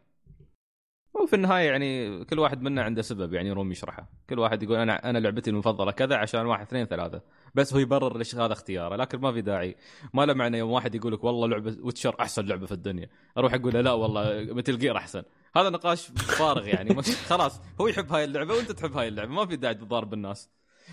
وفي 1.23 1.35
النهاية 1.35 1.69
يعني 1.69 2.25
كل 2.25 2.39
واحد 2.39 2.61
منا 2.61 2.83
عنده 2.83 3.01
سبب 3.01 3.33
يعني 3.33 3.51
روم 3.51 3.71
يشرحه. 3.71 4.09
كل 4.29 4.39
واحد 4.39 4.63
يقول 4.63 4.77
أنا 4.77 5.09
أنا 5.09 5.17
لعبتي 5.17 5.49
المفضلة 5.49 5.91
كذا 5.91 6.15
عشان 6.15 6.45
واحد 6.45 6.65
اثنين 6.65 6.85
ثلاثة. 6.85 7.21
بس 7.55 7.73
هو 7.73 7.79
يبرر 7.79 8.17
ليش 8.17 8.35
هذا 8.35 8.53
اختياره. 8.53 8.95
لكن 8.95 9.19
ما 9.19 9.31
في 9.31 9.41
داعي. 9.41 9.75
ما 10.13 10.25
له 10.25 10.33
معنى 10.33 10.57
يوم 10.57 10.71
واحد 10.71 10.95
يقول 10.95 11.13
لك 11.13 11.23
والله 11.23 11.47
لعبة 11.47 11.77
Witcher 11.81 12.15
أحسن 12.19 12.45
لعبة 12.45 12.65
في 12.65 12.71
الدنيا. 12.71 13.09
أروح 13.37 13.53
أقول 13.53 13.73
له 13.73 13.81
لا 13.81 13.91
والله 13.91 14.53
Metal 14.53 14.77
Gear 14.77 14.97
أحسن. 14.97 15.23
هذا 15.55 15.69
نقاش 15.69 16.07
فارغ 16.07 16.67
يعني. 16.67 17.01
خلاص 17.29 17.61
هو 17.81 17.87
يحب 17.87 18.13
هاي 18.13 18.23
اللعبة 18.23 18.53
وأنت 18.53 18.71
تحب 18.71 18.97
هاي 18.97 19.07
اللعبة. 19.07 19.31
ما 19.31 19.45
في 19.45 19.55
داعي 19.55 19.73
تضارب 19.73 20.13
الناس. 20.13 20.49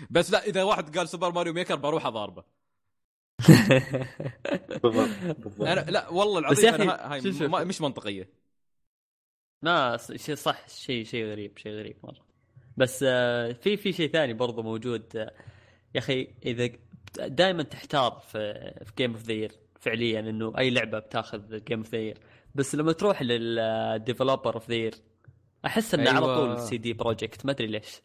بس 0.09 0.31
لا 0.31 0.45
إذا 0.45 0.63
واحد 0.63 0.97
قال 0.97 1.09
Super 1.09 1.31
Mario 1.31 1.53
Maker 1.53 1.75
بروح 1.75 2.05
أضاربه. 2.05 2.43
بالضبط 4.83 5.09
بالضبط. 5.39 5.67
أنا 5.67 5.81
لا 5.91 6.09
والله 6.09 6.39
العظيم 6.39 6.73
أنا 6.73 7.13
هاي 7.13 7.65
مش 7.65 7.81
منطقية. 7.81 8.42
لا 9.63 9.97
شيء 10.15 10.35
صح 10.35 10.67
شيء 10.67 11.03
شيء 11.05 11.25
غريب 11.25 11.57
شيء 11.57 11.71
غريب 11.71 11.95
مرة. 12.03 12.25
بس 12.77 13.03
آه، 13.07 13.51
في 13.51 13.77
في 13.77 13.93
شيء 13.93 14.11
ثاني 14.11 14.33
برضو 14.33 14.63
موجود 14.63 15.17
آه، 15.17 15.31
يا 15.95 15.99
أخي 15.99 16.27
إذا 16.45 16.69
دائما 17.27 17.63
تحتار 17.63 18.11
في 18.11 18.53
في 18.85 18.91
game 18.97 19.11
of 19.11 19.23
the 19.23 19.47
فعليا 19.79 20.19
إنه 20.19 20.53
أي 20.57 20.69
لعبة 20.69 20.99
بتاخذ 20.99 21.63
game 21.63 21.79
of 21.79 21.95
the 21.95 22.13
بس 22.55 22.75
لما 22.75 22.91
تروح 22.91 23.21
لل 23.21 23.45
developer 23.45 24.53
of 24.53 24.69
the 24.69 24.91
أحس 25.65 25.93
إنه 25.93 26.11
أيوة. 26.11 26.15
على 26.15 26.35
طول 26.35 26.59
CD 26.61 26.93
Projekt 26.93 27.45
ما 27.45 27.51
أدري 27.51 27.67
ليش. 27.67 28.01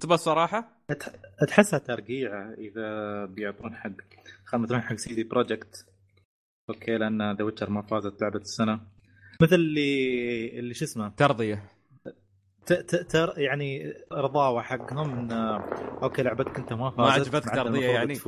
تبى 0.00 0.14
الصراحه 0.14 0.82
تحسها 1.48 1.78
ترقيع 1.78 2.52
إذا 2.52 3.24
بيعطون 3.24 3.74
حق 3.76 3.90
خلينا 4.44 4.66
نروح 4.66 4.84
حق 4.84 4.96
CD 4.96 5.24
Projekt 5.24 5.86
أوكي 6.70 6.98
لأن 6.98 7.36
The 7.36 7.44
Witcher 7.44 7.70
ما 7.70 7.82
فازت 7.82 8.22
لعبة 8.22 8.40
السنة. 8.40 8.95
مثل 9.40 9.54
اللي 9.54 10.58
اللي 10.58 10.74
شو 10.74 10.84
اسمه؟ 10.84 11.08
ترضية. 11.08 11.62
ت- 12.66 12.72
ت- 12.72 13.10
تر 13.10 13.34
يعني 13.36 13.94
رضاوة 14.12 14.62
حقهم 14.62 15.18
إن 15.18 15.32
أوكي 16.02 16.22
لعبتك 16.22 16.58
أنت 16.58 16.72
ما 16.72 16.90
فازت 16.90 17.00
ما 17.00 17.10
عجبتك 17.12 17.54
المفروض 17.58 17.82
يعني؟ 17.82 18.18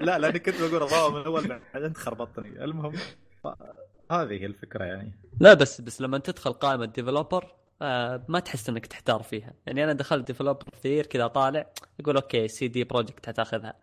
لا 0.00 0.18
لأني 0.18 0.38
كنت 0.38 0.60
بقول 0.60 0.82
رضاوة 0.82 1.10
من 1.18 1.24
اول 1.24 1.48
بعدين 1.48 1.84
أنت 1.84 1.96
خربطتني. 1.96 2.64
المهم 2.64 2.92
ف- 3.44 3.48
هذه 4.12 4.32
هي 4.32 4.46
الفكرة 4.46 4.84
يعني. 4.84 5.12
لا 5.40 5.54
بس 5.54 5.80
بس 5.80 6.00
لما 6.00 6.18
تدخل 6.18 6.52
قائمة 6.52 6.84
developer 6.84 7.54
آه 7.82 8.24
ما 8.28 8.40
تحس 8.40 8.68
إنك 8.68 8.86
تحتار 8.86 9.22
فيها. 9.22 9.52
يعني 9.66 9.84
أنا 9.84 9.92
دخلت 9.92 10.26
developer 10.26 10.62
كثير 10.72 11.06
كذا 11.06 11.26
طالع 11.26 11.66
يقول 12.00 12.16
أوكي 12.16 12.48
CD 12.48 12.84
Projekt 12.84 13.28
هتاخذها. 13.28 13.74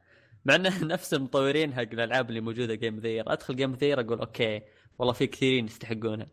مع 0.45 0.55
إنه 0.55 0.83
نفس 0.93 1.13
المطورين 1.13 1.73
حق 1.73 1.81
الألعاب 1.81 2.29
اللي 2.29 2.41
موجودة 2.41 2.75
game 2.75 2.99
of 2.99 3.07
the 3.07 3.18
year 3.18 3.33
أدخل 3.33 3.55
game 3.55 3.73
of 3.73 3.79
the 3.79 3.88
year 3.88 3.99
أقول 3.99 4.19
أوكي 4.19 4.61
والله 4.99 5.13
في 5.13 5.27
كثيرين 5.27 5.65
يستحقونها 5.65 6.27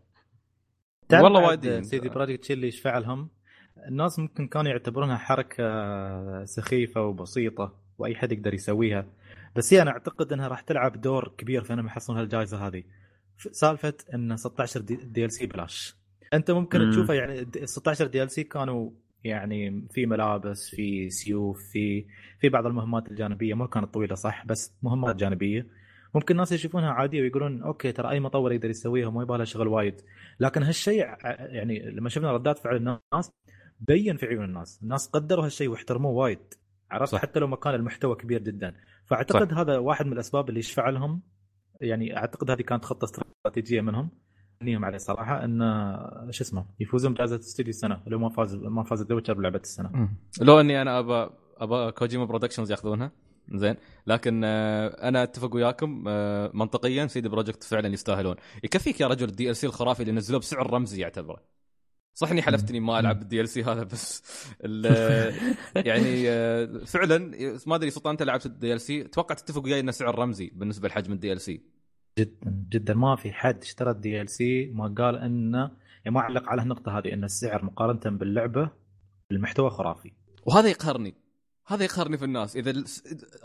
تعرف 1.08 1.24
والله 1.24 1.40
بعد 1.40 1.66
وايدين. 1.66 1.82
CD 1.84 2.08
Projekt 2.08 2.50
اللي 2.50 2.68
يشفع 2.68 2.98
لهم. 2.98 3.28
الناس 3.88 4.18
ممكن 4.18 4.48
كانوا 4.48 4.70
يعتبرونها 4.70 5.16
حركة 5.16 6.44
سخيفة 6.44 7.02
وبسيطة 7.02 7.76
وأي 7.98 8.14
حد 8.14 8.32
يقدر 8.32 8.54
يسويها. 8.54 9.06
بس 9.56 9.74
هي 9.74 9.82
أنا 9.82 9.90
أعتقد 9.90 10.32
إنها 10.32 10.48
راح 10.48 10.60
تلعب 10.60 11.00
دور 11.00 11.34
كبير 11.38 11.64
في 11.64 11.72
أنهم 11.72 11.86
يحصلون 11.86 12.18
هالجائزه 12.18 12.66
هذه. 12.66 12.82
سالفة 13.50 13.94
إن 14.14 14.36
16 14.36 14.80
D, 14.80 14.96
DLC 14.96 15.46
بلاش. 15.46 15.96
أنت 16.34 16.50
ممكن 16.50 16.80
مم. 16.80 16.90
تشوفه 16.90 17.14
يعني 17.14 17.44
د- 17.44 17.64
16 17.64 18.06
DLC 18.06 18.44
كانوا 18.44 18.90
يعني 19.24 19.88
في 19.90 20.06
ملابس 20.06 20.70
في 20.70 21.10
سيوف 21.10 21.62
في 21.72 22.06
في 22.40 22.48
بعض 22.48 22.66
المهمات 22.66 23.08
الجانبية. 23.08 23.54
ما 23.54 23.66
كانت 23.66 23.94
طويلة 23.94 24.14
صح؟ 24.14 24.46
بس 24.46 24.76
مهمات 24.82 25.16
جانبية. 25.16 25.66
ممكن 26.14 26.34
الناس 26.34 26.52
يشوفونها 26.52 26.90
عادية 26.90 27.22
ويقولون 27.22 27.62
أوكي 27.62 27.92
ترى 27.92 28.10
أي 28.10 28.20
مطور 28.20 28.52
يقدر 28.52 28.70
يسويها 28.70 29.06
وما 29.06 29.22
يبغى 29.22 29.38
لها 29.38 29.44
شغل 29.44 29.68
وايد. 29.68 30.00
لكن 30.40 30.62
هالشيء 30.62 31.06
يعني 31.38 31.90
لما 31.90 32.08
شفنا 32.08 32.32
ردات 32.32 32.58
فعل 32.58 32.76
الناس 32.76 33.32
بين 33.80 34.16
في 34.16 34.26
عيون 34.26 34.44
الناس. 34.44 34.82
الناس 34.82 35.08
قدروا 35.08 35.44
هالشيء 35.44 35.68
واحترموه 35.68 36.12
وايد. 36.12 36.54
عرفت. 36.90 37.12
صح. 37.12 37.22
حتى 37.22 37.40
لو 37.40 37.46
ما 37.46 37.56
كان 37.56 37.74
المحتوى 37.74 38.16
كبير 38.16 38.42
جدا. 38.42 38.74
فأعتقد 39.06 39.52
صح. 39.52 39.58
هذا 39.58 39.78
واحد 39.78 40.06
من 40.06 40.12
الأسباب 40.12 40.48
اللي 40.48 40.60
يشفع 40.60 40.88
لهم. 40.88 41.22
يعني 41.80 42.16
أعتقد 42.16 42.50
هذه 42.50 42.62
كانت 42.62 42.84
خطة 42.84 43.04
استراتيجية 43.04 43.80
منهم. 43.80 44.10
نيهم 44.62 44.84
عليه 44.84 44.98
صراحة 44.98 45.44
إن 45.44 45.58
شو 46.30 46.44
اسمه 46.44 46.66
يفوزون 46.80 47.14
بجائزه 47.14 47.36
استوديو 47.36 47.70
السنة 47.70 48.00
لو 48.06 48.18
ما 48.18 48.28
فاز 48.28 48.54
ما 48.54 48.84
فاز 48.84 49.00
The 49.00 49.10
Witcher 49.10 49.32
بلعبة 49.32 49.60
السنة. 49.60 50.08
لو 50.40 50.60
إني 50.60 50.82
أنا 50.82 50.98
ابى 50.98 51.30
ابى 51.56 51.92
Kojima 51.92 52.24
Productions 52.24 52.70
ياخذونها 52.70 53.12
زين. 53.54 53.76
لكن 54.06 54.42
آه، 54.44 55.08
أنا 55.08 55.22
أتفق 55.22 55.54
وياكم 55.54 56.04
آه، 56.08 56.50
منطقيا 56.54 57.06
CD 57.06 57.28
Projekt 57.28 57.62
فعلا 57.62 57.88
يستاهلون. 57.88 58.36
يكفيك 58.64 59.00
يا 59.00 59.06
رجل 59.06 59.28
ال 59.28 59.56
DLC 59.56 59.66
الخرافي 59.66 60.00
اللي 60.00 60.12
نزلوه 60.12 60.40
بسعر 60.40 60.72
رمزي 60.72 61.00
يعتبره 61.00 61.42
صح 62.14 62.30
إني 62.30 62.42
حلفت 62.42 62.70
إني 62.70 62.80
ما 62.80 63.00
ألعب 63.00 63.22
ال 63.22 63.48
DLC 63.48 63.64
هذا 63.64 63.82
بس 63.82 64.22
ال- 64.64 65.34
يعني 65.86 66.28
آه، 66.28 66.66
فعلا 66.86 67.18
ما 67.66 67.74
أدري 67.74 67.90
سلطان 67.90 68.10
أنت 68.10 68.22
لعبت 68.22 68.46
ال 68.46 68.80
DLC 68.80 69.02
أتوقع 69.02 69.34
تتفق 69.34 69.64
وياي 69.64 69.80
إنه 69.80 69.90
سعر 69.90 70.18
رمزي 70.18 70.52
بالنسبة 70.54 70.88
لحجم 70.88 71.12
ال 71.12 71.40
DLC 71.40 71.73
جدا 72.18 72.64
جدا 72.68 72.94
ما 72.94 73.16
في 73.16 73.32
حد 73.32 73.62
اشترى 73.62 73.90
ال 73.90 74.30
DLC 74.30 74.66
ما 74.66 74.94
قال 74.98 75.16
انه 75.16 75.70
يعني 76.04 76.14
ما 76.14 76.20
علق 76.20 76.48
على 76.48 76.62
النقطة 76.62 76.98
هذه 76.98 77.12
إن 77.12 77.24
السعر 77.24 77.64
مقارنة 77.64 78.18
باللعبة 78.18 78.70
المحتوى 79.30 79.70
خرافي. 79.70 80.12
وهذا 80.46 80.68
يقهرني. 80.68 81.14
هذا 81.66 81.84
يقهرني 81.84 82.18
في 82.18 82.24
الناس. 82.24 82.56
إذا 82.56 82.84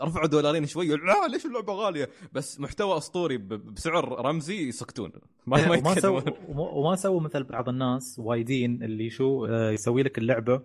رفعوا 0.02 0.26
دولارين 0.26 0.66
شوي 0.66 0.88
لا 0.88 1.28
ليش 1.30 1.46
اللعبة 1.46 1.72
غالية؟ 1.72 2.08
بس 2.32 2.60
محتوى 2.60 2.96
أسطوري 2.96 3.36
بسعر 3.38 4.26
رمزي 4.26 4.68
يسكتون. 4.68 5.12
ما 5.46 5.68
ما 5.68 5.78
وما 5.78 5.94
سووا 5.94 6.20
وما 6.78 6.96
سووا 6.96 7.20
مثل 7.20 7.44
بعض 7.44 7.68
الناس 7.68 8.18
وايدين 8.18 8.82
اللي 8.82 9.10
شو 9.10 9.46
آه، 9.46 9.70
يسوي 9.70 10.02
لك 10.02 10.18
اللعبة 10.18 10.62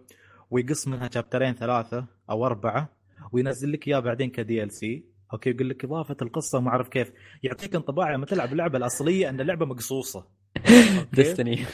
ويقص 0.52 0.88
منها 0.88 1.10
chapter 1.14 1.45
ين 1.45 1.54
ثلاثة 1.54 2.06
أو 2.30 2.46
أربعة 2.46 2.90
وينزل 3.32 3.72
لك 3.72 3.88
إياه 3.88 4.00
بعدين 4.00 4.30
ك 4.30 4.64
DLC 4.64 5.15
أوكي 5.36 5.50
يقول 5.50 5.70
لك 5.70 5.84
إضافة 5.86 6.18
القصة 6.22 6.60
ما 6.60 6.70
أعرف 6.70 6.88
كيف. 6.90 7.12
يعطيك 7.44 7.76
انطباع 7.76 8.12
لما 8.14 8.26
تلعب 8.26 8.52
اللعبة 8.52 8.78
الأصلية 8.78 9.30
أن 9.30 9.42
اللعبة 9.42 9.66
مقصوصة. 9.66 10.26
Destiny 11.14 11.66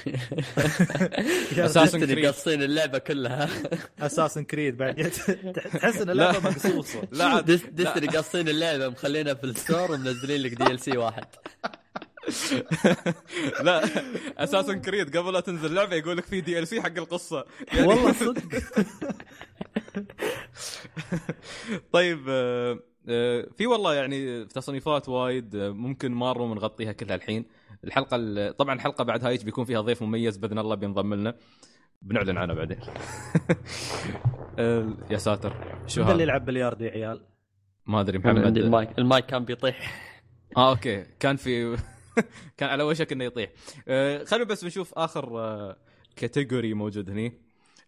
Assassin's 1.51 2.03
Creed. 2.09 2.25
قاصين 2.25 2.63
اللعبة 2.63 2.97
كلها. 2.97 3.49
Assassin's 3.99 4.43
Creed 4.43 4.77
بعد. 4.77 4.95
تحس 5.73 6.01
إن 6.01 6.09
اللعبة. 6.09 6.39
مقصوصة. 6.49 7.07
لا 7.11 7.41
Destiny 7.41 8.07
قاصين 8.07 8.49
اللعبة 8.49 8.89
مخلينها 8.89 9.33
في 9.33 9.43
ال 9.43 9.51
store 9.51 9.91
ومنزلين 9.91 10.41
لك 10.41 10.53
DLC 10.53 10.97
واحد. 10.97 11.25
لا 13.63 13.83
Assassin's 14.37 14.81
Creed 14.81 15.17
قبل 15.17 15.33
لا 15.33 15.39
تنزل 15.39 15.65
اللعبه 15.65 15.95
يقول 15.95 16.17
لك 16.17 16.25
في 16.25 16.41
DLC 16.41 16.81
حق 16.81 16.97
القصة. 16.97 17.45
يعني 17.73 17.87
والله 17.87 18.13
صدق. 18.13 18.41
طيب 21.91 22.25
آه، 22.29 22.79
في 23.57 23.67
والله 23.67 23.93
يعني 23.95 24.45
تصنيفات 24.45 25.09
وايد 25.09 25.55
آه، 25.55 25.69
ممكن 25.69 26.11
ما 26.11 26.29
نروم 26.33 26.53
نغطيها 26.53 26.91
كلها 26.91 27.15
الحين. 27.15 27.45
الحلقة 27.83 28.15
ال- 28.15 28.57
طبعا 28.57 28.75
الحلقة 28.75 29.03
بعد 29.03 29.25
هايج 29.25 29.43
بيكون 29.43 29.65
فيها 29.65 29.81
ضيف 29.81 30.01
مميز 30.03 30.37
بإذن 30.37 30.59
الله 30.59 30.75
بينضم 30.75 31.13
لنا. 31.13 31.35
بنعلن 32.01 32.37
عنه 32.37 32.53
بعدين. 32.53 32.77
آه، 34.59 34.97
يا 35.11 35.17
ساتر. 35.17 35.53
شو 35.87 36.01
من 36.01 36.07
اللي 36.07 36.15
هذا 36.15 36.23
يلعب 36.23 36.45
بلياردو 36.45 36.85
يا 36.85 36.91
عيال؟ 36.91 37.21
ما 37.85 38.01
أدري 38.01 38.17
محمد. 38.17 38.57
ال 38.57 38.68
mic 38.68 38.99
ال 38.99 39.06
mic 39.06 39.25
كان 39.25 39.45
بيطيح. 39.45 40.11
آه 40.57 40.69
أوكي. 40.69 41.05
كان 41.19 41.35
في 41.35 41.77
كان 42.57 42.69
على 42.69 42.83
وشك 42.83 43.11
إنه 43.11 43.23
يطيح. 43.23 43.49
آه 43.87 44.23
خلينا 44.23 44.45
بس 44.45 44.63
نشوف 44.63 44.93
آخر 44.93 45.39
آه 45.39 45.77
category 46.15 46.73
موجود 46.73 47.09
هني. 47.09 47.33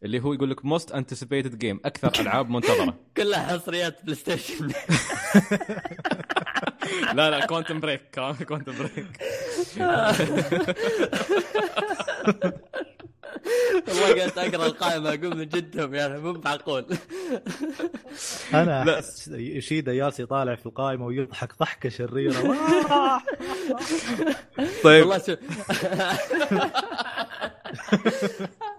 اللي 0.04 0.20
هو 0.20 0.34
يقول 0.34 0.50
لك 0.50 0.66
most 0.66 0.92
anticipated 0.92 1.60
game 1.60 1.80
أكثر 1.86 2.12
ألعاب 2.22 2.50
منتظرة. 2.50 2.98
كلها 3.18 3.40
حصريات 3.58 4.04
PlayStation 4.04 4.68
لا 7.14 7.30
لا 7.30 7.46
Quantum 7.46 7.80
Break 7.80 8.02
Quantum 8.48 8.74
Break 8.78 9.22
والله 13.88 14.16
قاعد 14.18 14.38
أقرأ 14.38 14.66
القائمة 14.66 15.10
أقول 15.10 15.38
من 15.38 15.48
جدهم 15.50 15.96
يعني 15.96 16.20
مو 16.20 16.34
معقول. 16.46 16.86
أنا 18.54 19.02
يوشيدا 19.30 19.94
ياسي 19.94 20.26
طالع 20.26 20.56
في 20.56 20.66
القائمة 20.66 21.06
ويضحك 21.06 21.60
ضحكة 21.60 21.90
شريرة. 21.90 22.58
طيب. 24.84 25.02
والله 25.02 25.18
شوف 25.18 25.40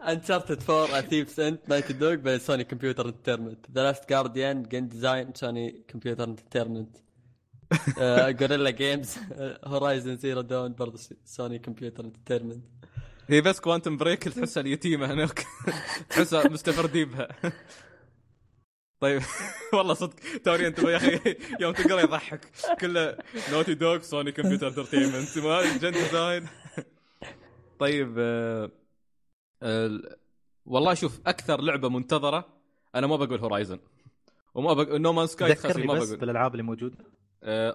Uncharted 0.08 0.70
4 0.70 1.00
Thief's 1.00 1.40
End 1.40 1.58
Naughty 1.68 1.92
Dog 1.92 2.14
by 2.14 2.38
Sony 2.38 2.64
Computer 2.64 3.08
Entertainment 3.08 3.66
The 3.70 3.82
Last 3.82 4.08
Guardian 4.10 4.62
genDesign 4.62 5.34
Sony 5.34 5.84
Computer 5.88 6.24
Entertainment 6.24 6.96
Guerrilla 8.40 8.70
Games 8.70 9.16
Horizon 9.64 10.16
Zero 10.16 10.40
Dawn 10.40 10.74
برضه 10.74 10.98
Sony 11.24 11.58
Computer 11.58 12.04
Entertainment 12.04 12.64
هي 13.28 13.40
بس 13.40 13.60
Quantum 13.60 13.96
Break 13.96 14.28
تحسها 14.28 14.60
اليتيمه 14.60 15.12
هناك. 15.12 15.46
تحسها 16.10 16.48
مستفردين 16.48 17.10
بها. 17.10 17.28
طيب 19.00 19.22
والله 19.74 19.94
صدق. 19.94 20.14
توني 20.44 20.66
انت 20.66 20.78
يا 20.78 20.96
أخي 20.96 21.36
يوم 21.60 21.72
تقرأ 21.72 22.00
يضحك. 22.00 22.40
كله 22.80 23.16
Naughty 23.52 23.74
Dog 23.74 24.00
Sony 24.00 24.32
Computer 24.32 24.68
Entertainment 24.68 25.38
genDESIGN 25.82 26.46
طيب 27.78 28.14
آه 28.18 28.70
والله 30.66 30.94
شوف 30.94 31.20
أكثر 31.26 31.60
لعبة 31.60 31.88
منتظرة 31.88 32.46
أنا 32.94 33.06
ما 33.06 33.16
بقول 33.16 33.40
Horizon 33.40 33.78
وما 34.54 34.72
بقول 34.72 35.00
No 35.00 35.12
Man's 35.12 35.26
Sky 35.26 35.50
ذكرني 35.52 35.86
ما 35.86 35.94
بس 35.94 36.06
بقول. 36.08 36.20
بالألعاب 36.20 36.52
اللي 36.52 36.62
موجودة. 36.62 36.96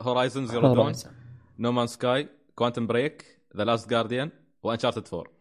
Horizon 0.02 0.46
Zero 0.46 0.74
Dawn 0.74 0.94
No 1.60 1.72
Man's 1.72 1.88
Sky 1.88 2.28
Quantum 2.56 2.88
Break 2.88 3.40
The 3.58 3.64
Last 3.64 3.90
Guardian 3.90 4.32
و 4.64 4.69
Uncharted 4.69 5.14
4 5.14 5.32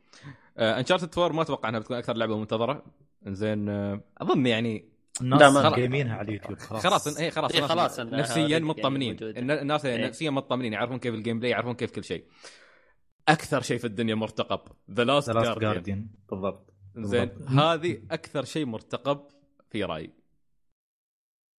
Uncharted 0.58 1.18
4 1.18 1.36
ما 1.36 1.42
أتوقع 1.42 1.68
إنها 1.68 1.80
بتكون 1.80 1.96
أكثر 1.96 2.16
لعبة 2.16 2.38
منتظرة. 2.38 2.82
زين 3.26 3.68
آه، 3.68 4.00
أظن 4.18 4.46
يعني 4.46 4.84
الناس 5.20 5.56
جايمينها 5.76 6.16
على 6.16 6.28
اليوتيوب 6.28 6.58
خلاص. 6.58 6.82
خلاص 6.82 7.18
اي 7.18 7.30
خلاص 7.30 7.50
إيه، 7.52 7.58
الناس 7.58 7.70
خلاص 7.72 7.98
إنها 7.98 8.20
نفسيا 8.20 8.58
مطمنين. 8.58 9.16
يعني. 9.20 9.38
الن- 9.38 9.50
الناس 9.50 9.84
إيه. 9.84 10.06
نفسيا 10.06 10.30
مطمنين 10.30 10.72
يعرفون 10.72 10.98
كيف 10.98 11.14
ال 11.14 11.38
gameplay 11.38 11.50
يعرفون 11.50 11.74
كيف 11.74 11.90
كل 11.90 12.04
شيء. 12.04 12.24
أكثر 13.28 13.60
شيء 13.62 13.78
في 13.78 13.86
الدنيا 13.86 14.14
مرتقب 14.14 14.60
The 14.90 15.04
Last 15.04 15.30
The 15.30 15.34
Last 15.40 15.58
Guardian 15.58 16.06
بالضبط 16.30 16.74
زين. 16.96 17.30
هذه 17.48 18.02
أكثر 18.10 18.44
شيء 18.44 18.66
مرتقب 18.66 19.20
في 19.70 19.84
رأيي 19.84 20.12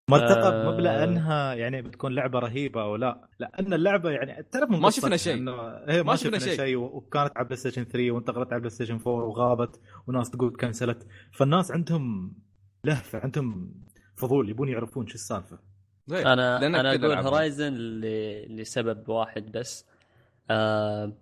مرتقب 0.09 0.53
آه. 0.53 0.63
مو 0.71 0.79
لانها 0.79 1.53
يعني 1.53 1.81
بتكون 1.81 2.15
لعبة 2.15 2.39
رهيبة 2.39 2.81
أو 2.81 2.95
لا 2.95 3.29
لأن 3.39 3.73
اللعبة 3.73 4.09
يعني 4.11 4.43
تعرف 4.43 4.69
ما 4.69 4.89
شفنا 4.89 5.17
شيء. 5.17 5.33
إنه 5.33 5.51
هي 5.87 6.03
ما, 6.03 6.03
ما 6.03 6.15
شفنا, 6.15 6.39
شيء. 6.39 6.55
شيء 6.57 6.75
و- 6.75 6.85
وكانت 6.85 7.37
على 7.37 7.45
PlayStation 7.45 7.83
3 7.83 8.11
وانتقلت 8.11 8.51
على 8.53 8.59
PlayStation 8.59 8.95
4 8.95 9.07
وغابت 9.13 9.79
وناس 10.07 10.29
تقول 10.31 10.55
كنسلت 10.59 11.07
فالناس 11.33 11.71
عندهم 11.71 12.33
لهفة 12.83 13.19
عندهم 13.19 13.73
فضول 14.15 14.49
يبون 14.49 14.69
يعرفون 14.69 15.07
شو 15.07 15.15
السالفة 15.15 15.59
إيه، 16.11 16.33
أنا 16.33 16.65
أنا 16.65 16.95
أقول. 16.95 17.13
Horizon 17.13 17.73
لسبب 18.49 19.09
واحد 19.09 19.51
بس 19.51 19.85
آه 20.49 21.13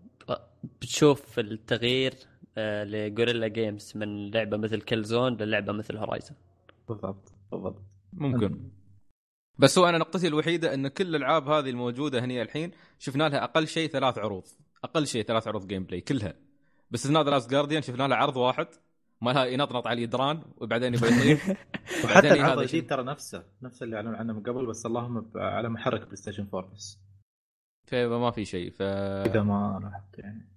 بتشوف 0.82 1.40
التغيير 1.40 2.14
آه 2.58 2.84
ل 2.84 2.90
Guerrilla 2.90 3.48
Games 3.48 3.94
من 3.96 4.32
لعبة 4.32 4.58
مثل 4.58 4.82
Killzone 4.82 5.38
للعبة 5.38 5.74
مثل 5.74 5.98
Horizon 5.98 6.36
بالضبط 6.90 7.32
بالضبط. 7.52 7.82
ممكن. 8.14 8.70
بس 9.60 9.78
هو 9.78 9.90
أنا 9.90 9.98
نقطتي 9.98 10.28
الوحيدة 10.28 10.74
إن 10.74 10.88
كل 10.88 11.16
الألعاب 11.16 11.50
هذه 11.50 11.70
الموجودة 11.70 12.26
هني 12.26 12.42
الحين 12.42 12.72
شفنا 13.00 13.30
لها 13.30 13.44
أقل 13.44 13.68
شيء 13.68 13.90
ثلاث 13.90 14.18
عروض. 14.18 14.44
أقل 14.84 15.08
شيء 15.08 15.24
ثلاث 15.24 15.48
عروض 15.48 15.68
gameplay 15.68 16.02
كلها. 16.02 16.34
باستثناء 16.92 17.24
The 17.24 17.30
Last 17.30 17.52
Guardian 17.52 17.82
شفنا 17.82 18.08
لها 18.08 18.18
عرض 18.18 18.38
واحد. 18.38 18.68
مالها 19.22 19.46
ينطنط 19.46 19.88
على 19.88 19.98
اليدران 19.98 20.42
وبعدين 20.58 20.94
يبغى 20.94 21.10
يطير. 21.10 21.58
وحتى 22.04 22.34
العرض 22.34 22.52
هذا 22.52 22.54
الجديد 22.54 22.82
شيء. 22.82 22.90
ترى 22.90 23.04
نفسه 23.04 23.44
نفسه 23.62 23.84
اللي 23.84 23.96
أعلنوا 23.96 24.18
عنه 24.18 24.34
من 24.34 24.44
قبل 24.44 24.66
بس 24.66 24.86
اللهم 24.86 25.32
على 25.36 25.70
محرك 25.70 26.02
PlayStation 26.02 26.48
4 26.54 26.74
بس 26.74 27.00
فما 27.88 28.32
في 28.32 28.46
شيء 28.46 28.72
ف 28.72 28.82
إذا 28.82 29.44
ما 29.44 29.80
لاحظت 29.84 30.20
يعني. 30.20 30.57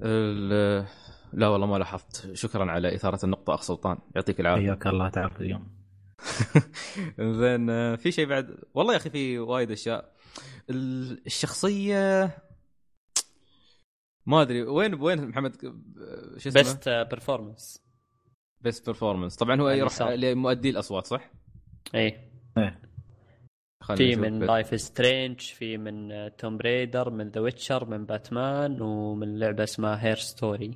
لا 0.00 1.48
والله 1.48 1.66
ما 1.66 1.78
لاحظت. 1.78 2.34
شكرا 2.34 2.70
على 2.70 2.94
إثارة 2.94 3.24
النقطة 3.24 3.54
أخ 3.54 3.62
سلطان. 3.62 3.98
يعطيك 4.16 4.40
العافية. 4.40 4.66
حياك 4.66 4.86
الله 4.86 5.08
تعرف 5.08 5.40
اليوم. 5.40 5.68
زين 7.40 7.70
آه، 7.70 7.96
في 7.96 8.12
شيء 8.12 8.26
بعد؟ 8.26 8.56
والله 8.74 8.92
يا 8.92 8.98
أخي 8.98 9.10
في 9.10 9.38
وايد 9.38 9.70
أشياء. 9.70 10.12
ال- 10.70 11.26
الشخصية 11.26 12.30
ما 14.26 14.42
أدري. 14.42 14.62
وين 14.62 14.94
وين 14.94 15.28
محمد؟ 15.28 15.56
شو 16.36 16.48
اسمه؟ 16.48 16.62
best 16.62 16.88
performance 16.88 17.82
best 18.60 18.86
performance 18.86 19.36
طبعا 19.36 19.60
هو 19.60 19.68
يروح 19.70 20.00
اليسار. 20.00 20.14
لمؤدي 20.14 20.70
الأصوات 20.70 21.06
صح؟ 21.06 21.30
اي 21.94 22.10
خلينا 22.10 22.31
في 23.96 24.16
من 24.16 24.38
Life 24.38 24.80
Strange 24.80 25.40
في 25.40 25.78
من 25.78 26.10
Tomb 26.36 26.56
Raider 26.56 27.10
من 27.10 27.28
The 27.28 27.40
Witcher 27.40 27.84
من 27.84 28.04
باتمان 28.04 28.82
ومن 28.82 29.38
لعبة 29.38 29.64
اسمها 29.64 30.04
Her 30.04 30.16
Story 30.16 30.74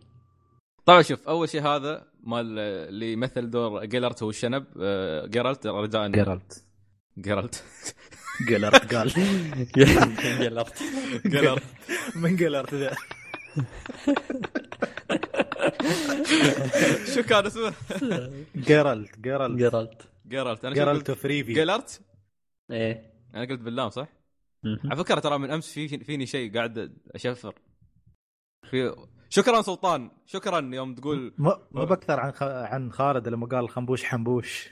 طبعا 0.86 1.02
شوف 1.02 1.28
أول 1.28 1.48
شيء 1.48 1.62
هذا 1.62 2.04
مال 2.22 2.58
اللي 2.58 3.12
يمثل 3.12 3.50
دور 3.50 3.84
جيرالت 3.84 4.22
هو 4.22 4.30
الشنب. 4.30 4.64
آه، 4.80 5.26
جيرالت 5.26 5.66
رجاء 5.66 6.08
جيرالت 6.08 6.64
جيرالت 7.18 7.64
جيلرت 8.48 8.94
قال. 8.94 9.12
جلرت 10.40 10.82
جيلرت 11.26 11.62
من 12.16 12.36
جيلرت 12.36 12.74
ذا؟ 12.74 12.94
شو 17.14 17.22
كان 17.22 17.46
اسمه؟ 17.46 17.72
جيرالت 18.56 19.18
جيرالت 19.20 19.58
جلرت 19.58 20.02
جيرالت 20.28 20.64
أنا 20.64 20.74
جيرالت؟ 20.74 21.10
اوف 21.10 21.26
ريفي 21.26 21.52
جيلرت 21.52 22.00
إيه. 22.70 23.12
أنا 23.34 23.44
قلت 23.44 23.60
باللام 23.60 23.90
صح؟ 23.90 24.08
على 24.64 24.96
فكرة 24.96 25.20
ترى 25.20 25.38
من 25.38 25.50
أمس 25.50 25.72
في 25.72 26.04
فيني 26.04 26.26
شيء 26.26 26.54
قاعد 26.54 26.96
أشفر. 27.14 27.54
في 28.64 28.96
شكرا 29.28 29.62
سلطان 29.62 30.10
شكرا 30.26 30.70
يوم 30.74 30.94
تقول 30.94 31.34
مو 31.38 31.56
مو 31.70 31.84
باكثر 31.86 32.20
عن 32.20 32.32
خ... 32.32 32.42
عن 32.42 32.92
خالد 32.92 33.28
لما 33.28 33.46
قال 33.46 33.68
خنبوش 33.70 34.04
حنبوش. 34.04 34.68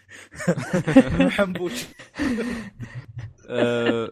حنبوش. 1.37 1.85
آه، 3.49 4.11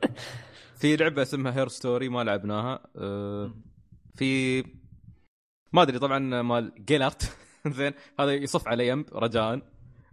في 0.76 0.96
لعبة 0.96 1.22
اسمها 1.22 1.56
هير 1.58 1.68
ستوري 1.68 2.08
ما 2.08 2.24
لعبناها. 2.24 2.86
آه، 2.96 3.54
في 4.14 4.62
ما 5.72 5.82
أدري 5.82 5.98
طبعا 5.98 6.42
مال 6.42 6.84
جيلارت 6.84 7.36
زين 7.76 7.92
هذا 8.20 8.34
يصف 8.34 8.68
على 8.68 8.88
يمب 8.88 9.06
رجاء 9.12 9.56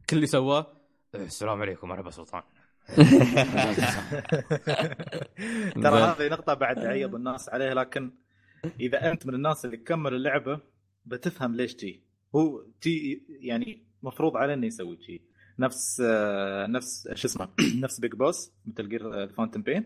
كل 0.09 0.15
اللي 0.15 0.27
سواه. 0.27 0.67
"إيه، 1.15 1.23
السلام 1.23 1.61
عليكم 1.61 1.91
أنا 1.91 2.11
سلطان. 2.11 2.43
ترى 5.83 5.99
هذه 5.99 6.27
نقطة 6.29 6.53
بعد 6.53 6.79
عيب 6.79 7.15
الناس 7.15 7.49
عليها 7.49 7.73
لكن 7.73 8.11
إذا 8.79 9.11
أنت 9.11 9.27
من 9.27 9.33
الناس 9.33 9.65
اللي 9.65 9.77
كمل 9.77 10.13
اللعبة 10.13 10.59
بتفهم 11.05 11.55
ليش 11.55 11.75
تي 11.75 12.01
هو 12.35 12.63
تي 12.81 13.21
يعني 13.29 13.83
مفروض 14.03 14.37
عليه 14.37 14.53
إنه 14.53 14.67
يسوي 14.67 14.97
شيء 15.01 15.21
نفس 15.59 16.01
آه، 16.05 16.67
نفس 16.67 17.07
شو 17.13 17.27
اسمه 17.27 17.49
نفس 17.83 17.99
Big 17.99 18.15
Boss 18.15 18.51
Metal 18.65 18.89
Gear 18.89 19.27
Phantom 19.27 19.61
Pain. 19.61 19.85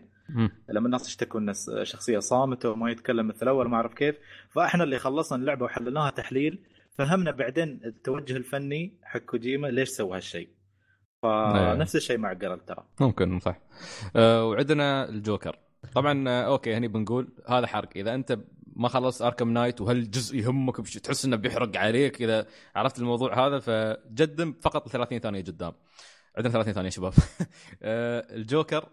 لما 0.68 0.86
الناس 0.86 1.08
يشتكوا 1.08 1.40
ان 1.40 1.52
شخصية 1.82 2.18
صامتة 2.18 2.70
وما 2.70 2.90
يتكلم 2.90 3.28
مثل 3.28 3.42
الأول 3.42 3.68
ما 3.68 3.76
أعرف 3.76 3.94
كيف. 3.94 4.16
فإحنا 4.50 4.84
اللي 4.84 4.98
خلصنا 4.98 5.38
اللعبة 5.38 5.64
وحللناها 5.64 6.10
تحليل 6.10 6.58
فهمنا 6.98 7.30
بعدين 7.30 7.80
التوجه 7.84 8.36
الفني 8.36 8.92
حق 9.02 9.20
كوجيما 9.20 9.66
ليش 9.66 9.88
سوى 9.88 10.16
هالشيء. 10.16 10.48
فنفس 11.24 11.96
الشيء 11.96 12.18
مع 12.18 12.32
جيرالت 12.32 12.64
ترى. 12.64 12.84
ممكن 13.00 13.38
صح. 13.38 13.58
آه، 14.16 14.44
وعندنا 14.44 15.08
الجوكر. 15.08 15.58
طبعا 15.94 16.28
آه، 16.28 16.42
okay 16.42 16.76
هني 16.76 16.88
بنقول 16.88 17.28
هذا 17.48 17.66
حرق. 17.66 17.88
إذا 17.96 18.14
أنت 18.14 18.38
ما 18.76 18.88
خلصت 18.88 19.22
Arkham 19.22 19.50
Knight 19.50 19.80
وهالجزء 19.80 20.36
يهمك 20.36 20.80
بش 20.80 20.94
تحس 20.94 21.24
إنه 21.24 21.36
بيحرق 21.36 21.76
عليك 21.76 22.22
إذا 22.22 22.46
عرفت 22.76 22.98
الموضوع 22.98 23.46
هذا 23.46 23.58
فجدم 23.58 24.54
فقط 24.62 24.88
30 24.88 25.18
ثانية 25.18 25.42
قدام. 25.42 25.72
عندنا 26.36 26.52
30 26.52 26.72
ثانية 26.72 26.90
شباب. 26.90 27.12
آه، 27.82 28.26
الجوكر 28.30 28.88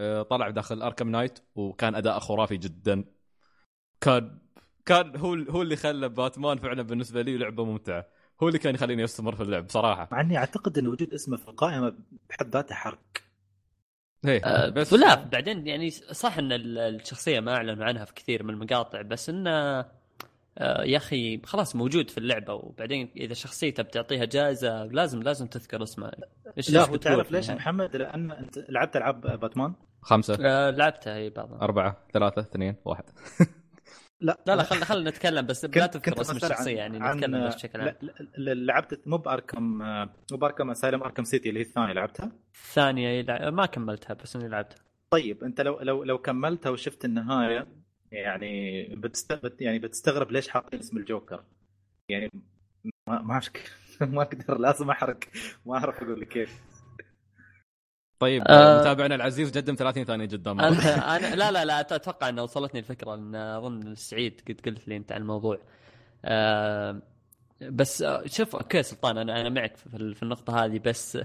آه، 0.00 0.22
طلع 0.22 0.50
داخل 0.50 0.82
Arkham 0.82 1.08
Knight 1.08 1.38
وكان 1.54 1.94
أداء 1.94 2.18
خرافي 2.18 2.56
جدا. 2.56 3.04
كان 4.00 4.38
كان 4.86 5.16
هو 5.16 5.34
هو 5.34 5.62
اللي 5.62 5.76
خلى 5.76 6.08
باتمان 6.08 6.58
فعلا 6.58 6.82
بالنسبة 6.82 7.22
لي 7.22 7.36
لعبة 7.38 7.64
ممتعة. 7.64 8.06
هو 8.42 8.48
اللي 8.48 8.58
كان 8.58 8.74
يخليني 8.74 9.04
أستمر 9.04 9.34
في 9.36 9.42
اللعب 9.42 9.66
بصراحة. 9.66 10.08
مع 10.12 10.20
إني 10.20 10.38
أعتقد 10.38 10.78
إن 10.78 10.86
وجود 10.86 11.14
اسمه 11.14 11.36
في 11.36 11.48
القائمة 11.48 11.94
بحد 12.30 12.52
ذاته 12.52 12.74
حرق. 12.74 12.98
هي 14.24 14.40
آه، 14.44 14.68
بس 14.68 14.92
لا 14.92 15.14
بعدين 15.24 15.66
يعني 15.66 15.90
صح 15.90 16.38
إن 16.38 16.52
ال- 16.52 16.78
الشخصية 16.78 17.40
ما 17.40 17.54
اعلنوا 17.56 17.84
عنها 17.84 18.04
في 18.04 18.14
كثير 18.14 18.42
من 18.42 18.50
المقاطع 18.54 19.02
بس 19.02 19.28
إنه 19.28 19.50
آه، 20.58 20.82
يا 20.82 20.96
أخي 20.96 21.40
خلاص 21.44 21.76
موجود 21.76 22.10
في 22.10 22.18
اللعبة 22.18 22.54
وبعدين 22.54 23.10
إذا 23.16 23.34
شخصيته 23.34 23.82
بتعطيها 23.82 24.24
جائزة 24.24 24.84
لازم 24.84 25.22
لازم 25.22 25.46
تذكر 25.46 25.82
اسمه. 25.82 26.12
إيش 26.58 26.70
لا 26.70 26.88
هو 26.88 26.96
تعرف 26.96 27.32
ليش 27.32 27.44
النهاية؟ 27.50 27.58
محمد؟ 27.60 27.96
لأن 27.96 28.30
أنت 28.30 28.58
لعبت 28.68 28.96
ألعاب 28.96 29.20
باتمان؟ 29.40 29.74
خمسة. 30.02 30.38
آه، 30.40 30.70
لعبتها 30.70 31.14
هي 31.16 31.30
بعضها. 31.30 31.62
أربعة 31.62 31.96
ثلاثة 32.12 32.40
اثنين 32.42 32.76
واحد. 32.84 33.04
لا. 34.22 34.38
لا 34.46 34.56
لا 34.56 34.62
خلينا 34.62 34.84
خلينا 34.84 35.10
نتكلم 35.10 35.46
بس 35.46 35.64
لا 35.64 35.86
تذكر 35.86 36.20
اسم 36.20 36.36
الشخصية 36.36 36.76
يعني 36.76 36.98
نتكلم 36.98 37.46
بس 37.48 37.54
بشكل 37.54 37.80
عام. 37.80 37.94
لعبت 38.38 39.00
مو 39.06 39.16
باركم 39.16 39.62
مو 40.32 40.36
باركم 40.38 40.70
اسايلم 40.70 41.02
اركم 41.02 41.24
سيتي 41.24 41.48
اللي 41.48 41.60
هي 41.60 41.64
الثانية 41.64 41.92
لعبتها؟ 41.92 42.32
الثانية 42.54 43.08
يلع- 43.08 43.50
ما 43.50 43.66
كملتها 43.66 44.14
بس 44.14 44.36
إني 44.36 44.48
لعبتها. 44.48 44.78
طيب 45.10 45.44
أنت 45.44 45.60
لو 45.60 45.80
لو 45.80 46.04
لو 46.04 46.18
كملتها 46.18 46.70
وشفت 46.70 47.04
النهاية 47.04 47.66
يعني 48.12 48.82
بتست... 48.94 49.32
بت- 49.32 49.62
يعني 49.62 49.78
بتستغرب 49.78 50.32
ليش 50.32 50.48
حاطين 50.48 50.78
اسم 50.80 50.96
الجوكر. 50.96 51.44
يعني 52.08 52.30
ما 53.08 53.22
ما 53.22 53.40
ما 54.00 54.22
أقدر 54.22 54.58
لازم 54.58 54.90
احرق 54.90 55.18
ما 55.66 55.74
أعرف 55.76 56.02
أقول 56.02 56.20
لك 56.20 56.28
كيف 56.28 56.60
طيب 58.22 58.42
آه. 58.46 58.80
متابعنا 58.80 59.14
العزيز 59.14 59.50
جدم 59.50 59.74
30 59.74 60.04
ثانية 60.04 60.26
قدام 60.26 60.60
أنا 60.60 61.16
أنا 61.16 61.34
لا 61.34 61.50
لا 61.50 61.64
لا 61.64 61.80
أتوقع 61.80 62.28
انه 62.28 62.42
وصلتني 62.42 62.80
الفكرة 62.80 63.14
لأن 63.14 63.34
أظن 63.34 63.94
سعيد 63.94 64.40
قد 64.48 64.60
قلت 64.66 64.88
لي 64.88 64.96
أنت 64.96 65.12
عن 65.12 65.20
الموضوع 65.20 65.58
آه، 66.24 67.02
بس 67.62 68.02
آه، 68.02 68.22
شوف 68.26 68.56
أوكي 68.56 68.82
سلطان 68.82 69.18
أنا 69.18 69.40
أنا 69.40 69.48
معك 69.48 69.76
في 69.76 69.96
ال- 69.96 70.14
في 70.14 70.22
النقطة 70.22 70.64
هذه 70.64 70.78
بس 70.84 71.16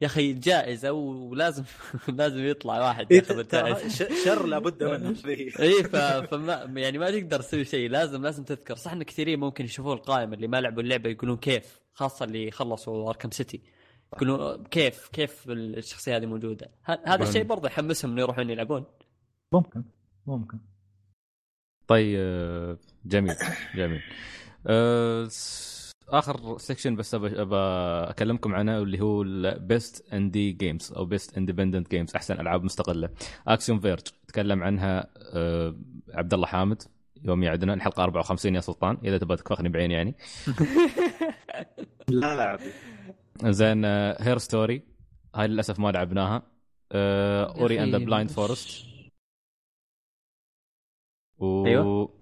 يا 0.00 0.06
أخي 0.06 0.32
جائزة 0.32 0.92
ولازم 0.92 1.64
لازم 2.18 2.44
يطلع 2.46 2.78
واحد 2.88 3.12
ياخذ 3.12 3.38
الجائزه 3.38 4.08
شر 4.24 4.46
لابد 4.46 4.84
منه. 4.84 5.14
اي 5.60 5.82
ف... 5.84 5.96
فما 5.96 6.80
يعني 6.80 6.98
ما 6.98 7.10
تقدر 7.10 7.40
تسوي 7.40 7.64
شيء 7.64 7.90
لازم 7.90 8.22
لازم 8.22 8.44
تذكر 8.44 8.74
صح 8.74 8.92
إن 8.92 9.02
كثيرين 9.02 9.40
ممكن 9.40 9.64
يشوفون 9.64 9.92
القائمه 9.96 10.34
اللي 10.34 10.46
ما 10.48 10.60
لعبوا 10.60 10.82
اللعبة 10.82 11.10
يقولون 11.10 11.36
كيف 11.36 11.80
خاصة 11.94 12.24
اللي 12.24 12.50
خلصوا 12.50 13.08
اركم 13.08 13.30
سيتي 13.30 13.79
يقولون 14.16 14.64
كيف 14.64 15.08
كيف 15.08 15.44
الشخصية 15.48 16.16
هذه 16.16 16.26
موجودة. 16.26 16.70
ه- 16.86 16.98
هذا 17.06 17.22
الشيء 17.22 17.42
برضه 17.44 17.68
يحمسهم 17.68 18.10
إنه 18.10 18.20
يروحون 18.20 18.50
يلعبون. 18.50 18.84
ممكن 19.52 19.84
ممكن. 20.26 20.58
طيب 21.86 22.78
جميل 23.04 23.34
جميل. 23.74 24.02
أه 24.66 25.28
آخر 26.08 26.58
section 26.58 26.96
بس 26.96 27.14
ابى 27.14 27.56
أكلمكم 28.10 28.54
عنه 28.54 28.78
اللي 28.78 29.00
هو 29.00 29.22
ال 29.22 29.40
best 29.40 30.12
indie 30.12 30.52
games 30.52 30.92
أو 30.92 31.04
best 31.04 31.36
independent 31.38 31.90
games 31.90 32.14
أحسن 32.14 32.40
ألعاب 32.40 32.64
مستقلة. 32.64 33.10
Axiom 33.48 33.80
Verge 33.80 34.02
تكلم 34.28 34.62
عنها 34.62 35.06
أه 35.34 35.76
عبد 36.14 36.34
الله 36.34 36.46
حامد. 36.46 36.82
يوم 37.24 37.42
يعدنا 37.42 37.74
الحلقة 37.74 38.02
54 38.04 38.54
يا 38.54 38.60
سلطان 38.60 38.98
إذا 39.04 39.18
تبغى 39.18 39.36
تكفخني 39.36 39.68
بعين 39.68 39.90
يعني. 39.90 40.14
لا 42.08 42.36
لا 42.36 42.42
عبي. 42.42 42.62
زين 43.44 43.84
هير 44.20 44.38
ستوري 44.38 44.82
هاي 45.34 45.48
للأسف 45.48 45.78
ما 45.78 45.88
لعبناها. 45.88 46.42
Ori 46.92 47.82
and 47.82 47.94
the 47.94 48.04
Blind 48.04 48.30
Forest 48.30 48.84
و 51.38 51.66
أيوة. 51.66 52.20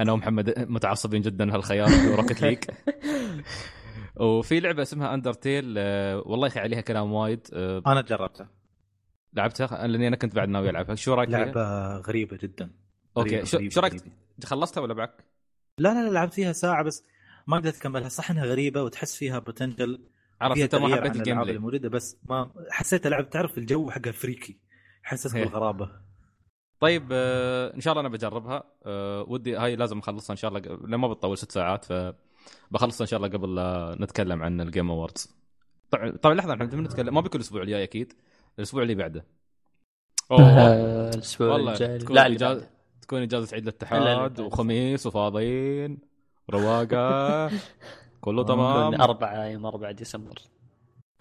أنا 0.00 0.12
ومحمد 0.12 0.58
متعصبين 0.58 1.22
جدا 1.22 1.54
هالخيار 1.54 1.88
Rocket 2.16 2.42
League 2.42 2.58
وفي 4.20 4.60
لعبة 4.60 4.82
اسمها 4.82 5.14
Undertale 5.14 5.64
والله 6.18 6.46
يا 6.46 6.52
أخي 6.52 6.60
عليها 6.60 6.80
كلام 6.80 7.12
وايد. 7.12 7.48
آه، 7.52 7.82
أنا 7.86 8.00
جربتها. 8.00 8.48
لعبتها؟ 9.32 9.86
لأني 9.86 10.08
أنا 10.08 10.16
كنت 10.16 10.34
بعد 10.34 10.48
ناوي 10.48 10.70
ألعبها. 10.70 10.94
شو 10.94 11.14
رأيك 11.14 11.28
فيها؟ 11.28 11.44
لعبة 11.44 11.96
غريبة 11.96 12.36
جدا. 12.36 12.70
okay 13.16 13.28
غريبة، 13.28 13.44
شو 13.44 13.56
غريبة، 13.56 13.74
شو 13.74 13.80
رأيك. 13.80 14.02
خلصتها 14.44 14.80
ولا 14.80 14.94
بعك؟ 14.94 15.24
لا 15.78 15.94
لا 15.94 16.08
لا 16.08 16.12
لعبت 16.12 16.34
فيها 16.34 16.52
ساعة 16.52 16.84
بس 16.84 17.04
ما 17.46 17.56
قدرت 17.56 17.76
أكملها. 17.76 18.08
صح 18.08 18.30
إنها 18.30 18.44
غريبة 18.44 18.82
وتحس 18.82 19.16
فيها 19.16 19.38
potential 19.38 20.06
عرفت 20.40 20.74
ما 20.74 20.96
حبيت 20.96 21.16
ال 21.16 21.42
gameplay 21.42 21.56
الموجودة 21.56 21.88
بس 21.88 22.16
ما 22.28 22.50
حسيت 22.70 23.06
اللعب 23.06 23.30
تعرف 23.30 23.58
الجو 23.58 23.90
حقها 23.90 24.12
freaky 24.12 24.58
حسسك 25.02 25.36
هي. 25.36 25.44
بالغرابة. 25.44 25.90
طيب 26.80 27.08
آه، 27.12 27.74
إن 27.74 27.80
شاء 27.80 27.92
الله 27.92 28.00
أنا 28.00 28.08
بجربها. 28.08 28.64
آه، 28.86 29.24
ودي 29.28 29.56
هاي 29.56 29.76
لازم 29.76 29.98
أخلصها 29.98 30.32
إن 30.32 30.36
شاء 30.36 30.48
الله 30.48 30.60
ق- 30.60 30.82
لأن 30.86 31.00
ما 31.00 31.08
بتطول 31.08 31.38
ست 31.38 31.52
ساعات 31.52 31.84
ف 31.84 32.12
بخلصها 32.70 33.04
إن 33.04 33.08
شاء 33.08 33.16
الله 33.16 33.28
قبل 33.38 33.54
لا 33.54 33.96
نتكلم 34.00 34.42
عن 34.42 34.60
ال 34.60 34.66
Game 34.66 34.90
Awards 34.90 35.34
طبعا 35.90 36.10
طبعا 36.10 36.34
لحظة 36.34 36.52
إحنا 36.54 36.64
بنتكلم 36.64 37.14
ما 37.14 37.20
بيكون 37.20 37.40
الأسبوع 37.40 37.62
الجاي 37.62 37.82
أكيد 37.82 38.12
الأسبوع 38.58 38.82
اللي 38.82 38.94
بعده. 38.94 39.26
أوه. 40.30 40.40
آه، 40.42 41.10
الأسبوع 41.14 41.48
والله 41.48 41.72
الجاي. 41.72 41.98
تكون 41.98 42.16
لا 42.16 42.26
إجازة. 42.26 42.70
تكون 43.02 43.22
إجازة 43.22 43.54
عيد 43.54 43.64
لا، 43.64 43.70
الاتحاد 43.70 44.40
لا. 44.40 44.46
وخميس 44.46 45.06
وفاضيين 45.06 45.98
رواقة. 46.50 47.46
كله 48.26 48.44
تمام. 48.44 48.92
يكون 48.92 49.00
أربعة 49.00 49.44
يوم 49.44 49.66
4 49.66 49.92
ديسمبر. 49.92 50.34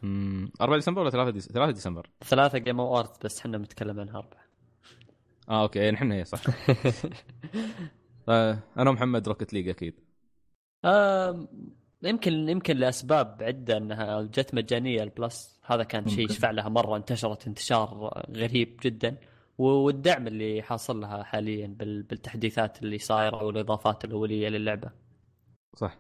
أمم، 0.04 0.52
4 0.62 0.76
ديسمبر 0.78 1.02
ولا 1.02 1.10
3 1.10 1.30
ديسمبر 1.30 1.54
3 1.54 1.72
ديسمبر؟ 1.72 2.10
ثلاثة 2.24 2.58
Game 2.58 2.80
Awards 2.80 3.18
بس 3.24 3.40
إحنا 3.40 3.58
بنتكلم 3.58 4.00
عنها 4.00 4.18
أربعة. 4.18 4.46
آه 5.50 5.62
okay. 5.62 5.92
نحن 5.92 6.12
هي 6.12 6.26
صح. 6.26 6.42
آه، 8.30 8.60
أنا 8.78 8.90
ومحمد 8.90 9.28
Rocket 9.28 9.54
League 9.54 9.70
أكيد. 9.70 9.94
آه 10.86 11.48
يمكن 12.04 12.50
يمكن 12.50 12.78
لأسباب 12.78 13.38
عدة 13.44 13.78
إنها 13.78 14.22
جت 14.22 14.54
مجانية. 14.54 15.04
ال 15.04 15.15
Plus 15.15 15.60
هذا 15.66 15.84
كان 15.84 16.08
شيء. 16.08 16.26
يشفع 16.30 16.52
لها 16.52 16.70
مرة 16.70 16.98
انتشرت 16.98 17.48
انتشار 17.48 18.24
غريب 18.32 18.80
جدا. 18.84 19.18
والدعم 19.58 20.28
اللي 20.28 20.62
حاصل 20.62 21.00
لها 21.02 21.24
حاليا 21.24 21.68
بال- 21.68 22.04
بالتحديثات 22.04 22.84
اللي 22.84 22.98
صايرة 22.98 23.44
والإضافات 23.44 24.06
الأولية 24.06 24.50
للعبة. 24.50 24.92
صح. 25.76 25.98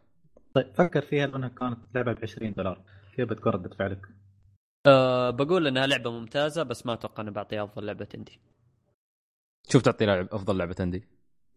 طيب 0.55 0.73
فكر 0.75 1.01
فيها 1.01 1.27
لو 1.27 1.35
انها 1.35 1.49
كانت 1.49 1.79
لعبة 1.95 2.13
ب 2.13 2.19
20 2.23 2.53
دولار. 2.53 2.81
كيف 3.15 3.29
بتكون 3.29 3.51
ردة 3.51 3.75
فعلك؟ 3.75 4.07
أه 4.85 5.29
بقول 5.29 5.67
إنها 5.67 5.87
لعبة 5.87 6.11
ممتازة 6.11 6.63
بس 6.63 6.85
ما 6.85 6.93
أتوقع 6.93 7.23
اني 7.23 7.31
بعطيها 7.31 7.63
أفضل 7.63 7.85
لعبة 7.85 8.07
عندي. 8.15 8.39
شوف 9.69 9.81
تعطي 9.81 10.05
لعب 10.05 10.27
أفضل 10.31 10.57
لعبة 10.57 10.75
عندي. 10.79 11.07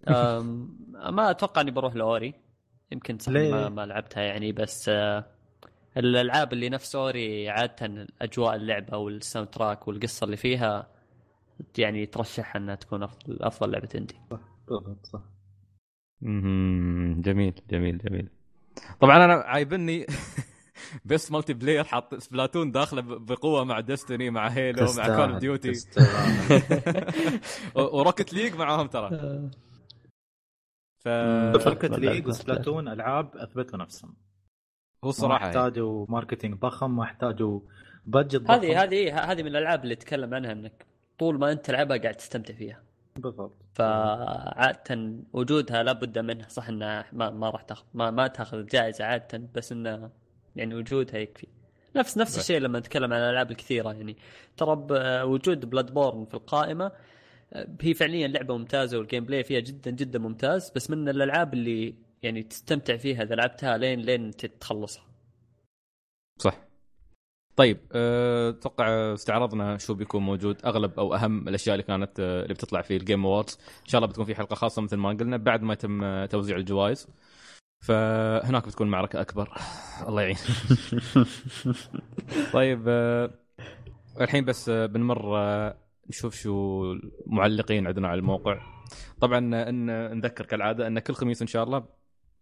أم، 0.09 0.77
ما 1.15 1.31
أتوقع 1.31 1.61
إني 1.61 1.71
بروح 1.71 1.95
ل 1.95 2.03
Ori. 2.03 2.35
يمكن 2.93 3.19
صح؟ 3.19 3.33
ما, 3.33 3.69
ما 3.69 3.87
لعبتها 3.87 4.23
يعني 4.23 4.53
بس 4.53 4.89
آه، 4.89 5.25
الألعاب 5.97 6.53
اللي 6.53 6.69
نفس 6.69 6.97
Ori 6.97 7.49
عادة 7.49 8.07
أجواء 8.23 8.57
اللعبة 8.57 8.97
وال 8.97 9.49
soundtrack 9.49 9.89
والقصة 9.89 10.25
اللي 10.25 10.37
فيها 10.37 10.89
يعني 11.79 12.07
ترشح 12.07 12.57
إنها 12.57 12.75
تكون 12.75 13.03
افضل 13.03 13.39
أفضل 13.43 13.71
لعبة 13.71 13.89
عندي. 13.95 14.15
بالضبط 14.69 15.07
صح. 15.07 15.23
جميل 17.23 17.55
جميل 17.71 17.99
جميل. 17.99 18.29
طبعا 19.01 19.25
أنا 19.25 19.35
عايبني 19.35 20.07
بس 21.05 21.33
multiplayer 21.33 21.85
حاط 21.85 22.15
Splatoon 22.15 22.71
داخلة 22.73 23.01
ب- 23.03 23.27
بقوة 23.27 23.65
مع 23.65 23.81
Destiny 23.81 24.31
مع 24.31 24.49
Halo 24.49 24.87
مع 24.97 25.07
Call 25.07 25.31
of 25.31 25.39
Duty 25.39 25.73
و 27.75 27.83
Rocket 27.83 28.33
League 28.33 28.55
معاهم 28.55 28.87
ترى. 28.87 29.09
ف 31.05 31.09
Rocket 31.67 31.85
League 31.99 32.23
لا، 32.23 32.29
و 32.29 32.35
Splatoon 32.35 32.89
ألعاب 32.89 33.37
اثبتوا 33.37 33.79
نفسهم. 33.79 34.11
هو 34.11 34.17
ما 35.07 35.11
الصراحة 35.11 35.47
يعني. 35.47 35.59
احتاجوا 35.59 36.07
marketing 36.09 36.55
ضخم 36.55 36.97
ما 36.97 37.03
احتاجوا 37.03 37.61
budget 38.07 38.43
ضخم. 38.43 38.53
هذه 38.53 38.83
هذه 38.83 39.19
هذه 39.33 39.43
من 39.43 39.49
الألعاب 39.49 39.85
اللي 39.85 39.97
تتكلم 39.97 40.35
عنها 40.35 40.53
إنك 40.53 40.87
طول 41.19 41.39
ما 41.39 41.53
أنت 41.53 41.65
تلعبها 41.67 41.97
قاعد 41.97 42.15
تستمتع 42.15 42.55
فيها. 42.55 42.83
بالضبط. 43.21 43.57
فعادة 43.75 45.13
وجودها 45.33 45.83
لابد 45.83 46.19
منها 46.19 46.49
صح 46.49 46.69
انها 46.69 47.07
ما, 47.13 47.31
ما 47.31 47.51
راح 47.51 47.63
تاخذ 47.63 47.85
ما, 47.95 48.11
ما 48.11 48.27
تاخذ 48.27 48.67
جائزة 48.67 49.05
عادة 49.05 49.43
بس 49.55 49.73
إنه 49.73 50.11
يعني 50.57 50.75
وجودها 50.75 51.19
يكفي. 51.19 51.47
نفس 51.97 52.19
نفس. 52.19 52.39
الشيء 52.39 52.61
لما 52.61 52.79
نتكلم 52.79 53.13
عن 53.13 53.21
الألعاب 53.21 53.51
الكثيرة 53.51 53.93
يعني. 53.93 54.17
ترى 54.57 54.87
وجود 55.23 55.71
Bloodborne 55.71 56.25
في 56.25 56.35
القائمة 56.35 56.93
هي 57.81 57.95
فعليا 57.95 58.29
لعبة 58.29 58.57
ممتازة 58.57 58.99
وال 58.99 59.25
gameplay 59.25 59.45
فيها 59.45 59.61
جدا 59.61 59.91
جدا 59.91 60.19
ممتاز 60.19 60.71
بس 60.71 60.91
من 60.91 61.09
الألعاب 61.09 61.55
اللي 61.55 61.95
يعني 62.23 62.43
تستمتع 62.43 62.97
فيها 62.97 63.23
إذا 63.23 63.35
لعبتها 63.35 63.79
لين 63.79 64.01
لين 64.01 64.31
تتخلصها. 64.31 65.05
صح. 66.39 66.68
طيب 67.59 67.79
أه، 67.93 68.51
أتوقع 68.51 69.15
استعرضنا 69.15 69.79
شو 69.79 69.95
بيكون 69.95 70.23
موجود 70.23 70.67
أغلب 70.67 70.99
أو 70.99 71.15
أهم 71.15 71.49
الأشياء 71.49 71.75
اللي 71.75 71.83
كانت 71.83 72.21
أه، 72.21 72.43
اللي 72.43 72.55
بتطلع 72.55 72.83
في 72.83 72.97
ال 72.97 73.03
Game 73.03 73.27
Awards 73.27 73.59
إن 73.83 73.89
شاء 73.89 73.99
الله 73.99 74.09
بتكون 74.09 74.25
في 74.25 74.35
حلقة 74.35 74.55
خاصة 74.55 74.83
مثل 74.83 74.97
ما 74.97 75.09
قلنا 75.09 75.37
بعد 75.37 75.63
ما 75.63 75.73
يتم 75.73 76.05
أه، 76.05 76.27
توزيع 76.27 76.57
الجوائز. 76.57 77.09
فهناك 77.81 78.67
بتكون 78.67 78.89
معركة 78.89 79.21
أكبر. 79.21 79.55
الله 80.09 80.23
يعين. 80.23 80.37
طيب 82.53 82.85
أه، 82.89 83.31
الحين 84.21 84.45
بس 84.45 84.69
أه، 84.69 84.87
بنمر 84.87 85.39
أه، 85.39 85.77
نشوف 86.09 86.35
شو 86.35 86.83
المعلقين 87.27 87.87
عندنا 87.87 88.09
على 88.09 88.19
الموقع. 88.19 88.61
طبعا 89.21 89.55
أه، 89.55 89.69
إن 89.69 89.87
نذكر 90.19 90.47
كالعادة 90.47 90.87
إن 90.87 90.99
كل 90.99 91.15
خميس 91.15 91.43
إن 91.43 91.49
شاء 91.49 91.65
الله 91.65 91.85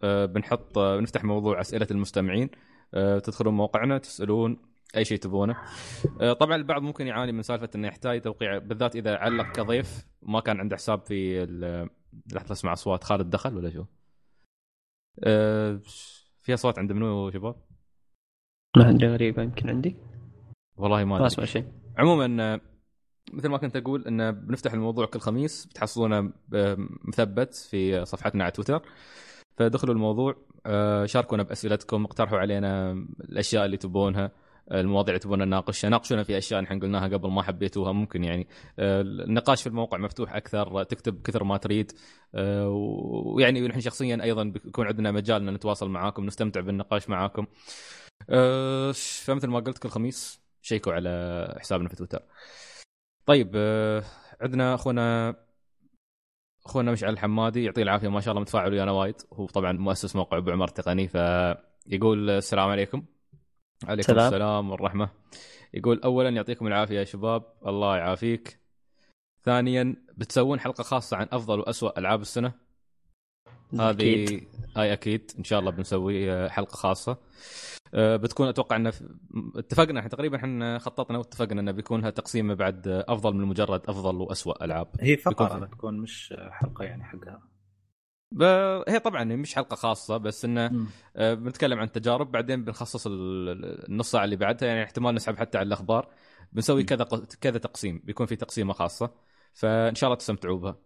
أه، 0.02 0.26
بنحط 0.26 0.78
أه، 0.78 0.96
بنفتح 0.96 1.24
موضوع 1.24 1.60
أسئلة 1.60 1.86
المستمعين. 1.90 2.50
أه، 2.94 3.18
تدخلون 3.18 3.54
موقعنا 3.54 3.98
تسألون 3.98 4.75
أي 4.96 5.04
شيء 5.04 5.18
تبونه 5.18 5.56
أه، 6.20 6.32
طبعا 6.32 6.56
البعض 6.56 6.82
ممكن 6.82 7.06
يعاني 7.06 7.32
من 7.32 7.42
سالفة 7.42 7.70
إنه 7.74 7.88
يحتاج 7.88 8.20
توقيع 8.20 8.58
بالذات 8.58 8.96
إذا 8.96 9.16
علق 9.16 9.52
كضيف 9.52 10.06
ما 10.22 10.40
كان 10.40 10.60
عنده 10.60 10.76
حساب 10.76 11.00
في 11.00 11.46
لحظه 12.32 12.52
اسمع 12.52 12.72
أصوات 12.72 13.04
خالد 13.04 13.30
دخل 13.30 13.56
ولا 13.56 13.70
شو؟ 13.70 13.84
أه، 15.24 15.80
في 16.42 16.54
أصوات 16.54 16.78
عند 16.78 16.92
منو 16.92 17.30
شباب؟ 17.30 17.56
ما 18.76 18.84
عندي 18.84 19.06
غريبة 19.06 19.42
يمكن 19.42 19.68
عندي 19.68 19.96
والله 20.76 21.04
ما 21.04 21.18
ما. 21.18 21.26
اسمع 21.26 21.44
شيء 21.44 21.64
عموما 21.98 22.54
آه، 22.54 22.60
مثل 23.32 23.48
ما 23.48 23.58
كنت 23.58 23.76
أقول 23.76 24.06
إن 24.06 24.32
بنفتح 24.32 24.72
الموضوع 24.72 25.06
كل 25.06 25.20
خميس 25.20 25.66
بتحصلونه 25.66 26.32
آه، 26.54 26.76
مثبت 27.04 27.54
في 27.54 28.04
صفحتنا 28.04 28.44
على 28.44 28.52
تويتر 28.52 28.82
فدخلوا 29.56 29.94
الموضوع 29.94 30.36
آه، 30.66 31.06
شاركونا 31.06 31.42
بأسئلتكم 31.42 32.04
اقترحوا 32.04 32.38
علينا 32.38 32.92
الأشياء 33.20 33.64
اللي 33.64 33.76
تبونها 33.76 34.30
المواضيع 34.72 35.14
اللي 35.14 35.18
تبون 35.18 35.38
نناقشها. 35.42 35.90
ناقشونا 35.90 36.22
في 36.22 36.38
أشياء 36.38 36.60
نحن 36.60 36.80
قلناها 36.80 37.08
قبل 37.08 37.30
ما 37.30 37.42
حبيتوها 37.42 37.92
ممكن 37.92 38.24
يعني 38.24 38.48
آه، 38.78 39.00
النقاش 39.00 39.62
في 39.62 39.68
الموقع 39.68 39.98
مفتوح 39.98 40.34
أكثر 40.34 40.84
تكتب 40.84 41.22
كثر 41.22 41.44
ما 41.44 41.56
تريد. 41.56 41.92
آه، 42.34 42.68
ويعني 43.26 43.68
نحن 43.68 43.80
شخصيا 43.80 44.22
أيضا 44.22 44.44
بيكون 44.44 44.86
عندنا 44.86 45.12
مجال 45.12 45.48
إن 45.48 45.54
نتواصل 45.54 45.88
معاكم 45.88 46.26
نستمتع 46.26 46.60
بالنقاش 46.60 47.08
معاكم. 47.08 47.46
آه، 48.30 48.92
فمثل 49.24 49.48
ما 49.48 49.60
قلت 49.60 49.78
كل 49.78 49.88
خميس 49.88 50.40
شيكوا 50.62 50.92
على 50.92 51.54
حسابنا 51.60 51.88
في 51.88 51.96
تويتر. 51.96 52.22
طيب 53.26 53.56
عندنا 54.40 54.74
أخونا 54.74 55.36
أخونا 56.66 56.92
مشعل 56.92 57.12
الحمادي 57.12 57.64
يعطيه 57.64 57.82
العافية 57.82 58.08
ما 58.08 58.20
شاء 58.20 58.32
الله 58.32 58.40
متفاعل 58.40 58.72
ويانا 58.72 58.92
وايد. 58.92 59.14
هو 59.32 59.46
طبعا 59.46 59.72
مؤسس 59.72 60.16
موقع 60.16 60.38
أبو 60.38 60.50
عمر 60.50 60.68
التقني 60.68 61.08
فيقول 61.08 62.30
السلام 62.30 62.68
عليكم. 62.68 63.04
عليكم 63.84 64.06
سلام. 64.12 64.26
السلام 64.26 64.70
والرحمة. 64.70 65.08
يقول 65.74 66.00
اولا 66.04 66.28
يعطيكم 66.28 66.66
العافية 66.66 66.98
يا 66.98 67.04
شباب. 67.04 67.42
الله 67.66 67.96
يعافيك. 67.96 68.58
ثانيا 69.44 69.96
بتسوون 70.16 70.60
حلقة 70.60 70.82
خاصة 70.82 71.16
عن 71.16 71.26
أفضل 71.32 71.60
وأسوأ 71.60 71.98
ألعاب 71.98 72.20
السنة؟ 72.20 72.52
هذه. 73.80 74.40
هاي 74.76 74.92
أكيد. 74.92 75.30
إن 75.38 75.44
شاء 75.44 75.60
الله 75.60 75.70
بنسوي 75.70 76.32
آه، 76.32 76.48
حلقة 76.48 76.74
خاصة. 76.76 77.16
آه، 77.94 78.16
بتكون 78.16 78.48
أتوقع 78.48 78.76
انه 78.76 78.92
اتفقنا 79.56 79.98
إحنا 80.00 80.10
تقريبا 80.10 80.36
إحنا 80.36 80.78
خططنا 80.78 81.18
واتفقنا 81.18 81.60
إنه 81.60 81.72
بيكونها 81.72 82.10
تقسيمه 82.10 82.54
بعد 82.54 82.88
آه، 82.88 83.04
أفضل 83.08 83.34
من 83.34 83.44
مجرد 83.44 83.80
أفضل 83.88 84.16
وأسوأ 84.16 84.64
ألعاب. 84.64 84.88
هي 85.00 85.16
بيكون 85.16 85.32
فقرة 85.32 85.58
في- 85.60 85.66
بتكون 85.66 85.98
مش 85.98 86.34
حلقة 86.50 86.84
يعني 86.84 87.04
حقها. 87.04 87.42
ب... 88.32 88.42
هي 88.88 88.98
طبعا 88.98 89.24
مش 89.24 89.54
حلقة 89.54 89.74
خاصة 89.74 90.16
بس 90.16 90.44
إنه. 90.44 90.86
آه، 91.16 91.34
بنتكلم 91.34 91.78
عن 91.78 91.92
تجارب 91.92 92.32
بعدين 92.32 92.64
بنخصص 92.64 93.06
ال- 93.06 93.88
النص 93.88 94.10
ساعة 94.10 94.24
اللي 94.24 94.36
بعدها. 94.36 94.68
يعني 94.68 94.82
احتمال 94.82 95.14
نسحب 95.14 95.36
حتى 95.36 95.58
على 95.58 95.66
الأخبار. 95.66 96.08
بنسوي. 96.52 96.82
كذا 96.84 97.04
كذا 97.40 97.58
تقسيم 97.58 98.02
بيكون 98.04 98.26
في 98.26 98.36
تقسيمة 98.36 98.72
خاصة. 98.72 99.10
فإن 99.54 99.94
شاء 99.94 100.08
الله 100.08 100.16
تستمتعوا 100.18 100.58
بها 100.58 100.76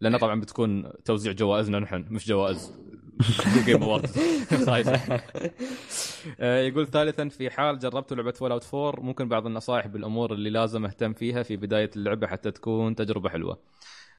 لأن 0.00 0.16
طبعا 0.16 0.40
بتكون 0.40 0.92
توزيع 1.04 1.32
جوائزنا 1.32 1.78
نحن 1.78 2.04
مش 2.10 2.26
جوائز. 2.28 2.72
Game 3.66 3.82
Awards 3.82 4.18
آه، 6.40 6.58
يقول 6.60 6.86
ثالثا 6.86 7.28
في 7.28 7.50
حال 7.50 7.78
جربتوا 7.78 8.16
لعبة 8.16 8.30
Fallout 8.30 8.74
4 8.74 9.02
ممكن 9.04 9.28
بعض 9.28 9.46
النصائح 9.46 9.86
بالأمور 9.86 10.32
اللي 10.32 10.50
لازم 10.50 10.84
أهتم 10.84 11.12
فيها 11.12 11.42
في 11.42 11.56
بداية 11.56 11.90
اللعبة 11.96 12.26
حتى 12.26 12.50
تكون 12.50 12.94
تجربة 12.94 13.28
حلوة. 13.28 13.58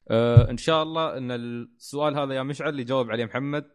آه، 0.08 0.50
إن 0.50 0.56
شاء 0.56 0.82
الله 0.82 1.16
إن 1.16 1.30
السؤال 1.30 2.18
هذا 2.18 2.34
يا 2.34 2.42
مشعل 2.42 2.80
يجاوب 2.80 3.10
عليه 3.10 3.24
محمد 3.24 3.66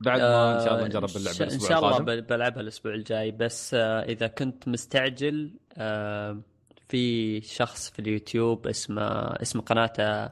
بعد 0.00 0.20
ما 0.20 0.58
إن 0.60 0.64
شاء 0.64 0.74
الله 0.74 0.86
نجرب 0.86 1.08
اللعبة 1.16 1.36
إن 1.38 1.42
الأسبوع 1.42 1.68
شاء 1.68 1.78
الله 1.78 1.96
القادم. 1.98 2.20
بلعبها 2.20 2.60
الأسبوع 2.60 2.94
الجاي 2.94 3.30
بس 3.30 3.74
آه، 3.74 4.02
إذا 4.02 4.26
كنت 4.26 4.68
مستعجل 4.68 5.54
آه، 5.76 6.42
في 6.88 7.40
شخص 7.40 7.90
في 7.90 7.98
اليوتيوب 7.98 8.66
اسمه 8.66 9.02
اسم 9.42 9.60
قناته 9.60 10.24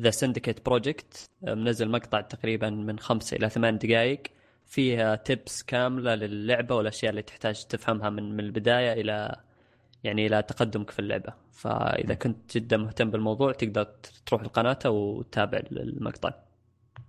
The 0.00 0.10
Syndicate 0.10 0.66
Project 0.66 1.30
منزل 1.42 1.88
مقطع 1.90 2.20
تقريبا 2.20 2.70
من 2.70 2.98
خمسة 2.98 3.36
إلى 3.36 3.50
ثمان 3.50 3.78
دقائق 3.78 4.22
فيها 4.66 5.14
tips 5.14 5.62
كاملة 5.62 6.14
للعبة 6.14 6.74
والأشياء 6.74 7.10
اللي 7.10 7.22
تحتاج 7.22 7.64
تفهمها 7.64 8.10
من 8.10 8.32
من 8.36 8.40
البداية 8.40 8.92
إلى 8.92 9.36
يعني 10.04 10.26
إلى 10.26 10.42
تقدمك 10.42 10.90
في 10.90 10.98
اللعبة. 10.98 11.32
فإذا 11.52 12.14
كنت 12.14 12.56
جدا 12.56 12.76
مهتم 12.76 13.10
بالموضوع 13.10 13.52
تقدر 13.52 13.84
تروح 14.26 14.42
لقناته 14.42 14.90
وتتابع 14.90 15.62
المقطع. 15.72 16.34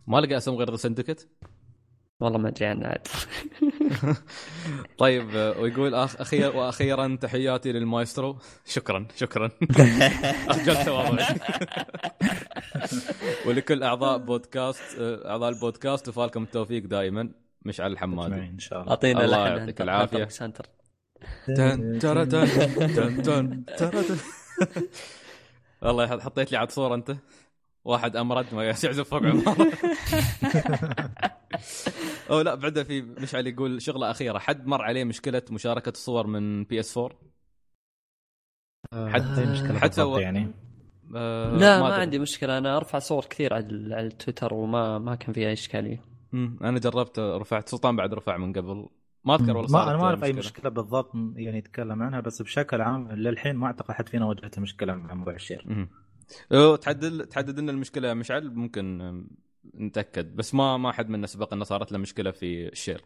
ما 0.07 0.17
لقى 0.17 0.37
اسم 0.37 0.55
غير 0.55 0.71
The 0.71 0.75
Syndicate 0.75 1.27
والله 2.19 2.37
ما 2.37 2.49
أدري 2.49 2.65
عنه 2.65 2.87
عاد. 2.87 3.07
طيب 4.97 5.29
ويقول 5.33 5.95
أخ 5.95 6.21
أخيرا 6.21 6.55
وأخيرا 6.55 7.17
تحياتي 7.21 7.71
للمايسترو. 7.71 8.37
شكرا 8.65 9.07
شكرا. 9.15 9.51
اخجلت 10.49 10.87
والله 10.87 11.35
ولكل 13.45 13.83
أعضاء 13.83 14.17
بودكاست 14.17 14.99
أعضاء 14.99 15.49
البودكاست 15.49 16.09
وفالكم 16.09 16.43
التوفيق 16.43 16.85
دائما. 16.85 17.29
مشعل 17.61 17.91
الحمادي. 17.91 18.35
إن 18.35 18.59
شاء 18.59 18.81
الله. 18.81 18.91
أعطينا 18.91 19.25
الله 19.25 19.47
يعطيك 19.47 19.81
العافية. 19.81 20.27
تن 21.47 21.99
ترى 21.99 22.25
تن 22.25 22.47
تن 22.95 23.21
تن 23.23 23.65
ترى 23.77 24.03
تن. 24.03 24.17
والله 25.81 26.19
حطيت 26.19 26.51
لي 26.51 26.57
عاد 26.57 26.71
صورة 26.71 26.95
أنت. 26.95 27.15
واحد 27.85 28.15
أمرد 28.15 28.45
ما 28.53 28.63
يعزف 28.63 29.01
فوق 29.09 29.23
عماره. 29.25 29.71
أو 32.29 32.41
لا 32.41 32.55
بعدها 32.55 32.83
في 32.83 33.01
مشعل 33.01 33.47
يقول 33.47 33.81
شغلة 33.81 34.11
أخيرة. 34.11 34.39
حد 34.39 34.67
مر 34.67 34.81
عليه 34.81 35.03
مشكلة 35.03 35.41
مشاركة 35.51 35.89
الصور 35.89 36.27
من 36.27 36.63
بي 36.63 36.79
إس 36.79 36.97
4 36.97 37.17
حتى 38.93 39.23
حد- 39.23 39.39
مشكلة 39.47 39.79
حتى 39.79 40.01
و- 40.01 40.17
يعني. 40.17 40.51
آه 41.15 41.57
لا 41.57 41.79
ما, 41.79 41.87
أدري. 41.87 42.01
عندي 42.01 42.19
مشكلة. 42.19 42.57
أنا 42.57 42.77
أرفع 42.77 42.99
صور 42.99 43.25
كثير 43.25 43.53
على 43.53 43.95
على 43.95 44.07
التويتر 44.07 44.53
وما 44.53 44.99
ما 44.99 45.15
كان 45.15 45.33
فيها 45.33 45.53
إشكالية. 45.53 46.01
أنا 46.33 46.79
جربت 46.79 47.19
رفعت 47.19 47.69
سلطان 47.69 47.95
بعد 47.95 48.13
رفع 48.13 48.37
من 48.37 48.53
قبل. 48.53 48.89
ما 49.25 49.35
أذكر 49.35 49.57
والله 49.57 49.71
ما 49.71 49.89
أنا 49.89 49.97
ما 49.97 50.03
أعرف 50.03 50.23
أي 50.23 50.33
مشكلة. 50.33 50.51
مشكلة 50.51 50.69
بالضبط 50.69 51.11
يعني 51.35 51.57
يتكلم 51.57 52.03
عنها 52.03 52.19
بس 52.19 52.41
بشكل 52.41 52.81
عام 52.81 53.11
للحين 53.11 53.55
ما 53.55 53.67
أعتقد 53.67 53.93
حد 53.93 54.09
فينا 54.09 54.25
واجهته 54.25 54.61
مشكلة 54.61 54.95
مع 54.95 55.13
موضوع 55.13 55.33
ال 55.33 55.41
share. 55.41 55.87
تحدد 56.81 57.25
تحدد 57.25 57.59
لنا 57.59 57.71
المشكلة 57.71 58.13
مشعل؟ 58.13 58.53
ممكن 58.53 59.25
نتأكد 59.79 60.35
بس 60.35 60.53
ما 60.53 60.77
ما 60.77 60.91
حد 60.91 61.09
منا 61.09 61.27
سبق 61.27 61.53
انه 61.53 61.63
صارت 61.63 61.91
له 61.91 61.97
مشكلة 61.97 62.31
في 62.31 62.67
ال 62.67 62.72
share. 62.72 63.01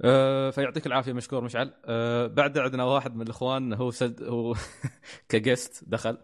أه 0.00 0.50
فيعطيك 0.50 0.86
العافية 0.86 1.12
مشكور 1.12 1.44
مشعل. 1.44 1.74
أه 1.84 2.26
بعد 2.26 2.58
عندنا 2.58 2.84
واحد 2.84 3.16
من 3.16 3.22
الإخوان 3.22 3.72
هو 3.72 3.90
سد 3.90 4.22
هو 4.22 4.54
ك 5.28 5.37
guest 5.37 5.84
دخل 5.88 6.18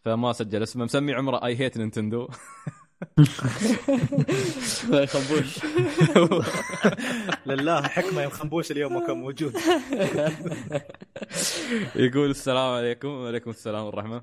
فما 0.00 0.32
سجل 0.32 0.62
اسمه 0.62 0.84
مسمي 0.84 1.14
عمره 1.14 1.46
I 1.46 1.60
hate 1.60 1.78
Nintendo 1.78 2.28
ما 4.90 5.00
يخبوش 5.00 5.58
لله 7.46 7.82
حكمة 7.82 8.22
يا 8.22 8.28
خنبوش 8.28 8.70
اليوم 8.70 8.94
ما 8.94 9.06
كان 9.06 9.16
موجود 9.16 9.56
يقول 11.96 12.30
السلام 12.30 12.72
عليكم 12.72 13.08
وعليكم 13.08 13.50
السلام 13.50 13.84
والرحمه 13.86 14.22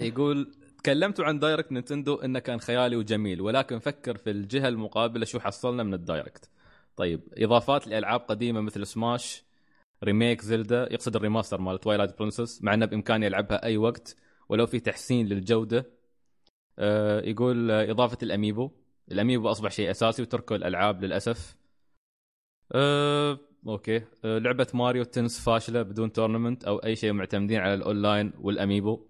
يقول 0.00 0.52
تكلمتوا 0.78 1.24
عن 1.24 1.38
Direct 1.38 1.72
نينتندو 1.72 2.14
إنه 2.14 2.38
كان 2.38 2.60
خيالي 2.60 2.96
وجميل 2.96 3.40
ولكن 3.40 3.78
فكر 3.78 4.16
في 4.16 4.30
الجهة 4.30 4.68
المقابلة 4.68 5.24
شو 5.24 5.40
حصلنا 5.40 5.82
من 5.82 5.94
ال 5.94 6.01
Direct. 6.01 6.50
طيب 6.96 7.20
إضافات 7.38 7.86
لألعاب 7.86 8.20
قديمة 8.20 8.60
مثل 8.60 8.86
Smash 8.86 9.44
remake 10.04 10.40
Zelda 10.42 10.88
يقصد 10.92 11.16
ال 11.16 11.21
remaster 11.21 11.60
مال 11.60 11.80
Twilight 11.80 12.18
Princess 12.18 12.62
مع 12.62 12.74
إنه 12.74 12.86
بإمكاني 12.86 13.26
ألعبها 13.26 13.64
أي 13.64 13.76
وقت 13.76 14.16
ولو 14.48 14.66
في 14.66 14.80
تحسين 14.80 15.26
للجودة. 15.26 15.97
يقول 17.24 17.70
آه، 17.70 17.90
إضافة 17.90 18.18
ال 18.22 18.28
amiibo. 18.28 18.70
ال 19.12 19.17
amiibo 19.17 19.50
أصبح 19.50 19.70
شيء 19.70 19.90
أساسي 19.90 20.22
وتركوا 20.22 20.56
الألعاب 20.56 21.04
للأسف. 21.04 21.56
آه، 22.72 23.38
okay. 23.66 23.96
آه، 24.24 24.38
لعبة 24.38 24.66
Mario 24.74 25.04
Tennis 25.04 25.40
فاشلة 25.40 25.82
بدون 25.82 26.12
tournament 26.12 26.64
أو 26.64 26.78
أي 26.78 26.96
شيء 26.96 27.12
معتمدين 27.12 27.60
على 27.60 27.74
ال 27.74 27.82
online 27.82 28.32
وال 28.40 28.55
amiibo. 28.55 29.06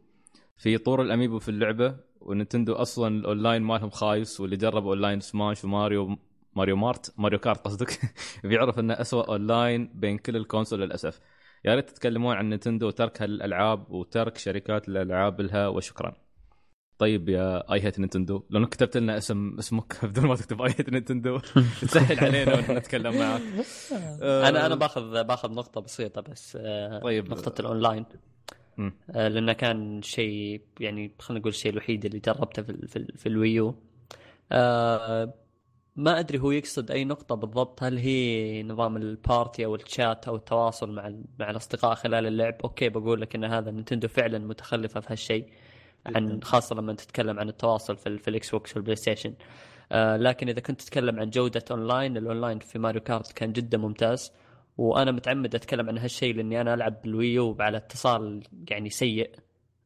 في 0.57 0.79
طور 0.79 1.03
ال 1.03 1.08
amiibo 1.08 1.39
في 1.39 1.49
اللعبة 1.49 1.97
ونينتندو 2.21 2.73
أصلا 2.75 3.09
الأونلاين 3.09 3.63
مالهم 3.63 3.91
خايس 3.91 4.41
واللي 4.41 4.57
جرب 4.57 4.87
online 4.87 5.21
Smash 5.21 5.65
و 5.65 5.74
Mario 5.74 6.19
Mario 6.57 6.77
Mart 6.77 7.15
Mario 7.19 7.39
Kart 7.39 7.59
قصدك 7.61 8.01
بيعرف 8.45 8.79
إنه 8.79 8.95
اسوء 8.95 9.29
أونلاين 9.29 9.91
بين 9.95 10.19
كل 10.19 10.37
ال 10.37 10.42
console 10.42 10.81
للأسف. 10.81 11.21
يا 11.65 11.75
ريت 11.75 11.91
تتكلمون 11.91 12.37
عن 12.37 12.51
نينتندو 12.51 12.87
وترك 12.87 13.23
هالألعاب 13.23 13.91
وترك 13.91 14.39
شركات 14.39 14.89
الألعاب 14.89 15.41
لها 15.41 15.69
وشكرا. 15.69 16.28
طيب 16.99 17.29
يا 17.29 17.73
I 17.73 17.81
hate 17.85 17.99
Nintendo 17.99 18.43
لو 18.51 18.59
انك 18.61 18.69
كتبت 18.69 18.97
لنا 18.97 19.19
اسم 19.19 19.57
اسمك 19.59 19.97
بدون 20.05 20.27
ما 20.27 20.37
تكتب 20.37 20.63
I 20.63 20.71
hate 20.71 20.91
Nintendo. 20.91 21.39
تسهل 21.83 22.21
علينا 22.25 22.55
ونحن 22.55 22.77
نتكلم 22.77 23.19
معك. 23.19 23.43
أنا 24.23 24.67
أنا 24.67 24.75
باخذ 24.75 25.25
باخذ 25.25 25.51
نقطة 25.53 25.81
بسيطة 25.81 26.21
بس 26.21 26.59
آه، 26.61 26.99
طيب. 26.99 27.31
نقطة 27.31 27.61
الأونلاين. 27.61 28.05
آه، 29.11 29.29
لأنه 29.29 29.53
كان 29.53 30.03
شيء 30.03 30.61
يعني 30.81 31.13
خلينا 31.19 31.41
نقول 31.41 31.53
الشيء 31.53 31.73
الوحيد 31.73 32.05
اللي 32.05 32.19
جربته 32.19 32.63
في 32.63 32.71
ال- 32.71 32.89
في, 32.89 32.97
ال- 32.97 33.19
في 33.19 33.29
ال 33.29 33.36
Wii 33.36 33.59
U. 33.59 33.75
آه، 34.53 35.35
ما 35.97 36.19
أدري 36.19 36.39
هو 36.39 36.51
يقصد 36.51 36.91
أي 36.91 37.05
نقطة 37.05 37.35
بالضبط. 37.35 37.83
هل 37.83 37.99
هي 37.99 38.63
نظام 38.63 38.97
ال 38.97 39.08
party 39.08 39.65
أو 39.65 39.75
الشات 39.75 40.29
أو 40.29 40.37
التواصل 40.37 40.93
مع 40.93 41.13
مع 41.39 41.51
الأصدقاء 41.51 41.95
خلال 41.95 42.27
اللعب؟ 42.27 42.55
okay 42.65 42.89
بقول 42.89 43.21
لك 43.21 43.35
إن 43.35 43.45
هذا 43.45 43.71
نينتندو 43.71 44.09
فعلا 44.09 44.39
متخلفة 44.39 45.01
في 45.01 45.13
هالشيء. 45.13 45.47
عن 46.17 46.43
خاصة 46.43 46.77
لما 46.77 46.95
تتكلم 46.95 47.39
عن 47.39 47.49
التواصل 47.49 47.97
في, 47.97 48.19
في 48.19 48.29
ال 48.29 48.51
Xbox 48.51 48.77
وال 48.77 48.97
PlayStation. 48.97 49.35
آه 49.93 50.17
لكن 50.17 50.49
إذا 50.49 50.61
كنت 50.61 50.81
تتكلم 50.83 51.21
عن 51.21 51.31
جودة 51.31 51.65
online 51.71 52.17
ال 52.17 52.23
online 52.23 52.59
في 52.59 52.79
Mario 52.79 53.01
Kart 53.01 53.33
كان 53.33 53.53
جدا 53.53 53.79
ممتاز. 53.79 54.33
وأنا 54.79 55.11
متعمد 55.13 55.55
أتكلم 55.55 55.89
عن 55.89 55.99
هالشيء 55.99 56.35
لأني 56.35 56.61
أنا 56.61 56.75
ألعب 56.75 57.03
بال 57.03 57.21
Wii 57.21 57.48
U 57.48 57.57
على 57.61 57.77
اتصال 57.77 58.43
يعني 58.71 58.91
سيء. 58.91 59.31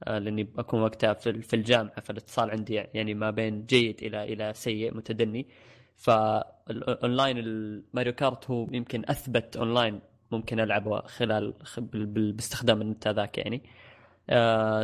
آه 0.04 0.18
لأني 0.18 0.48
أكون 0.58 0.82
وقتها 0.82 1.14
في 1.14 1.42
في 1.42 1.56
الجامعة 1.56 2.00
فالاتصال 2.00 2.50
عندي 2.50 2.74
يعني 2.74 3.14
ما 3.14 3.30
بين 3.30 3.66
جيد 3.66 4.02
إلى 4.02 4.24
إلى 4.32 4.52
سيء 4.54 4.94
متدني. 4.94 5.48
فال 5.96 6.32
online 6.32 7.38
ال 7.38 7.50
Mario 7.50 8.12
Kart 8.12 8.50
هو 8.50 8.66
يمكن 8.72 9.02
أثبت 9.08 9.56
أونلاين 9.56 10.00
ممكن 10.32 10.60
ألعبه 10.60 11.00
خلال 11.00 11.54
باستخدام 12.36 12.82
النت 12.82 13.06
هذاك 13.06 13.38
يعني. 13.38 13.56
آه 13.56 13.68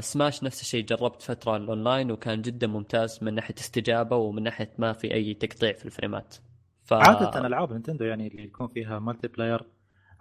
سماش 0.01 0.45
نفس 0.45 0.61
الشيء 0.61 0.85
جربت 0.85 1.23
فترة 1.23 1.57
الأونلاين 1.57 2.11
وكان 2.11 2.43
جدا 2.43 2.67
ممتاز 2.67 3.19
من 3.25 3.35
ناحية 3.35 3.55
استجابة 3.55 4.17
ومن 4.17 4.43
ناحية 4.43 4.71
ما 4.79 4.93
في 4.93 5.15
أي 5.15 5.35
تقطيع 5.35 5.73
في 5.73 5.85
الفريمات. 5.87 6.37
ف... 6.85 6.93
عادة 6.93 7.47
ألعاب 7.47 7.73
نينتندو 7.73 8.05
يعني 8.05 8.27
اللي 8.27 8.45
يكون 8.45 8.69
فيها 8.69 8.99
multiplayer 8.99 9.63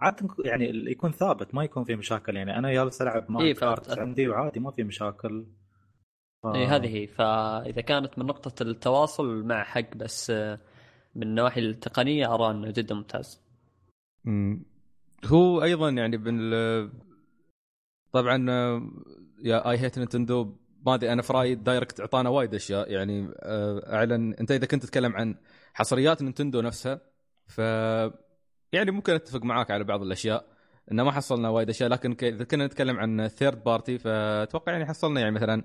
عادة 0.00 0.28
يعني 0.44 0.90
يكون 0.90 1.12
ثابت 1.12 1.54
ما 1.54 1.64
يكون 1.64 1.84
فيه 1.84 1.96
مشاكل 1.96 2.36
يعني. 2.36 2.58
أنا 2.58 2.72
جالس 2.72 3.02
ألعب 3.02 3.30
ماريو 3.30 3.46
إيه، 3.46 3.54
Kart. 3.54 3.98
عندي 3.98 4.28
وعادي 4.28 4.60
ما 4.60 4.70
في 4.70 4.84
مشاكل. 4.84 5.46
ف... 6.42 6.46
اي 6.46 6.66
هذه 6.66 6.96
هي. 6.96 7.06
فإذا 7.06 7.80
كانت 7.80 8.18
من 8.18 8.26
نقطة 8.26 8.62
التواصل 8.62 9.44
مع 9.44 9.64
حق 9.64 9.96
بس 9.96 10.30
آه، 10.30 10.58
من 11.14 11.22
النواحي 11.22 11.60
التقنية 11.60 12.34
أرى 12.34 12.50
إنه 12.50 12.70
جدا 12.70 12.94
ممتاز. 12.94 13.42
مم. 14.24 14.64
هو 15.24 15.62
أيضا 15.62 15.88
يعني 15.90 16.16
بال 16.16 16.90
طبعا 18.12 18.50
آه، 18.50 18.90
يا 19.42 19.70
I 19.70 19.78
hate 19.78 19.98
Nintendo 19.98 20.56
ما 20.86 20.94
أدري 20.94 21.12
أنا 21.12 21.22
في 21.22 21.32
رأيي 21.32 21.52
ال 21.52 21.59
Direct 21.59 22.00
أعطانا 22.00 22.28
وايد 22.28 22.54
أشياء. 22.54 22.90
يعني 22.90 23.28
آه، 23.36 23.94
أعلن 23.94 24.34
أنت 24.34 24.50
إذا 24.50 24.66
كنت 24.66 24.82
تتكلم 24.82 25.16
عن 25.16 25.34
حصريات 25.74 26.22
نينتندو 26.22 26.60
نفسها 26.60 27.00
ف 27.46 27.58
يعني 28.72 28.90
ممكن 28.90 29.12
أتفق 29.14 29.42
معاك 29.42 29.70
على 29.70 29.84
بعض 29.84 30.02
الأشياء 30.02 30.44
إنه 30.92 31.04
ما 31.04 31.12
حصلنا 31.12 31.48
وايد 31.48 31.68
أشياء. 31.68 31.88
لكن 31.88 32.16
إذا 32.22 32.44
كنا 32.44 32.66
نتكلم 32.66 32.98
عن 32.98 33.28
third 33.28 33.64
party 33.64 33.98
فأتوقع 33.98 34.72
يعني 34.72 34.86
حصلنا 34.86 35.20
يعني 35.20 35.32
مثلا 35.32 35.64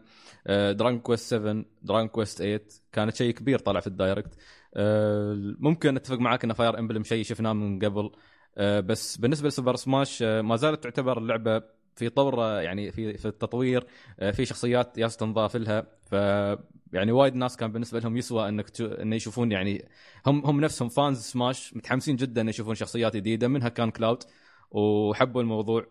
Dragon 0.73 0.99
Quest 0.99 1.29
7 1.29 1.65
Dragon 1.81 2.07
Quest 2.07 2.37
8 2.37 2.61
كانت 2.91 3.15
شيء 3.15 3.33
كبير 3.33 3.59
طلع 3.59 3.79
في 3.79 3.87
ال 3.87 3.94
Direct 3.94 4.33
آه، 4.75 5.55
ممكن 5.59 5.95
أتفق 5.95 6.17
معاك 6.19 6.43
إن 6.43 6.53
Fire 6.53 6.79
Emblem 6.79 7.03
شيء 7.03 7.23
شفناه 7.23 7.53
من 7.53 7.79
قبل. 7.79 8.11
آه، 8.57 8.79
بس 8.79 9.17
بالنسبة 9.17 9.47
ل 9.47 9.52
Super 9.52 9.75
Smash 9.75 10.23
ما 10.23 10.55
زالت 10.55 10.83
تعتبر 10.83 11.17
اللعبه 11.17 11.61
في 11.95 12.09
طور 12.09 12.61
يعني 12.61 12.91
في 12.91 13.17
في 13.17 13.27
التطوير 13.27 13.85
آه، 14.19 14.31
في 14.31 14.45
شخصيات 14.45 14.97
جالس 14.97 15.17
تنضاف 15.17 15.55
لها. 15.55 15.87
ف 16.05 16.13
يعني 16.93 17.11
وايد 17.11 17.35
ناس 17.35 17.57
كان 17.57 17.71
بالنسبة 17.71 17.99
لهم 17.99 18.17
يسوى 18.17 18.49
إنك 18.49 18.69
تشو... 18.69 18.85
انه 18.87 19.15
يشوفون 19.15 19.51
يعني 19.51 19.89
هم 20.25 20.45
هم 20.45 20.61
نفسهم 20.61 20.89
fans 20.89 21.21
Smash 21.21 21.75
متحمسين 21.75 22.15
جدا 22.15 22.41
إنه 22.41 22.49
يشوفون 22.49 22.75
شخصيات 22.75 23.15
جديدة 23.15 23.47
منها 23.47 23.69
كان 23.69 23.91
Cloud 23.91 24.23
وحبوا 24.71 25.41
الموضوع. 25.41 25.87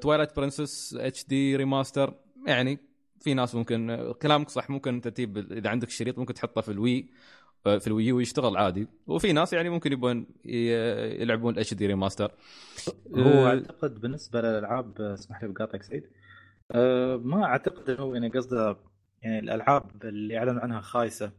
Twilight 0.00 0.36
Princess 0.36 0.94
HD 0.94 1.26
remaster 1.26 2.14
يعني 2.46 2.78
في 3.20 3.34
ناس 3.34 3.54
ممكن 3.54 3.90
آه، 3.90 4.12
كلامك 4.12 4.48
صح 4.48 4.70
ممكن 4.70 5.00
ترتيب 5.00 5.38
إذا 5.52 5.70
عندك 5.70 5.90
شريط 5.90 6.18
ممكن 6.18 6.34
تحطه 6.34 6.60
في 6.60 6.72
ال 6.72 6.80
Wii. 6.80 7.10
في 7.66 7.86
ال 7.86 7.93
Wii 7.93 8.13
U 8.13 8.20
يشتغل 8.20 8.56
عادي. 8.56 8.88
وفي 9.06 9.32
ناس 9.32 9.52
يعني 9.52 9.68
ممكن 9.68 9.92
يبون 9.92 10.26
يلعبون 10.44 11.54
ال 11.54 11.74
HD 11.74 11.86
remaster 11.86 12.30
هو 13.14 13.22
آه، 13.22 13.46
أعتقد 13.46 14.00
بالنسبة 14.00 14.40
للألعاب 14.40 15.00
اسمح 15.00 15.42
لي 15.42 15.48
بقاطعك 15.48 15.82
سعيد. 15.82 16.04
أه 16.72 17.16
ما 17.16 17.44
أعتقد 17.44 17.90
إنه 17.90 18.12
يعني 18.12 18.28
قصده 18.28 18.76
يعني 19.22 19.38
الألعاب 19.38 20.04
اللي 20.04 20.38
أعلنوا 20.38 20.60
عنها 20.60 20.80
خايسة. 20.80 21.32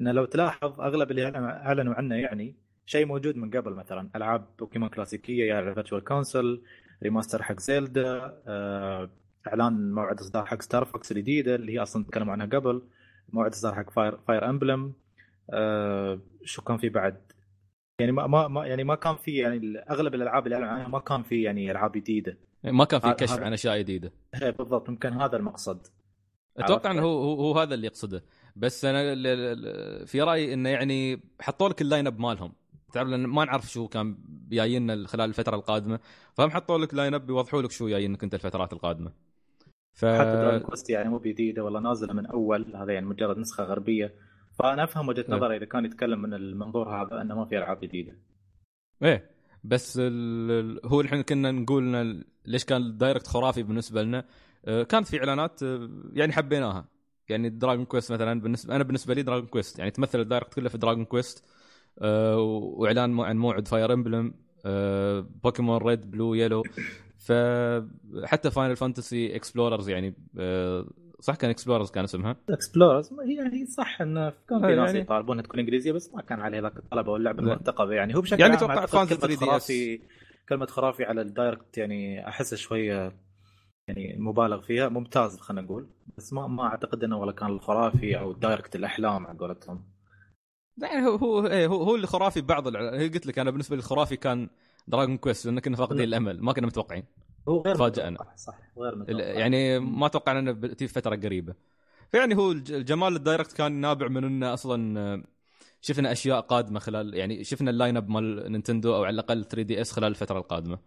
إنه 0.00 0.12
لو 0.12 0.24
تلاحظ 0.24 0.80
أغلب 0.80 1.10
اللي 1.10 1.24
اعلنوا 1.24 1.50
أعلنوا 1.50 1.94
عنه 1.94 2.14
يعني 2.14 2.56
شيء 2.86 3.06
موجود 3.06 3.36
من 3.36 3.50
قبل 3.50 3.72
مثلا. 3.72 4.10
ألعاب 4.16 4.46
بوكيمون 4.58 4.88
كلاسيكية 4.88 5.44
يعني 5.48 5.74
Virtual 5.74 6.04
Console 6.04 6.62
remaster 7.02 7.42
حق 7.42 7.60
Zelda 7.60 8.40
أه 8.46 9.10
إعلان 9.48 9.92
موعد 9.92 10.20
إصدار 10.20 10.46
حق 10.46 10.62
Star 10.62 10.84
Fox 10.84 11.12
الجديدة 11.12 11.54
اللي 11.54 11.72
هي 11.72 11.78
أصلا 11.78 12.04
تكلموا 12.04 12.32
عنها 12.32 12.46
قبل 12.46 12.82
موعد 13.32 13.52
إصدار 13.52 13.74
حق 13.74 13.90
Fire 13.90 14.18
Fire 14.28 14.50
Emblem 14.50 14.92
أه 15.50 16.20
شو 16.44 16.62
كان 16.62 16.76
في 16.76 16.88
بعد؟ 16.88 17.32
يعني 18.00 18.12
ما 18.12 18.48
ما 18.48 18.66
يعني 18.66 18.84
ما 18.84 18.94
كان 18.94 19.16
في 19.16 19.36
يعني 19.36 19.78
أغلب 19.78 20.14
الألعاب 20.14 20.46
اللي 20.46 20.56
عنها 20.56 20.88
ما 20.88 20.98
كان 20.98 21.22
في 21.22 21.42
يعني 21.42 21.70
ألعاب 21.70 21.92
جديدة. 21.92 22.38
ما 22.64 22.84
كان 22.84 23.00
في 23.00 23.12
كشف 23.12 23.38
عن 23.38 23.52
أشياء 23.52 23.78
جديدة. 23.78 24.12
إيه 24.42 24.50
بالضبط 24.50 24.88
يمكن 24.88 25.12
هذا 25.12 25.36
المقصد. 25.36 25.86
أتوقع؟ 26.56 26.90
إنه 26.90 27.02
هو, 27.02 27.34
هو 27.34 27.58
هذا 27.58 27.74
اللي 27.74 27.86
يقصده. 27.86 28.24
بس 28.56 28.84
أنا 28.84 29.14
في 30.04 30.22
رأيي 30.22 30.54
إنه 30.54 30.68
يعني 30.68 31.20
حطوا 31.40 31.68
لك 31.68 31.82
ال 31.82 32.06
lineup 32.06 32.18
مالهم. 32.18 32.52
تعرف 32.92 33.08
لأن 33.08 33.26
ما 33.26 33.44
نعرف 33.44 33.70
شو 33.70 33.88
كان 33.88 34.16
جاينا 34.48 35.06
خلال 35.06 35.28
الفترة 35.28 35.56
القادمة. 35.56 35.98
فهم 36.34 36.50
حطوا 36.50 36.78
لك 36.78 36.94
lineup 36.94 37.26
بيوضحوا 37.26 37.62
لك 37.62 37.70
شو 37.70 37.88
جايينك 37.88 38.24
أنت 38.24 38.34
الفترات 38.34 38.72
القادمة. 38.72 39.12
ف 39.92 40.04
حتى 40.04 40.32
Dragon 40.32 40.60
Quest 40.60 40.90
يعني 40.90 41.08
مو 41.08 41.18
جديده 41.18 41.64
ولا 41.64 41.80
نازلة 41.80 42.12
من 42.12 42.26
أول. 42.26 42.76
هذا 42.76 42.92
يعني 42.92 43.06
مجرد 43.06 43.38
نسخة 43.38 43.64
غربية. 43.64 44.27
فأنا 44.58 44.84
أفهم 44.84 45.08
وجهة 45.08 45.24
إيه. 45.28 45.34
نظره 45.34 45.56
إذا 45.56 45.64
كان 45.64 45.84
يتكلم 45.84 46.22
من 46.22 46.34
المنظور 46.34 46.88
هذا 46.88 47.22
إنه 47.22 47.34
ما 47.34 47.44
في 47.44 47.58
ألعاب 47.58 47.80
جديدة. 47.80 48.12
إيه 49.02 49.30
بس 49.64 49.98
ال... 50.02 50.80
هو 50.86 51.00
الحين 51.00 51.22
كنا 51.22 51.50
نقول 51.50 52.24
ليش 52.46 52.64
كان 52.64 52.82
ال 52.82 52.88
Direct 52.88 53.26
خرافي 53.26 53.62
بالنسبة 53.62 54.02
لنا؟ 54.02 54.24
آه، 54.64 54.82
كانت 54.82 55.06
في 55.06 55.18
إعلانات 55.18 55.62
آه، 55.62 55.90
يعني 56.12 56.32
حبيناها. 56.32 56.88
يعني 57.28 57.48
Dragon 57.48 57.84
Quest 57.84 58.12
مثلا 58.12 58.40
بالنسبة 58.40 58.76
أنا 58.76 58.84
بالنسبة 58.84 59.14
لي 59.14 59.22
Dragon 59.22 59.46
Quest 59.46 59.78
يعني 59.78 59.90
تمثل 59.90 60.20
ال 60.20 60.25
Direct 60.25 60.54
كله 60.54 60.68
في 60.68 60.78
Dragon 60.78 61.04
Quest 61.04 61.44
آه، 61.98 62.36
وإعلان 62.38 63.10
مو- 63.10 63.24
عن 63.24 63.36
موعد 63.36 63.68
Fire 63.68 63.92
Emblem 63.92 64.34
Pokemon 65.44 65.76
Red 65.76 66.10
Blue 66.10 66.34
Yellow 66.34 66.62
فحتى 67.18 68.50
Final 68.50 68.76
Fantasy 68.76 69.36
Explorers 69.36 69.88
يعني 69.88 70.14
صح 71.20 71.34
كان 71.34 71.50
Explorers 71.50 71.90
كان 71.90 72.04
اسمها؟ 72.04 72.36
اكسبلوررز 72.50 73.12
هي 73.12 73.34
يعني 73.36 73.66
صح 73.66 74.00
انه 74.00 74.30
كان 74.48 74.60
في 74.60 74.66
ناس 74.76 74.88
يعني- 74.88 74.98
يطالبونها 74.98 75.42
تكون 75.42 75.60
إنجليزية 75.60 75.92
بس 75.92 76.14
ما 76.14 76.22
كان 76.22 76.40
عليها 76.40 76.60
ذاك 76.60 76.76
الطلب 76.76 77.08
أو 77.08 77.16
اللعبة 77.16 77.42
لا. 77.42 77.52
المرتقبه 77.52 77.92
يعني. 77.92 78.16
هو 78.16 78.20
بشكل 78.20 78.40
يعني 78.40 78.52
أعتقد 78.54 78.86
fans 78.86 79.12
كلمة 79.14 79.36
3DS. 79.36 79.40
خرافي 79.40 80.00
كلمة 80.48 80.66
خرافي 80.66 81.04
على 81.04 81.20
ال 81.20 81.28
Direct 81.28 81.78
يعني 81.78 82.28
احسها 82.28 82.56
شوية 82.56 83.12
يعني 83.88 84.16
مبالغ 84.18 84.60
فيها. 84.60 84.88
ممتاز 84.88 85.36
خلينا 85.40 85.62
نقول. 85.62 85.88
بس 86.18 86.32
ما 86.32 86.46
ما 86.46 86.62
أعتقد 86.66 87.04
إنه 87.04 87.18
ولا 87.18 87.32
كان 87.32 87.48
الخرافي 87.48 88.18
أو 88.18 88.30
ال 88.30 88.37
Direct 88.37 88.76
الأحلام 88.76 89.26
على 89.26 89.38
قولتهم. 89.38 89.84
يعني 90.82 91.06
هو 91.06 91.16
هو 91.16 91.46
إيه 91.46 91.66
هو, 91.66 91.82
هو 91.82 91.94
اللي 91.94 92.06
خرافي 92.06 92.40
بعض 92.40 92.66
الع- 92.68 92.90
قلت 92.90 93.26
لك 93.26 93.38
أنا 93.38 93.50
بالنسبة 93.50 93.76
لي 93.76 93.80
الخرافي 93.80 94.16
كان 94.16 94.48
Dragon 94.88 95.16
Quest 95.16 95.46
لأن 95.46 95.58
كنا 95.60 95.76
فاقدين 95.76 95.98
لا. 95.98 96.04
الأمل 96.04 96.42
ما 96.42 96.52
كنا 96.52 96.66
متوقعين. 96.66 97.04
هو 97.48 97.60
غير 97.62 97.74
فاجأنا. 97.76 98.10
متوقع، 98.10 98.34
صح 98.36 98.58
غير 98.78 98.96
متوقع. 98.96 99.24
يعني 99.24 99.78
ما 99.78 100.08
توقعنا 100.08 100.38
إنه 100.38 100.52
بتجي 100.52 100.88
فترة 100.88 101.16
قريبة. 101.16 101.54
فيعني 102.12 102.36
هو 102.36 102.52
الج- 102.52 102.72
الجمال 102.72 103.16
ال 103.16 103.21
Direct 103.21 103.52
كان 103.52 103.72
نابع 103.72 104.08
من 104.08 104.24
إنه 104.24 104.54
أصلا 104.54 105.00
آه، 105.00 105.22
شفنا 105.80 106.12
أشياء 106.12 106.40
قادمة 106.40 106.78
خلال 106.80 107.14
يعني 107.14 107.44
شفنا 107.44 107.70
ال 107.70 107.96
lineup 107.96 108.08
مال 108.08 108.52
نينتندو 108.52 108.94
أو 108.96 109.04
على 109.04 109.14
الأقل 109.14 109.44
3DS 109.44 109.92
خلال 109.92 110.08
الفترة 110.10 110.38
القادمة. 110.38 110.78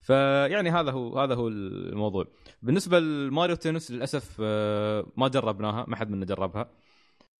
فيعني 0.00 0.70
هذا 0.70 0.90
هو 0.90 1.18
هذا 1.18 1.34
هو 1.34 1.48
الموضوع. 1.48 2.26
بالنسبة 2.62 2.98
ل 3.00 3.09
Mario 3.09 3.56
Tennis 3.56 3.90
للأسف 3.90 4.36
آه، 4.40 5.06
ما 5.16 5.28
جربناها 5.28 5.84
ما 5.88 5.96
حد 5.96 6.10
منا 6.10 6.24
جربها. 6.26 6.70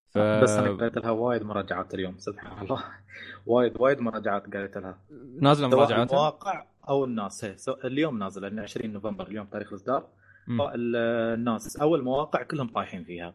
ف... 0.09 0.19
بس 0.19 0.51
أنا 0.51 0.71
قريت 0.71 0.97
لها 0.99 1.11
وايد 1.11 1.43
مراجعات 1.43 1.95
اليوم 1.95 2.19
سبحان 2.19 2.65
الله. 2.65 2.85
وايد 3.47 3.81
وايد 3.81 4.01
مراجعات 4.01 4.55
قريت 4.55 4.77
لها. 4.77 4.99
نازلة 5.41 5.71
سواء 5.71 5.81
مراجعاتها؟ 5.81 6.15
المواقع 6.17 6.67
أو 6.89 7.05
الناس. 7.05 7.45
هي. 7.45 7.57
اليوم 7.85 8.19
نازله 8.19 8.49
لأن 8.49 8.59
20 8.59 8.93
نوفمبر 8.93 9.27
اليوم 9.27 9.47
تاريخ 9.47 9.69
الإصدار. 9.69 10.09
الناس. 10.51 11.77
أو 11.77 11.97
المواقع 11.97 12.43
كلهم 12.43 12.69
طايحين 12.69 13.05
فيها. 13.05 13.35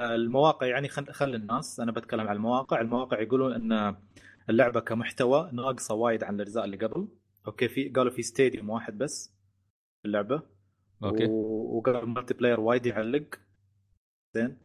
المواقع 0.00 0.66
يعني 0.66 0.88
خل, 0.88 1.06
خل 1.12 1.34
الناس 1.34 1.80
أنا 1.80 1.92
بتكلم 1.92 2.28
عن 2.28 2.36
المواقع. 2.36 2.80
المواقع 2.80 3.20
يقولون 3.20 3.52
إن 3.52 3.96
اللعبة 4.50 4.80
كمحتوى 4.80 5.50
ناقصة 5.52 5.94
وايد 5.94 6.24
عن 6.24 6.34
الأجزاء 6.34 6.64
اللي 6.64 6.76
قبل. 6.76 7.08
okay 7.46 7.68
في 7.68 7.88
قالوا 7.88 8.12
في 8.12 8.22
stadium 8.22 8.70
واحد 8.70 8.98
بس 8.98 9.34
في 10.02 10.08
اللعبة. 10.08 10.42
okay. 11.04 11.26
وقالوا 11.28 12.02
ال 12.02 12.34
multiplayer 12.34 12.60
وايد 12.60 12.86
يعلق. 12.86 13.26
زين. 14.34 14.58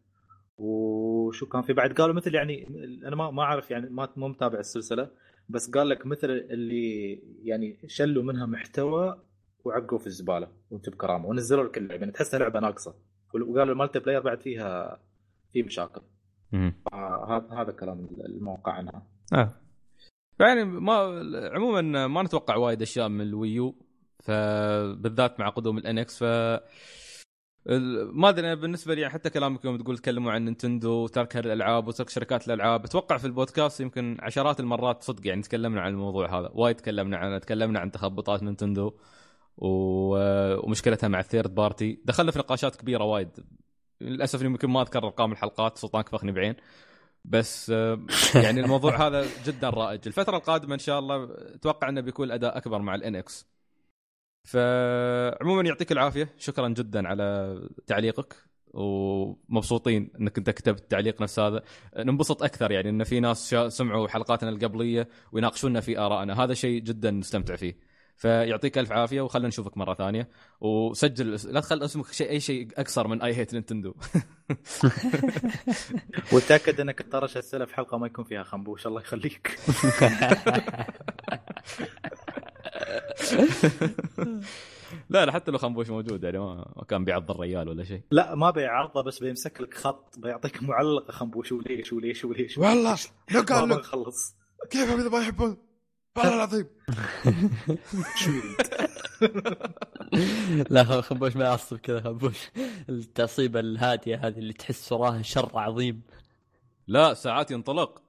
وشو 0.56 1.46
كان 1.46 1.62
في 1.62 1.72
بعد؟ 1.72 1.92
قالوا 1.92 2.14
مثل 2.14 2.34
يعني 2.34 2.66
أنا 3.06 3.16
ما 3.16 3.30
ما 3.30 3.42
أعرف 3.42 3.70
يعني 3.70 3.90
ما 3.90 4.08
مو 4.16 4.28
متابع 4.28 4.58
السلسلة. 4.58 5.10
بس 5.50 5.70
قال 5.70 5.88
لك 5.88 6.06
مثل 6.06 6.30
اللي 6.30 7.12
يعني 7.42 7.78
شلوا 7.86 8.22
منها 8.22 8.46
محتوى 8.46 9.22
وعقوا 9.64 9.98
في 9.98 10.06
الزبالة 10.06 10.48
وانت 10.70 10.88
بكرامة 10.88 11.26
ونزلوا 11.26 11.64
لك 11.64 11.78
اللعبة. 11.78 12.00
يعني 12.00 12.12
تحسها 12.12 12.40
لعبة 12.40 12.60
ناقصة. 12.60 12.94
وقالوا 13.34 13.72
ال 13.72 13.98
multiplayer 13.98 14.20
بعد 14.20 14.40
فيها 14.40 15.00
في 15.52 15.62
مشاكل. 15.62 16.00
آه، 16.92 17.26
هذا 17.28 17.62
هذا 17.62 17.72
كلام 17.72 18.08
الموقع 18.24 18.72
عنها. 18.72 19.06
آه. 19.32 19.54
يعني 20.40 20.64
ما 20.64 20.92
عموما 21.54 22.06
ما 22.06 22.22
نتوقع 22.22 22.56
وايد 22.56 22.82
أشياء 22.82 23.08
من 23.08 23.20
الويو. 23.20 23.74
فبالذات 24.22 25.40
مع 25.40 25.48
قدوم 25.48 25.78
الانكس 25.78 26.18
ف 26.18 26.24
ما 28.12 28.28
أدري 28.28 28.46
أنا 28.46 28.54
بالنسبة 28.54 28.94
لي 28.94 29.10
حتى 29.10 29.30
كلامك 29.30 29.64
يوم 29.64 29.76
تقول 29.76 29.98
تكلموا 29.98 30.32
عن 30.32 30.44
نينتندو 30.44 30.90
وترك 30.90 31.36
هالألعاب 31.36 31.88
وترك 31.88 32.08
شركات 32.08 32.46
الألعاب 32.46 32.84
أتوقع 32.84 33.16
في 33.16 33.26
البودكاست 33.26 33.80
يمكن 33.80 34.16
عشرات 34.20 34.60
المرات 34.60 35.02
صدق 35.02 35.26
يعني 35.26 35.42
تكلمنا 35.42 35.80
عن 35.80 35.92
الموضوع 35.92 36.38
هذا 36.38 36.50
وايد 36.52 36.76
تكلمنا 36.76 37.16
عنه 37.16 37.38
تكلمنا 37.38 37.80
عن 37.80 37.90
تخبطات 37.90 38.42
نينتندو 38.42 38.92
و... 39.56 40.16
ومشكلتها 40.66 41.08
مع 41.08 41.20
الثيرد 41.20 41.54
بارتي 41.54 42.00
دخلنا 42.04 42.30
في 42.32 42.38
نقاشات 42.38 42.76
كبيرة 42.76 43.04
وايد 43.04 43.30
للأسف 44.00 44.42
يمكن 44.42 44.70
ما 44.70 44.82
أذكر 44.82 45.04
أرقام 45.04 45.32
الحلقات 45.32 45.78
سلطان 45.78 46.02
كفخني 46.02 46.32
بعين. 46.32 46.56
بس 47.24 47.70
آه، 47.70 48.00
يعني 48.34 48.60
الموضوع 48.60 48.96
هذا 49.06 49.26
جدا 49.46 49.70
رائج. 49.70 50.00
الفترة 50.06 50.36
القادمة 50.36 50.74
إن 50.74 50.78
شاء 50.78 50.98
الله 50.98 51.28
أتوقع 51.54 51.88
إنه 51.88 52.00
بيكون 52.00 52.26
الاداء 52.26 52.56
أكبر 52.56 52.78
مع 52.78 52.94
ال 52.94 53.16
NX 53.16 53.46
فعموما 54.44 55.62
يعطيك 55.68 55.92
العافية. 55.92 56.34
شكرا 56.38 56.68
جدا 56.68 57.08
على 57.08 57.58
تعليقك 57.86 58.34
ومبسوطين 58.74 60.10
إنك 60.20 60.38
أنت 60.38 60.50
كتبت 60.50 60.80
التعليق 60.80 61.22
نفس 61.22 61.38
هذا. 61.38 61.62
ننبسط 61.98 62.42
أكثر 62.42 62.70
يعني 62.72 62.88
إن 62.88 63.04
في 63.04 63.20
ناس 63.20 63.50
شا- 63.50 63.68
سمعوا 63.68 64.08
حلقاتنا 64.08 64.50
القبلية 64.50 65.08
ويناقشونا 65.32 65.80
في 65.80 65.98
آرائنا. 65.98 66.44
هذا 66.44 66.54
شيء 66.54 66.80
جدا 66.80 67.10
نستمتع 67.10 67.56
فيه. 67.56 67.90
فيعطيك 68.16 68.78
ألف 68.78 68.92
عافية 68.92 69.20
وخلنا 69.20 69.48
نشوفك 69.48 69.76
مرة 69.76 69.94
ثانية. 69.94 70.28
وسجل 70.60 71.30
لا 71.54 71.60
تخل 71.60 71.82
اسمك 71.82 72.12
شيء 72.12 72.30
أي 72.30 72.40
شيء 72.40 72.68
أكثر 72.76 73.08
من 73.08 73.22
I 73.22 73.34
hate 73.34 73.54
Nintendo 73.54 73.94
وتأكد 76.32 76.80
إنك 76.80 76.98
تطرش 76.98 77.32
الاسئله 77.32 77.64
في 77.64 77.74
حلقة 77.74 77.98
ما 77.98 78.06
يكون 78.06 78.24
فيها 78.24 78.42
خنبوش 78.42 78.86
الله 78.86 79.00
يخليك. 79.00 79.50
لا 85.10 85.26
لا 85.26 85.32
حتى 85.32 85.50
لو 85.50 85.58
خنبوش 85.58 85.90
موجود 85.90 86.24
يعني 86.24 86.38
ما 86.38 86.84
كان 86.88 87.04
بيعض 87.04 87.30
الريال 87.30 87.68
ولا 87.68 87.84
شيء. 87.84 88.02
لا 88.10 88.34
ما 88.34 88.50
بيعرضه 88.50 89.02
بس 89.02 89.18
بيمسك 89.18 89.60
لك 89.60 89.74
خط 89.74 90.18
بيعطيك 90.18 90.62
معلقة 90.62 91.12
خنبوش. 91.12 91.52
وليش 91.52 91.92
وليش 91.92 92.24
وليش؟ 92.24 92.58
والله 92.58 92.98
لو 93.34 93.40
قال 93.40 93.68
لك 93.68 93.82
كيفهم 94.70 95.00
اذا 95.00 95.08
ما 95.08 95.18
يحبون؟ 95.18 95.56
والله 96.16 96.34
العظيم. 96.34 96.66
شو 98.16 98.30
لا 100.74 101.00
خنبوش 101.00 101.36
ما 101.36 101.44
يعصب 101.44 101.76
كذا 101.76 102.00
خنبوش. 102.00 102.50
التعصيبة 102.88 103.60
الهادية 103.60 104.16
هذه 104.26 104.38
اللي 104.38 104.52
تحس 104.52 104.92
وراها 104.92 105.22
شر 105.22 105.50
عظيم. 105.54 106.02
لا 106.86 107.14
ساعات 107.14 107.50
ينطلق. 107.50 108.02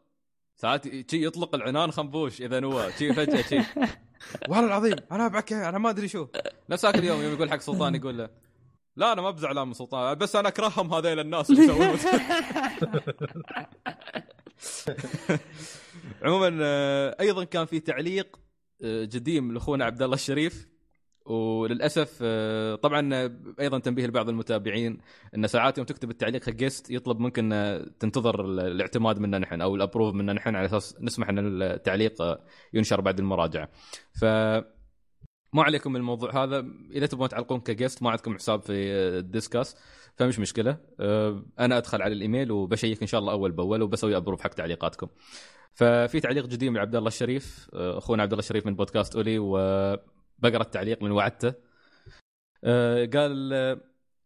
ساعات 0.55 0.83
شي 1.11 1.25
يطلق 1.25 1.55
العنان 1.55 1.91
خنبوش 1.91 2.41
إذا 2.41 2.65
هو 2.65 2.89
شي 2.97 3.13
فجأة 3.13 3.41
شي. 3.41 3.59
والله 4.49 4.65
العظيم 4.65 4.95
أنا 5.11 5.25
أبعك 5.25 5.53
أنا 5.53 5.77
ما 5.77 5.89
أدري 5.89 6.07
شو. 6.07 6.27
نفس 6.69 6.85
ذاك 6.85 6.95
اليوم 6.95 7.21
يوم 7.21 7.33
يقول 7.33 7.51
حق 7.51 7.59
سلطان 7.59 7.95
يقول 7.95 8.17
له 8.17 8.29
لا 8.95 9.13
أنا 9.13 9.21
ما 9.21 9.31
بزعلان 9.31 9.67
من 9.67 9.73
سلطان 9.73 10.17
بس 10.17 10.35
أنا 10.35 10.47
أكرههم 10.47 10.93
هذيل 10.93 11.19
الناس 11.19 11.49
اللي 11.49 11.63
يسوون 11.63 11.97
عموما 16.23 16.57
آه، 16.61 17.15
أيضا 17.19 17.43
كان 17.43 17.65
في 17.65 17.79
تعليق 17.79 18.39
آه، 18.83 19.05
جديم 19.05 19.53
لأخونا 19.53 19.85
عبد 19.85 20.01
الله 20.01 20.15
الشريف. 20.15 20.70
وللأسف 21.25 22.19
آه، 22.21 22.75
طبعا 22.75 23.13
آه، 23.15 23.31
أيضا 23.59 23.79
تنبيه 23.79 24.05
لبعض 24.07 24.29
المتابعين 24.29 24.97
إن 25.35 25.47
ساعات 25.47 25.77
يوم 25.77 25.85
تكتب 25.85 26.09
التعليق 26.09 26.43
حق 26.45 26.61
يطلب 26.89 27.19
منك 27.19 27.39
ان 27.39 27.85
تنتظر 27.99 28.45
ال- 28.45 28.59
الاعتماد 28.59 29.19
منا 29.19 29.39
نحن 29.39 29.61
أو 29.61 29.75
ال 29.75 29.80
approve 29.80 30.13
منا 30.13 30.33
نحن 30.33 30.55
على 30.55 30.65
أساس 30.65 30.95
نسمح 31.01 31.29
إن 31.29 31.61
التعليق 31.61 32.21
آه، 32.21 32.39
ينشر 32.73 33.01
بعد 33.01 33.19
المراجعة. 33.19 33.69
ف 34.21 34.25
ما 35.53 35.63
عليكم 35.63 35.95
الموضوع 35.95 36.43
هذا 36.43 36.65
إذا 36.91 37.05
تبغون 37.05 37.29
تعلقون 37.29 37.59
ك 37.59 37.66
guest 37.66 38.03
ما 38.03 38.09
عندكم 38.09 38.35
حساب 38.35 38.61
في 38.61 38.91
آه، 38.93 39.19
Disqus 39.19 39.75
فمش 40.15 40.39
مشكلة 40.39 40.77
آه، 40.99 41.43
أنا 41.59 41.77
أدخل 41.77 42.01
على 42.01 42.13
الإيميل 42.13 42.51
وبشيك 42.51 43.01
إن 43.01 43.07
شاء 43.07 43.19
الله 43.19 43.31
أول 43.33 43.51
بأول 43.51 43.81
وبسوي 43.81 44.17
approve 44.17 44.41
حق 44.41 44.49
تعليقاتكم. 44.49 45.07
ففي 45.73 46.19
تعليق 46.19 46.45
جديد 46.45 46.69
من 46.69 46.77
عبد 46.77 46.95
الله 46.95 47.07
الشريف 47.07 47.69
آه، 47.73 47.97
أخونا 47.97 48.23
عبد 48.23 48.31
الله 48.31 48.39
الشريف 48.43 48.65
من 48.65 48.75
بودكاست 48.75 49.15
أولي 49.15 49.39
وبقرا 50.43 50.61
التعليق 50.61 51.03
من 51.03 51.11
وعدته. 51.11 51.53
آه، 52.63 53.05
قال 53.05 53.53
آه، 53.53 53.81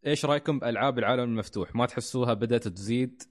إيش 0.05 0.25
رأيكم 0.25 0.59
بألعاب 0.59 0.99
العالم 0.99 1.23
المفتوح؟ 1.23 1.75
ما 1.75 1.85
تحسوها 1.85 2.33
بدأت 2.33 2.67
تزيد 2.67 3.23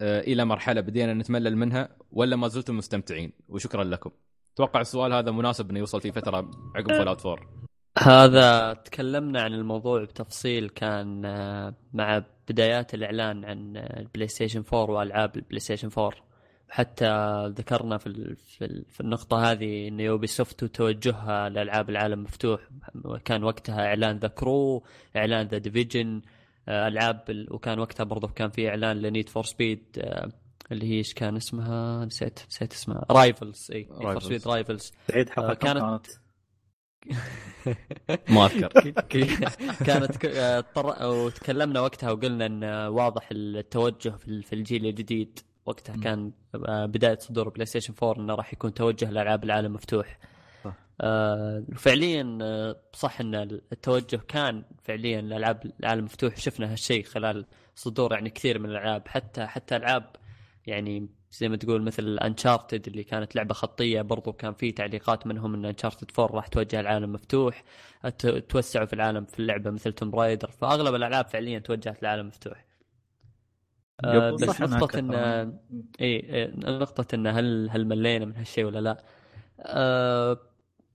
آه، 0.00 0.20
إلى 0.20 0.44
مرحلة 0.44 0.80
بدينا 0.80 1.14
نتملل 1.14 1.56
منها 1.56 1.96
ولا 2.12 2.36
ما 2.36 2.48
زلتم 2.48 2.76
مستمتعين؟ 2.76 3.32
وشكرا 3.48 3.84
لكم. 3.84 4.10
أتوقع 4.54 4.80
السؤال 4.80 5.12
هذا 5.12 5.30
مناسب 5.30 5.70
إنه 5.70 5.78
يوصل 5.78 6.00
في 6.00 6.12
فترة 6.12 6.50
عقب 6.76 6.92
Fallout 6.92 7.26
4 7.26 7.70
هذا 7.98 8.72
تكلمنا 8.72 9.42
عن 9.42 9.54
الموضوع 9.54 10.04
بتفصيل 10.04 10.68
كان 10.68 11.24
آه، 11.24 11.74
مع 11.92 12.24
بدايات 12.48 12.94
الإعلان 12.94 13.44
عن 13.44 13.76
آه، 13.76 14.00
البلاي 14.00 14.28
ستيشن 14.28 14.64
4 14.72 14.96
وألعاب 14.96 15.36
البلاي 15.36 15.60
ستيشن 15.60 15.90
4 15.98 16.29
حتى 16.70 17.06
ذكرنا 17.48 17.98
في 17.98 18.06
ال- 18.06 18.36
في, 18.36 18.64
ال- 18.64 18.84
في 18.88 19.00
النقطة 19.00 19.50
هذه 19.52 19.88
إن 19.88 20.00
Ubisoft 20.00 20.62
وتوجهها 20.62 21.48
لألعاب 21.48 21.90
العالم 21.90 22.22
مفتوح. 22.22 22.60
كان 23.24 23.44
وقتها 23.44 23.86
إعلان 23.86 24.18
The 24.18 24.28
Crew 24.28 24.84
إعلان 25.16 25.46
The 25.46 25.58
Division 25.58 26.22
ألعاب 26.68 27.24
ال- 27.30 27.52
وكان 27.52 27.78
وقتها 27.78 28.04
برضه 28.04 28.28
كان 28.28 28.50
في 28.50 28.68
إعلان 28.68 28.96
ل 29.02 29.07
Need 29.07 29.28
for 29.28 29.44
Speed 29.44 29.84
اللي 30.72 30.86
هي 30.86 30.94
إيش 30.98 31.14
كان 31.14 31.36
اسمها؟ 31.36 32.04
نسيت 32.04 32.40
نسيت 32.50 32.72
اسمها. 32.72 33.04
Rivals 33.10 33.70
إي 33.74 33.84
for. 33.84 34.20
Speed 34.20 34.48
Rivals 34.48 34.92
حلقه 35.12 35.50
آه، 35.50 35.54
كم 35.54 35.66
كانت- 35.72 36.06
ما 38.30 38.46
أذكر. 38.46 38.68
كانت 39.86 40.24
آه، 40.24 40.58
اضطر 40.58 41.06
وتكلمنا 41.06 41.80
وقتها 41.80 42.10
وقلنا 42.10 42.46
إن 42.46 42.64
واضح 42.88 43.28
التوجه 43.32 44.08
في 44.10 44.28
ال- 44.28 44.42
في 44.42 44.52
الجيل 44.52 44.86
الجديد. 44.86 45.38
وقتها 45.66 45.96
م. 45.96 46.00
كان 46.00 46.32
آه، 46.66 46.86
بداية 46.86 47.18
صدور 47.18 47.48
بلاي 47.48 47.66
ستيشن 47.66 47.94
4 48.02 48.22
إنه 48.22 48.34
راح 48.34 48.52
يكون 48.52 48.74
توجه 48.74 49.10
لألعاب 49.10 49.44
العالم 49.44 49.72
مفتوح. 49.72 50.18
صح. 50.64 50.74
آه، 51.00 51.64
فعليا 51.76 52.38
آه، 52.42 52.76
صح 52.92 53.20
إن 53.20 53.34
التوجه 53.72 54.20
كان 54.28 54.64
فعليا 54.82 55.20
لألعاب 55.20 55.72
العالم 55.80 56.04
مفتوح. 56.04 56.36
شفنا 56.36 56.72
هالشيء 56.72 57.04
خلال 57.04 57.46
صدور 57.74 58.12
يعني 58.12 58.30
كثير 58.30 58.58
من 58.58 58.70
الألعاب. 58.70 59.08
حتى 59.08 59.46
حتى 59.46 59.76
ألعاب 59.76 60.16
يعني 60.66 61.08
زي 61.32 61.48
ما 61.48 61.56
تقول 61.56 61.82
مثل 61.82 62.18
Uncharted 62.18 62.86
اللي 62.86 63.04
كانت 63.04 63.36
لعبة 63.36 63.54
خطية 63.54 64.02
برضو 64.02 64.32
كان 64.32 64.54
في 64.54 64.72
تعليقات 64.72 65.26
منهم 65.26 65.54
إن 65.54 65.64
Uncharted 65.64 66.10
4 66.18 66.36
راح 66.36 66.46
توجه 66.46 66.80
العالم 66.80 67.12
مفتوح. 67.12 67.64
توسعوا 68.48 68.86
في 68.86 68.92
العالم 68.92 69.24
في 69.24 69.38
اللعبة 69.38 69.70
مثل 69.70 69.92
Tomb 69.92 70.14
Raider 70.14 70.50
فأغلب 70.50 70.94
الألعاب 70.94 71.28
فعليا 71.28 71.58
توجهت 71.58 72.02
للعالم 72.02 72.26
مفتوح. 72.26 72.69
آه 74.04 74.30
بس 74.30 74.60
نقطة. 74.60 74.98
إن 74.98 75.14
اي 76.00 76.06
إيه، 76.06 76.52
نقطة 76.56 77.14
إن 77.14 77.26
هل 77.26 77.68
هل 77.70 77.86
ملينا 77.86 78.24
من 78.24 78.36
هالشيء 78.36 78.64
ولا 78.64 78.78
لا؟ 78.80 79.04
أه 79.60 80.38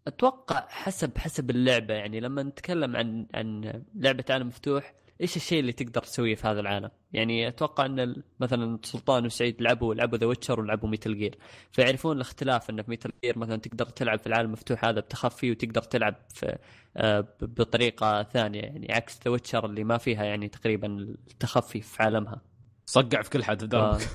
أتوقع 0.07 0.65
حسب 0.69 1.18
حسب 1.18 1.49
اللعبة 1.49 1.94
يعني 1.94 2.19
لما 2.19 2.44
نتكلم 2.44 2.95
عن 2.95 3.27
عن 3.34 3.82
لعبة 3.95 4.23
عالم 4.30 4.48
مفتوح 4.48 4.94
إيش 5.22 5.36
الشيء 5.36 5.60
اللي 5.60 5.72
تقدر 5.73 6.02
تسويه 6.02 6.36
في 6.36 6.48
هذا 6.48 6.60
العالم؟ 6.60 6.90
يعني 7.14 7.48
أتوقع 7.48 7.86
إن 7.86 8.15
مثلا 8.40 8.80
سلطان 8.84 9.26
وسعيد 9.26 9.61
لعبوا 9.61 9.94
لعبوا 9.95 10.18
The 10.17 10.26
Witcher 10.26 10.59
ولعبوا 10.60 10.90
Metal 10.89 11.17
Gear 11.17 11.38
فيعرفون 11.72 12.15
الاختلاف 12.15 12.69
ان 12.69 12.82
في 12.82 12.90
Metal 12.89 13.11
Gear 13.23 13.39
مثلا 13.40 13.56
تقدر 13.57 13.86
تلعب 13.86 14.19
في 14.19 14.27
العالم 14.27 14.48
المفتوح 14.48 14.86
هذا 14.86 14.99
بتخفي 14.99 15.52
وتقدر 15.52 15.82
تلعب 15.82 16.15
في 16.30 16.57
آه، 16.98 17.19
ب- 17.22 17.27
بطريقة 17.41 18.23
ثانية 18.23 18.61
يعني 18.61 18.88
عكس 18.94 19.19
The 19.26 19.31
Witcher 19.31 19.65
اللي 19.65 19.84
ما 19.84 19.98
فيها 19.98 20.23
يعني 20.23 20.48
تقريبا 20.49 20.88
التخفي 21.32 21.82
في 21.82 22.03
عالمها 22.03 22.41
صقع 22.85 23.21
في 23.21 23.29
كل 23.29 23.43
حد 23.43 23.61
ف... 23.61 23.65
دربك 23.65 24.01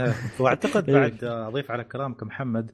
إيه، 0.00 0.14
واعتقد 0.38 0.90
إيه. 0.90 0.96
بعد 0.96 1.24
آه، 1.24 1.48
اضيف 1.48 1.70
على 1.70 1.84
كلامك 1.84 2.22
محمد 2.22 2.70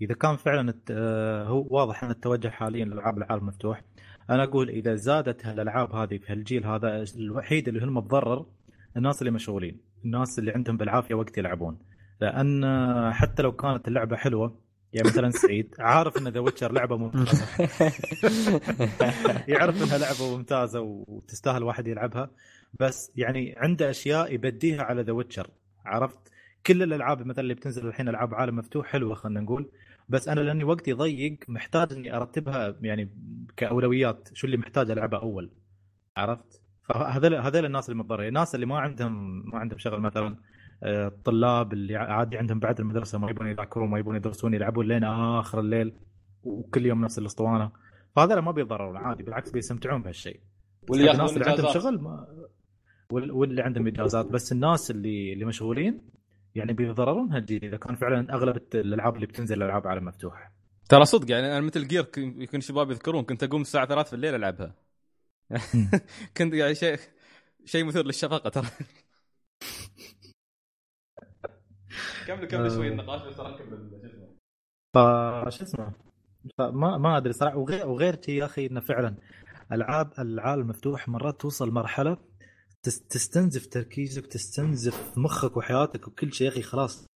إذا 0.00 0.14
كان 0.14 0.36
فعلا 0.36 0.74
آه، 0.90 1.44
هو 1.44 1.66
واضح 1.70 2.04
إن 2.04 2.10
التوجه 2.10 2.48
حاليا 2.48 2.84
لألعاب 2.84 3.18
العالم 3.18 3.42
المفتوح 3.42 3.82
أنا 4.30 4.42
أقول 4.42 4.68
إذا 4.70 4.94
زادت 4.94 5.46
هالألعاب 5.46 5.94
هذه 5.94 6.18
في 6.18 6.32
هالجيل 6.32 6.66
هذا 6.66 7.04
الوحيد 7.16 7.68
اللي 7.68 7.84
هم 7.84 7.96
متضرر 7.96 8.46
الناس 8.96 9.22
اللي 9.22 9.30
مشغولين 9.30 9.80
الناس 10.04 10.38
اللي 10.38 10.52
عندهم 10.52 10.76
بالعافية 10.76 11.14
وقت 11.14 11.38
يلعبون. 11.38 11.78
لأن 12.20 12.64
آه، 12.64 13.10
حتى 13.12 13.42
لو 13.42 13.52
كانت 13.52 13.88
اللعبة 13.88 14.16
حلوة 14.16 14.60
يعني 14.92 15.08
مثلا 15.08 15.30
سعيد 15.30 15.74
عارف 15.78 16.18
إن 16.18 16.28
ذا 16.28 16.40
ويتشر 16.40 16.72
لعبة 16.72 16.96
ممتازة. 16.96 17.46
يعرف 19.48 19.82
إنها 19.82 19.98
لعبة 19.98 20.36
ممتازة 20.36 20.80
وتستاهل 20.80 21.62
واحد 21.62 21.86
يلعبها. 21.86 22.30
بس 22.80 23.12
يعني 23.16 23.54
عنده 23.56 23.90
أشياء 23.90 24.34
يبديها 24.34 24.82
على 24.82 25.02
The 25.02 25.12
Witcher 25.12 25.50
عرفت؟ 25.84 26.32
كل 26.66 26.82
الألعاب 26.82 27.26
مثلا 27.26 27.40
اللي 27.40 27.54
بتنزل 27.54 27.86
الحين 27.86 28.08
ألعاب 28.08 28.34
عالم 28.34 28.56
مفتوح 28.56 28.86
حلوة 28.86 29.14
خلينا 29.14 29.40
نقول 29.40 29.70
بس 30.08 30.28
أنا 30.28 30.40
لأني 30.40 30.64
وقتي 30.64 30.92
ضيق 30.92 31.38
محتاج 31.48 31.92
إني 31.92 32.16
أرتبها 32.16 32.76
يعني 32.80 33.10
كأولويات 33.56 34.28
شو 34.34 34.46
اللي 34.46 34.56
محتاج 34.56 34.90
العبه 34.90 35.18
أول 35.18 35.50
عرفت؟ 36.16 36.62
فهذول 36.82 37.34
هذول 37.34 37.64
الناس 37.64 37.88
اللي 37.88 38.00
متضررين 38.02 38.28
الناس 38.28 38.54
اللي 38.54 38.66
ما 38.66 38.78
عندهم 38.78 39.42
ما 39.50 39.58
عندهم 39.58 39.78
شغل 39.78 40.00
مثلا 40.00 40.36
آه، 40.82 41.06
الطلاب 41.06 41.72
اللي 41.72 41.96
عادي 41.96 42.38
عندهم 42.38 42.58
بعد 42.58 42.80
المدرسة 42.80 43.18
ما 43.18 43.30
يبون 43.30 43.46
يذاكرون 43.46 43.90
ما 43.90 43.98
يبون 43.98 44.16
يدرسون 44.16 44.54
يلعبون 44.54 44.88
لين 44.88 45.04
آخر 45.04 45.60
الليل 45.60 45.92
وكل 46.42 46.86
يوم 46.86 47.04
نفس 47.04 47.18
الأسطوانة. 47.18 47.70
فهذول 48.16 48.38
ما 48.38 48.50
بيتضررون 48.50 48.96
عادي 48.96 49.22
بالعكس 49.22 49.50
بيستمتعون 49.50 50.02
بهالشيء. 50.02 50.40
واللي 50.90 51.10
الناس 51.10 51.36
اللي 51.36 51.50
عندهم. 51.50 51.72
شغل 51.72 52.00
ما 52.02 52.26
واللي 53.10 53.62
عندهم 53.62 53.86
اجازات 53.86 54.26
بس 54.26 54.52
الناس 54.52 54.90
اللي 54.90 55.32
اللي 55.32 55.44
مشغولين 55.44 56.00
يعني 56.54 56.72
بيتضررون 56.72 57.32
هالجيل 57.32 57.64
إذا 57.64 57.76
كان 57.76 57.96
فعلا 57.96 58.34
أغلب 58.34 58.62
الألعاب 58.74 59.14
اللي 59.16 59.26
بتنزل 59.26 59.62
ألعاب 59.62 59.86
عالم 59.86 60.04
مفتوح 60.04 60.52
ترى 60.88 61.04
صدق 61.04 61.30
يعني 61.30 61.46
أنا 61.46 61.60
مثل 61.60 61.88
جير 61.88 62.06
يكون 62.16 62.58
الشباب 62.58 62.90
يذكرون 62.90 63.24
كنت 63.24 63.42
أقوم 63.42 63.60
الساعة 63.60 63.86
3 63.86 64.08
في 64.08 64.14
الليل 64.16 64.34
العبها 64.34 64.74
كنت 66.36 66.54
يعني 66.54 66.74
شيء 66.74 66.98
شيء 67.64 67.84
مثير 67.84 68.04
للشفقة 68.06 68.50
ترى. 68.50 68.66
كمل 72.26 72.44
كمل 72.44 72.70
شوي 72.70 72.88
النقاش 72.88 73.22
بس 73.22 73.40
اركب 73.40 73.72
ال- 73.72 75.52
شو 75.52 75.64
اسمه؟ 75.64 75.92
فما 76.58 76.98
ما 76.98 77.16
أدري 77.16 77.32
صراحة. 77.32 77.56
وغير 77.56 77.86
وغير 77.88 78.20
يا 78.28 78.44
أخي 78.44 78.66
إنه 78.66 78.80
فعلا 78.80 79.14
العاب 79.72 80.12
العالم 80.18 80.62
المفتوح 80.62 81.08
مرات 81.08 81.40
توصل 81.40 81.70
مرحلة 81.70 82.16
تستنزف 82.88 83.66
تركيزك 83.66 84.26
تستنزف 84.26 85.18
مخك 85.18 85.56
وحياتك 85.56 86.08
وكل 86.08 86.32
شيء 86.32 86.46
يا 86.46 86.52
أخي 86.52 86.62
خلاص. 86.62 87.06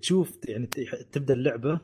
تشوف 0.00 0.38
يعني 0.48 0.66
تبدأ 1.12 1.34
اللعبة 1.34 1.80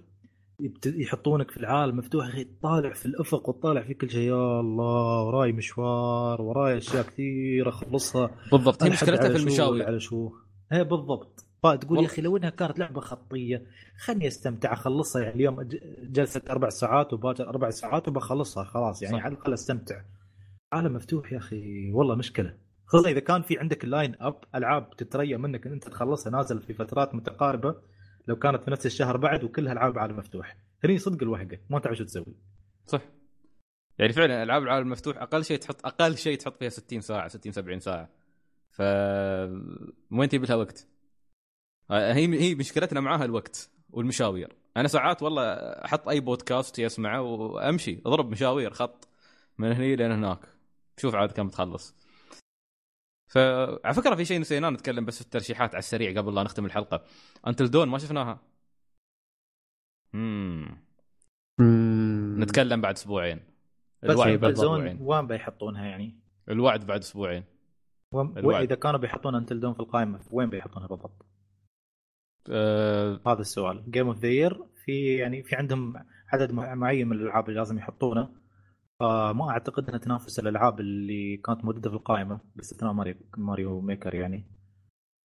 يحطونك 0.87 1.51
في 1.51 1.57
العالم 1.57 1.97
مفتوح 1.97 2.27
يا 2.27 2.31
أخي 2.31 2.45
تطالع 2.45 2.93
في 2.93 3.07
الأفق 3.07 3.49
وتطالع 3.49 3.83
في 3.83 3.95
كل 3.95 4.11
شيء. 4.11 4.29
يا 4.29 4.61
الله 4.61 5.25
وراي 5.25 5.53
مشوار 5.53 6.43
وراي 6.43 6.79
أشياء 6.79 7.03
كثير 7.03 7.69
اخلصها 7.69 8.31
بالضبط 8.53 8.83
هي 8.83 8.91
مشكلتها 8.91 9.29
في 9.29 9.39
شو؟ 9.39 9.43
المشاوير 9.43 9.87
على 9.87 10.01
شو؟ 10.01 10.33
هي 10.73 10.85
بالضبط. 10.85 11.47
فتقول 11.63 11.99
يا. 11.99 12.07
أخي 12.07 12.23
لو 12.23 12.37
إنها 12.37 12.51
كانت 12.51 12.79
لعبة 12.79 13.01
خطية 13.01 13.67
خلني 13.99 14.27
أستمتع 14.27 14.73
أخلصها. 14.73 15.23
يعني 15.23 15.35
اليوم 15.35 15.69
جلسه 16.03 16.43
أربع 16.51 16.69
ساعات 16.69 17.13
وباكر 17.13 17.49
أربع 17.49 17.71
ساعات 17.71 18.09
وبخلصها 18.09 18.65
خلاص. 18.65 19.03
يعني 19.03 19.17
صح. 19.17 19.25
على 19.25 19.35
الأقل 19.35 19.53
أستمتع. 19.53 20.03
عالم 20.73 20.95
مفتوح 20.95 21.33
يا 21.33 21.39
أخي 21.39 21.93
والله 21.93 22.15
مشكلة. 22.15 22.70
خصوصا 22.91 23.11
إذا 23.11 23.21
كان 23.21 23.43
في 23.43 23.59
عندك 23.59 23.85
ال 23.85 23.91
line 23.91 24.17
up 24.21 24.45
ألعاب 24.55 24.97
تتريا 24.97 25.37
منك 25.37 25.67
إن 25.67 25.73
أنت 25.73 25.89
تخلصها 25.89 26.31
نازل 26.31 26.61
في 26.61 26.75
فترات 26.75 27.15
متقاربة 27.15 27.75
لو 28.29 28.37
كانت 28.37 28.63
في 28.63 28.71
نفس 28.71 28.87
الشهر 28.87 29.17
بعد 29.17 29.45
وكلها 29.45 29.73
العاب 29.73 29.99
عالم 29.99 30.17
مفتوح 30.17 30.57
هني 30.85 30.99
صدق 30.99 31.23
الوهقه 31.23 31.59
ما 31.71 31.79
تعرف 31.79 31.99
شو 31.99 32.05
تسوي. 32.05 32.37
صح. 32.87 33.03
يعني 33.99 34.13
فعلا 34.13 34.43
العاب 34.43 34.63
العالم 34.63 34.87
المفتوح 34.87 35.17
أقل 35.23 35.45
شيء 35.45 35.59
تحط 35.59 35.87
أقل 35.87 36.17
شيء 36.17 36.39
تحط 36.39 36.57
فيها 36.57 36.69
60 36.69 37.01
ساعة 37.01 37.29
60 37.29 37.53
70 37.53 37.81
ساعة. 37.81 38.11
ف 38.71 38.81
وين 40.13 40.29
تجيب 40.29 40.45
لها 40.45 40.55
وقت؟ 40.55 40.87
آه، 41.91 42.13
هي 42.13 42.41
هي 42.41 42.55
مشكلتنا 42.55 43.01
معاها 43.01 43.25
الوقت 43.25 43.71
والمشاوير. 43.91 44.53
أنا 44.77 44.89
ساعات 44.89 45.23
والله 45.23 45.43
أحط 45.85 46.09
أي 46.09 46.21
بودكاست 46.21 46.81
اسمعه 46.81 47.23
وأمشي 47.23 48.01
أضرب 48.07 48.31
مشاوير 48.31 48.71
خط 48.71 49.09
من 49.59 49.73
هني 49.73 49.97
لين 49.97 50.13
هناك 50.13 50.41
شوف 50.97 51.15
عاد 51.15 51.33
كم 51.33 51.49
تخلص. 51.49 52.10
فعلى 53.31 53.95
فكرة 53.95 54.15
في 54.15 54.25
شيء 54.25 54.41
نسينا 54.41 54.71
نتكلم 54.71 55.05
بس 55.05 55.19
في 55.19 55.25
الترشيحات 55.25 55.71
على 55.71 55.79
السريع 55.79 56.21
قبل 56.21 56.35
لا 56.35 56.43
نختم 56.43 56.65
الحلقة. 56.65 57.05
انتل 57.47 57.71
دون 57.71 57.89
ما 57.89 57.99
شفناها؟ 57.99 58.41
امم 60.15 60.79
نتكلم 62.41 62.81
بعد 62.81 62.95
أسبوعين. 62.95 63.41
الوعد 64.05 64.41
بعد 64.41 64.53
أسبوعين. 64.53 64.99
وين 65.01 65.27
بيحطونها 65.27 65.87
يعني؟ 65.87 66.21
الوعد 66.49 66.87
بعد 66.87 67.01
أسبوعين. 67.01 67.45
وين 68.15 68.39
الوعد. 68.39 68.63
إذا 68.63 68.75
كانوا 68.75 69.01
بيحطون 69.01 69.35
Until 69.35 69.61
Dawn 69.61 69.75
في 69.75 69.81
القائمة 69.81 70.21
وين 70.31 70.51
بيحطونها 70.51 70.89
بالضبط؟ 70.89 71.27
أه. 72.51 73.21
هذا 73.27 73.41
السؤال. 73.41 73.91
Game 73.91 74.07
of 74.07 74.19
the 74.19 74.29
Year 74.29 74.65
في 74.85 75.17
يعني 75.17 75.43
في 75.43 75.57
عندهم 75.57 75.95
عدد 76.29 76.53
مع- 76.53 76.75
معين 76.75 77.09
من 77.09 77.17
الألعاب 77.17 77.49
اللي 77.49 77.59
لازم 77.59 77.79
يحطونه. 77.79 78.40
فما 79.01 79.51
أعتقد 79.51 79.89
إنها 79.89 79.99
تنافس 79.99 80.39
الألعاب 80.39 80.81
اللي 80.81 81.37
كانت 81.37 81.65
موجودة 81.65 81.91
في 81.91 81.97
القائمة 81.97 82.41
باستثناء 82.57 82.93
Mario 82.93 83.15
Mario 83.37 83.81
Maker 83.81 84.15
يعني. 84.15 84.45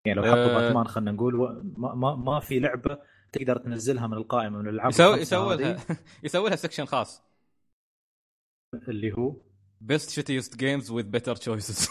يعني 0.06 0.20
لو 0.20 0.24
حطوا 0.24 0.56
أه. 0.56 0.58
باتمان 0.58 0.88
خلينا 0.88 1.12
نقول 1.12 1.64
ما, 1.78 1.96
ما, 1.96 2.16
ما 2.16 2.40
في 2.40 2.60
لعبة 2.60 3.00
تقدر 3.32 3.58
تنزلها 3.58 4.08
من 4.08 4.14
القائمة 4.14 4.58
من 4.58 4.68
الألعاب 4.68 4.90
يسوي 4.90 5.22
يسوي 5.22 5.58
لها 5.58 5.78
يسوي 6.24 6.50
لها 6.50 6.56
سكشن 6.56 6.86
خاص. 6.86 7.24
اللي 8.88 9.12
هو؟ 9.12 9.42
بيست 9.82 10.10
شيتيست 10.10 10.58
جيمز 10.58 10.92
وذ 10.92 11.04
بيتر 11.04 11.36
تشويسز 11.36 11.90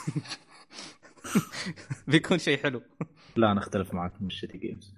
بيكون 2.09 2.39
شيء 2.39 2.63
حلو. 2.63 2.83
لا 3.37 3.53
أنا 3.53 3.61
أختلف 3.61 3.95
معك 3.95 4.23
من 4.23 4.27
الشتي 4.27 4.59
جيمز 4.59 4.95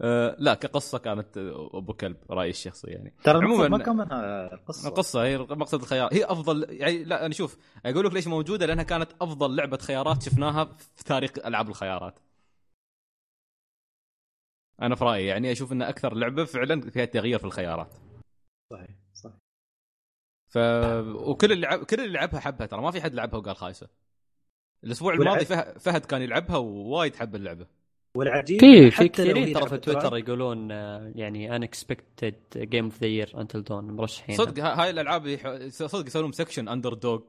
أه 0.00 0.36
لا 0.38 0.54
كقصة 0.54 0.98
كانت 0.98 1.38
أبو 1.74 1.92
كلب 1.94 2.16
رأيي 2.30 2.50
الشخصي 2.50 2.86
يعني. 2.90 3.14
ترى 3.24 3.40
عموماً- 3.40 3.68
ما 3.70 3.78
كان 3.78 3.96
منها 3.96 4.46
قصة. 4.56 4.88
القصة 4.88 5.24
هي 5.24 5.38
مقصد 5.38 5.80
الخيار. 5.80 6.08
هي 6.14 6.24
أفضل 6.24 6.66
يعني 6.70 7.04
لا 7.04 7.26
أنا 7.26 7.34
شوف 7.34 7.58
أقول 7.86 8.06
لك 8.06 8.12
ليش 8.12 8.26
موجودة 8.26 8.66
لأنها 8.66 8.84
كانت 8.84 9.12
أفضل 9.20 9.56
لعبة 9.56 9.76
خيارات 9.78 10.22
شفناها 10.22 10.64
في 10.96 11.04
تاريخ 11.04 11.30
ألعاب 11.46 11.68
الخيارات. 11.68 12.18
أنا 14.82 14.94
في 14.94 15.04
رأيي 15.04 15.26
يعني 15.26 15.52
أشوف 15.52 15.72
ان 15.72 15.82
أكثر 15.82 16.14
لعبة 16.14 16.44
فعلا 16.44 16.90
فيها 16.90 17.04
تغيير 17.04 17.38
في 17.38 17.44
الخيارات. 17.44 17.94
صحيح 18.72 18.88
صح 19.14 19.30
ف 20.48 20.58
وكل 21.14 21.52
اللي 21.52 21.66
لعب 21.66 21.84
كل 21.84 22.00
اللي 22.00 22.12
لعبها 22.12 22.40
حبها 22.40 22.66
ترى 22.66 22.80
ما 22.82 22.90
في 22.90 23.02
حد 23.02 23.14
لعبها 23.14 23.38
وقال 23.38 23.56
خايسة. 23.56 23.88
الأسبوع 24.84 25.14
الماضي 25.14 25.44
فه- 25.44 25.78
فهد 25.78 26.04
كان 26.04 26.22
يلعبها 26.22 26.56
ووايد 26.56 27.16
حب 27.16 27.34
اللعبة. 27.36 27.66
والعجيب 28.14 28.60
في 28.60 28.90
حتى 28.90 29.02
في 29.02 29.08
كثيرين 29.08 29.52
ترى 29.52 29.68
في 29.68 29.78
تويتر 29.78 30.16
يقولون 30.16 30.72
آه، 30.72 31.12
يعني 31.14 31.56
unexpected 31.56 32.34
game 32.56 32.84
of 32.84 33.00
the 33.00 33.06
year 33.06 33.32
Until 33.40 33.62
Dawn 33.64 33.84
مرشحين. 33.90 34.36
صدق 34.36 34.62
ها- 34.64 34.82
هاي 34.82 34.90
الألعاب 34.90 35.26
يح- 35.26 35.66
صدق 35.68 36.06
يسوون 36.06 36.32
section 36.32 36.68
underdog 36.68 37.20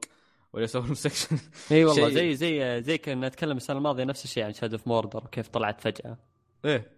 ولا 0.52 0.64
يسوون 0.64 0.94
section 0.94 1.36
إي 1.72 1.84
والله 1.84 2.08
زي 2.08 2.34
زي 2.34 2.82
زي 2.82 2.98
كنا 2.98 3.28
نتكلم 3.28 3.56
السنة 3.56 3.76
الماضية 3.78 4.04
نفس 4.04 4.24
الشيء 4.24 4.44
عن 4.44 4.52
Shadow 4.52 4.72
of 4.72 4.86
Mordor 4.88 5.24
وكيف 5.24 5.48
طلعت 5.48 5.80
فجأة. 5.80 6.18
إيه. 6.64 6.90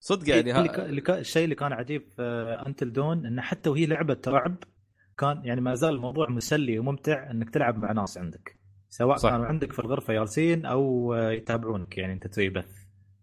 صدق 0.00 0.28
يعني 0.28 0.58
اللي 0.86 1.00
كا- 1.00 1.14
ها... 1.14 1.18
الشيء 1.18 1.44
اللي 1.44 1.54
كان 1.54 1.72
عجيب 1.72 2.02
في 2.16 2.22
Until 2.66 2.92
Dawn 2.92 3.26
انه 3.26 3.42
حتى 3.42 3.70
وهي 3.70 3.86
لعبة 3.86 4.18
رعب 4.28 4.56
كان 5.18 5.40
يعني 5.44 5.60
ما 5.60 5.74
زال 5.74 5.94
الموضوع 5.94 6.28
مسلي 6.30 6.78
وممتع 6.78 7.30
إنك 7.30 7.50
تلعب 7.50 7.78
مع 7.78 7.92
ناس 7.92 8.18
عندك 8.18 8.56
سواء 8.88 9.16
صح. 9.16 9.22
صح. 9.22 9.30
كانوا 9.30 9.46
عندك 9.46 9.72
في 9.72 9.78
الغرفة 9.78 10.12
جالسين 10.14 10.66
أو 10.66 11.14
آه، 11.14 11.30
يتابعونك 11.30 11.98
يعني 11.98 12.12
أنت 12.12 12.26
تسوي 12.26 12.48
بث 12.48 12.79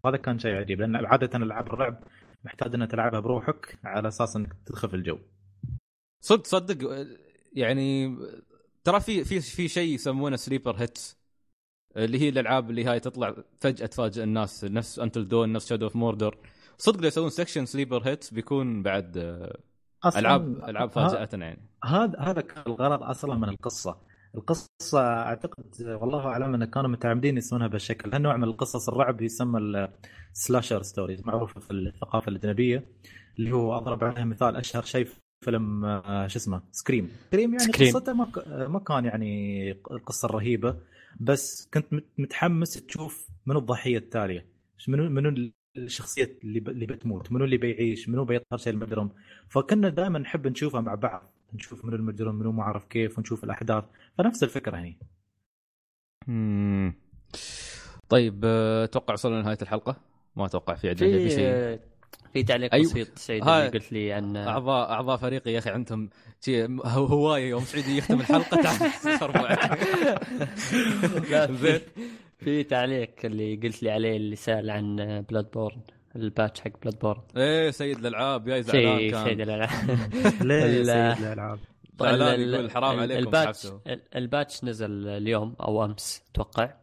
هذا 0.09 0.17
كان 0.17 0.39
شيء 0.39 0.55
عجيب 0.55 0.81
لأن 0.81 1.05
عاده 1.05 1.37
العاب 1.37 1.67
الرعب 1.67 2.03
محتاج 2.43 2.75
إنك 2.75 2.91
تلعبها 2.91 3.19
بروحك 3.19 3.79
على 3.83 4.07
أساس 4.07 4.35
إنك 4.35 4.53
تدخل 4.65 4.89
في 4.89 4.95
الجو. 4.95 5.19
صدق 6.21 6.45
صدق. 6.45 7.07
يعني 7.53 8.17
ترى 8.83 8.99
في 8.99 9.23
في 9.23 9.39
في 9.39 9.67
شيء 9.67 9.93
يسمونه 9.93 10.35
sleeper 10.35 10.75
hits 10.75 11.17
اللي 11.97 12.21
هي 12.21 12.29
الألعاب 12.29 12.69
اللي 12.69 12.85
هاي 12.85 12.99
تطلع 12.99 13.35
فجأة 13.59 13.85
تفاجئ 13.85 14.23
الناس 14.23 14.63
نفس 14.63 14.99
Until 14.99 15.27
Dawn 15.27 15.53
نفس 15.53 15.69
Shadow 15.69 15.85
of 15.85 15.95
Mordor 15.95 16.37
صدق 16.77 17.01
لو 17.01 17.07
يسوون 17.07 17.29
section 17.29 17.65
sleeper 17.65 18.01
hits 18.07 18.33
بيكون 18.33 18.83
بعد 18.83 19.17
ألعاب 20.15 20.69
ألعاب 20.69 20.89
فاجأة 20.89 21.29
يعني. 21.33 21.69
هذا 21.85 22.19
هذا 22.19 22.41
كان 22.41 22.63
الغرض 22.67 23.03
أصلا 23.03 23.35
من 23.35 23.49
القصة. 23.49 24.06
القصة 24.37 24.99
أعتقد 25.01 25.63
والله 26.01 26.27
أعلم 26.27 26.53
أن 26.53 26.65
كانوا 26.65 26.89
متعمدين 26.89 27.37
يسوونها 27.37 27.67
بهالشكل 27.67 28.13
هالنوع 28.13 28.37
من 28.37 28.43
القصص 28.43 28.89
الرعب 28.89 29.21
يسمى 29.21 29.87
ال 30.35 30.41
slasher 30.41 30.81
stories 30.81 31.25
معروفه 31.25 31.59
في 31.59 31.71
الثقافة 31.71 32.29
الأجنبية 32.29 32.85
اللي 33.39 33.51
هو 33.51 33.77
أضرب 33.77 34.03
عليها 34.03 34.25
مثال 34.25 34.55
أشهر 34.55 34.83
شيء 34.83 35.05
في 35.05 35.15
فيلم 35.45 35.85
آه، 35.85 36.27
شو 36.27 36.37
اسمه؟ 36.39 36.61
Scream 36.71 37.09
Scream 37.31 37.49
يعني 37.51 37.63
Scream. 37.63 37.93
قصته 37.93 38.13
ما 38.13 38.27
ما 38.67 38.79
كان 38.79 39.05
يعني 39.05 39.71
القصة 39.71 40.25
الرهيبه 40.25 40.77
بس 41.19 41.69
كنت 41.73 41.93
مت- 41.93 42.05
متحمس 42.17 42.73
تشوف 42.73 43.27
منو 43.45 43.59
الضحية 43.59 43.97
التالية 43.97 44.45
منو 44.87 45.09
منو 45.09 45.51
الشخصية 45.77 46.37
اللي 46.43 46.59
اللي 46.59 46.85
بتموت 46.85 47.31
منو 47.31 47.45
اللي 47.45 47.57
بيعيش 47.57 48.09
منو 48.09 48.25
بيظهر 48.25 48.57
شيء 48.57 48.73
المجرم 48.73 49.09
فكنا 49.49 49.89
دائما 49.89 50.19
نحب 50.19 50.47
نشوفها 50.47 50.81
مع 50.81 50.95
بعض. 50.95 51.33
نشوف 51.53 51.85
منو 51.85 51.95
المجرم 51.95 52.35
منو 52.35 52.51
ما 52.51 52.63
أعرف 52.63 52.85
كيف 52.85 53.17
ونشوف 53.17 53.43
الأحداث 53.43 53.83
فنفس 54.17 54.43
الفكرة 54.43 54.77
هني. 54.77 54.97
طيب 58.09 58.41
آه، 58.45 58.83
أتوقع 58.83 59.13
وصلنا 59.13 59.35
لنهاية 59.41 59.57
الحلقة 59.61 59.95
ما 60.35 60.45
أتوقع 60.45 60.73
في 60.75 60.89
عندنا 60.89 61.17
في 61.17 61.29
شيء 61.29 61.79
في 62.33 62.43
تعليق 62.43 62.73
أيوة. 62.73 62.85
بسيط 62.91 63.17
سعيد 63.17 63.43
هاي. 63.47 63.67
اللي 63.67 63.79
قلت 63.79 63.91
لي 63.91 64.13
عن 64.13 64.37
اعضاء 64.37 64.91
أعضاء 64.91 65.17
فريقي 65.17 65.51
يا 65.51 65.59
أخي 65.59 65.69
عندهم 65.69 66.09
شيء 66.41 66.71
هو- 66.85 67.05
هواية 67.05 67.49
يوم 67.49 67.61
سعيد 67.63 67.87
يختم 67.87 68.19
الحلقة 68.19 68.61
تعال 71.29 71.55
زين. 71.61 71.79
في 72.37 72.63
تعليق 72.63 73.11
اللي 73.23 73.55
قلت 73.55 73.83
لي 73.83 73.91
عليه 73.91 74.17
اللي 74.17 74.35
سأل 74.35 74.69
عن 74.69 74.95
Bloodborne 75.29 75.51
ال 75.51 75.81
patch 76.15 76.61
حق 76.61 76.71
Bloodborne 76.81 77.21
إيه 77.37 77.71
سيد 77.71 77.97
الألعاب 77.97 78.45
جاي 78.45 78.63
زعلان 78.63 78.97
شيء 78.99 79.11
كان. 79.11 79.23
شيء 79.25 79.33
الألعاب. 79.43 79.69
ليه 80.41 80.55
يا 80.55 81.13
سيد 81.15 81.25
الألعاب؟ 81.25 81.59
زعلان 81.99 82.41
ال- 82.41 82.53
يقول 82.53 82.71
حرام 82.71 82.99
عليكم 82.99 83.19
ال 83.27 83.34
patch 83.34 83.67
ال 84.15 84.23
patch 84.23 84.63
نزل 84.63 85.07
اليوم 85.07 85.55
أو 85.61 85.85
أمس 85.85 86.23
أتوقع. 86.31 86.73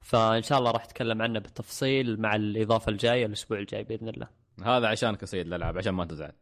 فإن 0.00 0.42
شاء 0.42 0.58
الله 0.58 0.70
راح 0.70 0.84
أتكلم 0.84 1.22
عنه 1.22 1.38
بالتفصيل 1.38 2.20
مع 2.20 2.36
الإضافة 2.36 2.90
الجاية 2.92 3.26
الأسبوع 3.26 3.58
الجاي 3.58 3.84
بإذن 3.84 4.08
الله. 4.08 4.28
هذا 4.64 4.86
عشانك 4.88 5.20
يا 5.22 5.26
سيد 5.26 5.46
الألعاب 5.46 5.78
عشان 5.78 5.92
ما 5.94 6.04
تزعل. 6.04 6.32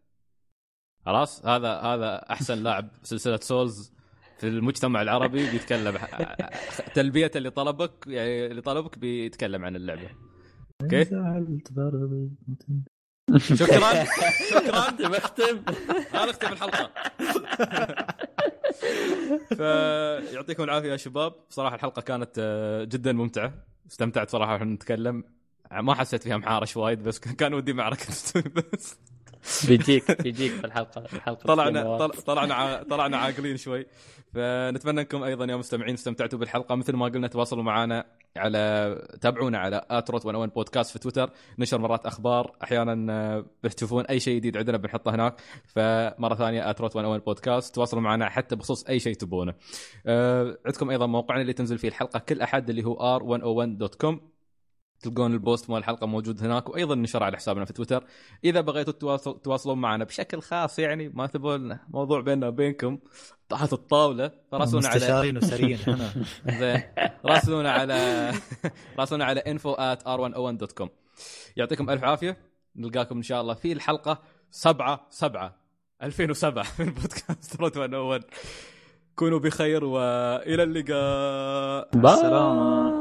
خلاص؟ 1.06 1.46
هذا 1.46 1.72
هذا 1.80 2.16
أحسن 2.30 2.62
لاعب 2.62 2.88
سلسلة 3.02 3.36
Souls 3.36 3.92
في 4.38 4.48
المجتمع 4.48 5.02
العربي 5.02 5.50
بيتكلم 5.50 5.98
تلبية 6.94 7.30
اللي 7.36 7.50
طلبك 7.50 7.92
يعني 8.06 8.46
اللي 8.46 8.62
طلبك 8.62 8.98
بيتكلم 8.98 9.64
عن 9.64 9.76
اللعبة. 9.76 10.08
okay. 10.82 11.04
شكرا 13.36 14.04
شكرا 14.50 15.08
مختم. 15.08 15.62
هذا 16.12 16.30
اختم 16.30 16.52
الحلقة. 16.52 16.90
فيعطيكم 19.56 20.62
العافية 20.62 20.92
يا 20.92 20.96
شباب. 20.96 21.32
صراحة 21.50 21.74
الحلقة 21.74 22.02
كانت 22.02 22.30
آه، 22.38 22.84
جدا 22.84 23.12
ممتعة. 23.12 23.54
استمتعت 23.90 24.30
صراحة 24.30 24.52
وإحنا 24.52 24.74
نتكلم. 24.74 25.24
ما 25.70 25.94
حسيت 25.94 26.22
فيها 26.22 26.36
محارش 26.36 26.76
وايد 26.76 27.02
بس 27.02 27.18
كان 27.18 27.54
ودي 27.54 27.72
معركة. 27.72 28.06
بس 28.72 28.98
بيجيك 29.68 30.22
بيجيك 30.22 30.52
في 30.52 30.64
الحلقة 30.64 31.04
الحلقة 31.12 31.46
طلعنا 31.46 31.98
طل- 31.98 32.22
طلعنا 32.22 32.82
طلعنا 32.90 33.16
عاقلين 33.16 33.56
شوي. 33.56 33.86
فنتمنى 34.34 35.00
انكم 35.00 35.22
أيضا 35.22 35.44
يا 35.44 35.56
مستمعين 35.56 35.94
استمتعتوا 35.94 36.38
بالحلقة. 36.38 36.74
مثل 36.74 36.96
ما 36.96 37.06
قلنا 37.06 37.26
تواصلوا 37.28 37.62
معنا 37.62 38.04
على 38.36 38.94
تابعونا 39.20 39.58
على 39.58 39.82
at 39.90 40.01
Route 40.01 40.26
101 40.26 40.52
بودكاست 40.54 40.90
في 40.92 40.98
تويتر. 40.98 41.30
نشر 41.58 41.78
مرات 41.78 42.06
أخبار. 42.06 42.52
أحيانا 42.62 43.12
آه، 43.12 43.44
بتشوفون 43.64 44.04
أي 44.06 44.20
شيء 44.20 44.36
جديد 44.36 44.56
عندنا 44.56 44.76
بنحطه 44.76 45.14
هناك. 45.14 45.40
فمرة 45.66 46.34
ثانية 46.34 46.70
at 46.70 46.78
Route 46.78 46.96
101 46.96 47.24
بودكاست 47.24 47.74
تواصلوا 47.74 48.02
معنا 48.02 48.28
حتى 48.28 48.56
بخصوص 48.56 48.84
أي 48.84 48.98
شيء 49.00 49.14
تبونه. 49.14 49.54
آه، 50.06 50.58
عندكم 50.66 50.90
أيضا 50.90 51.06
موقعنا 51.06 51.40
اللي 51.40 51.52
تنزل 51.52 51.78
فيه 51.78 51.88
الحلقة 51.88 52.18
كل 52.18 52.40
أحد 52.40 52.70
اللي 52.70 52.84
هو 52.84 53.18
r101.com 53.20 54.14
تلقون 55.00 55.32
البوست 55.32 55.70
مال 55.70 55.78
الحلقة 55.78 56.06
موجود 56.06 56.42
هناك 56.44 56.68
وأيضا 56.68 56.94
نشر 56.94 57.22
على 57.22 57.36
حسابنا 57.36 57.64
في 57.64 57.72
تويتر. 57.72 58.04
إذا 58.44 58.60
بغيتوا 58.60 58.92
تواصل- 58.92 59.40
تواصلون 59.42 59.78
معنا 59.78 60.04
بشكل 60.04 60.40
خاص 60.40 60.78
يعني 60.78 61.08
ما 61.08 61.26
تبون 61.26 61.78
موضوع 61.88 62.20
بيننا 62.20 62.48
وبينكم 62.48 62.98
تحت 63.48 63.72
الطاولة 63.72 64.30
فراسلونا 64.52 64.88
على 64.88 64.96
مستشارين 64.96 65.36
وسريين. 65.36 65.78
زين. 66.60 66.82
راسلونا 67.24 67.72
على 67.72 68.32
راسلونا 68.98 69.24
على 69.24 69.40
info 69.40 69.76
at 69.76 70.02
r101.com 70.06 70.88
يعطيكم 71.56 71.90
ألف 71.90 72.04
عافية. 72.04 72.36
نلقاكم 72.76 73.16
إن 73.16 73.22
شاء 73.22 73.40
الله 73.40 73.54
في 73.54 73.72
الحلقة 73.72 74.18
7 74.50 75.06
7 75.10 75.56
2007 76.02 76.64
من 76.78 76.86
بودكاست 76.86 77.56
Route 77.60 77.78
101 77.78 78.22
كونوا 79.16 79.38
بخير 79.38 79.84
وإلى 79.84 80.62
اللقاء. 80.62 81.88
bye. 81.98 82.12
السلام. 82.14 82.97